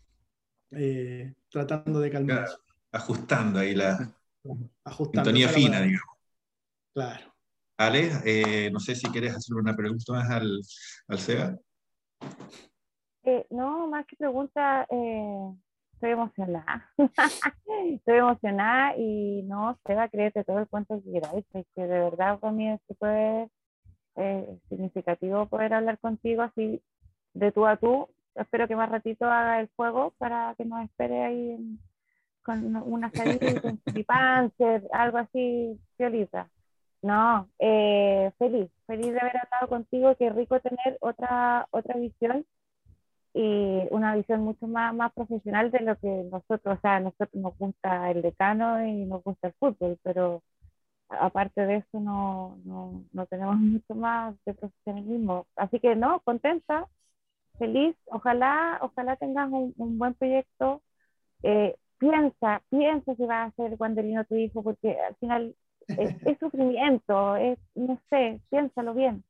eh, 0.71 1.35
tratando 1.49 2.01
de 2.01 2.11
calmar. 2.11 2.43
Claro, 2.43 2.61
ajustando 2.91 3.59
ahí 3.59 3.73
la 3.73 4.13
ajustando, 4.83 5.29
sintonía 5.29 5.47
fina, 5.47 5.81
digamos. 5.81 6.17
Claro. 6.93 7.33
Ale, 7.77 8.11
eh, 8.25 8.69
no 8.71 8.81
sé 8.81 8.93
si 8.93 9.07
quieres 9.07 9.35
hacer 9.35 9.55
una 9.55 9.73
pregunta 9.73 10.11
más 10.11 10.29
al, 10.29 10.61
al 11.07 11.19
SEBA. 11.19 11.57
Eh, 13.23 13.47
no, 13.51 13.87
más 13.87 14.05
que 14.05 14.17
pregunta, 14.17 14.85
eh, 14.89 15.53
estoy 15.97 16.11
emocionada. 16.11 16.89
estoy 17.89 18.17
emocionada 18.17 18.95
y 18.97 19.41
no, 19.43 19.77
Seba, 19.85 20.07
créete 20.09 20.43
todo 20.43 20.59
el 20.59 20.67
cuento 20.67 21.01
que 21.03 21.11
queráis, 21.11 21.45
que 21.51 21.81
de 21.81 21.99
verdad 21.99 22.39
para 22.39 22.53
mí 22.53 22.69
es 22.69 22.79
eh, 24.15 24.57
significativo 24.69 25.47
poder 25.47 25.73
hablar 25.73 25.97
contigo 25.99 26.43
así 26.43 26.81
de 27.33 27.51
tú 27.51 27.65
a 27.65 27.77
tú. 27.77 28.09
Espero 28.35 28.67
que 28.67 28.75
más 28.75 28.89
ratito 28.89 29.25
haga 29.25 29.59
el 29.59 29.69
juego 29.75 30.13
para 30.19 30.53
que 30.55 30.65
nos 30.65 30.83
espere 30.83 31.23
ahí 31.23 31.57
con 32.43 32.75
una 32.75 33.09
salida, 33.11 33.59
con 33.59 33.81
panzer, 34.05 34.87
algo 34.93 35.17
así, 35.17 35.79
violita. 35.97 36.47
No, 37.01 37.49
eh, 37.57 38.31
feliz, 38.37 38.69
feliz 38.85 39.13
de 39.13 39.19
haber 39.19 39.37
hablado 39.37 39.67
contigo, 39.67 40.15
qué 40.15 40.29
rico 40.29 40.59
tener 40.59 40.97
otra, 40.99 41.67
otra 41.71 41.95
visión 41.97 42.45
y 43.37 43.87
una 43.91 44.15
visión 44.15 44.41
mucho 44.41 44.67
más, 44.67 44.95
más 44.95 45.13
profesional 45.13 45.69
de 45.69 45.81
lo 45.81 45.95
que 45.97 46.07
nosotros, 46.31 46.77
o 46.77 46.81
sea, 46.81 46.95
a 46.95 46.99
nosotros 47.01 47.35
nos 47.35 47.55
gusta 47.57 48.09
el 48.09 48.23
decano 48.23 48.83
y 48.83 49.05
nos 49.05 49.23
gusta 49.23 49.49
el 49.49 49.53
fútbol, 49.59 49.99
pero 50.01 50.41
aparte 51.09 51.65
de 51.67 51.77
eso 51.77 51.99
no, 51.99 52.57
no, 52.65 53.03
no 53.13 53.25
tenemos 53.27 53.57
mucho 53.59 53.93
más 53.93 54.35
de 54.45 54.55
profesionalismo. 54.55 55.45
Así 55.55 55.79
que 55.79 55.95
no, 55.95 56.21
contenta, 56.21 56.87
feliz, 57.59 57.95
ojalá, 58.07 58.79
ojalá 58.81 59.17
tengas 59.17 59.51
un, 59.51 59.71
un 59.77 59.99
buen 59.99 60.15
proyecto. 60.15 60.81
Eh, 61.43 61.75
piensa, 61.99 62.63
piensa 62.69 63.15
si 63.15 63.25
va 63.25 63.43
a 63.43 63.51
ser 63.51 63.75
Wanderino 63.77 64.25
tu 64.25 64.35
hijo, 64.35 64.63
porque 64.63 64.97
al 64.99 65.15
final 65.17 65.55
es, 65.89 66.15
es, 66.25 66.39
sufrimiento, 66.39 67.35
es, 67.35 67.59
no 67.75 67.99
sé, 68.09 68.41
piénsalo 68.49 68.95
bien. 68.95 69.23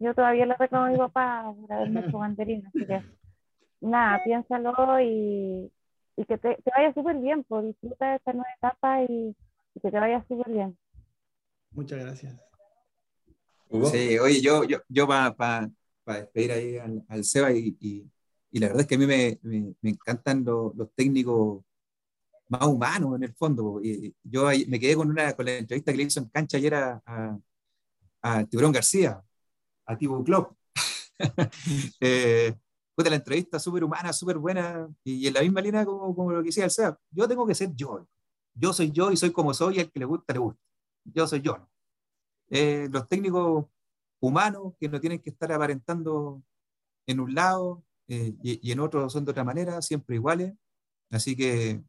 Yo 0.00 0.14
todavía 0.14 0.44
le 0.44 0.54
reclamo 0.54 0.84
a 0.84 0.90
mi 0.90 0.98
papá 0.98 1.54
por 1.58 1.72
haberme 1.72 2.00
hecho 2.00 2.18
banderina, 2.18 2.68
así 2.68 2.86
que 2.86 3.02
nada, 3.84 4.22
piénsalo 4.24 5.00
y, 5.00 5.70
y 6.16 6.24
que 6.24 6.38
te, 6.38 6.56
te 6.56 6.70
vaya 6.76 6.92
súper 6.94 7.16
bien, 7.18 7.44
pues 7.44 7.66
disfruta 7.66 8.10
de 8.10 8.16
esta 8.16 8.32
nueva 8.32 8.50
etapa 8.56 9.02
y, 9.04 9.36
y 9.74 9.80
que 9.80 9.90
te 9.90 9.98
vaya 9.98 10.24
súper 10.28 10.52
bien. 10.52 10.78
Muchas 11.72 11.98
gracias. 12.00 12.40
Sí, 13.90 14.18
oye, 14.18 14.40
yo, 14.40 14.64
yo, 14.64 14.78
yo 14.88 15.08
para 15.08 15.34
pa, 15.34 15.68
pa 16.04 16.16
despedir 16.16 16.52
ahí 16.52 16.78
al, 16.78 17.04
al 17.08 17.24
Seba 17.24 17.50
y, 17.52 17.76
y, 17.80 18.08
y, 18.52 18.58
la 18.60 18.68
verdad 18.68 18.82
es 18.82 18.86
que 18.86 18.94
a 18.94 18.98
mí 18.98 19.06
me, 19.06 19.38
me, 19.42 19.74
me 19.80 19.90
encantan 19.90 20.44
los, 20.44 20.76
los 20.76 20.92
técnicos 20.94 21.64
más 22.48 22.66
humano 22.66 23.16
en 23.16 23.24
el 23.24 23.34
fondo. 23.34 23.80
Y 23.82 24.14
yo 24.22 24.46
me 24.68 24.78
quedé 24.78 24.94
con, 24.96 25.10
una, 25.10 25.32
con 25.34 25.46
la 25.46 25.56
entrevista 25.58 25.92
que 25.92 25.98
le 25.98 26.04
hizo 26.04 26.20
en 26.20 26.28
cancha 26.28 26.56
ayer 26.56 26.74
a, 26.74 27.02
a, 27.04 27.38
a 28.22 28.44
Tiburón 28.44 28.72
García, 28.72 29.22
a 29.86 29.96
Tibu 29.98 30.22
Club. 30.22 30.56
eh, 32.00 32.54
Puta, 32.94 33.10
la 33.10 33.16
entrevista 33.16 33.58
súper 33.58 33.82
humana, 33.84 34.12
súper 34.12 34.38
buena, 34.38 34.88
y, 35.02 35.26
en 35.26 35.34
la 35.34 35.42
misma 35.42 35.60
línea 35.60 35.84
como, 35.84 36.14
como 36.14 36.32
lo 36.32 36.40
que 36.40 36.46
decía 36.46 36.64
el 36.64 36.70
SEA. 36.70 36.98
Yo 37.10 37.26
tengo 37.28 37.46
que 37.46 37.54
ser 37.54 37.74
yo. 37.74 38.06
Yo 38.54 38.72
soy 38.72 38.92
yo 38.92 39.10
y 39.10 39.16
soy 39.16 39.32
como 39.32 39.52
soy, 39.52 39.76
y 39.76 39.80
al 39.80 39.90
que 39.90 39.98
le 39.98 40.04
gusta, 40.04 40.32
le 40.32 40.38
gusta. 40.38 40.60
Yo 41.04 41.26
soy 41.26 41.40
yo. 41.42 41.68
Eh, 42.50 42.88
los 42.90 43.08
técnicos 43.08 43.66
humanos 44.20 44.74
que 44.78 44.88
no 44.88 45.00
tienen 45.00 45.20
que 45.20 45.30
estar 45.30 45.50
aparentando 45.52 46.42
en 47.06 47.20
un 47.20 47.34
lado 47.34 47.84
eh, 48.08 48.34
y, 48.42 48.70
en 48.72 48.80
otro 48.80 49.08
son 49.10 49.24
de 49.24 49.32
otra 49.32 49.44
manera, 49.44 49.82
siempre 49.82 50.16
iguales. 50.16 50.54
Así 51.10 51.36
que, 51.36 51.82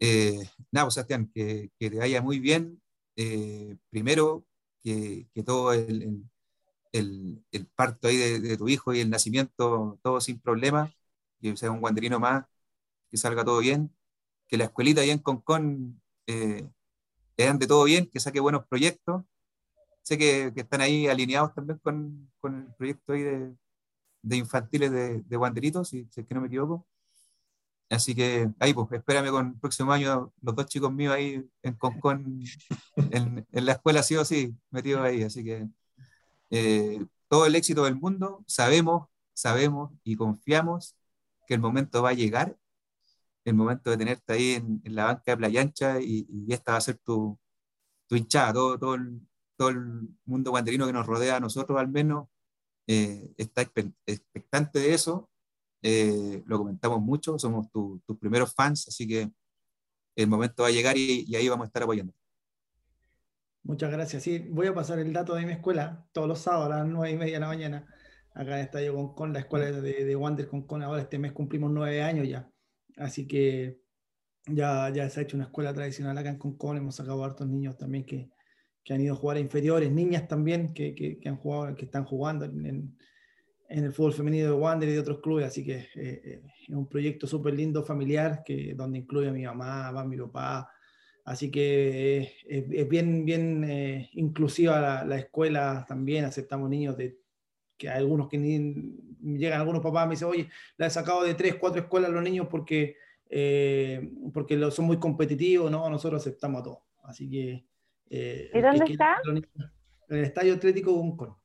eh, 0.00 0.38
nada, 0.72 0.86
pues, 0.86 0.94
Sebastián, 0.94 1.30
que, 1.34 1.70
te 1.78 1.98
vaya 1.98 2.22
muy 2.22 2.38
bien. 2.40 2.80
primero, 3.90 4.46
que, 4.82 5.28
todo 5.44 5.72
el, 5.72 6.24
el, 6.98 7.66
parto 7.74 8.08
ahí 8.08 8.16
de, 8.16 8.40
de, 8.40 8.56
tu 8.56 8.68
hijo 8.68 8.94
y 8.94 9.00
el 9.00 9.10
nacimiento, 9.10 9.98
todo 10.02 10.20
sin 10.20 10.40
problema, 10.40 10.92
que 11.40 11.56
sea 11.56 11.70
un 11.70 11.80
guanderino 11.80 12.20
más, 12.20 12.46
que 13.10 13.16
salga 13.16 13.44
todo 13.44 13.60
bien, 13.60 13.94
que 14.48 14.58
la 14.58 14.64
escuelita 14.64 15.02
ahí 15.02 15.10
en 15.10 15.18
Concón 15.20 16.02
eh, 16.26 16.68
le 17.38 17.54
de 17.54 17.66
todo 17.66 17.84
bien, 17.84 18.08
que 18.10 18.20
saque 18.20 18.40
buenos 18.40 18.66
proyectos. 18.66 19.24
Sé 20.02 20.18
que, 20.18 20.52
que 20.54 20.62
están 20.62 20.80
ahí 20.82 21.08
alineados 21.08 21.54
también 21.54 21.78
con, 21.80 22.30
con 22.40 22.56
el 22.56 22.74
proyecto 22.76 23.12
ahí 23.14 23.22
de, 23.22 23.56
de 24.22 24.36
infantiles 24.36 24.90
de, 24.92 25.22
de 25.22 25.36
guanderitos, 25.36 25.88
si, 25.90 26.08
si, 26.12 26.22
es 26.22 26.26
que 26.26 26.34
no 26.34 26.40
me 26.42 26.48
equivoco. 26.48 26.86
Así 27.90 28.14
que 28.14 28.50
ahí, 28.58 28.74
pues, 28.74 28.86
espérame 28.92 29.30
con 29.30 29.46
el 29.48 29.58
próximo 29.60 29.92
año 29.92 30.32
los 30.42 30.54
dos 30.54 30.66
chicos 30.66 30.92
míos 30.92 31.14
ahí 31.14 31.42
en 31.62 31.74
Concón, 31.74 32.40
en, 32.96 33.46
en 33.50 33.66
la 33.66 33.72
escuela 33.72 34.02
sí 34.02 34.16
o 34.16 34.24
sí, 34.24 34.54
metidos 34.70 35.02
ahí. 35.02 35.22
Así 35.22 35.42
que 35.44 35.68
eh, 36.50 37.04
todo 37.28 37.46
el 37.46 37.54
éxito 37.56 37.84
del 37.84 37.96
mundo, 37.96 38.44
sabemos, 38.46 39.08
sabemos 39.34 39.92
y 40.04 40.16
confiamos 40.16 40.96
que 41.46 41.54
el 41.54 41.60
momento 41.60 42.02
va 42.02 42.10
a 42.10 42.14
llegar, 42.14 42.56
el 43.44 43.54
momento 43.54 43.90
de 43.90 43.96
tenerte 43.98 44.32
ahí 44.32 44.52
en, 44.54 44.82
la 44.94 45.06
banca 45.06 45.32
de 45.32 45.36
Playa 45.38 45.60
Ancha 45.62 46.00
y, 46.00 46.26
y, 46.30 46.52
esta 46.52 46.72
va 46.72 46.78
a 46.78 46.82
ser 46.82 46.98
tu, 46.98 47.38
tu 48.08 48.16
hinchada, 48.16 48.52
todo, 48.52 48.78
todo, 48.78 48.94
el, 48.94 49.20
todo 49.56 49.70
el 49.70 50.08
mundo 50.26 50.50
guanderino 50.50 50.86
que 50.86 50.92
nos 50.92 51.06
rodea 51.06 51.36
a 51.36 51.40
nosotros 51.40 51.78
al 51.78 51.88
menos 51.88 52.28
eh, 52.86 53.32
está 53.36 53.62
expectante 53.62 54.78
de 54.80 54.94
eso, 54.94 55.30
eh, 55.82 56.42
lo 56.46 56.58
comentamos 56.58 57.00
mucho, 57.00 57.38
somos 57.38 57.70
tus 57.70 58.18
primeros 58.18 58.54
fans, 58.54 58.88
así 58.88 59.06
que 59.06 59.30
el 60.16 60.28
momento 60.28 60.62
va 60.64 60.68
a 60.70 60.72
llegar 60.72 60.96
y, 60.98 61.24
y 61.28 61.36
ahí 61.36 61.48
vamos 61.48 61.66
a 61.66 61.68
estar 61.68 61.82
apoyando. 61.82 62.14
Muchas 63.68 63.92
gracias. 63.92 64.22
Sí, 64.22 64.38
voy 64.48 64.66
a 64.66 64.72
pasar 64.72 64.98
el 64.98 65.12
dato 65.12 65.34
de 65.34 65.44
mi 65.44 65.52
escuela 65.52 66.08
todos 66.12 66.26
los 66.26 66.38
sábados 66.38 66.72
a 66.72 66.78
las 66.78 66.88
nueve 66.88 67.14
y 67.14 67.18
media 67.18 67.34
de 67.34 67.40
la 67.40 67.48
mañana. 67.48 67.86
Acá 68.32 68.58
en 68.58 68.64
Estadio 68.64 68.94
Concon, 68.94 69.34
la 69.34 69.40
escuela 69.40 69.70
de, 69.70 70.06
de 70.06 70.16
Wander 70.16 70.48
Concon. 70.48 70.82
Ahora 70.82 71.02
este 71.02 71.18
mes 71.18 71.32
cumplimos 71.32 71.70
nueve 71.70 72.00
años 72.00 72.26
ya. 72.26 72.50
Así 72.96 73.26
que 73.26 73.82
ya, 74.46 74.88
ya 74.88 75.10
se 75.10 75.20
ha 75.20 75.22
hecho 75.24 75.36
una 75.36 75.44
escuela 75.44 75.74
tradicional 75.74 76.16
acá 76.16 76.30
en 76.30 76.38
Concon. 76.38 76.78
Hemos 76.78 76.96
sacado 76.96 77.22
hartos 77.22 77.46
niños 77.46 77.76
también 77.76 78.06
que, 78.06 78.30
que 78.82 78.94
han 78.94 79.02
ido 79.02 79.12
a 79.12 79.18
jugar 79.18 79.36
a 79.36 79.40
inferiores, 79.40 79.92
niñas 79.92 80.26
también 80.28 80.72
que, 80.72 80.94
que, 80.94 81.18
que 81.18 81.28
han 81.28 81.36
jugado, 81.36 81.76
que 81.76 81.84
están 81.84 82.06
jugando 82.06 82.46
en, 82.46 82.96
en, 83.68 83.84
el 83.84 83.92
fútbol 83.92 84.14
femenino 84.14 84.46
de 84.46 84.52
Wander 84.52 84.88
y 84.88 84.92
de 84.92 85.00
otros 85.00 85.20
clubes. 85.20 85.44
Así 85.44 85.62
que 85.62 85.76
eh, 85.76 85.88
eh, 85.94 86.42
es 86.66 86.74
un 86.74 86.88
proyecto 86.88 87.26
súper 87.26 87.52
lindo, 87.52 87.84
familiar, 87.84 88.42
que, 88.46 88.72
donde 88.74 89.00
incluye 89.00 89.28
a 89.28 89.32
mi 89.32 89.44
mamá, 89.44 89.88
a 89.88 90.04
mi 90.06 90.16
papá, 90.16 90.70
Así 91.28 91.50
que 91.50 92.32
es, 92.46 92.88
bien, 92.88 93.26
bien 93.26 93.62
eh, 93.64 94.08
inclusiva 94.14 95.04
la, 95.04 95.18
escuela 95.18 95.84
también, 95.86 96.24
aceptamos 96.24 96.70
niños 96.70 96.96
de 96.96 97.18
que 97.76 97.90
hay 97.90 97.98
algunos 97.98 98.28
que 98.28 98.38
ni, 98.38 99.38
llegan 99.38 99.60
algunos 99.60 99.82
papás 99.82 100.06
me 100.06 100.12
dicen, 100.12 100.28
oye, 100.28 100.48
la 100.78 100.86
he 100.86 100.90
sacado 100.90 101.24
de 101.24 101.34
tres, 101.34 101.56
cuatro 101.56 101.82
escuelas 101.82 102.08
a 102.10 102.14
los 102.14 102.22
niños 102.22 102.46
porque, 102.50 102.96
eh, 103.28 104.10
porque 104.32 104.58
son 104.70 104.86
muy 104.86 104.98
competitivos, 104.98 105.70
no, 105.70 105.90
nosotros 105.90 106.22
aceptamos 106.22 106.62
a 106.62 106.64
todos. 106.64 106.78
Así 107.02 107.28
que... 107.28 107.66
Eh, 108.08 108.50
¿Y 108.54 108.60
dónde 108.62 108.86
está? 108.90 109.18
En 109.26 110.16
el 110.16 110.24
Estadio 110.24 110.54
Atlético 110.54 110.94
Buncon. 110.94 111.36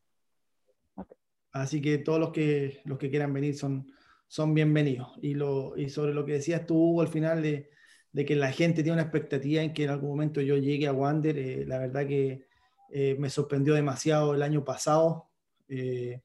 Así 1.52 1.82
que 1.82 1.98
todos 1.98 2.22
los 2.22 2.30
que, 2.30 2.80
los 2.86 2.98
que 2.98 3.10
quieran 3.10 3.34
venir 3.34 3.58
son, 3.58 3.92
son 4.30 4.54
bienvenidos. 4.54 5.10
Y, 5.22 5.34
lo, 5.34 5.76
y 5.76 5.90
sobre 5.90 6.14
lo 6.14 6.24
que 6.24 6.32
decías 6.32 6.66
tú, 6.66 6.78
Hugo, 6.78 7.02
al 7.02 7.10
final 7.10 7.42
de 7.42 7.70
de 8.14 8.26
que 8.26 8.36
la 8.36 8.52
gente 8.52 8.84
tiene 8.84 8.94
una 8.94 9.02
expectativa 9.02 9.62
en 9.62 9.74
que 9.74 9.84
en 9.84 9.90
algún 9.90 10.12
momento 10.12 10.40
yo 10.40 10.56
llegue 10.56 10.88
a 10.88 10.94
Wander. 10.94 11.38
Eh, 11.38 11.66
la 11.66 11.80
verdad 11.80 12.08
que 12.08 12.46
eh, 12.92 13.16
me 13.20 13.30
sorprendió 13.30 13.74
demasiado 13.74 14.36
el 14.36 14.44
año 14.44 14.64
pasado. 14.64 15.26
Eh, 15.68 16.22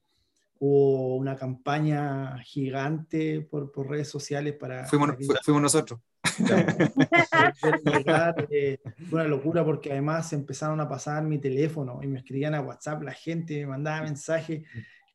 hubo 0.59 1.15
una 1.15 1.35
campaña 1.35 2.37
gigante 2.43 3.41
por, 3.41 3.71
por 3.71 3.89
redes 3.89 4.07
sociales 4.07 4.53
para... 4.53 4.85
Fuimos, 4.85 5.09
fuimos 5.43 5.63
nosotros. 5.63 5.99
fue 7.59 8.79
una 9.11 9.23
locura 9.23 9.65
porque 9.65 9.91
además 9.91 10.31
empezaron 10.33 10.79
a 10.81 10.87
pasar 10.87 11.23
mi 11.23 11.39
teléfono 11.39 12.01
y 12.03 12.07
me 12.07 12.19
escribían 12.19 12.53
a 12.53 12.61
WhatsApp 12.61 13.01
la 13.01 13.13
gente, 13.13 13.61
me 13.61 13.67
mandaba 13.67 14.03
mensajes 14.03 14.63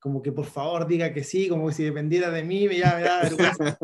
como 0.04 0.20
que 0.20 0.32
por 0.32 0.44
favor 0.44 0.86
diga 0.86 1.14
que 1.14 1.24
sí, 1.24 1.48
como 1.48 1.68
que 1.68 1.72
si 1.72 1.82
dependiera 1.82 2.30
de 2.30 2.44
mí, 2.44 2.68
ya 2.76 2.94
me 2.94 3.04
da 3.04 3.22
vergüenza. 3.22 3.78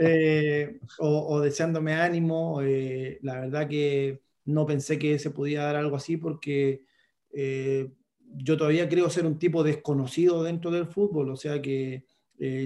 Eh, 0.00 0.80
o, 0.98 1.40
deseándome 1.40 1.94
ánimo. 1.94 2.60
Eh, 2.60 3.18
la 3.22 3.40
verdad 3.40 3.66
que 3.68 4.20
no 4.44 4.66
pensé 4.66 4.98
que 4.98 5.18
se 5.18 5.30
podía 5.30 5.62
dar 5.62 5.76
algo 5.76 5.96
así 5.96 6.18
porque 6.18 6.84
eh, 7.32 7.90
yo 8.34 8.58
todavía 8.58 8.86
creo 8.86 9.08
ser 9.08 9.24
un 9.24 9.38
tipo 9.38 9.62
desconocido 9.62 10.42
dentro 10.42 10.70
del 10.70 10.88
fútbol, 10.88 11.30
o 11.30 11.36
sea 11.36 11.62
que 11.62 12.04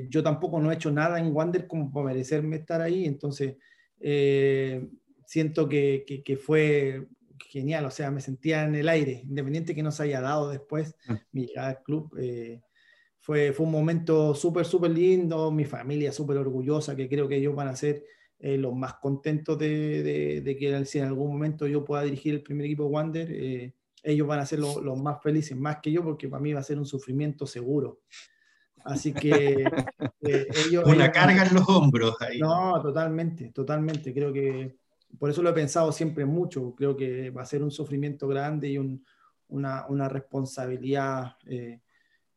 yo 0.09 0.22
tampoco 0.22 0.59
no 0.59 0.72
he 0.72 0.74
hecho 0.74 0.90
nada 0.90 1.20
en 1.20 1.32
Wander 1.32 1.68
como 1.68 1.92
para 1.92 2.07
merecerme 2.07 2.57
estar 2.57 2.80
ahí, 2.80 3.04
entonces 3.04 3.57
siento 5.26 5.68
que, 5.68 6.04
que, 6.07 6.22
que, 6.22 6.36
fue 6.38 7.07
genial, 7.50 7.84
o 7.84 7.90
sea, 7.90 8.11
me 8.11 8.22
sentía 8.22 8.64
en 8.64 8.74
el 8.74 8.88
aire, 8.88 9.20
independiente 9.28 9.74
que 9.74 9.82
no 9.82 9.92
se 9.92 10.04
haya 10.04 10.22
dado 10.22 10.48
después 10.48 10.96
mm. 11.07 11.14
mi 11.32 11.46
llegada 11.46 11.68
al 11.68 11.82
club. 11.82 12.11
Fue, 13.26 13.52
fue 13.52 13.66
un 13.66 13.72
momento 13.72 14.36
súper, 14.36 14.64
súper 14.64 14.92
lindo, 14.92 15.50
mi 15.50 15.64
familia 15.64 16.12
súper 16.12 16.36
orgullosa, 16.36 16.94
que 16.94 17.08
creo 17.08 17.26
que 17.26 17.38
ellos 17.38 17.56
van 17.56 17.66
a 17.66 17.74
ser 17.74 18.04
eh, 18.38 18.56
los 18.56 18.72
más 18.72 18.94
contentos 18.94 19.58
de, 19.58 20.40
de, 20.44 20.56
que 20.56 20.84
si 20.84 21.00
en 21.00 21.06
algún 21.06 21.32
momento 21.32 21.66
yo 21.66 21.84
pueda 21.84 22.04
dirigir 22.04 22.34
el 22.34 22.42
primer 22.44 22.66
equipo 22.66 22.84
Wander, 22.86 23.26
eh, 23.32 23.74
ellos 24.04 24.28
van 24.28 24.38
a 24.38 24.46
ser 24.46 24.60
los, 24.60 24.76
los 24.76 24.96
más 24.96 25.20
felices, 25.20 25.57
más 25.57 25.78
que 25.82 25.90
yo, 25.90 26.04
porque 26.04 26.28
para 26.28 26.40
mí 26.40 26.53
va 26.53 26.61
a 26.61 26.62
ser 26.62 26.78
un 26.78 26.86
sufrimiento 26.86 27.48
seguro. 27.48 27.98
Así 28.84 29.12
que 29.12 29.64
eh, 30.20 30.46
ellos... 30.64 30.84
Una 30.86 31.11
carga 31.11 31.46
en 31.46 31.54
los 31.54 31.68
hombros 31.68 32.14
ahí. 32.20 32.38
No, 32.38 32.80
totalmente, 32.80 33.50
totalmente. 33.50 34.14
Creo 34.14 34.32
que 34.32 34.76
por 35.18 35.30
eso 35.30 35.42
lo 35.42 35.50
he 35.50 35.53
pensado 35.53 35.90
siempre 35.90 36.24
mucho. 36.24 36.76
Creo 36.76 36.96
que 36.96 37.30
va 37.30 37.42
a 37.42 37.46
ser 37.46 37.64
un 37.64 37.72
sufrimiento 37.72 38.28
grande 38.28 38.68
y 38.68 38.78
un, 38.78 39.04
una, 39.48 39.84
una, 39.88 40.08
responsabilidad 40.08 41.36
eh, 41.46 41.80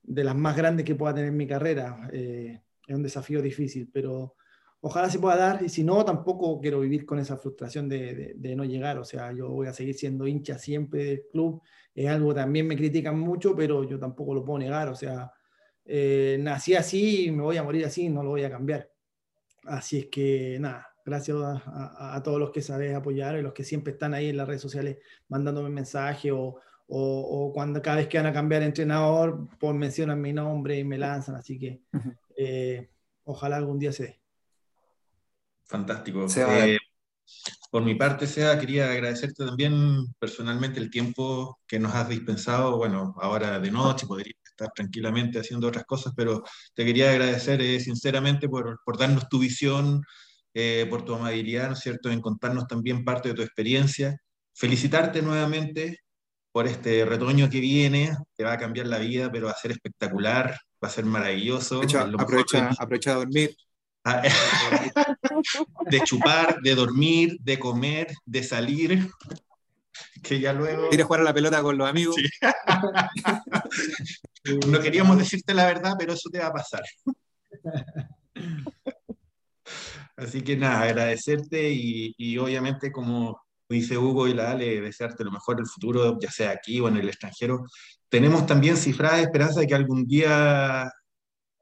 de 0.04 0.24
las 0.24 0.36
más 0.36 0.56
grandes 0.56 0.86
que 0.86 0.96
pueda 0.96 1.14
tener 1.14 1.32
mi 1.32 1.48
carrera. 1.48 2.10
Eh, 2.12 2.62
es 2.88 2.96
un 2.96 3.04
desafío 3.04 3.42
difícil, 3.42 3.90
pero 3.92 4.36
ojalá 4.82 5.10
se 5.10 5.20
pueda 5.20 5.36
dar 5.36 5.64
y 5.64 5.70
si 5.70 5.84
no, 5.84 6.04
tampoco 6.04 6.60
quiero 6.60 6.80
vivir 6.80 7.06
con 7.06 7.20
esa 7.20 7.38
frustración 7.38 7.88
de, 7.88 8.36
no 8.56 8.66
llegar. 8.66 8.98
O 8.98 9.06
sea, 9.06 9.32
yo 9.32 9.50
voy 9.50 9.68
a 9.68 9.74
seguir 9.74 9.96
siendo 9.96 10.28
hincha 10.28 10.58
siempre 10.58 11.04
del 11.06 11.24
club. 11.32 11.62
Es 11.94 12.08
algo 12.08 12.34
también 12.34 12.68
me 12.68 12.78
critican 12.78 13.20
mucho, 13.20 13.56
pero 13.56 13.84
yo 13.84 14.00
tampoco 14.00 14.34
lo 14.34 14.44
puedo 14.44 14.60
negar. 14.60 14.90
O 14.90 14.96
sea, 14.96 15.32
eh, 15.86 16.38
nací 16.40 16.76
así, 16.76 17.32
me 17.32 17.44
voy 17.44 17.58
a 17.58 17.64
morir 17.64 17.86
así, 17.86 18.10
no 18.10 18.24
lo 18.24 18.30
voy 18.30 18.44
a 18.44 18.50
cambiar. 18.50 18.90
Así 19.66 20.00
es 20.00 20.06
que 20.08 20.58
nada, 20.60 20.88
gracias 21.06 21.38
a, 21.38 22.16
a, 22.16 22.24
todos 22.24 22.40
los 22.40 22.52
que 22.52 22.62
sabéis 22.62 22.96
apoyar 22.96 23.38
y 23.38 23.42
los 23.42 23.54
que 23.54 23.64
siempre 23.64 23.94
están 23.94 24.14
ahí 24.14 24.30
en 24.30 24.38
las 24.38 24.48
redes 24.48 24.62
sociales 24.62 24.98
mandándome 25.28 25.70
mensajes 25.70 26.32
o, 26.34 26.60
o, 26.91 27.52
cuando 27.53 27.82
cada 27.82 27.98
vez 27.98 28.07
que 28.07 28.18
van 28.18 28.28
a 28.28 28.34
cambiar 28.34 28.64
entrenador, 28.64 29.48
pues 29.60 29.76
mencionan 29.76 30.20
mi 30.22 30.34
nombre 30.34 30.78
y 30.78 30.84
me 30.84 30.98
lanzan, 30.98 31.36
así 31.36 31.60
que 31.60 31.82
eh, 32.36 32.90
ojalá 33.26 33.57
algún 33.57 33.78
día 33.78 33.91
se 33.91 34.03
dé. 34.03 34.20
Fantástico. 35.66 36.26
Eh, 36.36 36.80
por 37.70 37.84
mi 37.84 37.94
parte, 37.94 38.26
Sea, 38.26 38.60
quería 38.60 38.90
agradecerte 38.90 39.45
también 39.45 40.07
personalmente 40.18 40.80
el 40.80 40.90
tiempo 40.90 41.60
que 41.68 41.78
nos 41.78 41.94
has 41.94 42.10
dispensado. 42.10 42.78
Bueno, 42.78 43.14
ahora 43.22 43.60
de 43.60 43.70
noche 43.70 44.07
podría 44.07 44.34
estar 44.44 44.72
tranquilamente 44.74 45.40
haciendo 45.40 45.68
otras 45.68 45.86
cosas, 45.86 46.14
pero 46.18 46.44
te 46.74 46.84
quería 46.84 47.11
agradecer 47.11 47.61
eh, 47.61 47.80
sinceramente 47.80 48.49
por, 48.49 48.80
por, 48.84 48.98
darnos 48.98 49.30
tu 49.30 49.38
visión, 49.38 50.02
por 50.90 51.06
tu 51.06 51.14
amabilidad, 51.14 51.68
¿no 51.68 51.74
es 51.74 51.80
cierto?, 51.80 52.10
en 52.10 52.20
contarnos 52.20 52.68
también 52.68 53.06
parte 53.06 53.30
de 53.30 53.36
tu 53.36 53.44
experiencia. 53.44 54.18
Felicitarte 54.53 55.22
nuevamente 55.22 55.99
por 56.60 56.68
este 56.68 57.06
retoño 57.06 57.49
que 57.49 57.61
viene, 57.61 58.18
te 58.36 58.44
va 58.44 58.52
a 58.52 58.57
cambiar 58.57 58.86
la 58.86 58.98
vida, 58.98 59.31
pero 59.31 59.45
va 59.45 59.53
a 59.53 59.56
ser 59.56 59.72
espectacular, 59.72 60.60
va 60.84 60.90
a 60.90 60.91
ser 60.91 61.06
maravilloso. 61.06 61.81
aprovecha, 62.19 62.72
aprovecha, 62.77 63.11
a 63.11 63.15
dormir. 63.15 63.56
Ah, 64.03 64.22
de 65.90 66.02
chupar, 66.02 66.60
de 66.61 66.76
dormir, 66.76 67.38
de 67.40 67.57
comer, 67.57 68.07
de 68.26 68.44
salir. 68.44 69.10
Que 70.22 70.41
ya 70.41 70.52
luego. 70.52 70.90
Ir 70.91 71.02
a 71.02 71.06
jugar 71.06 71.22
a 71.22 71.23
la 71.23 71.34
pelota 71.34 71.61
con 71.61 71.77
los 71.77 71.90
amigos. 71.90 72.18
no 74.68 74.81
queríamos 74.81 75.18
decirte 75.18 75.53
la 75.53 75.65
verdad, 75.65 75.94
pero 75.98 76.11
eso 76.11 76.30
te 76.30 76.40
va 76.40 76.48
a 76.48 76.53
pasar. 76.53 76.84
Así 80.18 80.41
que 80.41 80.57
nada, 80.57 80.81
agradecerte 80.81 81.72
y, 81.72 82.14
y, 82.18 82.38
obviamente 82.38 82.91
como 82.91 83.41
dice 83.76 83.98
Hugo 83.98 84.28
y 84.28 84.34
la 84.34 84.52
Ale, 84.52 84.82
desearte 84.82 85.24
lo 85.24 85.32
mejor 85.32 85.60
el 85.60 85.68
futuro, 85.68 86.18
ya 86.20 86.32
sea 86.32 86.52
aquí 86.52 86.80
o 86.80 86.88
en 86.88 86.98
el 86.98 87.08
extranjero. 87.08 87.66
Tenemos 88.10 88.46
también 88.46 88.78
cifrada 88.78 89.22
esperanza 89.22 89.60
de 89.60 89.68
que 89.68 89.76
algún 89.76 90.06
día 90.06 90.91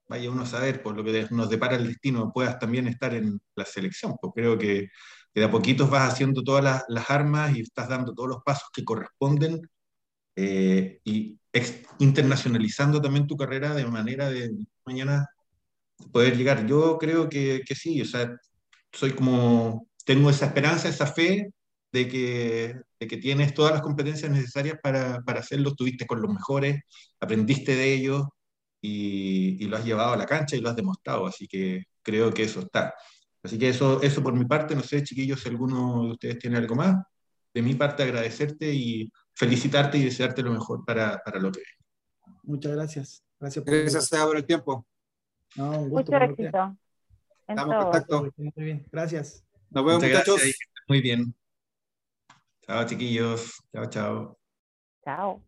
vaya 0.07 0.31
uno 0.31 0.43
a 0.43 0.45
saber, 0.45 0.81
por 0.81 0.95
lo 0.95 1.03
que 1.03 1.27
nos 1.31 1.49
depara 1.49 1.75
el 1.75 1.87
destino, 1.87 2.31
puedas 2.33 2.59
también 2.59 2.87
estar 2.87 3.13
en 3.13 3.39
la 3.55 3.65
selección. 3.65 4.15
Pues 4.21 4.33
creo 4.35 4.57
que, 4.57 4.89
de 5.35 5.43
a 5.43 5.51
poquitos 5.51 5.89
vas 5.89 6.11
haciendo 6.11 6.43
todas 6.43 6.63
las, 6.63 6.83
las, 6.87 7.09
armas 7.11 7.55
y 7.55 7.61
estás 7.61 7.89
dando 7.89 8.13
todos 8.13 8.29
los 8.29 8.43
pasos 8.43 8.69
que 8.73 8.83
corresponden 8.83 9.61
eh, 10.35 10.99
y 11.03 11.37
internacionalizando 11.99 13.01
también 13.01 13.27
tu 13.27 13.35
carrera 13.35 13.73
de 13.73 13.85
manera 13.85 14.29
de 14.29 14.51
mañana 14.85 15.27
poder 16.11 16.37
llegar. 16.37 16.65
Yo 16.65 16.97
creo 16.97 17.29
que, 17.29 17.61
que 17.67 17.75
sí, 17.75 18.01
o 18.01 18.05
sea, 18.05 18.35
soy 18.91 19.11
como, 19.11 19.87
tengo 20.05 20.29
esa 20.29 20.47
esperanza, 20.47 20.89
esa 20.89 21.07
fe 21.07 21.51
de 21.97 22.07
que, 22.07 22.81
de 22.99 23.07
que 23.07 23.17
tienes 23.17 23.53
todas 23.53 23.73
las 23.73 23.81
competencias 23.81 24.31
necesarias 24.31 24.77
para, 24.81 25.21
para 25.21 25.39
hacerlo, 25.39 25.69
estuviste 25.69 26.05
con 26.05 26.21
los 26.21 26.31
mejores, 26.31 26.81
aprendiste 27.19 27.75
de 27.75 27.93
ellos 27.93 28.27
y, 28.81 29.63
y, 29.63 29.67
lo 29.67 29.77
has 29.77 29.85
llevado 29.85 30.13
a 30.13 30.17
la 30.17 30.25
cancha 30.25 30.55
y 30.55 30.61
lo 30.61 30.69
has 30.69 30.75
demostrado, 30.75 31.25
así 31.25 31.47
que 31.47 31.85
creo 32.03 32.33
que 32.33 32.43
eso 32.43 32.61
está. 32.61 32.93
Así 33.43 33.57
que 33.57 33.69
eso, 33.69 34.01
eso 34.01 34.21
por 34.21 34.33
mi 34.33 34.45
parte, 34.45 34.75
no 34.75 34.83
sé, 34.83 35.03
chiquillos, 35.03 35.41
si 35.41 35.49
alguno 35.49 36.03
de 36.03 36.11
ustedes 36.11 36.39
tiene 36.39 36.57
algo 36.57 36.75
más. 36.75 36.95
De 37.53 37.61
mi 37.61 37.73
parte, 37.75 38.03
agradecerte 38.03 38.73
y 38.73 39.11
felicitarte 39.33 39.97
y 39.97 40.03
desearte 40.03 40.43
lo 40.43 40.51
mejor 40.51 40.83
para, 40.85 41.21
para 41.23 41.39
lo 41.39 41.51
que 41.51 41.59
viene. 41.59 42.37
Muchas 42.43 42.73
gracias. 42.73 43.23
Gracias 43.39 43.63
por, 43.63 43.73
gracias 43.73 44.09
por 44.09 44.37
el 44.37 44.45
tiempo. 44.45 44.85
No, 45.55 45.79
un 45.79 45.89
gusto. 45.89 46.11
Mucho 46.11 46.23
éxito. 46.25 46.77
Estamos 47.47 47.75
en 47.75 47.81
contacto. 47.81 48.33
Muy 48.35 48.51
bien, 48.57 48.85
gracias. 48.91 49.43
Nos 49.69 49.85
vemos, 49.85 50.03
Muchas 50.03 50.09
muchachos. 50.09 50.35
Gracias. 50.35 50.57
Muy 50.87 51.01
bien. 51.01 51.35
Chao, 52.67 52.85
chiquillos. 52.85 53.61
Chao, 53.73 53.85
chao. 53.89 54.37
Chao. 55.03 55.46